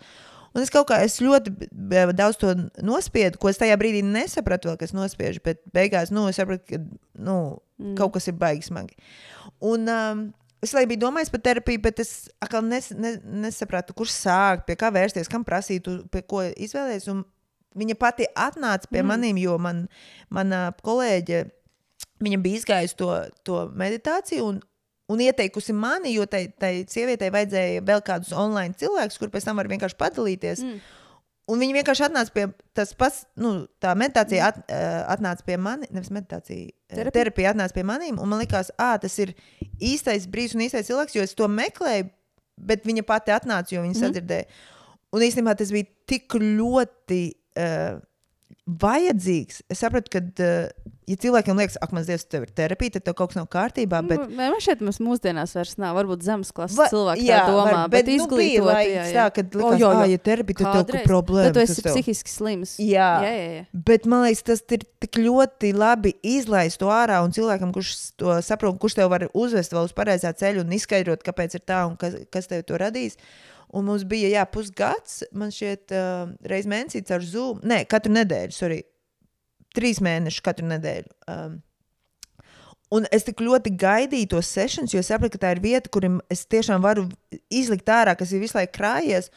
Un 0.54 0.64
es 0.64 0.72
kaut 0.72 0.88
kā 0.90 0.98
es 1.04 1.18
ļoti 1.22 1.52
b- 1.52 2.04
daudz 2.16 2.40
to 2.40 2.54
nospiedu, 2.84 3.38
ko 3.40 3.50
es 3.52 3.60
tajā 3.60 3.76
brīdī 3.80 4.02
nesapratu, 4.06 4.70
vēl, 4.70 4.78
kas 4.80 4.94
nospiež. 4.96 5.42
Bet 5.44 5.62
beigās 5.74 6.12
nu, 6.14 6.26
es 6.30 6.40
sapratu, 6.40 6.64
ka 6.68 6.80
nu, 7.20 7.38
mm. 7.78 7.94
kaut 8.00 8.16
kas 8.16 8.30
ir 8.30 8.38
baigi 8.40 8.68
smagi. 8.70 8.96
Un, 9.64 9.88
um, 9.92 10.22
es 10.64 10.72
lai 10.74 10.86
biju 10.90 11.04
domājis 11.06 11.32
par 11.34 11.44
terapiju, 11.44 11.82
bet 11.84 12.00
es 12.02 12.12
atkal 12.42 12.64
nes, 12.66 12.90
ne, 12.96 13.18
nesapratu, 13.46 13.96
kurš 13.98 14.16
sākt, 14.16 14.66
pie 14.68 14.78
kā 14.80 14.90
vērsties, 14.94 15.30
kam 15.30 15.44
prasīt, 15.46 15.90
pie 16.12 16.24
ko 16.26 16.46
izvēlēties. 16.50 17.10
Un 17.14 17.26
Viņa 17.78 17.94
pati 18.00 18.26
atnāca 18.32 18.88
pie 18.90 19.02
mm. 19.02 19.10
maniem, 19.10 19.38
jo 19.42 19.54
man, 19.60 19.84
mana 20.34 20.68
kolēģe 20.84 21.44
viņa 22.24 22.40
bija 22.42 22.60
izgājusi 22.60 22.96
to, 22.98 23.12
to 23.46 23.60
meditāciju. 23.78 24.46
Un, 24.48 24.60
Un 25.08 25.22
ieteikusi 25.24 25.72
mani, 25.72 26.12
jo 26.12 26.26
tai, 26.28 26.46
tai 26.60 26.82
sievietei 26.90 27.30
vajadzēja 27.32 27.84
vēl 27.88 28.02
kādus 28.04 28.34
online 28.36 28.76
cilvēkus, 28.76 29.16
kur 29.20 29.30
pēc 29.32 29.46
tam 29.48 29.60
var 29.60 29.70
vienkārši 29.70 29.96
padalīties. 29.96 30.64
Mm. 30.64 30.80
Un 31.48 31.62
viņi 31.62 31.78
vienkārši 31.78 32.04
atnāca 32.04 32.34
pie 32.34 32.44
tas 32.76 32.90
pats, 32.98 33.22
nu, 33.40 33.54
tā 33.80 33.94
meditācija 33.96 34.50
at, 34.50 34.58
uh, 34.66 34.98
atnāca 35.14 35.46
pie 35.46 35.56
manis, 35.56 35.88
nevis 35.96 36.12
meditācija, 36.12 36.58
Terapija? 36.60 36.98
terapija, 36.98 37.14
terapija 37.16 37.52
atnāca 37.54 37.76
pie 37.78 37.84
maniem. 37.88 38.18
Un 38.20 38.28
man 38.28 38.42
liekas, 38.42 38.68
ah, 38.76 38.98
tas 39.00 39.16
ir 39.24 39.32
īstais 39.80 40.28
brīdis 40.28 40.58
un 40.58 40.66
īstais 40.66 40.90
cilvēks, 40.90 41.16
jo 41.16 41.24
es 41.24 41.32
to 41.38 41.48
meklēju, 41.48 42.10
bet 42.68 42.84
viņa 42.84 43.06
pati 43.08 43.32
atnāca, 43.32 43.72
jo 43.72 43.86
viņa 43.86 43.96
mm. 43.96 44.02
sadzirdēja. 44.04 44.48
Un 45.16 45.24
īstenībā 45.24 45.56
tas 45.56 45.72
bija 45.72 45.88
tik 46.10 46.36
ļoti 46.36 47.22
uh, 47.32 47.96
vajadzīgs. 48.68 49.62
Es 49.72 49.80
sapratu, 49.80 50.10
ka, 50.12 50.20
uh, 50.20 50.94
ja 51.08 51.16
cilvēkiem 51.20 51.56
liekas, 51.56 51.78
ak, 51.80 51.92
man 51.96 52.04
Dievs, 52.04 52.26
tev 52.28 52.44
ir 52.44 52.50
terapija, 52.56 52.94
tad 52.96 53.06
tev 53.06 53.14
kaut 53.16 53.32
kas 53.32 53.38
nav 53.40 53.46
kārtībā. 53.52 54.00
Bet, 54.04 54.20
Bet... 54.26 54.34
Man 54.36 54.58
šeit 54.64 54.82
mums 54.84 55.00
mūsdienās 55.00 55.54
vairs 55.56 55.76
nav. 55.80 55.96
Varbūt 55.96 56.24
zemes 56.26 56.52
klases 56.54 56.76
Va- 56.76 56.88
cilvēki 56.92 57.24
jā, 57.28 57.38
tā 57.46 57.54
domā, 57.54 57.64
var- 57.64 57.92
bet, 57.94 58.04
bet 58.04 58.20
nu, 58.20 58.28
bija 58.28 58.48
izglītot. 58.50 58.68
laiks 58.68 58.92
jā, 58.92 59.06
Tā, 59.08 59.16
jā. 59.16 59.26
kad 59.38 59.58
likās, 59.58 59.80
jā, 59.80 59.88
oh, 59.88 60.02
jā. 60.02 60.06
ja 60.12 60.22
terapija, 60.28 60.60
tad 60.60 60.90
tev 60.90 61.00
ir 61.00 61.08
problēma. 61.08 61.48
Tad 61.48 61.58
tu 61.58 61.64
esi 61.64 61.86
psihiski 61.88 62.34
slims. 62.34 62.76
Jā. 62.82 63.10
jā, 63.24 63.32
jā. 63.32 63.50
jā. 63.56 63.66
Bet 63.88 64.08
man 64.10 64.24
liekas, 64.26 64.44
tas 64.52 64.64
ir 64.76 64.84
tik 65.00 65.20
ļoti 65.24 65.72
labi 65.76 66.14
izlaist 66.36 66.80
to 66.82 66.92
ārā 66.92 67.22
un 67.24 67.32
cilvēkam, 67.36 67.72
kurš 67.76 67.94
to 68.20 68.36
saprot, 68.44 68.76
kurš 68.82 69.00
tev 69.00 69.12
var 69.14 69.28
uzvest 69.32 69.72
vēl 69.72 69.88
uz 69.88 69.96
pareizā 69.96 70.34
ceļa 70.36 70.64
un 70.66 70.76
izskaidrot, 70.76 71.24
kāpēc 71.24 71.56
ir 71.56 71.64
tā 71.64 71.86
un 71.88 71.96
kas, 72.00 72.20
kas 72.32 72.52
tev 72.52 72.66
to 72.68 72.80
radīs. 72.80 73.16
Un 73.76 73.88
mums 73.88 74.04
bija 74.08 74.30
jā, 74.32 74.44
pusgads, 74.48 75.22
man 75.36 75.52
šķiet, 75.52 75.92
uh, 75.92 76.30
reizes 76.48 76.70
mēnesī 76.72 77.02
caur 77.08 77.24
Zoom. 77.24 77.58
Nē, 77.68 77.82
katru 77.90 78.14
nedēļu, 78.14 78.54
sorry, 78.56 78.78
trīs 79.76 80.00
mēnešus 80.04 80.44
katru 80.44 80.68
nedēļu. 80.70 81.10
Um, 81.28 81.58
Un 82.88 83.04
es 83.12 83.26
tik 83.26 83.42
ļoti 83.44 83.74
gaidīju 83.76 84.30
to 84.32 84.38
sesijas, 84.40 84.94
jo 84.94 85.02
sapratu, 85.04 85.34
ka 85.34 85.42
tā 85.42 85.50
ir 85.52 85.58
vieta, 85.60 85.90
kur 85.92 86.06
es 86.32 86.46
tiešām 86.48 86.80
varu 86.80 87.04
izlikt 87.52 87.90
ārā, 87.92 88.14
kas 88.16 88.32
ir 88.32 88.40
visu 88.40 88.56
laiku 88.56 88.78
krājies. 88.78 89.28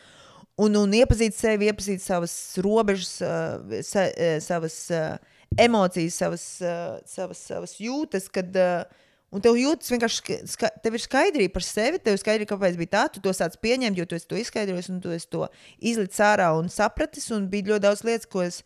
Un, 0.61 0.77
un 0.79 0.93
iepazīt 0.95 1.35
sevi, 1.35 1.67
iepazīt 1.67 1.99
savas 2.03 2.33
robežas, 2.63 3.17
uh, 3.25 3.81
sa, 3.83 4.05
uh, 4.07 4.37
savas 4.43 4.77
uh, 4.95 5.17
emocijas, 5.59 6.21
savas, 6.23 6.45
uh, 6.63 6.95
savas, 7.03 7.43
savas 7.51 7.75
jūtas. 7.83 8.29
Kad, 8.31 8.55
uh, 8.55 9.10
un 9.31 9.43
tev 9.43 9.57
jūtas 9.59 9.91
vienkārši, 9.93 10.37
ska- 10.51 10.73
tev 10.83 10.97
ir 10.97 11.03
skaidrība 11.03 11.53
par 11.55 11.65
sevi, 11.65 11.99
tev 11.99 12.17
ir 12.17 12.21
skaidrība, 12.21 12.51
kāpēc 12.53 12.77
bija 12.79 12.93
tā, 12.97 13.03
tu 13.13 13.23
to 13.23 13.33
sāc 13.35 13.55
pieņemt, 13.63 13.97
jo 13.97 14.05
tu 14.05 14.19
to 14.19 14.39
izskaidrojis 14.39 14.91
un 14.91 15.01
tu 15.01 15.15
to 15.31 15.47
izlicis 15.79 16.19
ārā 16.19 16.51
un 16.57 16.69
sapratis. 16.69 17.31
Un 17.31 17.47
bija 17.47 17.71
ļoti 17.71 17.85
daudz 17.87 18.03
lietas, 18.03 18.27
ko 18.27 18.43
es 18.43 18.61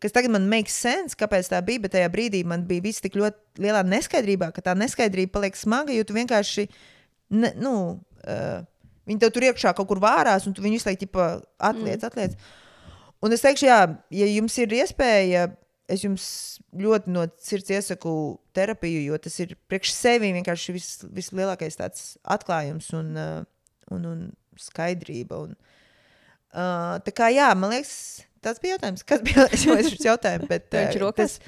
kas 0.00 0.14
tagad 0.16 0.32
man 0.32 0.48
makes 0.48 0.72
sense, 0.72 1.16
kāpēc 1.18 1.50
tā 1.52 1.60
bija, 1.64 1.84
bet 1.84 1.92
tajā 1.92 2.08
brīdī 2.12 2.40
man 2.48 2.64
bija 2.68 2.84
viss 2.86 3.04
tik 3.04 3.18
ļoti 3.20 3.64
lielā 3.66 3.82
neskaidrībā, 3.84 4.50
ka 4.56 4.64
tā 4.64 4.74
neskaidrība 4.78 5.34
paliek 5.36 5.58
smaga, 5.58 5.92
jo 5.92 6.06
tu 6.08 6.16
vienkārši, 6.16 6.66
ne, 7.36 7.52
nu, 7.60 7.74
uh, 8.24 8.62
viņi 9.08 9.20
tev 9.20 9.34
tur 9.34 9.46
iekšā 9.50 9.74
kaut 9.76 9.90
kur 9.90 10.00
vārās, 10.02 10.46
un 10.48 10.56
tu 10.56 10.64
viņu 10.64 10.80
visu 10.80 10.88
laiku 10.88 11.10
atliec, 11.10 12.00
mm. 12.00 12.06
atliec. 12.08 12.36
Un 13.20 13.36
es 13.36 13.44
teikšu, 13.44 13.68
jā, 13.68 13.80
ja 14.16 14.30
jums 14.32 14.56
ir 14.62 14.72
iespēja, 14.80 15.50
es 15.90 16.04
jums 16.04 16.24
ļoti 16.76 17.12
no 17.12 17.26
sirds 17.42 17.70
iesaku 17.74 18.12
terapiju, 18.56 19.02
jo 19.10 19.18
tas 19.22 19.36
ir 19.42 19.56
priekš 19.70 19.92
sevi 19.96 20.32
vienkārši 20.36 20.74
vis, 20.76 20.90
vislielākais 21.10 21.78
tāds 21.80 22.12
atklājums 22.24 22.90
un, 22.96 23.12
uh, 23.18 23.40
un, 23.94 24.06
un 24.10 24.26
skaidrība. 24.60 25.44
Un, 25.46 25.54
uh, 26.54 26.98
tā 27.06 27.14
kā 27.16 27.30
jā, 27.34 27.50
man 27.58 27.74
liekas, 27.74 27.94
tas 28.44 28.60
bija 28.62 28.76
jautājums. 28.76 29.06
Kas 29.06 29.24
bija 29.26 29.48
šis 29.90 30.06
jautājums? 30.06 30.48
Bet, 30.50 30.70
ir 30.78 31.06
uh, 31.06 31.12
tas, 31.16 31.38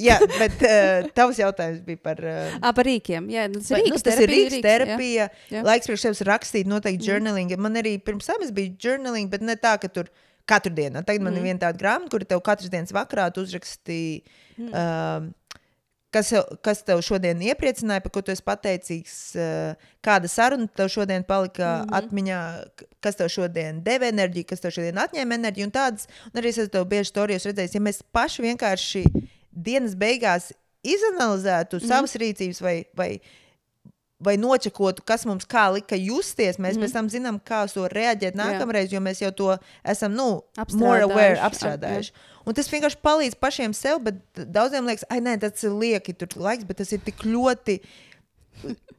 jā, 0.00 0.18
bet 0.38 0.64
uh, 0.64 1.08
tavs 1.16 1.40
jautājums 1.42 1.84
bija 1.86 2.02
par. 2.08 2.20
Uh, 2.24 2.58
Ah, 2.60 2.74
par 2.76 2.88
rīkiem. 2.88 3.28
Jā, 3.32 3.46
tas 3.52 3.70
ir 3.70 3.78
Bet, 3.78 3.86
rīks, 3.86 3.94
nu, 3.94 4.02
tas 4.08 4.20
ir 4.20 4.20
terapija, 4.20 4.44
rīks, 4.48 4.58
jā. 4.58 4.66
terapija. 4.68 5.30
Jā. 5.30 5.58
Jā. 5.58 5.64
Laiks 5.70 5.90
priekš 5.90 6.08
sevis 6.08 6.24
rakstīt, 6.30 6.70
noteikti 6.70 7.10
journaling. 7.12 7.56
Man 7.60 7.80
arī 7.80 7.98
pirms 8.02 8.30
tam 8.30 8.46
es 8.46 8.54
biju 8.54 8.76
journaling, 8.80 9.32
bet 9.32 9.44
ne 9.44 9.58
tā, 9.60 9.76
ka 9.82 9.92
tur 9.92 10.10
katru 10.46 10.74
dienu. 10.74 11.02
Tagad 11.04 11.22
man 11.22 11.32
Mm. 11.34 11.36
ir 11.36 11.42
viena 11.42 11.60
tāda 11.60 11.78
grāmata, 11.78 12.10
kur 12.10 12.20
tev 12.24 12.40
katras 12.40 12.70
dienas 12.70 12.92
vakarā 12.92 13.32
tu 13.32 13.40
uzrakstīji. 13.44 14.22
Mm. 14.58 14.74
Um, 14.74 15.34
Kas, 16.14 16.28
kas 16.62 16.78
tev 16.86 17.00
šodien 17.02 17.40
iepriecināja, 17.42 18.00
par 18.00 18.12
ko 18.14 18.20
tu 18.22 18.30
esi 18.30 18.42
pateicīgs? 18.46 19.34
uh, 19.34 19.74
Kāda 20.00 20.28
saruna 20.30 20.68
tev 20.70 20.86
šodien 20.88 21.24
palika 21.26 21.64
mm 21.64 21.80
Mhm. 21.80 21.88
-hmm. 21.90 21.98
atmiņā, 21.98 22.64
kas 23.00 23.16
tev 23.16 23.28
šodien 23.28 23.82
deva 23.82 24.06
enerģiju, 24.06 24.44
kas 24.46 24.60
tev 24.60 24.70
šodien 24.70 24.94
atņēma 24.94 25.34
enerģiju? 25.34 25.64
Un 25.64 25.70
tādas, 25.72 26.06
un 26.32 26.40
arī 26.40 26.46
es 26.54 26.68
tev 26.70 26.84
bieži 26.86 27.10
stāstījis, 27.10 27.46
redzējis, 27.50 27.74
ja 27.74 27.80
mēs 27.80 28.02
paši 28.12 28.42
vienkārši 28.42 29.04
dienas 29.52 29.94
beigās 29.96 30.52
izanalizētu 30.84 31.72
mm 31.76 31.82
Mhm. 31.82 31.84
-hmm. 31.84 31.88
savas 31.88 32.14
rīcības 32.14 32.60
vai, 32.62 32.84
vai, 32.94 33.20
vai 34.24 34.34
nočakotu, 34.40 35.04
kas 35.06 35.26
mums 35.28 35.46
kā 35.48 35.66
lika 35.74 35.98
justies, 35.98 36.58
mēs 36.58 36.78
mm 36.78 36.84
pēc 36.84 36.94
tam 36.96 37.10
zinām, 37.12 37.40
kā 37.40 37.62
uz 37.68 37.74
to 37.76 37.86
reaģēt 37.90 38.36
nākamreiz, 38.38 38.92
jo 38.92 39.00
mēs 39.04 39.22
jau 39.22 39.32
to 39.36 39.50
esam, 39.84 40.14
nu, 40.16 40.28
more 40.80 41.04
aware, 41.06 41.38
Apstrādājuši, 41.38 41.44
apstrādājuši. 41.48 42.32
Un 42.44 42.56
tas 42.56 42.68
vienkārši 42.68 43.00
palīdz 43.04 43.38
pašiem 43.40 43.76
sev, 43.76 44.02
bet 44.04 44.20
daudziem 44.36 44.84
liekas, 44.88 45.06
ah, 45.08 45.20
nē, 45.24 45.38
tas 45.40 45.64
ir 45.64 45.72
lieki, 45.80 46.16
tur 46.20 46.34
laiks, 46.36 46.66
bet 46.68 46.82
tas 46.82 46.92
ir 46.92 47.00
tik 47.04 47.24
ļoti 47.24 47.78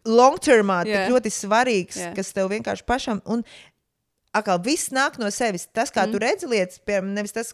long 0.06 0.38
termā, 0.42 0.82
Jā. 0.86 1.06
tik 1.06 1.14
ļoti 1.14 1.32
svarīgs, 1.34 2.02
Jā. 2.02 2.12
kas 2.18 2.34
tev 2.36 2.50
vienkārši 2.54 2.86
pašam. 2.88 3.22
Un 3.30 3.46
atkal 4.36 4.60
viss 4.66 4.94
nāk 4.94 5.20
no 5.22 5.30
sevis. 5.34 5.68
Tas, 5.74 5.94
kā 5.94 6.06
mm. 6.06 6.14
tu 6.14 6.22
redzi 6.22 6.50
lietas, 6.52 6.82
piemēram, 6.86 7.14
nevis 7.18 7.36
tas, 7.36 7.54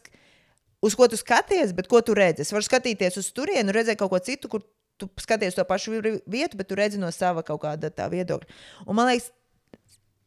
uz 0.82 0.98
ko 0.98 1.08
tu 1.12 1.20
skaties, 1.20 1.76
bet 1.78 1.90
ko 1.92 2.02
tu 2.06 2.16
redzi. 2.18 2.46
Es 2.46 2.54
varu 2.56 2.66
skatīties 2.66 3.20
uz 3.22 3.30
turienu, 3.36 3.76
redzēt 3.76 4.00
kaut 4.02 4.14
ko 4.14 4.22
citu, 4.24 4.52
kur 4.52 4.66
tu 5.02 5.10
skaties 5.22 5.58
to 5.58 5.66
pašu 5.68 5.94
vi- 5.98 6.18
vietu, 6.38 6.58
bet 6.62 6.70
tu 6.72 6.78
redzi 6.80 7.00
no 7.02 7.10
sava 7.12 7.44
kaut 7.44 7.62
kāda 7.66 7.90
tā 7.92 8.08
viedokļa. 8.14 8.60
Un 8.88 8.96
man 9.00 9.10
liekas, 9.12 9.32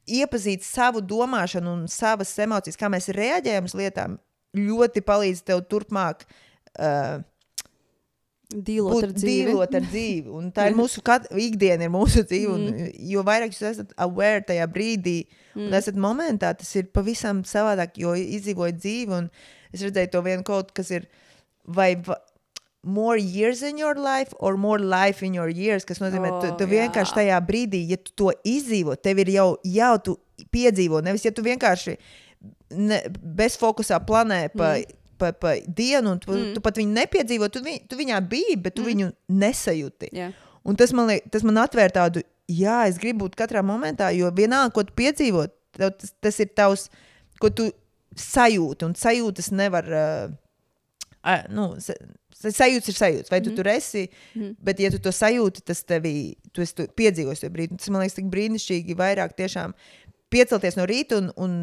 iepazīt 0.05 0.65
savu 0.67 1.01
domāšanu 1.01 1.71
un 1.79 1.85
savas 1.89 2.33
emocijas, 2.45 2.77
kā 2.81 2.91
mēs 2.93 3.09
reaģējam 3.17 3.71
uz 3.71 3.77
lietām, 3.79 4.19
ļoti 4.55 5.01
palīdz 5.09 5.41
tev 5.49 5.63
turpmāk 5.71 6.27
uh, 6.79 7.23
Dīlot 8.55 9.03
ar 9.03 9.13
dzīvi. 9.17 9.47
dzīvot 9.49 9.73
ar 9.75 9.87
dzīvi. 9.89 10.29
Un 10.39 10.51
tā 10.55 10.67
ir 10.69 10.77
mūsu 10.83 11.01
kat- 11.03 11.27
ikdiena, 11.33 11.87
ir 11.89 11.91
mūsu 11.95 12.23
dzīve. 12.29 12.53
Un, 12.53 12.67
jo 13.11 13.23
vairāk 13.27 13.55
jūs 13.55 13.65
esat 13.73 13.95
aware 14.05 14.45
tajā 14.47 14.67
brīdī, 14.71 15.17
un 15.57 15.73
esat 15.75 15.97
momentā, 15.99 16.53
tas 16.61 16.71
ir 16.77 16.91
pavisam 16.95 17.41
savādāk, 17.49 17.97
jo 18.05 18.13
izdzīvojat 18.15 18.79
dzīvi. 18.79 19.17
Un 19.17 19.31
es 19.75 19.83
redzēju 19.83 20.13
to 20.13 20.23
vienu 20.29 20.45
kaut 20.47 20.71
kas 20.77 20.93
ir. 20.95 21.09
Vai 21.67 21.95
va- 21.97 22.21
more 22.85 23.17
years 23.17 23.63
in 23.63 23.79
your 23.79 23.95
life, 23.97 24.35
or 24.39 24.57
more 24.57 24.79
life 24.79 25.23
in 25.23 25.35
your 25.35 25.49
years, 25.49 25.87
kas 25.89 26.01
nozīmē, 26.03 26.31
ka 26.31 26.41
tu, 26.43 26.51
tu 26.61 26.69
vienkārši 26.71 27.13
jā. 27.13 27.17
tajā 27.21 27.39
brīdī, 27.49 27.81
ja 27.89 27.99
tu 28.01 28.13
to 28.17 28.33
izdzīvo, 28.45 28.97
tev 29.01 29.23
ir 29.25 29.33
jau, 29.35 29.49
jau 29.65 29.95
tu 30.05 30.17
piedzīvo, 30.53 31.01
nevis 31.05 31.25
ja 31.25 31.33
tu 31.35 31.45
vienkārši 31.47 31.97
ne, 32.77 33.01
bez 33.41 33.57
fokusā 33.61 34.01
planē 34.07 34.43
pa, 34.53 34.75
mm. 34.77 35.01
pa, 35.21 35.33
pa 35.33 35.55
dienu, 35.65 36.15
un 36.15 36.23
tu, 36.23 36.35
mm. 36.35 36.53
tu 36.57 36.65
pat 36.65 36.81
viņu 36.81 36.97
nepiedzīvo, 36.99 37.49
tu, 37.53 37.65
viņ, 37.65 37.81
tu 37.91 37.99
viņā 38.01 38.21
biji, 38.31 38.59
bet 38.61 38.77
tu 38.77 38.85
mm. 38.85 38.91
viņu 38.93 39.11
nesajūti. 39.43 40.13
Jā. 40.15 40.31
Un 40.65 40.79
tas 40.81 40.95
man, 40.97 41.09
liek, 41.13 41.27
tas 41.33 41.45
man 41.47 41.61
atvēr 41.65 41.93
tādu, 41.95 42.25
jā, 42.51 42.85
es 42.91 43.01
gribu 43.01 43.27
būt 43.27 43.39
katrā 43.41 43.65
momentā, 43.65 44.13
jo 44.17 44.31
vienalga, 44.37 44.73
ko 44.77 44.87
tu 44.87 44.97
piedzīvo, 45.01 45.49
tas, 45.77 46.15
tas 46.25 46.41
ir 46.41 46.53
tavs, 46.57 46.89
ko 47.41 47.51
tu 47.53 47.69
sajūti, 48.21 48.87
un 48.87 48.97
sajūtas 48.99 49.53
nevar. 49.57 49.91
Uh, 49.91 50.41
nu, 51.53 51.67
sa- 51.81 51.97
sa- 52.37 52.53
sajūtas 52.53 52.91
ir 52.93 52.97
sajūtas, 52.99 53.31
vai 53.33 53.41
tu 53.41 53.53
mm. 53.53 53.57
tur 53.59 53.71
esi, 53.73 54.03
mm. 54.37 54.57
bet, 54.65 54.83
ja 54.83 54.91
tu 54.93 55.01
to 55.03 55.13
sajūti, 55.15 55.65
tas 55.71 55.81
tevī, 55.89 56.35
tu 56.53 56.65
esi 56.65 56.77
to 56.81 56.89
piedzīvojis 57.01 57.45
to 57.45 57.51
brīdi. 57.55 57.79
Tas 57.81 57.93
man 57.93 58.05
liekas, 58.05 58.19
tik 58.19 58.29
brīnišķīgi 58.33 58.99
vairāk 58.99 59.33
tiešām 59.39 59.73
piecelties 60.35 60.77
no 60.77 60.85
rīta 60.91 61.21
un, 61.23 61.31
un, 61.41 61.55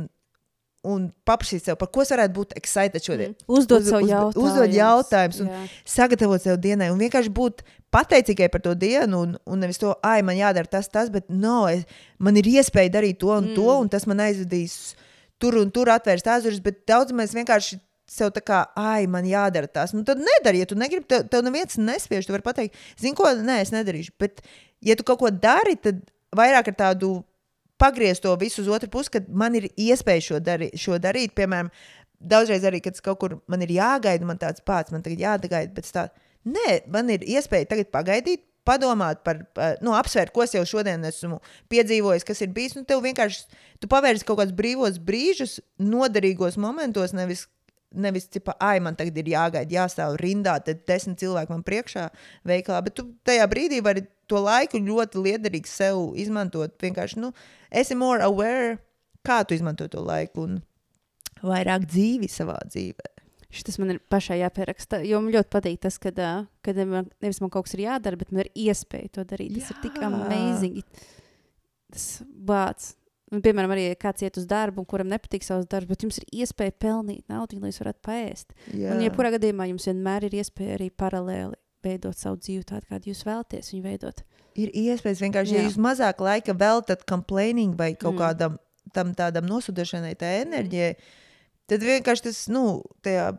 un 0.88 1.04
paprasīt 1.28 1.68
sev, 1.68 1.78
par 1.78 1.92
ko 1.94 2.02
es 2.06 2.14
varētu 2.14 2.34
būt 2.40 2.56
excited 2.58 3.04
šodien. 3.06 3.36
Mm. 3.36 3.52
Uzdot 3.60 3.84
Uz- 3.84 3.92
sev 3.92 4.00
uz- 4.02 4.10
jautājumus. 4.10 4.48
Uzdot 4.48 4.74
jautājumus 4.80 5.44
un 5.44 5.52
Jā. 5.54 5.62
sagatavot 5.98 6.42
sev 6.42 6.58
dienai, 6.64 6.90
un 6.94 6.98
vienkārši 7.04 7.34
būt 7.38 7.62
pateicīgai 7.94 8.48
par 8.50 8.64
to 8.66 8.74
dienu, 8.80 9.22
un, 9.28 9.38
un 9.46 9.62
nevis 9.62 9.82
to, 9.82 9.94
ah, 10.02 10.18
man 10.26 10.40
jādara 10.40 10.70
tas, 10.72 10.90
tas, 10.90 11.12
bet 11.14 11.30
no, 11.30 11.68
es, 11.70 11.86
man 12.18 12.40
ir 12.40 12.48
iespēja 12.50 12.96
darīt 12.98 13.20
to 13.22 13.30
un 13.36 13.52
mm. 13.52 13.56
to, 13.60 13.70
un 13.84 13.92
tas 13.92 14.08
man 14.10 14.24
aizvedīs 14.24 14.96
tur 15.42 15.58
un 15.60 15.70
tur, 15.74 15.90
atvērs 15.92 16.24
tās 16.26 16.46
durvis, 16.46 16.62
bet 16.64 16.84
daudz 16.90 17.14
mēs 17.14 17.36
vienkārši. 17.38 17.80
Sev 18.12 18.34
tā 18.36 18.42
kā, 18.44 18.58
ah, 18.76 19.00
man 19.08 19.24
jādara 19.30 19.70
tas. 19.72 19.94
Nu, 19.96 20.04
tad 20.08 20.20
nedari, 20.20 20.60
ja 20.60 20.68
tu 20.68 20.76
negribi, 20.76 21.06
tev, 21.08 21.30
tev 21.32 21.46
neviens 21.48 21.78
nespiež. 21.80 22.28
Tu 22.28 22.34
vari 22.36 22.44
pateikt, 22.44 22.76
zini, 23.00 23.16
ko, 23.16 23.30
nē, 23.40 23.62
es 23.64 23.72
nedarīšu. 23.72 24.12
Bet, 24.20 24.42
ja 24.84 24.98
tu 25.00 25.06
kaut 25.08 25.22
ko 25.22 25.32
dari, 25.32 25.78
tad 25.80 26.02
vairāk 26.36 26.74
ar 26.74 26.78
tādu 26.82 27.14
pagriezt 27.82 28.26
to 28.26 28.36
visu 28.42 28.66
uz 28.66 28.70
otru 28.76 28.92
pusi, 28.92 29.14
kad 29.16 29.30
man 29.32 29.56
ir 29.58 29.70
iespēja 29.80 30.28
šo, 30.28 30.42
darī, 30.44 30.68
šo 30.78 31.00
darīt. 31.02 31.32
Piemēram, 31.40 31.72
daudzreiz 32.20 32.68
arī, 32.68 32.84
kad 32.84 33.00
es 33.00 33.04
kaut 33.06 33.22
kur 33.24 33.40
man 33.50 33.64
ir 33.66 33.72
jāgaida, 33.80 34.28
man 34.28 34.42
tāds 34.42 34.62
pats, 34.66 34.92
man 34.94 35.06
tagad 35.06 35.24
jāgaida. 35.24 35.72
Bet 35.74 35.88
tā, 35.96 36.10
nē, 36.46 36.82
man 36.92 37.10
ir 37.16 37.24
iespēja 37.26 37.72
tagad 37.72 37.94
pagaidīt. 37.96 38.44
Padomāt 38.62 39.24
par, 39.26 39.40
pa- 39.58 39.72
nu, 39.82 39.96
apsvērt, 39.98 40.30
ko 40.36 40.44
es 40.46 40.52
jau 40.54 40.62
šodien 40.70 41.02
esmu 41.10 41.40
piedzīvojis, 41.74 42.26
kas 42.28 42.44
ir 42.46 42.52
bijis. 42.54 42.76
Nu, 42.78 42.84
tev 42.86 43.00
vienkārši, 43.02 43.48
tu 43.82 43.90
pavērsi 43.90 44.28
kaut 44.28 44.38
kādus 44.38 44.54
brīvos 44.54 45.00
brīžus, 45.02 45.56
noderīgos 45.82 46.60
momentos, 46.62 47.16
nevis, 47.18 47.48
nevis 47.92 48.28
cipa, 48.32 48.56
ai, 48.60 48.80
man 48.84 48.96
tagad 49.00 49.18
ir 49.20 49.32
jāgaida, 49.34 49.76
jāstāv 49.82 50.18
rindā, 50.22 50.58
tad 50.64 50.84
desmit 50.90 51.20
cilvēki 51.22 51.54
man 51.54 51.64
priekšā 51.68 52.08
veikalā. 52.48 52.82
Bet 52.86 52.98
tu 53.00 53.08
tajā 53.28 53.48
brīdī 53.52 53.82
vari 53.84 54.06
to 54.32 54.42
laiku 54.42 54.80
ļoti 54.82 55.24
liederīgi 55.26 55.70
sev 55.70 56.12
izmantot. 56.20 56.78
Vienkārši, 56.82 57.20
nu, 57.24 57.32
esi 57.72 57.98
more 58.00 58.24
aware, 58.26 58.78
kā 59.28 59.42
tu 59.46 59.58
izmanto 59.58 59.90
to 59.92 60.04
laiku 60.06 60.48
un 60.48 60.62
vairāk 61.44 61.88
dzīvi 61.90 62.30
savā 62.32 62.60
dzīvē. 62.70 63.10
Šis 63.52 63.76
man 63.82 63.92
ir 63.92 64.00
pašai 64.12 64.40
jāpieraksta. 64.40 65.02
Jo 65.04 65.20
man 65.20 65.34
ļoti 65.34 65.52
patīk 65.52 65.82
tas, 65.84 65.98
ka 66.00 66.14
kad 66.64 66.78
man, 66.88 67.10
nevis 67.20 67.42
man 67.44 67.52
kaut 67.52 67.68
kas 67.68 67.76
ir 67.76 67.84
jādara, 67.84 68.20
bet 68.20 68.32
man 68.32 68.46
ir 68.46 68.52
iespēja 68.70 69.12
to 69.18 69.26
darīt. 69.28 69.58
Tas 69.58 69.74
ir 69.74 69.82
tik 69.84 70.00
Jā. 70.00 70.08
amazing. 70.08 70.80
Tas 71.92 72.06
bāts. 72.24 72.94
Un, 73.32 73.40
piemēram, 73.42 73.72
arī 73.72 73.86
ja 73.90 73.96
kāds 73.96 74.26
iet 74.26 74.36
uz 74.42 74.46
darbu, 74.50 74.82
un 74.84 74.88
kuram 74.92 75.08
nepatīk 75.08 75.46
savs 75.48 75.68
darbs, 75.72 75.88
bet 75.88 76.04
jums 76.04 76.18
ir 76.20 76.26
iespēja 76.44 76.74
pelnīt 76.84 77.24
naudu, 77.32 77.60
lai 77.62 77.70
jūs 77.72 77.80
varētu 77.80 78.02
paēst. 78.04 78.52
Jā, 78.76 78.92
Un, 78.92 79.04
ja 79.06 79.12
kurā 79.16 79.32
gadījumā 79.38 79.70
jums 79.70 79.88
vienmēr 79.88 80.26
ir 80.28 80.36
iespēja 80.42 80.76
arī 80.76 80.90
paralēli 80.92 81.56
veidot 81.82 82.18
savu 82.20 82.38
dzīvi 82.44 82.66
tādu, 82.68 82.86
kādu 82.92 83.10
jūs 83.14 83.24
vēlaties 83.26 83.72
viņu 83.72 83.84
veidot. 83.88 84.20
ir 84.60 84.68
iespējas 84.76 85.22
vienkārši, 85.24 85.54
ja 85.56 85.62
Jā. 85.62 85.70
jūs 85.70 85.78
mazāk 85.80 86.20
laika 86.20 86.54
veltat 86.54 87.06
complaining 87.08 87.78
vai 87.80 87.94
kaut 87.96 88.14
Mm. 88.14 88.18
mm. 88.18 88.22
kādam 88.26 88.58
tam 88.94 89.14
tādam 89.16 89.46
nosūdošanai, 89.48 90.12
tā 90.20 90.28
enerģijai, 90.44 90.96
tad 91.72 91.80
vienkārši 91.88 92.24
tas, 92.28 92.42
nu, 92.52 92.82
tajā 93.02 93.30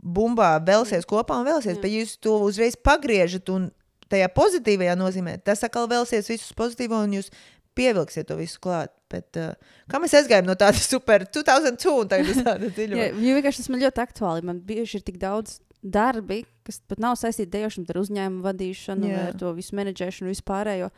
bumbā 0.00 0.58
vēlsies 0.64 1.06
kopā 1.08 1.38
un 1.40 1.46
vēlsies, 1.48 1.78
bet 1.82 1.92
jūs 1.92 2.16
to 2.24 2.38
uzreiz 2.44 2.76
pagriežat 2.76 3.48
un 3.52 3.70
tajā 4.12 4.28
pozitīvajā 4.36 4.94
nozīmē, 5.00 5.38
tas 5.44 5.64
atkal 5.64 5.88
vēlsies 5.90 6.28
visus 6.28 6.52
pozitīvo 6.56 6.98
un 7.04 7.16
jūs 7.18 7.30
pievilksiet 7.78 8.28
to 8.28 8.36
visu 8.38 8.60
klāt. 8.64 8.92
Bet, 9.12 9.36
uh, 9.38 9.52
kā 9.90 10.00
mēs 10.02 10.14
aizgājām 10.18 10.48
no 10.48 10.56
tāda 10.58 10.80
super 10.94 11.26
2002 11.28 11.92
un 12.00 12.10
tagad 12.10 12.32
uz 12.32 12.40
tādu 12.46 12.70
dziļu? 12.76 12.98
Jā, 12.98 13.10
jo 13.12 13.36
vienkārši 13.38 13.62
tas 13.62 13.70
man 13.72 13.84
ļoti 13.84 14.02
aktuāli. 14.04 14.46
Man 14.50 14.62
bieži 14.66 15.00
ir 15.00 15.06
tik 15.06 15.20
daudz 15.22 15.58
darbi, 15.84 16.42
kas 16.66 16.80
pat 16.88 17.02
nav 17.04 17.18
saistīti 17.20 17.50
ar 17.50 17.54
dejošanu, 17.58 17.90
ar 17.92 18.00
uzņēmumu 18.00 18.46
vadīšanu, 18.46 19.10
Jā. 19.10 19.18
vai 19.18 19.28
ar 19.30 19.38
to 19.42 19.52
visu 19.58 19.76
menedžēšanu, 19.76 20.32
vispārējo, 20.32 20.88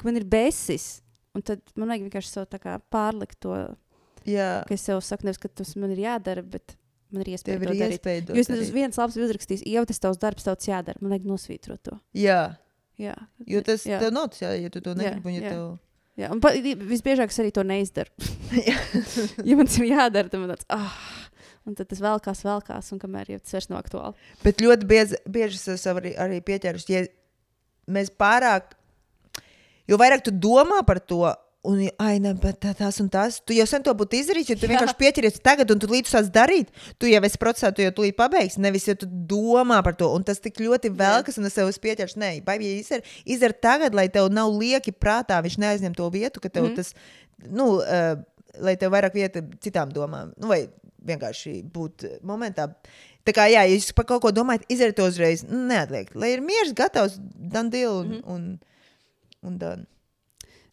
ka 0.00 0.08
man 0.08 0.18
ir 0.18 0.26
besis. 0.28 0.88
Un 1.32 1.44
tad 1.46 1.62
man 1.78 1.92
vajag 1.92 2.08
vienkārši 2.08 2.32
sev 2.34 2.48
pārlikt 2.92 3.38
to, 3.40 3.54
Jā, 4.28 4.50
ka 4.68 4.74
es 4.76 4.84
sev 4.86 5.00
saku, 5.02 5.26
nevis, 5.26 5.40
ka 5.40 5.48
tas 5.48 5.72
man 5.80 5.94
ir 5.94 6.02
jādara, 6.04 6.42
bet 6.44 6.74
man 7.14 7.24
ir 7.24 7.32
iespēja 7.36 7.56
tev 7.60 7.70
to 7.70 7.72
ir 7.72 7.80
darīt. 7.80 7.96
iespēja 7.96 8.26
Jo 8.36 8.42
es 8.42 8.50
nezinu, 8.50 8.74
viens 8.74 8.98
labs 9.00 9.16
uzrakstīs, 9.16 9.64
jau 9.66 9.86
tas 9.88 10.02
tavs 10.02 10.20
darbs, 10.20 10.44
tavs 10.46 10.68
jādara. 10.68 11.00
Man 11.00 11.14
vajag 11.14 11.30
nosvītrot 11.30 11.82
to. 11.88 11.96
Jā, 12.18 12.42
Jā, 13.00 13.14
jo 13.48 13.62
tas 13.64 13.86
jā. 13.88 13.98
tev 14.02 14.12
tas, 14.14 14.42
jā, 14.42 14.52
ja 14.60 14.70
tu 14.72 14.82
to 14.84 14.92
Jā, 14.94 15.00
negribi. 15.00 15.38
Ja 15.38 15.42
jā. 15.46 15.54
tev... 15.54 15.64
Jā, 16.20 16.28
un 16.28 16.42
pa, 16.44 16.52
visbiežāk 16.52 17.32
es 17.32 17.40
arī 17.40 17.52
to 17.56 17.64
neizdaru. 17.64 18.12
ja 19.48 19.56
man 19.56 19.68
tas 19.68 19.78
ir 19.80 19.88
jādara, 19.88 20.28
tad 20.28 20.42
man 20.42 20.52
tāds, 20.52 20.66
ah, 20.72 20.98
un 21.68 21.76
tad 21.78 21.88
tas 21.88 22.02
vēlkās, 22.04 22.42
vēlkās, 22.44 22.90
un 22.92 23.00
kamēr 23.00 23.32
jau 23.32 23.40
tas 23.40 23.56
vairs 23.56 23.70
nav 23.70 23.80
aktuāli. 23.80 24.28
Bet 24.42 24.60
ļoti 24.64 24.88
bieži, 24.90 25.20
bieži 25.24 25.56
es 25.56 25.70
esmu 25.78 26.02
arī, 26.02 26.12
arī 26.20 26.42
pieķēries, 26.44 26.84
ja 26.92 27.06
mēs 27.96 28.12
pārāk, 28.20 28.74
jo 29.88 29.96
vairāk 30.00 30.26
tu 30.26 30.34
domā 30.36 30.82
par 30.88 31.00
to, 31.00 31.24
un, 31.62 31.78
ai, 32.02 32.16
ne, 32.22 32.32
bet 32.38 32.58
tā, 32.64 32.72
tas 32.74 32.98
un 33.02 33.08
tas, 33.12 33.38
tu 33.46 33.54
jau 33.54 33.64
sen 33.70 33.84
to 33.86 33.92
būtu 33.94 34.18
izdarījis, 34.18 34.48
jo 34.50 34.56
tu 34.58 34.70
vienkārši 34.70 34.96
pieķeries 34.98 35.38
tagad, 35.44 35.70
un 35.70 35.82
tu 35.82 35.90
līdz 35.90 36.10
sāc 36.10 36.30
darīt. 36.34 36.72
Tu 36.98 37.12
jau 37.12 37.20
esi 37.28 37.38
procesā, 37.38 37.70
tu 37.74 37.84
jau 37.84 37.92
tūlīt 37.94 38.18
pabeigsi, 38.18 38.60
nevis 38.62 38.88
ja 38.88 38.96
tu 38.98 39.06
domā 39.06 39.78
par 39.86 39.94
to, 39.98 40.08
un 40.10 40.26
tas 40.26 40.42
tik 40.42 40.58
ļoti 40.62 40.90
velkas, 40.98 41.38
un 41.38 41.46
es 41.46 41.54
sev 41.58 41.70
pieķēries. 41.84 42.18
Nē, 42.18 42.32
baigi, 42.46 42.72
ja 42.72 42.82
izdara, 42.82 43.14
izdara 43.36 43.58
tagad, 43.68 43.96
lai 43.98 44.08
tev 44.12 44.26
nav 44.34 44.50
lieki 44.56 44.94
prātā, 44.96 45.38
viņš 45.44 45.58
neaizņem 45.62 45.94
to 45.98 46.10
vietu, 46.14 46.42
ka 46.42 46.50
tev 46.50 46.66
mm. 46.66 46.80
tas, 46.80 46.92
nu, 47.46 47.68
uh, 47.78 48.16
lai 48.66 48.74
tev 48.80 48.92
vairāk 48.96 49.14
vieta 49.16 49.44
citām 49.62 49.94
domām, 49.94 50.34
nu, 50.42 50.50
vai 50.50 50.64
vienkārši 51.06 51.60
būt 51.70 52.08
momentā. 52.26 52.68
Tā 53.22 53.34
kā, 53.36 53.46
jā, 53.50 53.62
ja 53.62 53.76
jūs 53.76 53.92
par 53.94 54.08
kaut 54.10 54.24
ko 54.24 54.34
domājat, 54.34 54.66
izdariet 54.72 54.98
to 54.98 55.06
uzreiz. 55.06 55.46
Neatliek, 55.46 56.10
lai 56.18 56.34
ir 56.34 56.42
mieres, 56.42 56.74
gatavs, 56.74 57.20
dan 57.22 57.70
deal 57.70 58.00
un, 58.02 58.08
mm 58.08 58.20
-hmm. 58.20 58.34
un, 58.34 58.58
un 59.46 59.58
done. 59.58 59.86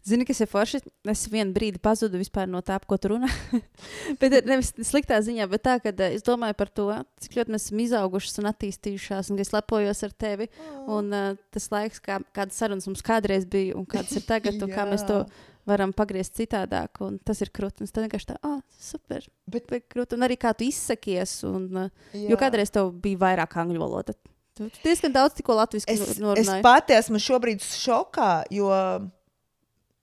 Zini, 0.07 0.23
kas 0.25 0.39
ir 0.39 0.47
forši? 0.47 0.79
Es 1.11 1.25
vienu 1.29 1.51
brīdi 1.53 1.79
pazudu 1.83 2.19
no 2.47 2.61
tā, 2.65 2.79
ko 2.87 2.97
tu 2.97 3.11
runā. 3.11 3.27
bet 4.21 4.31
eh, 4.31 4.41
nevis 4.47 4.71
sliktā 4.87 5.19
ziņā, 5.21 5.47
bet 5.51 5.63
tā, 5.67 5.75
ka 5.83 5.91
es 6.07 6.23
domāju 6.23 6.55
par 6.55 6.69
to, 6.71 6.87
cik 7.19 7.35
ļoti 7.35 7.51
mēs 7.53 7.67
esam 7.67 7.81
izaugušas 7.83 8.39
un 8.39 8.49
attīstījušās, 8.53 9.29
un 9.29 9.37
ka 9.39 9.43
es 9.43 9.51
lepojos 9.53 10.03
ar 10.07 10.15
tevi. 10.15 10.47
Un 10.87 11.11
uh, 11.11 11.35
tas 11.51 11.67
laiks, 11.73 11.99
kā, 11.99 12.21
kādas 12.33 12.57
sarunas 12.57 12.87
mums 12.87 13.03
kādreiz 13.05 13.45
bija, 13.45 13.75
un 13.75 13.85
kādas 13.85 14.15
ir 14.15 14.25
tagad, 14.25 14.57
un 14.63 14.71
kā 14.71 14.87
mēs 14.89 15.03
to 15.09 15.19
varam 15.69 15.91
pagriezt 15.93 16.39
citādāk. 16.39 17.03
Un 17.05 17.19
tas 17.19 17.43
ir 17.43 17.51
krūtis. 17.53 17.91
Tas 17.91 18.07
vienkārši 18.07 18.31
tā, 18.31 18.39
ah, 18.47 18.57
super. 18.79 19.27
Bet- 19.51 19.67
Bet 19.69 19.85
krūtis. 19.91 20.15
Un 20.17 20.25
arī 20.25 20.39
kā 20.39 20.55
tu 20.57 20.65
izsakies. 20.65 21.41
Un, 21.43 21.69
uh, 21.75 22.09
jo 22.15 22.39
kādreiz 22.39 22.71
tev 22.73 22.95
bija 23.03 23.19
vairāk 23.27 23.59
angļu 23.61 23.83
valoda. 23.83 24.15
Tu 24.59 24.65
diezgan 24.83 25.13
daudz 25.15 25.37
tikko 25.37 25.55
latviešu 25.55 25.87
Es, 25.87 26.01
es 26.01 26.17
norunāji. 26.19 26.63
pati 26.65 26.91
esmu 26.97 27.19
šobrīd 27.23 27.61
šokā, 27.63 28.31
jo 28.51 28.67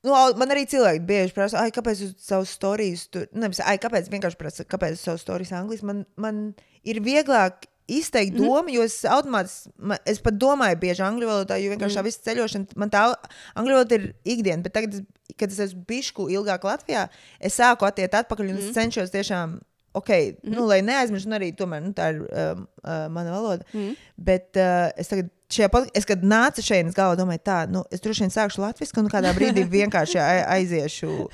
nu, 0.07 0.15
man 0.41 0.53
arī 0.55 0.65
cilvēki 0.71 1.03
bieži 1.09 1.35
prasa, 1.37 1.61
ai, 1.65 1.73
kāpēc 1.75 2.03
jūs 2.05 2.15
savus 2.23 2.53
stāstus 2.57 3.09
tur, 3.13 3.27
nevis, 3.35 3.61
ai, 3.65 3.77
kāpēc 3.83 4.11
vienkārši 4.13 4.39
prasa, 4.41 4.65
kāpēc 4.65 4.95
jūs 4.97 5.07
savus 5.09 5.25
stāstus 5.27 5.53
angliski. 5.59 5.87
Man, 5.89 6.05
man 6.17 6.45
ir 6.87 7.03
vieglāk 7.05 7.67
izteikt 7.87 8.33
mm 8.35 8.41
Mhm. 8.41 8.45
-hmm. 8.45 8.57
domu, 8.57 8.69
jo 8.75 8.83
es 8.83 9.05
automātiski, 9.05 9.71
es 10.11 10.19
pat 10.19 10.35
domāju 10.35 10.77
bieži 10.83 11.03
angļu 11.07 11.27
valodā, 11.31 11.57
jo 11.63 11.71
vienkārši 11.71 11.95
Mhm. 11.95 12.01
tā 12.01 12.05
visa 12.05 12.21
ceļošana, 12.27 12.67
man 12.77 12.91
tā 12.91 13.15
angļu 13.55 13.73
valoda 13.77 13.95
ir 13.95 14.15
ikdiena, 14.25 14.63
bet 14.63 14.73
tagad, 14.73 15.05
kad 15.39 15.51
es 15.53 15.59
esmu 15.59 15.85
bišku 15.87 16.29
ilgāk 16.31 16.65
Latvijā, 16.65 17.09
es 17.41 17.55
sāku 17.59 17.87
attiekt 17.87 18.15
atpakaļ 18.15 18.41
un 18.41 18.47
mm 18.47 18.59
Mhm. 18.59 18.63
-hmm. 18.63 18.71
es 18.71 18.75
cenšos 18.77 19.11
tiešām. 19.11 19.61
Ok, 19.95 20.09
mm 20.09 20.15
-hmm. 20.15 20.55
nu, 20.55 20.67
lai 20.67 20.83
neaizmirstu, 20.83 21.31
arī 21.31 21.55
tomēr 21.57 21.81
nu, 21.83 21.93
tā 21.93 22.11
ir 22.15 22.21
um, 22.21 22.67
uh, 22.85 23.09
mana 23.09 23.31
valoda. 23.31 23.65
Mhm. 23.73 23.93
Bet 24.17 24.57
uh, 24.57 24.91
es 24.97 25.09
tagad, 25.09 25.31
pod... 25.73 25.87
es, 25.95 26.05
kad 26.09 26.23
nācu 26.27 26.65
šeit, 26.65 26.89
es 26.91 26.97
galvā 26.97 27.17
domāju, 27.21 27.43
tā, 27.47 27.61
nu, 27.71 27.85
es 27.95 28.03
droši 28.05 28.27
vien 28.27 28.35
sākšu 28.35 28.65
latviešu, 28.65 28.99
un 29.05 29.09
kādā 29.13 29.31
brīdī 29.37 29.63
vienkārši 29.79 30.19
ai- 30.23 30.45
aiziešu. 30.61 31.29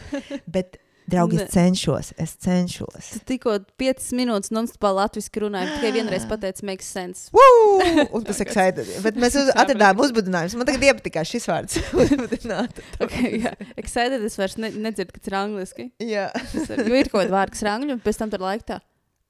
Bet 0.47 0.79
Draugi, 1.13 1.35
Ne. 1.37 1.43
es 1.49 1.51
cenšos, 1.51 2.13
es 2.23 2.31
cenšos. 2.39 3.09
Tu 3.17 3.19
tikko 3.33 3.57
5 3.77 4.13
minūtes 4.15 4.53
non-stopā 4.55 4.93
latviešu 4.95 5.41
runāji, 5.43 5.73
tikai 5.75 5.91
vienreiz 5.97 6.23
pateici, 6.31 6.63
makes 6.65 6.87
sense. 6.87 7.27
Woo! 7.35 8.07
Un 8.15 8.23
tas 8.25 8.39
excited. 8.41 8.87
Bet 9.03 9.19
mēs 9.21 9.35
uz, 9.37 9.51
atradām 9.59 9.99
uzbudinājumus. 9.99 10.55
Man 10.61 10.69
tagad 10.71 10.87
iepatikās 10.87 11.27
šis 11.35 11.49
vārds. 11.51 11.81
Okay, 13.03 13.43
jā, 13.43 13.53
excited 13.77 14.23
es 14.25 14.39
vairs 14.39 14.55
ne, 14.63 14.71
nedzirdu, 14.87 15.17
kas 15.19 15.27
ir 15.29 15.37
angliski. 15.43 15.89
Jā. 16.07 16.29
Tas 16.55 16.71
ir- 16.71 16.87
Jo 16.87 16.95
ir 17.03 17.11
kaut 17.11 17.25
kāda 17.25 17.35
vārda, 17.35 17.57
kas 17.57 17.65
ir 17.67 17.73
angļu, 17.75 17.97
un 17.99 18.03
pēc 18.07 18.23
tam 18.23 18.31
tur 18.33 18.47
laikā. 18.47 18.79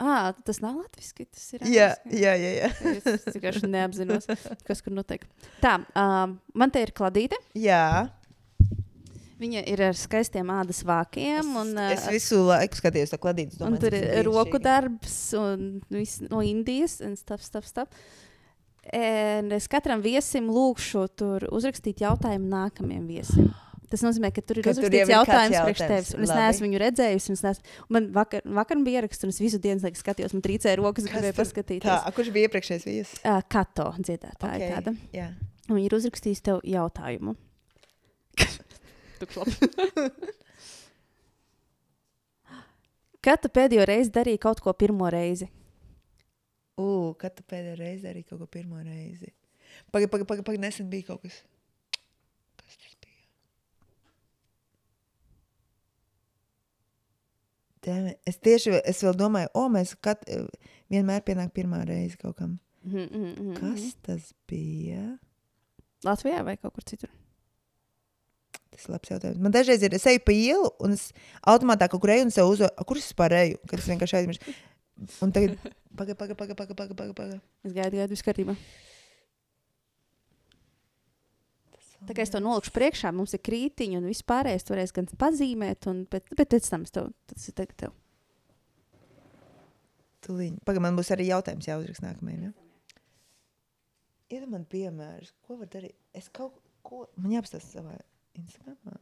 Ah, 0.02 0.32
tas 0.44 0.58
nav 0.64 0.80
latviešu, 0.80 1.26
tas 1.30 1.44
ir. 1.54 1.62
Jā, 1.70 1.90
angliski." 1.94 2.22
jā, 2.24 2.32
jā. 2.42 2.50
jā. 2.58 2.70
Es 3.12 3.36
vienkārši 3.36 3.68
neapzinos, 3.70 4.26
kas 4.66 4.82
tur 4.82 4.96
notiek. 4.96 5.22
Tā, 5.62 5.76
um, 5.94 6.34
man 6.58 6.72
te 6.74 6.82
ir 6.82 6.90
kladīte. 6.96 7.38
jā. 7.54 8.08
Viņa 9.42 9.64
ir 9.66 9.80
ar 9.82 9.96
skaistiem 9.98 10.50
ādas 10.54 10.84
vākiem. 10.86 11.48
Un, 11.58 11.72
uh, 11.74 11.88
Es 11.90 12.04
visu 12.06 12.44
laiku 12.46 12.78
skatījos 12.78 13.10
to 13.10 13.18
kladītu. 13.18 13.56
un 13.66 13.74
tur 13.82 13.90
ir 13.98 14.22
roku 14.28 14.60
darbs 14.62 15.16
un 15.34 15.80
viss 15.90 16.20
no 16.30 16.38
Indijas 16.46 17.00
un 17.02 17.16
stuff, 17.18 17.42
stuff, 17.42 17.66
stuff. 17.66 17.90
Un 18.94 19.50
es 19.54 19.66
katram 19.70 19.98
viesim 20.02 20.46
lūkšu 20.50 21.02
tur 21.18 21.48
uzrakstīt 21.54 22.04
jautājumu 22.04 22.46
nākamajam 22.54 23.04
viesim. 23.10 23.50
Tas 23.92 24.00
nozīmē, 24.06 24.30
ka 24.32 24.40
tur 24.40 24.56
ir 24.62 24.68
uzrakstīts 24.72 25.10
jautājums 25.12 25.58
priekš 25.66 25.82
tevis. 25.84 26.10
Es 26.16 26.32
neesmu 26.32 26.64
viņu 26.68 26.78
redzējusi. 26.80 27.36
es 27.36 27.42
neesmu- 27.44 27.64
Man 27.92 28.08
vakar, 28.16 28.40
vakar 28.58 28.80
bija 28.86 29.02
ieraksts, 29.02 29.24
un 29.26 29.32
es 29.34 29.40
visu 29.42 29.58
dienu 29.60 29.80
laiku 29.84 30.00
skatījos. 30.00 30.32
Man 30.32 30.44
trīcēja 30.46 30.76
rokas, 30.80 31.04
gribēju 31.10 31.34
Tā, 31.34 31.40
paskatīties. 31.42 31.92
a, 31.92 32.12
kurš 32.16 32.32
bija 32.32 32.48
iepriekšējais 32.48 32.84
viesis? 32.88 33.20
Uh, 33.20 33.42
Kato 33.52 33.90
dziedātāja 34.00 34.56
okay. 34.56 34.70
tāda. 34.72 34.96
Jā. 35.12 35.28
Un 35.68 35.76
viņi 35.76 35.86
ir 35.90 35.96
uzrakstījuši 36.00 36.42
tev 36.48 36.64
jautājumu. 36.64 37.36
Kad 43.22 43.38
tu 43.44 43.48
pēdējo 43.54 43.84
reizi 43.86 44.10
darīji 44.10 44.40
kaut 44.42 44.58
ko 44.64 44.72
pirmo 44.74 45.06
reizi? 45.12 45.46
U, 46.80 47.12
kad 47.20 47.36
tu 47.36 47.44
pēdējo 47.46 47.76
reizi 47.78 48.02
darīji 48.08 48.26
kaut 48.32 48.40
ko 48.42 48.48
pirmo 48.50 48.80
reizi? 48.82 49.28
Pagaid, 49.94 50.10
pagaid, 50.10 50.26
pagaid, 50.26 50.44
pagaid, 50.48 50.62
nesen 50.64 50.88
bija 50.90 51.12
kaut. 51.12 51.22
Kas 52.58 52.74
tas 52.80 52.96
bija? 53.04 53.20
Dēmē, 57.82 58.14
es 58.28 58.38
tieši 58.38 58.76
es 58.86 59.00
vēl 59.02 59.16
domāju, 59.18 59.50
o, 59.58 59.64
mēs 59.72 59.96
kat, 59.98 60.22
vienmēr 60.92 61.24
pienāk 61.26 61.50
pirmā 61.56 61.82
reize 61.88 62.18
kaut 62.20 62.36
kam. 62.38 62.58
Mm, 62.84 63.08
mm, 63.08 63.32
mm, 63.32 63.56
Kas 63.58 63.88
tas 64.06 64.30
bija? 64.50 65.16
Latvijā 66.06 66.42
vai 66.46 66.56
kaut 66.58 66.74
kur 66.76 66.86
citur? 66.86 67.10
Tas 68.72 68.86
ir 68.86 68.94
labs 68.94 69.10
jautājums. 69.10 69.40
Man 69.42 69.54
dažreiz 69.54 69.82
ir, 69.84 69.94
es 69.98 70.06
eju 70.08 70.22
pa 70.24 70.34
ielu, 70.34 70.70
un 70.82 70.94
es 70.96 71.10
automātā 71.42 71.90
kaut 71.92 72.02
kur 72.02 72.14
eju, 72.14 72.28
un 72.28 72.32
sev 72.34 72.50
uzvaru, 72.50 72.86
kur 72.88 73.00
es 73.02 73.10
pārēju, 73.18 73.58
kad 73.68 73.82
es 73.82 73.90
vienkārši 73.90 74.18
aizmirsu. 74.20 74.54
Un 75.24 75.34
tagad, 75.34 75.58
pagaid, 75.98 76.16
pagaid, 76.16 76.38
pagaid, 76.38 76.56
pagaid, 76.56 76.78
pagaid, 76.78 76.96
pagaid, 76.96 77.14
pagaid. 77.18 77.44
Es 77.66 77.74
gaidu, 77.74 77.98
gaidu, 77.98 78.14
viss 78.14 78.26
kārtībā. 78.26 78.56
Tā 82.08 82.16
kā 82.16 82.24
es 82.24 82.32
to 82.34 82.40
nolikšu 82.42 82.72
priekšā, 82.74 83.12
mums 83.14 83.34
ir 83.36 83.42
krītiņa 83.46 84.00
un 84.00 84.08
viss 84.10 84.26
pārējais. 84.26 84.66
Tur 84.66 84.76
varēs 84.76 84.94
gan 84.96 85.06
pazīmēt, 85.20 85.86
un, 85.90 86.04
bet, 86.10 86.26
bet 86.34 86.50
pēc 86.54 86.70
tam 86.72 86.86
tev, 86.88 87.12
tas 87.30 87.46
ir 87.46 87.56
tagad 87.58 87.78
tev. 87.84 87.94
Tūlīt. 90.22 90.58
Pagaid, 90.66 90.82
man 90.84 90.98
būs 90.98 91.10
arī 91.14 91.28
jautājums 91.30 91.68
jāuzraksta 91.70 92.08
nākamajam. 92.08 92.50
Ja? 92.50 93.00
Iedod 94.32 94.52
man 94.54 94.66
piemērus, 94.70 95.34
ko 95.46 95.58
var 95.60 95.70
darīt. 95.70 95.98
Es 96.16 96.30
kaut 96.32 96.58
ko, 96.86 97.04
man 97.18 97.34
jāapstāsta 97.34 97.78
savā 97.80 97.96
Instagramā. 98.38 98.98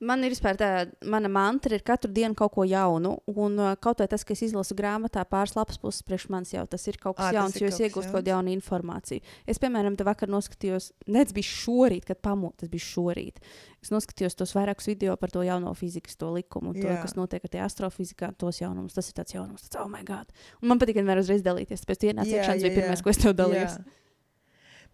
Man 0.00 0.24
ir 0.26 0.32
vispār 0.34 0.56
tā, 0.58 0.68
mana 1.06 1.30
mantra 1.32 1.76
ir 1.76 1.84
katru 1.86 2.10
dienu 2.14 2.36
kaut 2.38 2.54
ko 2.56 2.64
jaunu. 2.66 3.14
Un 3.30 3.58
uh, 3.60 3.74
kaut 3.80 4.02
vai 4.02 4.08
tas, 4.10 4.24
ka 4.26 4.34
es 4.34 4.42
izlasu 4.48 4.76
grāmatā 4.78 5.22
pāris 5.28 5.54
lapas 5.56 5.78
puses 5.80 6.04
priekš 6.06 6.26
manis, 6.32 6.54
jau 6.56 6.64
tas 6.70 6.86
ir 6.90 6.98
kaut 7.00 7.18
kas 7.18 7.30
tas 7.30 7.38
jauns, 7.38 7.58
jo 7.60 7.70
es 7.70 7.76
kas 7.76 7.86
iegūstu 7.86 8.10
kaut 8.10 8.20
kādu 8.20 8.34
jaunu 8.34 8.54
informāciju. 8.56 9.24
Es, 9.46 9.60
piemēram, 9.62 9.98
te 9.98 10.06
vakar 10.06 10.32
noskatījos, 10.32 10.90
nec 11.14 11.34
bija 11.36 11.50
šorīt, 11.50 12.08
kad 12.10 12.20
pamūta, 12.24 12.64
tas 12.64 12.72
bija 12.72 12.86
šorīt. 12.88 13.42
Es 13.84 13.92
noskatījos 13.92 14.38
tos 14.38 14.54
vairākus 14.56 14.88
video 14.88 15.16
par 15.20 15.32
to 15.32 15.42
jauno 15.44 15.74
fizikas 15.76 16.16
to 16.16 16.30
likumu, 16.32 16.72
to, 16.76 16.86
Jā. 16.88 17.00
kas 17.02 17.18
notiek 17.18 17.44
ar 17.44 17.58
astrofizikā, 17.66 18.30
tos 18.40 18.62
jaunumus. 18.62 18.96
Tas 18.96 19.10
ir 19.10 19.18
tāds 19.18 19.36
jaunums, 19.36 19.66
tas, 19.66 19.76
oh, 19.82 19.90
my 19.92 20.00
God. 20.08 20.32
Un 20.62 20.72
man 20.72 20.80
patīk 20.80 20.96
vienmēr 21.02 21.20
uzreiz 21.20 21.44
dalīties. 21.44 21.84
Tāpēc 21.84 22.00
tu 22.00 22.08
ienāc 22.08 22.30
Jā, 22.30 22.40
iekšā, 22.40 22.56
tas 22.56 22.64
bija 22.64 22.78
pirmais, 22.80 23.04
ko 23.04 23.12
es 23.12 23.20
tev 23.20 23.36
dalījos. 23.36 23.76
Jā. 23.76 24.00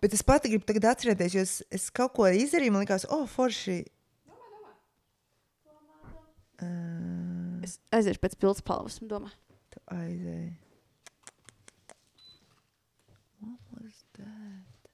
Bet 0.01 0.17
es 0.17 0.25
pati 0.25 0.51
gribu 0.51 0.81
atcerēties, 0.91 1.35
jo 1.37 1.43
es, 1.45 1.55
es 1.71 1.87
kaut 1.93 2.15
ko 2.17 2.27
izdarīju, 2.27 2.73
man 2.73 2.87
liekas, 2.87 3.07
oh, 3.13 3.27
forši. 3.29 3.83
Uh, 6.62 7.61
Es 7.65 7.77
aiziešu 7.93 8.20
pēc 8.23 8.35
pildspalvas, 8.41 8.99
domāju. 9.05 9.37
tu 9.70 9.81
aizēji. 9.95 10.51
What 13.41 13.61
was 13.77 14.01
that? 14.19 14.91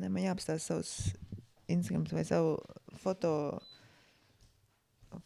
Ne, 0.00 0.08
man 0.08 0.22
jāapstāsta 0.24 0.64
savus 0.64 0.92
Instagram 1.70 2.06
vai 2.10 2.24
savu 2.24 2.54
foto, 3.02 3.32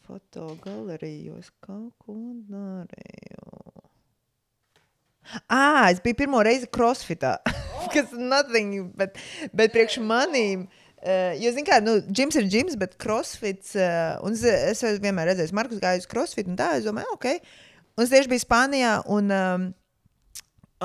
fotogaleriju, 0.06 1.28
jo 1.28 1.38
es 1.42 1.50
kaut 1.64 1.94
ko 2.02 2.16
darīju. 2.50 3.33
Ah, 5.48 5.90
es 5.90 6.00
biju 6.04 6.18
pirmo 6.22 6.40
reizi 6.44 6.68
crossfitā. 6.70 7.36
Kas 7.94 8.12
ir 8.14 8.24
nothing, 8.24 8.88
bet, 8.98 9.20
bet 9.56 9.74
priekš 9.74 10.00
manīm. 10.04 10.66
Uh, 11.04 11.34
jo, 11.36 11.50
zināmā 11.52 11.68
mērā, 11.68 11.84
nu, 11.84 11.94
džims 12.08 12.38
ir 12.40 12.46
džims, 12.48 12.76
bet 12.80 12.96
crossfits. 13.00 13.74
Uh, 13.76 14.16
un 14.24 14.36
es, 14.36 14.80
es 14.80 15.00
vienmēr 15.04 15.28
redzējis, 15.32 15.52
Markus 15.56 15.82
gāja 15.82 16.00
uz 16.00 16.08
crossfit, 16.08 16.48
un 16.48 16.56
tā, 16.56 16.70
es 16.78 16.86
domāju, 16.88 17.12
ok. 17.18 17.28
Un 17.98 18.06
es 18.06 18.12
tieši 18.12 18.30
biju 18.32 18.42
Spānijā, 18.42 18.94
un 19.12 19.28
um, 19.36 19.66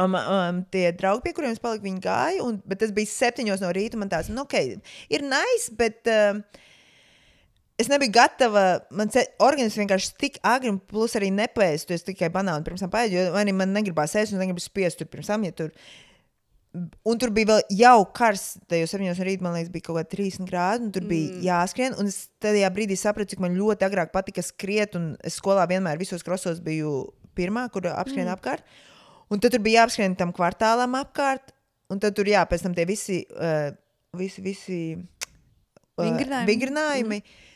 um, 0.03 0.18
um, 0.20 0.60
tie 0.76 0.90
draugi, 0.98 1.24
pie 1.24 1.36
kuriem 1.38 1.56
es 1.56 1.64
paliku, 1.64 1.88
viņi 1.88 2.03
gāja, 2.03 2.44
un, 2.44 2.60
bet 2.68 2.84
tas 2.84 2.91
bija 2.95 3.14
septiņos 3.14 3.64
no 3.64 3.72
rīta. 3.76 4.02
Man 4.02 4.11
tāds, 4.11 4.32
nu, 4.34 4.44
ok, 4.44 4.60
ir 5.16 5.26
nice, 5.28 5.72
bet. 5.80 6.03
Um, 6.07 6.44
Es 7.80 7.88
nebiju 7.88 8.11
gatava. 8.11 8.65
Man 8.91 9.11
organisms 9.39 9.80
vienkārši 9.80 10.11
tik 10.19 10.38
agri, 10.43 10.73
un 10.73 10.81
plus 10.84 11.15
arī 11.15 11.30
nepēst. 11.31 11.88
Tu 11.88 12.11
tikai 12.11 12.27
banānu 12.34 12.65
pirms 12.65 12.84
tam 12.84 12.91
pēdi, 12.91 13.15
jo 13.15 13.39
arī 13.39 13.56
man 13.56 13.72
negribās 13.76 14.18
ēst, 14.19 14.35
un 14.35 14.43
negribu 14.43 14.64
spiest 14.64 14.99
tur 14.99 15.10
pirms 15.11 15.31
tam. 15.31 15.47
Ja 15.47 15.56
tur... 15.56 15.73
Un 17.10 17.18
tur 17.18 17.31
bija 17.34 17.47
vēl 17.49 17.64
jau 17.80 18.03
karsts, 18.14 18.60
tajos 18.69 18.91
7 18.93 19.01
no 19.01 19.26
rīta, 19.26 19.41
man 19.41 19.56
liekas, 19.56 19.72
bija 19.73 19.88
kaut 19.88 19.95
kāda 19.97 20.11
30 20.11 20.45
grādi, 20.51 20.85
un 20.85 20.91
tur 20.93 21.07
bija 21.10 21.31
mm. 21.31 21.39
jāskrien. 21.47 21.95
Un 21.97 22.11
es 22.11 22.19
tajā 22.43 22.69
brīdī 22.76 22.93
sapratu, 22.99 23.31
cik 23.31 23.41
man 23.41 23.56
ļoti 23.57 23.88
agrāk 23.88 24.11
patika 24.14 24.43
skriet, 24.45 24.93
un 24.99 25.15
es 25.26 25.39
skolā 25.41 25.64
vienmēr 25.72 25.97
visos 25.97 26.22
krosos 26.27 26.61
biju 26.61 26.93
pirmā, 27.39 27.65
kur 27.73 27.89
apskrien 27.89 28.27
mm. 28.27 28.35
apkārt. 28.35 28.77
Un 29.34 29.41
tad 29.41 29.56
tur 29.56 29.64
bija 29.65 29.81
jāapskrien 29.81 30.14
tam 30.19 30.35
kvartālam 30.35 30.93
apkārt, 30.99 31.56
un 31.89 32.01
tad 32.03 32.14
tur 32.18 32.30
jā, 32.30 32.45
pēc 32.49 32.68
tam 32.68 32.77
tie 32.77 32.85
visi, 32.89 33.23
uh, 33.34 33.72
visi, 34.19 34.45
visi 34.45 34.80
uh, 34.93 36.06
Vingrinājumi. 36.06 36.49
vingrinājumi. 36.53 37.23
Mm. 37.23 37.47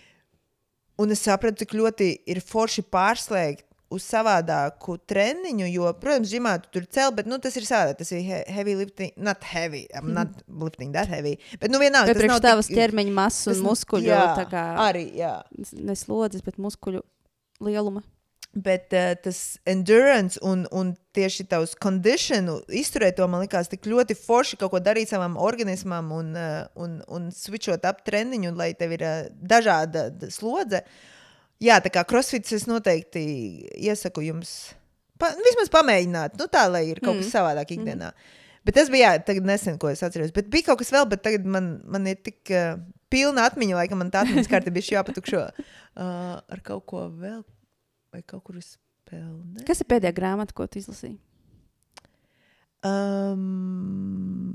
Un 1.02 1.10
es 1.16 1.24
sapratu, 1.26 1.64
cik 1.64 1.74
ļoti 1.74 2.10
ir 2.30 2.40
forši 2.46 2.84
pārslēgt 2.94 3.66
uz 3.94 4.06
savādāku 4.10 4.96
treniņu, 5.10 5.68
jo, 5.70 5.90
protams, 6.02 6.32
ģimā 6.34 6.56
tu 6.64 6.70
tur 6.78 6.86
cel, 6.90 7.12
bet 7.14 7.28
nu, 7.30 7.38
tas 7.42 7.54
ir 7.60 7.66
savādāk. 7.68 8.00
Tas 8.02 8.12
ir 8.14 8.24
he 8.26 8.40
heavy 8.50 8.74
lifting, 8.80 9.12
not 9.18 9.44
heavy, 9.46 9.84
I'm 9.94 10.14
not 10.16 10.42
lifting 10.48 10.94
that 10.98 11.10
heavy. 11.10 11.36
Bet, 11.62 11.70
nu, 11.74 11.82
vienalga, 11.82 12.14
Vai 12.14 12.18
tas 12.22 12.30
nav 12.32 12.42
tavas 12.46 12.70
tik- 12.70 12.78
ķermeņa 12.80 13.14
masas 13.14 13.58
un 13.58 13.66
muskuļu, 13.68 14.10
jā, 14.10 14.24
tā 14.40 14.48
kā 14.50 14.64
Arī, 14.88 15.06
jā. 15.18 15.36
ne 15.78 15.94
slodzes, 15.98 16.42
bet 16.46 16.58
muskuļu 16.62 17.04
lieluma. 17.62 18.02
Bet 18.54 18.94
uh, 18.94 19.16
tas 19.18 19.38
endurance 19.66 20.38
un, 20.46 20.68
un 20.70 20.92
tieši 21.18 21.48
tavs 21.50 21.72
conditionu 21.82 22.60
izturēt 22.70 23.18
to 23.18 23.26
man 23.26 23.42
likās 23.42 23.72
tik 23.72 23.88
ļoti 23.90 24.14
forši 24.20 24.60
kaut 24.62 24.76
ko 24.76 24.82
darīt 24.84 25.10
savam 25.10 25.40
organismam 25.42 26.12
un, 26.14 26.30
uh, 26.38 26.60
un, 26.78 27.00
un 27.10 27.32
switchot 27.34 27.88
ap 27.90 28.04
treniņu, 28.06 28.54
lai 28.60 28.76
tev 28.78 28.94
ir 28.94 29.08
uh, 29.08 29.26
dažāda 29.34 30.12
slodze. 30.30 30.84
Jā, 31.64 31.80
tā 31.82 31.90
kā 31.94 32.06
crossfits 32.06 32.54
es 32.54 32.68
noteikti 32.70 33.24
iesaku 33.74 34.28
jums 34.28 34.54
pa, 35.18 35.32
vismaz 35.40 35.72
pamēģināt, 35.74 36.38
nu 36.38 36.48
tā, 36.52 36.68
lai 36.70 36.86
ir 36.92 37.02
kaut 37.02 37.18
kas 37.18 37.30
Mm. 37.30 37.34
savādāk 37.34 37.74
ikdienā. 37.78 38.12
Bet 38.64 38.78
tas 38.78 38.90
bija 38.90 39.16
jā, 39.18 39.42
nesen, 39.44 39.78
ko 39.80 39.90
es 39.90 40.04
atceros. 40.04 40.32
Bet 40.32 40.48
bija 40.52 40.70
kaut 40.70 40.80
kas 40.80 40.92
vēl, 40.94 41.08
bet 41.10 41.24
tagad 41.26 41.46
man, 41.46 41.82
man 41.90 42.06
ir 42.08 42.22
tik 42.22 42.54
uh, 42.54 42.78
pilna 43.10 43.48
atmiņa, 43.50 43.82
laikam 43.82 44.00
man 44.00 44.12
tā 44.14 44.24
atmiņas 44.24 44.52
karte 44.52 44.72
bija 44.72 45.00
jāpatukšo 45.00 45.42
uh, 45.42 46.38
ar 46.54 46.64
kaut 46.64 46.86
ko 46.86 47.08
vēl 47.10 47.44
vai 48.14 48.24
kaut 48.26 48.44
kur 48.48 48.60
uz 48.62 48.76
spēli. 48.76 49.66
Kas 49.68 49.84
ir 49.84 49.90
pēdējā 49.92 50.14
grāmata, 50.18 50.56
ko 50.56 50.68
tu 50.70 50.82
izlasīji? 50.82 51.18
Um, 52.84 54.54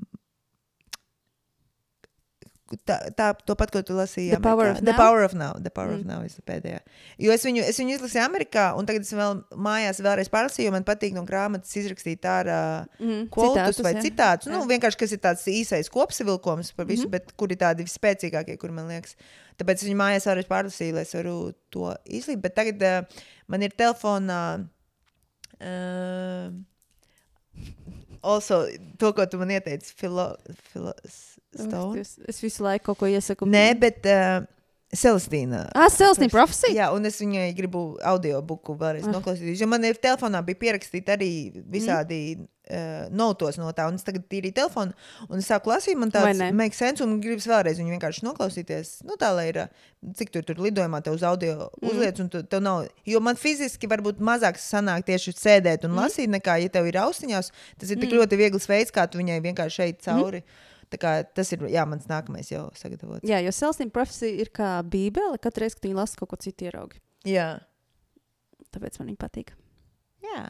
Tā, 2.68 2.98
tā, 3.16 3.30
to 3.48 3.54
pat, 3.56 3.70
ko 3.72 3.80
tu 3.80 3.94
lasīji. 3.96 4.34
The 4.34 4.44
Power 4.44 4.74
of 4.74 4.80
The 4.82 4.92
Now? 4.92 4.98
Power 5.00 5.22
of 5.24 5.32
Now. 5.32 5.54
The 5.56 5.70
Power 5.72 5.94
mm. 5.94 6.02
Of 6.02 6.08
Now 6.08 6.24
ir 6.26 6.44
pēdējā. 6.44 6.80
Jo 7.24 7.32
es 7.32 7.46
viņu, 7.46 7.62
es 7.64 7.80
viņu 7.80 7.94
izlasīju 7.96 8.20
Amerikā, 8.26 8.66
un 8.76 8.88
tagad 8.88 9.06
es 9.06 9.12
vēl 9.16 9.38
mājās 9.56 10.02
vēlreiz 10.04 10.28
pārlasīju, 10.32 10.68
jo 10.68 10.74
man 10.76 10.84
patīk 10.84 11.16
no 11.16 11.24
grāmatas 11.28 11.72
izrakstīt 11.80 12.28
ārā 12.28 12.58
Mm, 12.98 13.28
kvotus 13.32 13.80
vai 13.84 13.94
jā. 13.96 14.02
citātus. 14.04 14.50
Nu, 14.52 14.60
vienkārši, 14.68 14.98
kas 15.00 15.14
ir 15.16 15.20
tāds 15.22 15.46
īsais 15.48 15.88
kopsavilkums 15.92 16.74
par 16.76 16.88
visu, 16.88 17.06
mm 17.06 17.14
bet 17.16 17.32
kur 17.40 17.48
ir 17.52 17.60
tādi 17.60 17.86
visspēcīgākie, 17.88 18.58
kur 18.60 18.74
man 18.74 18.90
liekas. 18.92 19.16
Tāpēc 19.58 19.82
es 19.82 19.88
viņu 19.88 19.98
mājās 19.98 20.28
vēlreiz 20.28 20.48
pārlasīju, 20.50 20.96
lai 20.96 21.04
es 21.06 21.14
varu 21.16 21.36
to 21.74 21.90
izlīdzināt. 22.06 22.44
Bet 22.44 22.56
tagad 22.58 22.84
uh, 22.86 23.22
man 23.50 23.66
ir 23.66 23.76
telefonā. 23.78 24.40
Uh, 25.58 26.54
Also, 28.22 28.66
to, 28.98 29.12
ko 29.14 29.26
tu 29.30 29.38
man 29.38 29.50
ieteici, 29.54 29.92
filo, 29.96 30.32
filo, 30.72 30.92
stone. 31.54 32.00
Es, 32.00 32.16
es 32.28 32.40
visu 32.42 32.64
laiku 32.66 32.90
kaut 32.90 32.98
ko 33.00 33.10
iesaku. 33.10 33.46
Nē, 33.50 33.66
bet 33.78 34.06
uh, 34.10 34.42
Celestīna. 34.96 35.66
Ah, 35.76 35.90
Celestīna 35.92 36.32
profesija? 36.32 36.72
Jā, 36.72 36.86
un 36.96 37.04
es 37.04 37.18
viņai 37.20 37.50
gribu 37.56 37.98
audio 38.08 38.38
buku 38.40 38.72
vēlreiz 38.80 39.04
Ah. 39.04 39.12
noklausīties. 39.12 39.60
Jo 39.60 39.66
man 39.68 39.84
ir 39.84 39.94
telefonā 40.00 40.40
bija 40.44 40.56
pierakstīti 40.62 41.12
arī 41.12 41.28
visādi 41.68 42.38
mm. 42.38 42.46
uh, 42.72 43.08
notos 43.12 43.58
no 43.60 43.68
tā, 43.76 43.86
un 43.88 43.96
es 44.00 44.02
tagad 44.06 44.24
tīrīju 44.32 44.54
telefonu, 44.54 44.92
un 45.28 45.38
es 45.42 45.46
sāku 45.50 45.68
lasīt, 45.68 45.96
man 46.00 46.10
tāds 46.10 46.40
makes 46.56 46.80
sense, 46.80 47.02
un 47.04 47.20
gribas 47.20 47.44
vēlreiz 47.46 47.76
viņu 47.82 47.98
vienkārši 47.98 48.24
noklausīties. 48.30 49.04
Nu, 49.04 49.16
tā 49.20 49.34
lai 49.36 49.50
ir, 49.50 49.58
uh, 49.66 50.12
cik 50.16 50.30
tur, 50.32 50.42
tur 50.48 50.56
lidojumā 50.56 51.02
te 51.04 51.10
uz 51.12 51.22
audio 51.22 51.68
Mm. 51.82 51.90
uzliec, 51.90 52.20
un 52.20 52.28
tu, 52.30 52.42
tev 52.42 52.62
nav, 52.62 52.86
jo 53.04 53.20
man 53.20 53.36
fiziski 53.36 53.86
varbūt 53.86 54.20
mazāk 54.24 54.56
sanāk 54.56 55.04
tieši 55.04 55.36
sēdēt 55.36 55.84
un 55.84 55.90
Mm. 55.92 56.00
lasīt, 56.00 56.28
nekā, 56.32 56.62
ja 56.62 56.68
tev 56.68 56.86
ir 56.88 56.94
austiņās, 56.94 57.52
tas 57.78 57.90
ir 57.90 57.96
tik 58.00 58.08
Mm. 58.10 58.24
ļoti 58.24 58.36
viegls 58.40 58.66
veids, 58.66 58.90
kā 58.90 59.04
tu 59.10 59.18
viņai 59.18 59.42
vienkārši 59.42 59.70
šeit 59.82 60.00
cauri. 60.00 60.42
Tā 60.42 60.44
kā 60.46 60.67
tas 61.34 61.52
ir, 61.52 61.58
jā, 61.68 61.84
mans 61.88 62.06
nākamais 62.08 62.48
jau 62.50 62.70
sagatavots. 62.74 63.24
Jā, 63.28 63.40
jo 63.44 63.50
Celestīna 63.52 63.92
profesija 63.92 64.32
ir 64.40 64.48
kā 64.54 64.78
bībele. 64.82 65.38
Katru 65.38 65.64
reizi, 65.66 65.76
kad 65.76 65.88
viņi 65.90 65.98
lasa 65.98 66.16
kaut 66.16 66.30
ko 66.30 66.36
citu 66.40 66.64
ieraugi. 66.68 67.00
Jā. 67.28 67.60
Tāpēc 68.72 68.98
man 69.00 69.08
viņa 69.12 69.20
patīk. 69.20 69.52
jā. 70.24 70.44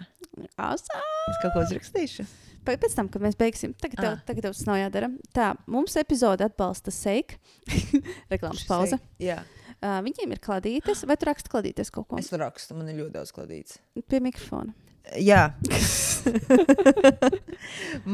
Awesome. 0.56 1.02
Es 1.30 1.38
kaut 1.42 1.52
ko 1.56 1.62
uzrakstīšu. 1.66 2.24
Pēc 2.68 2.94
tam, 2.94 3.08
kad 3.08 3.22
mēs 3.24 3.34
beigsim, 3.38 3.72
tagad 3.80 3.96
tev, 3.98 4.12
Ah. 4.12 4.22
tagad 4.26 4.42
tev 4.44 4.52
tas 4.52 4.66
nav 4.66 4.76
jādara. 4.76 5.08
Tā, 5.34 5.56
mums 5.66 5.96
epizode 5.96 6.44
atbalsta 6.44 6.92
Seik. 6.92 7.38
Reklāmas 8.32 8.66
pauze. 8.68 8.98
Jā, 9.18 9.42
Uh, 9.78 10.00
viņiem 10.02 10.32
ir 10.34 10.40
kladītes, 10.42 11.04
vai 11.06 11.14
tu 11.14 11.28
raksti 11.28 11.48
kladītes 11.52 11.92
kaut 11.94 12.08
ko 12.10 12.16
es 12.18 12.32
rakstu, 12.34 12.74
man 12.74 12.88
ir 12.90 12.96
ļoti 12.98 13.12
daudz 13.14 13.30
kladīts. 13.30 13.76
pie 14.10 14.18
mikrofona? 14.18 14.74
Jā, 15.16 15.54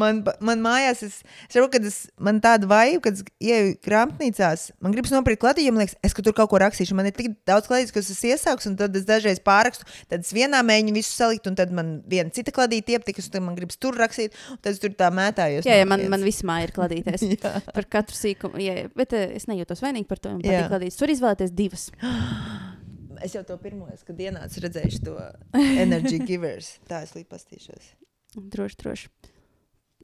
man, 0.00 0.20
man 0.44 0.62
mājās, 0.62 1.02
es, 1.06 1.16
es 1.24 1.54
saprotu, 1.54 1.72
ka 1.74 1.80
es, 1.88 1.98
man 2.22 2.40
tāda 2.44 2.68
vajag, 2.70 3.00
kad 3.04 3.18
es 3.18 3.24
ieju 3.42 3.74
grāmatnīcās, 3.84 4.66
man 4.84 4.94
gribas 4.94 5.12
nopirkt 5.14 5.42
kladījumu, 5.42 5.82
liekas, 5.82 5.96
es 6.06 6.16
ka 6.16 6.24
tur 6.24 6.36
kaut 6.36 6.52
ko 6.52 6.60
rakstīšu. 6.62 6.96
Man 6.98 7.10
ir 7.10 7.16
tik 7.16 7.32
daudz 7.48 7.68
kladītas, 7.70 7.94
kas 7.94 8.10
es 8.14 8.22
iesāku, 8.30 8.66
un 8.70 8.78
tad 8.80 8.96
es 8.98 9.06
dažreiz 9.08 9.40
pārakstu, 9.44 9.88
tad 10.10 10.26
es 10.26 10.34
vienā 10.36 10.62
mēģinu 10.66 10.98
visu 10.98 11.14
salikt, 11.14 11.48
un 11.50 11.58
tad 11.58 11.74
man 11.74 11.96
viena 12.10 12.32
cita 12.34 12.54
kladīta 12.54 12.96
ieptikas, 12.96 13.30
un 13.30 13.36
tad 13.36 13.46
man 13.48 13.58
gribas 13.58 13.80
tur 13.80 13.98
rakstīt, 13.98 14.36
un 14.54 14.60
tad 14.60 14.74
es 14.74 14.82
tur 14.82 14.94
tā 14.98 15.10
mētājos. 15.14 15.68
Jā, 15.68 15.80
jā 15.82 15.88
man, 15.88 16.04
man 16.12 16.26
viss 16.26 16.46
māja 16.46 16.68
ir. 16.68 16.74
Jā. 17.24 17.58
Par 17.74 17.86
katru 17.90 18.16
sīkumu, 18.16 18.60
jā, 18.62 18.86
bet 18.96 19.14
uh, 19.16 19.26
es 19.36 19.48
nejūtos 19.50 19.82
vainīgi 19.84 20.08
par 20.10 20.22
to. 20.22 20.36
Man 20.36 20.44
patīk 20.44 20.70
kladītes. 20.70 21.00
Tur 21.00 21.12
izvēlēties 21.14 21.54
divas. 21.56 21.90
Es 23.22 23.34
jau 23.36 23.44
to 23.46 23.56
pirmo, 23.62 23.88
kad 24.06 24.22
ienācu, 24.26 24.62
redzēju 24.64 25.02
to 25.06 25.18
energy 25.60 26.18
givers. 26.28 26.74
Tā 26.88 27.04
es 27.06 27.14
līdz 27.16 27.28
pastīšos. 27.30 27.92
Droši, 28.34 28.80
droši. 28.80 29.12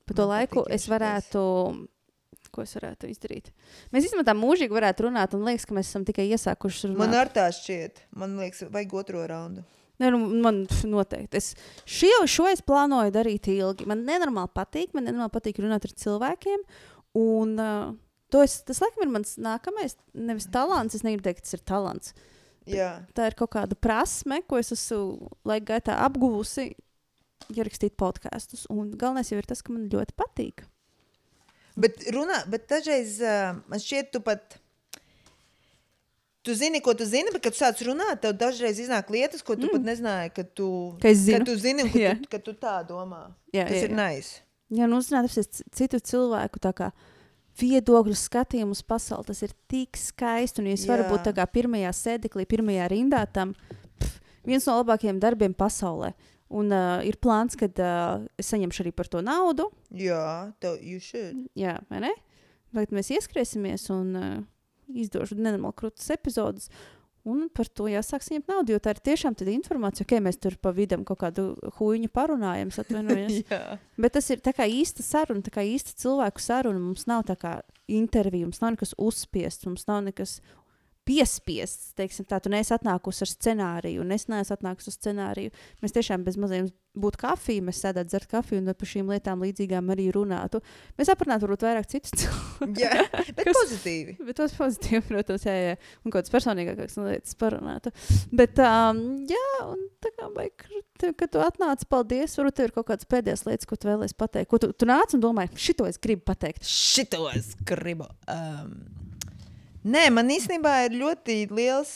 Pa 0.07 0.15
to 0.15 0.27
Man 0.27 0.35
laiku 0.35 0.67
es 0.71 0.87
varētu. 0.91 1.41
Ko 2.51 2.65
es 2.65 2.73
varētu 2.75 3.07
izdarīt? 3.07 3.53
Mēs 3.95 4.09
īstenībā 4.09 4.25
tā 4.27 4.33
mūžīgi 4.35 4.75
varētu 4.75 5.05
runāt, 5.07 5.35
un 5.37 5.45
liekas, 5.47 5.69
ka 5.69 5.75
mēs 5.77 5.91
esam 5.93 6.03
tikai 6.09 6.25
iesākuši 6.33 6.89
runāt. 6.89 6.99
Man 6.99 7.15
ar 7.15 7.29
tā 7.31 7.45
šķiet, 7.55 8.01
man 8.19 8.33
liekas, 8.41 8.65
vajag 8.75 8.95
otro 8.99 9.23
raundu. 9.31 9.63
Nē, 10.01 10.09
nu, 10.15 10.19
man 10.41 10.63
noteikti. 10.89 11.39
Es 11.39 11.53
šo, 11.85 12.25
šo 12.31 12.49
es 12.51 12.63
plānoju 12.65 13.13
darīt 13.15 13.51
ilgi. 13.53 13.87
Man 13.91 14.07
nenormāli 14.09 14.51
patīk, 14.57 14.95
man 14.97 15.07
nenormāli 15.07 15.35
patīk 15.35 15.61
runāt 15.61 15.85
ar 15.87 15.95
cilvēkiem. 16.03 16.65
Un, 17.21 17.53
uh, 17.61 17.93
to 18.33 18.43
es, 18.47 18.61
tas, 18.67 18.81
laikam, 18.81 19.05
ir 19.05 19.13
mans 19.13 19.37
nākamais, 19.43 19.99
nevis 20.17 20.49
talants. 20.51 20.97
Es 20.97 21.05
negribu 21.05 21.29
teikt, 21.29 21.45
tas 21.45 21.59
ir 21.59 21.65
talants. 21.69 22.15
Jā, 22.69 22.91
Tā 23.17 23.31
ir 23.31 23.35
kaut 23.39 23.53
kāda 23.55 23.77
prasme, 23.79 24.43
ko 24.47 24.59
es 24.61 24.73
esmu 24.75 25.31
laika 25.49 25.73
gaitā 25.75 25.97
apguvusi, 26.05 26.75
ierakstīt 27.55 27.97
podkāstus. 27.99 28.67
Un 28.71 28.93
galvenais 29.01 29.31
jau 29.33 29.39
ir 29.41 29.49
tas, 29.49 29.63
ka 29.65 29.73
man 29.73 29.89
ļoti 29.91 30.15
patīk. 30.19 30.67
bet, 31.81 32.03
runā, 32.13 32.43
bet 32.53 32.69
dažreiz 32.69 33.17
uh, 33.25 33.57
man 33.71 33.81
šķiet, 33.81 34.11
tu 34.13 34.21
pat. 34.21 34.59
Tu 36.43 36.55
zini, 36.57 36.81
ko 36.81 36.95
tu 36.97 37.05
zini, 37.05 37.29
bet, 37.35 37.43
kad 37.45 37.53
tu 37.53 37.61
sāc 37.61 37.81
runāt, 37.85 38.23
tev 38.23 38.33
dažreiz 38.41 38.79
iznāk 38.81 39.11
lietas, 39.13 39.43
ko 39.45 39.59
tu 39.61 39.67
mm. 39.69 39.75
pat 39.75 39.83
nezināji, 39.91 40.31
ka 40.39 40.45
tu, 40.57 40.69
Ka. 41.03 41.11
Ka 41.13 41.41
tu 41.45 41.57
zini, 41.61 41.85
ka, 41.93 41.99
Jā. 42.07 42.15
tu, 42.17 42.31
ka 42.33 42.39
tu 42.41 42.55
tā 42.57 42.79
domā. 42.89 43.27
Jā, 43.53 43.67
Tas 43.69 43.77
jā, 43.77 43.83
ir 43.89 43.93
jā. 43.93 43.97
nais. 43.99 44.31
Jā, 44.73 44.87
nu, 44.89 45.01
uzzināt, 45.03 45.29
citu 45.77 46.01
cilvēku 46.01 46.63
tā 46.63 46.73
kā 46.79 46.89
viedokļu 47.59 48.17
skatījumu 48.17 48.77
uz 48.77 48.83
pasauli. 48.87 49.29
Tas 49.31 49.43
ir 49.47 49.55
tik 49.71 49.99
skaisti. 49.99 50.63
Un, 50.63 50.71
ja 50.71 50.79
es 50.79 50.87
varu 50.89 51.09
būt 51.11 51.27
tā 51.29 51.35
kā 51.37 51.47
pirmajā 51.51 51.93
sēdeklī, 51.97 52.47
pirmajā 52.51 52.89
rindā, 52.93 53.25
tam 53.33 53.55
pf, 54.01 54.21
viens 54.49 54.69
no 54.69 54.79
labākajiem 54.81 55.21
darbiem 55.23 55.57
pasaulē. 55.57 56.13
Un 56.51 56.73
uh, 56.75 56.99
ir 57.07 57.19
plāns, 57.23 57.55
ka 57.59 57.69
uh, 57.71 58.25
es 58.41 58.49
saņemšu 58.51 58.83
arī 58.85 58.95
par 58.97 59.11
to 59.11 59.21
naudu. 59.23 59.69
Jā, 59.95 60.51
tev 60.63 60.81
you 60.83 60.99
should. 61.03 61.45
Jā, 61.59 61.77
vai 61.93 62.03
ne? 62.09 62.15
Vai 62.75 62.87
mēs 62.95 63.13
ieskriesimies 63.15 63.87
un 63.95 64.17
uh, 64.19 64.33
izdošu 64.91 65.39
nenormāli 65.39 65.79
krūtis 65.79 66.11
epizodus. 66.15 66.71
Un 67.31 67.49
par 67.55 67.69
to 67.71 67.87
jāsāk 67.91 68.25
saņemt 68.27 68.51
naudu, 68.51 68.75
jo 68.75 68.83
tā 68.83 68.95
ir 68.95 69.03
tiešām 69.11 69.37
tāda 69.39 69.53
informācija, 69.55 70.07
ka 70.07 70.17
okay, 70.17 70.25
mēs 70.25 70.41
tur 70.43 70.57
pa 70.63 70.73
vidam 70.77 71.05
kaut 71.09 71.21
kādu 71.23 71.51
huīņu 71.79 72.11
parunājam, 72.15 72.73
atvainojos. 72.83 73.43
Bet 74.03 74.17
tas 74.17 74.31
ir 74.35 74.43
tā 74.45 74.55
kā 74.57 74.67
īsta 74.71 75.07
saruna, 75.07 75.45
tā 75.47 75.55
kā 75.55 75.65
īsta 75.67 75.95
cilvēku 76.01 76.43
saruna. 76.43 76.83
Mums 76.83 77.07
nav 77.11 77.27
tā 77.31 77.37
kā 77.41 77.59
intervija, 77.91 78.49
mums 78.49 78.63
nav 78.63 78.75
nekas 78.77 78.97
uzspiests, 78.99 79.69
mums 79.69 79.87
nav 79.91 80.03
nekas 80.09 80.39
piespiests. 81.09 81.95
Teiksim, 81.99 82.27
tā 82.29 82.39
tu 82.43 82.53
neesi 82.53 82.75
atnākusi 82.77 83.25
ar 83.27 83.31
scenāriju, 83.33 84.05
un 84.05 84.15
es 84.17 84.29
neesmu 84.31 84.57
atnākusi 84.57 84.93
ar 84.93 84.97
scenāriju. 84.99 85.55
Mēs 85.83 85.97
tiešām 85.97 86.25
bez 86.27 86.39
maziem 86.41 86.69
būtu 86.99 87.21
kafija, 87.23 87.63
mēs 87.63 87.79
sēdētu 87.85 88.11
dzert 88.11 88.29
kafiju 88.33 88.61
un 88.65 88.73
par 88.75 88.89
šīm 88.91 89.11
lietām 89.13 89.43
līdzīgām 89.45 89.93
arī 89.95 90.09
runātu. 90.15 90.59
Mēs 90.99 91.11
aprunātu 91.13 91.47
varbūt 91.47 91.67
vairāk 91.69 91.87
citus 91.93 92.15
cilvēkus. 92.19 92.81
Jā, 92.83 93.05
bet 93.37 93.45
Kas- 93.47 93.59
pozitīvi. 93.61 94.17
Bet 94.27 94.39
tas 94.41 94.55
pozitīvi, 94.59 95.03
protams, 95.07 95.47
jā, 95.47 95.55
jā. 95.69 95.77
Un 96.03 96.11
kaut 96.11 96.25
kāds 96.25 96.35
personīgāks 96.35 96.99
lietas 96.99 97.39
parunātu. 97.39 97.95
Bet, 98.35 98.59
um, 98.65 99.03
jā, 99.31 99.45
un 99.69 99.87
tā 100.03 100.11
kā 100.19 100.31
tev, 101.01 101.15
kad 101.19 101.31
tu 101.33 101.43
atnāc, 101.45 101.87
paldies. 101.91 102.35
Varbūt 102.39 102.59
tev 102.59 102.69
ir 102.71 102.75
kaut 102.75 102.91
kādas 102.91 103.09
pēdējās 103.11 103.47
lietas, 103.47 103.71
ko 103.71 103.79
tu 103.79 103.91
vēlēsi 103.91 104.19
pateikt. 104.19 104.51
Ko 104.51 104.59
tu, 104.63 104.73
tu 104.75 104.91
nāc 104.91 105.15
un 105.17 105.23
domā, 105.23 105.47
šito 105.55 105.87
es 105.89 106.01
gribu 106.03 106.27
pateikt. 106.33 106.67
Šito 106.67 107.29
es 107.33 107.55
gribu. 107.67 108.11
Um, 108.27 108.75
nē, 109.85 110.07
man 110.15 110.31
īstenībā 110.33 110.75
ir 110.87 110.97
ļoti 111.01 111.43
liels 111.55 111.93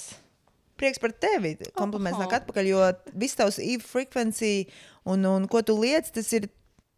prieks 0.81 1.01
par 1.02 1.15
tevi. 1.15 1.55
Kompliments 1.78 2.20
nāk 2.20 2.36
atpakaļ, 2.40 2.69
jo 2.69 2.82
viss 3.15 3.39
tavs 3.39 3.61
e-frekvencija 3.62 4.66
un, 5.11 5.24
un 5.28 5.48
ko 5.51 5.62
tu 5.66 5.78
liec, 5.81 6.11
tas 6.15 6.31
ir. 6.36 6.51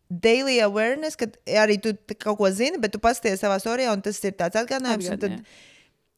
Daily 0.06 0.60
awareness, 0.62 1.18
kad 1.18 1.32
arī 1.50 1.80
tu 1.82 1.90
kaut 2.22 2.36
ko 2.38 2.46
zini, 2.54 2.78
bet 2.78 2.92
tu 2.94 3.00
pasties 3.02 3.40
savā 3.42 3.56
storijā, 3.58 3.90
un 3.90 4.04
tas 4.04 4.20
ir 4.22 4.36
tāds 4.38 4.54
atgādinājums. 4.60 5.08
Tad 5.18 5.32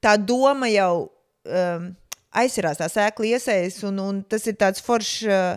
tā 0.05 0.12
doma 0.20 0.69
jau 0.69 1.07
um, 1.09 1.86
aizsarās, 2.36 2.82
tā 2.82 2.90
sēkla 2.93 3.31
iesaistās, 3.31 3.81
un, 3.89 4.03
un 4.05 4.19
tas 4.28 4.45
ir 4.45 4.59
tāds 4.61 4.85
foršs 4.85 5.23
uh, 5.24 5.57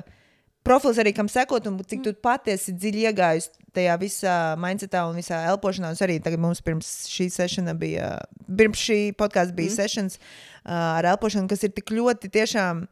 profils 0.64 1.02
arī, 1.04 1.12
kam 1.18 1.28
sekot, 1.28 1.68
un 1.68 1.82
cik 1.84 2.06
tu 2.06 2.16
patiesi 2.24 2.72
dziļi 2.72 3.04
iegājusi 3.10 3.61
tajā 3.76 3.98
visā 4.02 4.38
mindsetā 4.62 5.04
un 5.10 5.20
visā 5.20 5.42
elpošanā. 5.52 5.92
Un 5.92 6.06
arī 6.08 6.20
tagad 6.24 6.42
mums 6.44 6.64
pirms 6.66 6.90
šī 7.12 7.30
sesija 7.34 7.76
bija, 7.78 8.16
pirms 8.48 8.82
šī 8.88 9.02
podkāsta 9.20 9.56
bija 9.58 9.72
mm. 9.72 9.78
sesijas 9.78 10.18
uh, 10.18 10.98
ar 10.98 11.14
elpošanu, 11.14 11.50
kas 11.52 11.64
ir 11.68 11.76
tik 11.76 11.94
ļoti 11.96 12.32
tiešām. 12.34 12.88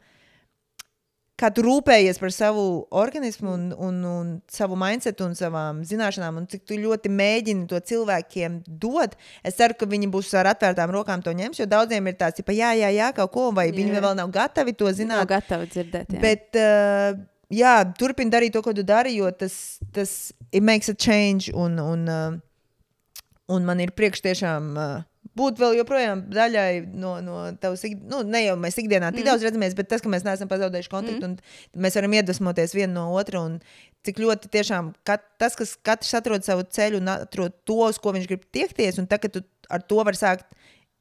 Kā 1.40 1.48
tu 1.56 1.64
rūpējies 1.64 2.18
par 2.20 2.34
savu 2.36 2.64
organismu, 3.00 3.54
un, 3.56 3.70
un, 3.72 4.00
un 4.04 4.32
savu 4.52 4.76
mindsetu 4.76 5.24
un 5.24 5.38
savām 5.40 5.80
zināšanām, 5.88 6.42
un 6.42 6.50
cik 6.52 6.66
tu 6.68 6.76
ļoti 6.76 7.08
mēģini 7.16 7.64
to 7.72 7.80
cilvēkiem 7.80 8.58
dot. 8.68 9.16
Es 9.40 9.56
ceru, 9.56 9.78
ka 9.80 9.88
viņi 9.88 10.10
būs 10.12 10.34
ar 10.36 10.52
atvērtām 10.52 10.92
rokām 10.92 11.24
to 11.24 11.32
ņems, 11.32 11.62
jo 11.62 11.70
daudziem 11.72 12.12
ir 12.12 12.20
tāds, 12.20 12.44
ka, 12.44 12.52
jā, 12.52 12.74
jā, 12.82 12.92
jā, 12.92 13.14
kaut 13.16 13.32
ko, 13.32 13.48
vai 13.56 13.70
Jā. 13.70 13.78
viņi 13.80 14.04
vēl 14.04 14.20
nav 14.20 14.36
gatavi 14.36 14.76
to 14.76 14.92
Nav 14.92 14.98
zināt. 15.00 15.28
gatavi 15.32 15.72
dzirdēt. 15.72 16.18
Jā. 16.18 16.26
Bet, 16.28 16.60
uh, 16.60 17.24
jā, 17.54 17.76
turpini 18.00 18.34
darīt 18.34 18.56
to, 18.56 18.64
ko 18.66 18.74
tu 18.78 18.86
dari, 18.88 19.16
jo 19.18 19.30
tas, 19.36 19.80
tas 19.96 20.34
it 20.52 20.64
makes 20.64 20.90
a 20.90 20.96
change. 20.96 21.54
Un, 21.54 21.80
un, 21.82 22.08
uh, 22.10 23.22
un 23.50 23.68
man 23.68 23.82
ir 23.84 23.94
priekš 23.98 24.24
tiešām 24.26 24.74
uh, 24.78 25.00
būt 25.40 25.60
vēl 25.62 25.78
joprojām 25.80 26.24
daļai 26.34 26.72
no, 27.00 27.18
no 27.24 27.42
tavas, 27.62 27.84
nu, 27.86 28.22
ne 28.28 28.44
jau 28.46 28.56
mēs 28.60 28.80
ikdienā 28.82 29.12
tik 29.14 29.24
mm. 29.24 29.30
daudz 29.30 29.46
redzamies, 29.46 29.76
bet 29.78 29.90
tas, 29.92 30.04
ka 30.04 30.12
mēs 30.12 30.26
neesam 30.28 30.50
pazaudējuši 30.52 30.92
kontaktu 30.92 31.22
mm. 31.22 31.38
un 31.76 31.86
mēs 31.86 31.98
varam 32.00 32.16
iedvesmoties 32.18 32.76
viena 32.78 32.94
no 32.96 33.06
otra. 33.20 33.44
Un 33.46 33.60
cik 34.06 34.22
ļoti 34.24 34.52
tiešām 34.54 34.94
kat, 35.08 35.26
tas, 35.42 35.58
kas 35.60 35.76
katrs 35.86 36.16
atrod 36.20 36.46
savu 36.48 36.66
ceļu 36.66 37.02
un 37.02 37.14
atrod 37.14 37.56
to, 37.68 37.80
uz 37.88 38.00
ko 38.02 38.14
viņš 38.16 38.30
grib 38.32 38.46
tiekties, 38.56 39.00
un 39.02 39.10
tā, 39.10 39.20
ka 39.22 39.32
tu 39.32 39.44
ar 39.70 39.84
to 39.86 40.02
var 40.08 40.18
sākt 40.18 40.48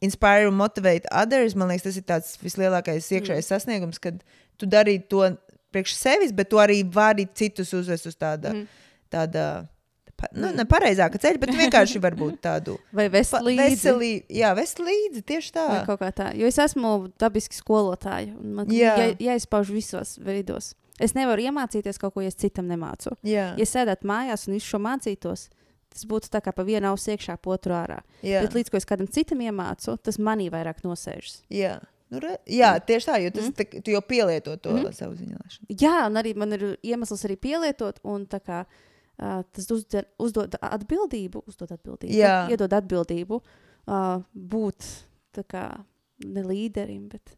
inspire 0.05 0.49
un 0.51 0.59
motivate 0.59 1.09
others. 1.15 1.57
Man 1.59 1.73
liekas, 1.73 1.89
tas 1.89 2.01
ir 2.01 2.07
tāds 2.07 2.35
vislielākais 2.43 3.09
iekšējais 3.09 3.47
mm. 3.47 3.51
sasniegums, 3.51 4.03
kad 4.03 4.20
tu 4.59 4.69
dari 4.70 4.99
to 5.11 5.25
priekš 5.74 5.95
sevis, 5.99 6.32
bet 6.32 6.49
tu 6.53 6.61
arī 6.62 6.82
vari 6.95 7.27
citus 7.35 7.73
uzvest 7.77 8.07
uz 8.11 8.16
tāda. 8.16 8.55
Mm. 8.55 8.66
tāda 9.12 9.45
nu, 10.35 10.49
ne 10.57 10.65
pareizāka 10.66 11.20
ceļa, 11.23 11.39
bet 11.39 11.53
vienkārši 11.55 12.01
varbūt 12.03 12.40
tādu 12.49 12.74
vai 12.93 13.07
līdzi. 13.09 13.59
veselī, 13.62 14.11
jā, 14.35 14.51
vest 14.59 14.81
līdzi 14.82 15.23
tieši 15.28 15.53
tā. 15.55 15.66
Vai 15.70 15.85
kaut 15.86 16.01
kā 16.03 16.09
tā. 16.12 16.31
Jo 16.35 16.49
es 16.51 16.59
esmu 16.59 17.12
dabiski 17.20 17.55
skolotāja. 17.55 18.35
Man 18.35 18.66
Jā. 18.73 18.97
jā. 18.99 19.12
jāizpauž 19.28 19.70
visos 19.70 20.16
veidos. 20.19 20.73
Es 20.99 21.15
nevaru 21.15 21.45
iemācīties 21.47 22.01
kaut 22.03 22.16
ko, 22.16 22.24
ja 22.24 22.32
es 22.32 22.35
citam 22.35 22.66
nemācu. 22.66 23.12
Jā, 23.23 23.53
Ja 23.55 23.66
sēdētu 23.70 24.09
mājās 24.11 24.49
un 24.49 24.57
visu 24.57 24.73
šo 24.73 24.81
mācītos, 24.82 25.45
tas 25.95 26.03
būtu 26.11 26.27
tā 26.35 26.40
kā 26.43 26.51
pa 26.53 26.65
vienu 26.66 26.90
ausu 26.90 27.12
iekšā, 27.15 27.36
pa 27.39 27.53
otru 27.55 27.77
ārā. 27.78 28.01
jā, 28.27 28.43
Bet 28.43 28.57
līdz 28.59 28.73
ko 28.74 28.81
es 28.81 28.89
kādam 28.89 29.07
citam 29.07 29.39
iemācu, 29.47 29.95
tas 30.03 30.19
manī 30.19 30.49
vairāk 30.51 30.82
nosēžas. 30.82 31.45
jā. 31.55 31.77
Nu, 32.11 32.21
re, 32.25 32.39
jā, 32.49 32.71
tieši 32.81 33.09
tā, 33.11 33.17
jo 33.21 33.31
tas 33.35 33.49
Mm. 33.51 33.55
mm. 33.61 33.83
tu 33.85 33.93
jau 33.93 34.01
pielieto 34.01 34.57
to 34.57 34.71
mm. 34.73 34.93
savu 34.97 35.15
ziņošanu. 35.19 35.67
Jā, 35.81 36.07
un 36.09 36.17
arī 36.17 36.35
man 36.37 36.53
ir 36.57 36.63
iemesls 36.83 37.25
arī 37.29 37.37
pielietot, 37.37 37.99
un 38.09 38.25
tā 38.27 38.41
kā, 38.41 38.63
uh, 38.65 39.43
tas 39.53 39.67
uzdod, 39.75 40.07
uzdod 40.19 40.57
atbildību, 40.61 41.43
uzdod 41.47 41.75
atbildību, 41.77 42.15
Jā. 42.17 42.47
iedod 42.49 42.73
atbildību 42.73 43.43
uh, 43.43 44.23
būt 44.33 44.89
tā 45.37 45.45
kā 45.45 45.67
ne 46.25 46.43
līderim, 46.49 47.09
bet 47.13 47.37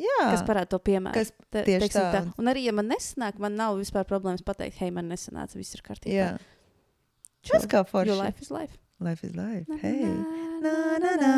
Jā, 0.00 0.22
kas 0.32 0.40
parāda 0.48 0.70
to 0.72 0.78
piemēru. 0.80 1.12
kas 1.12 1.34
Te- 1.52 1.66
tieši 1.66 1.84
teiksim 1.84 2.06
tā. 2.14 2.22
Un 2.40 2.48
arī, 2.48 2.62
ja 2.64 2.72
man 2.72 2.88
nesanāk, 2.88 3.36
man 3.38 3.54
nav 3.60 3.76
vispār 3.76 4.06
problēmas 4.08 4.40
pateikt, 4.42 4.78
hei, 4.80 4.88
man 4.90 5.12
nesanāca, 5.12 5.60
viss 5.60 5.76
ir 5.76 5.82
kārtībā. 5.84 6.30
Tas 7.50 7.66
kā 7.68 7.84
forši. 7.84 8.08
Jo 8.08 8.16
life 8.16 8.40
is 8.40 8.50
life. 8.50 8.78
Life 9.02 9.26
is 9.26 9.34
life. 9.36 9.66
Hey. 9.82 10.08
Na, 10.62 10.98
Na, 10.98 11.12
na. 11.16 11.34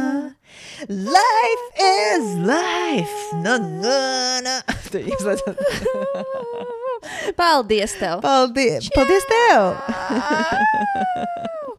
Life 0.89 1.67
is 1.81 2.25
life. 2.45 3.17
Na, 3.43 3.59
na, 3.59 4.41
na. 4.45 4.55
Tu 4.93 4.99
izlaižat. 4.99 5.57
Paldies 7.37 7.93
tev! 7.99 8.21
Paldies. 8.21 8.89
Paldies 8.95 9.25
tev. 9.29 9.75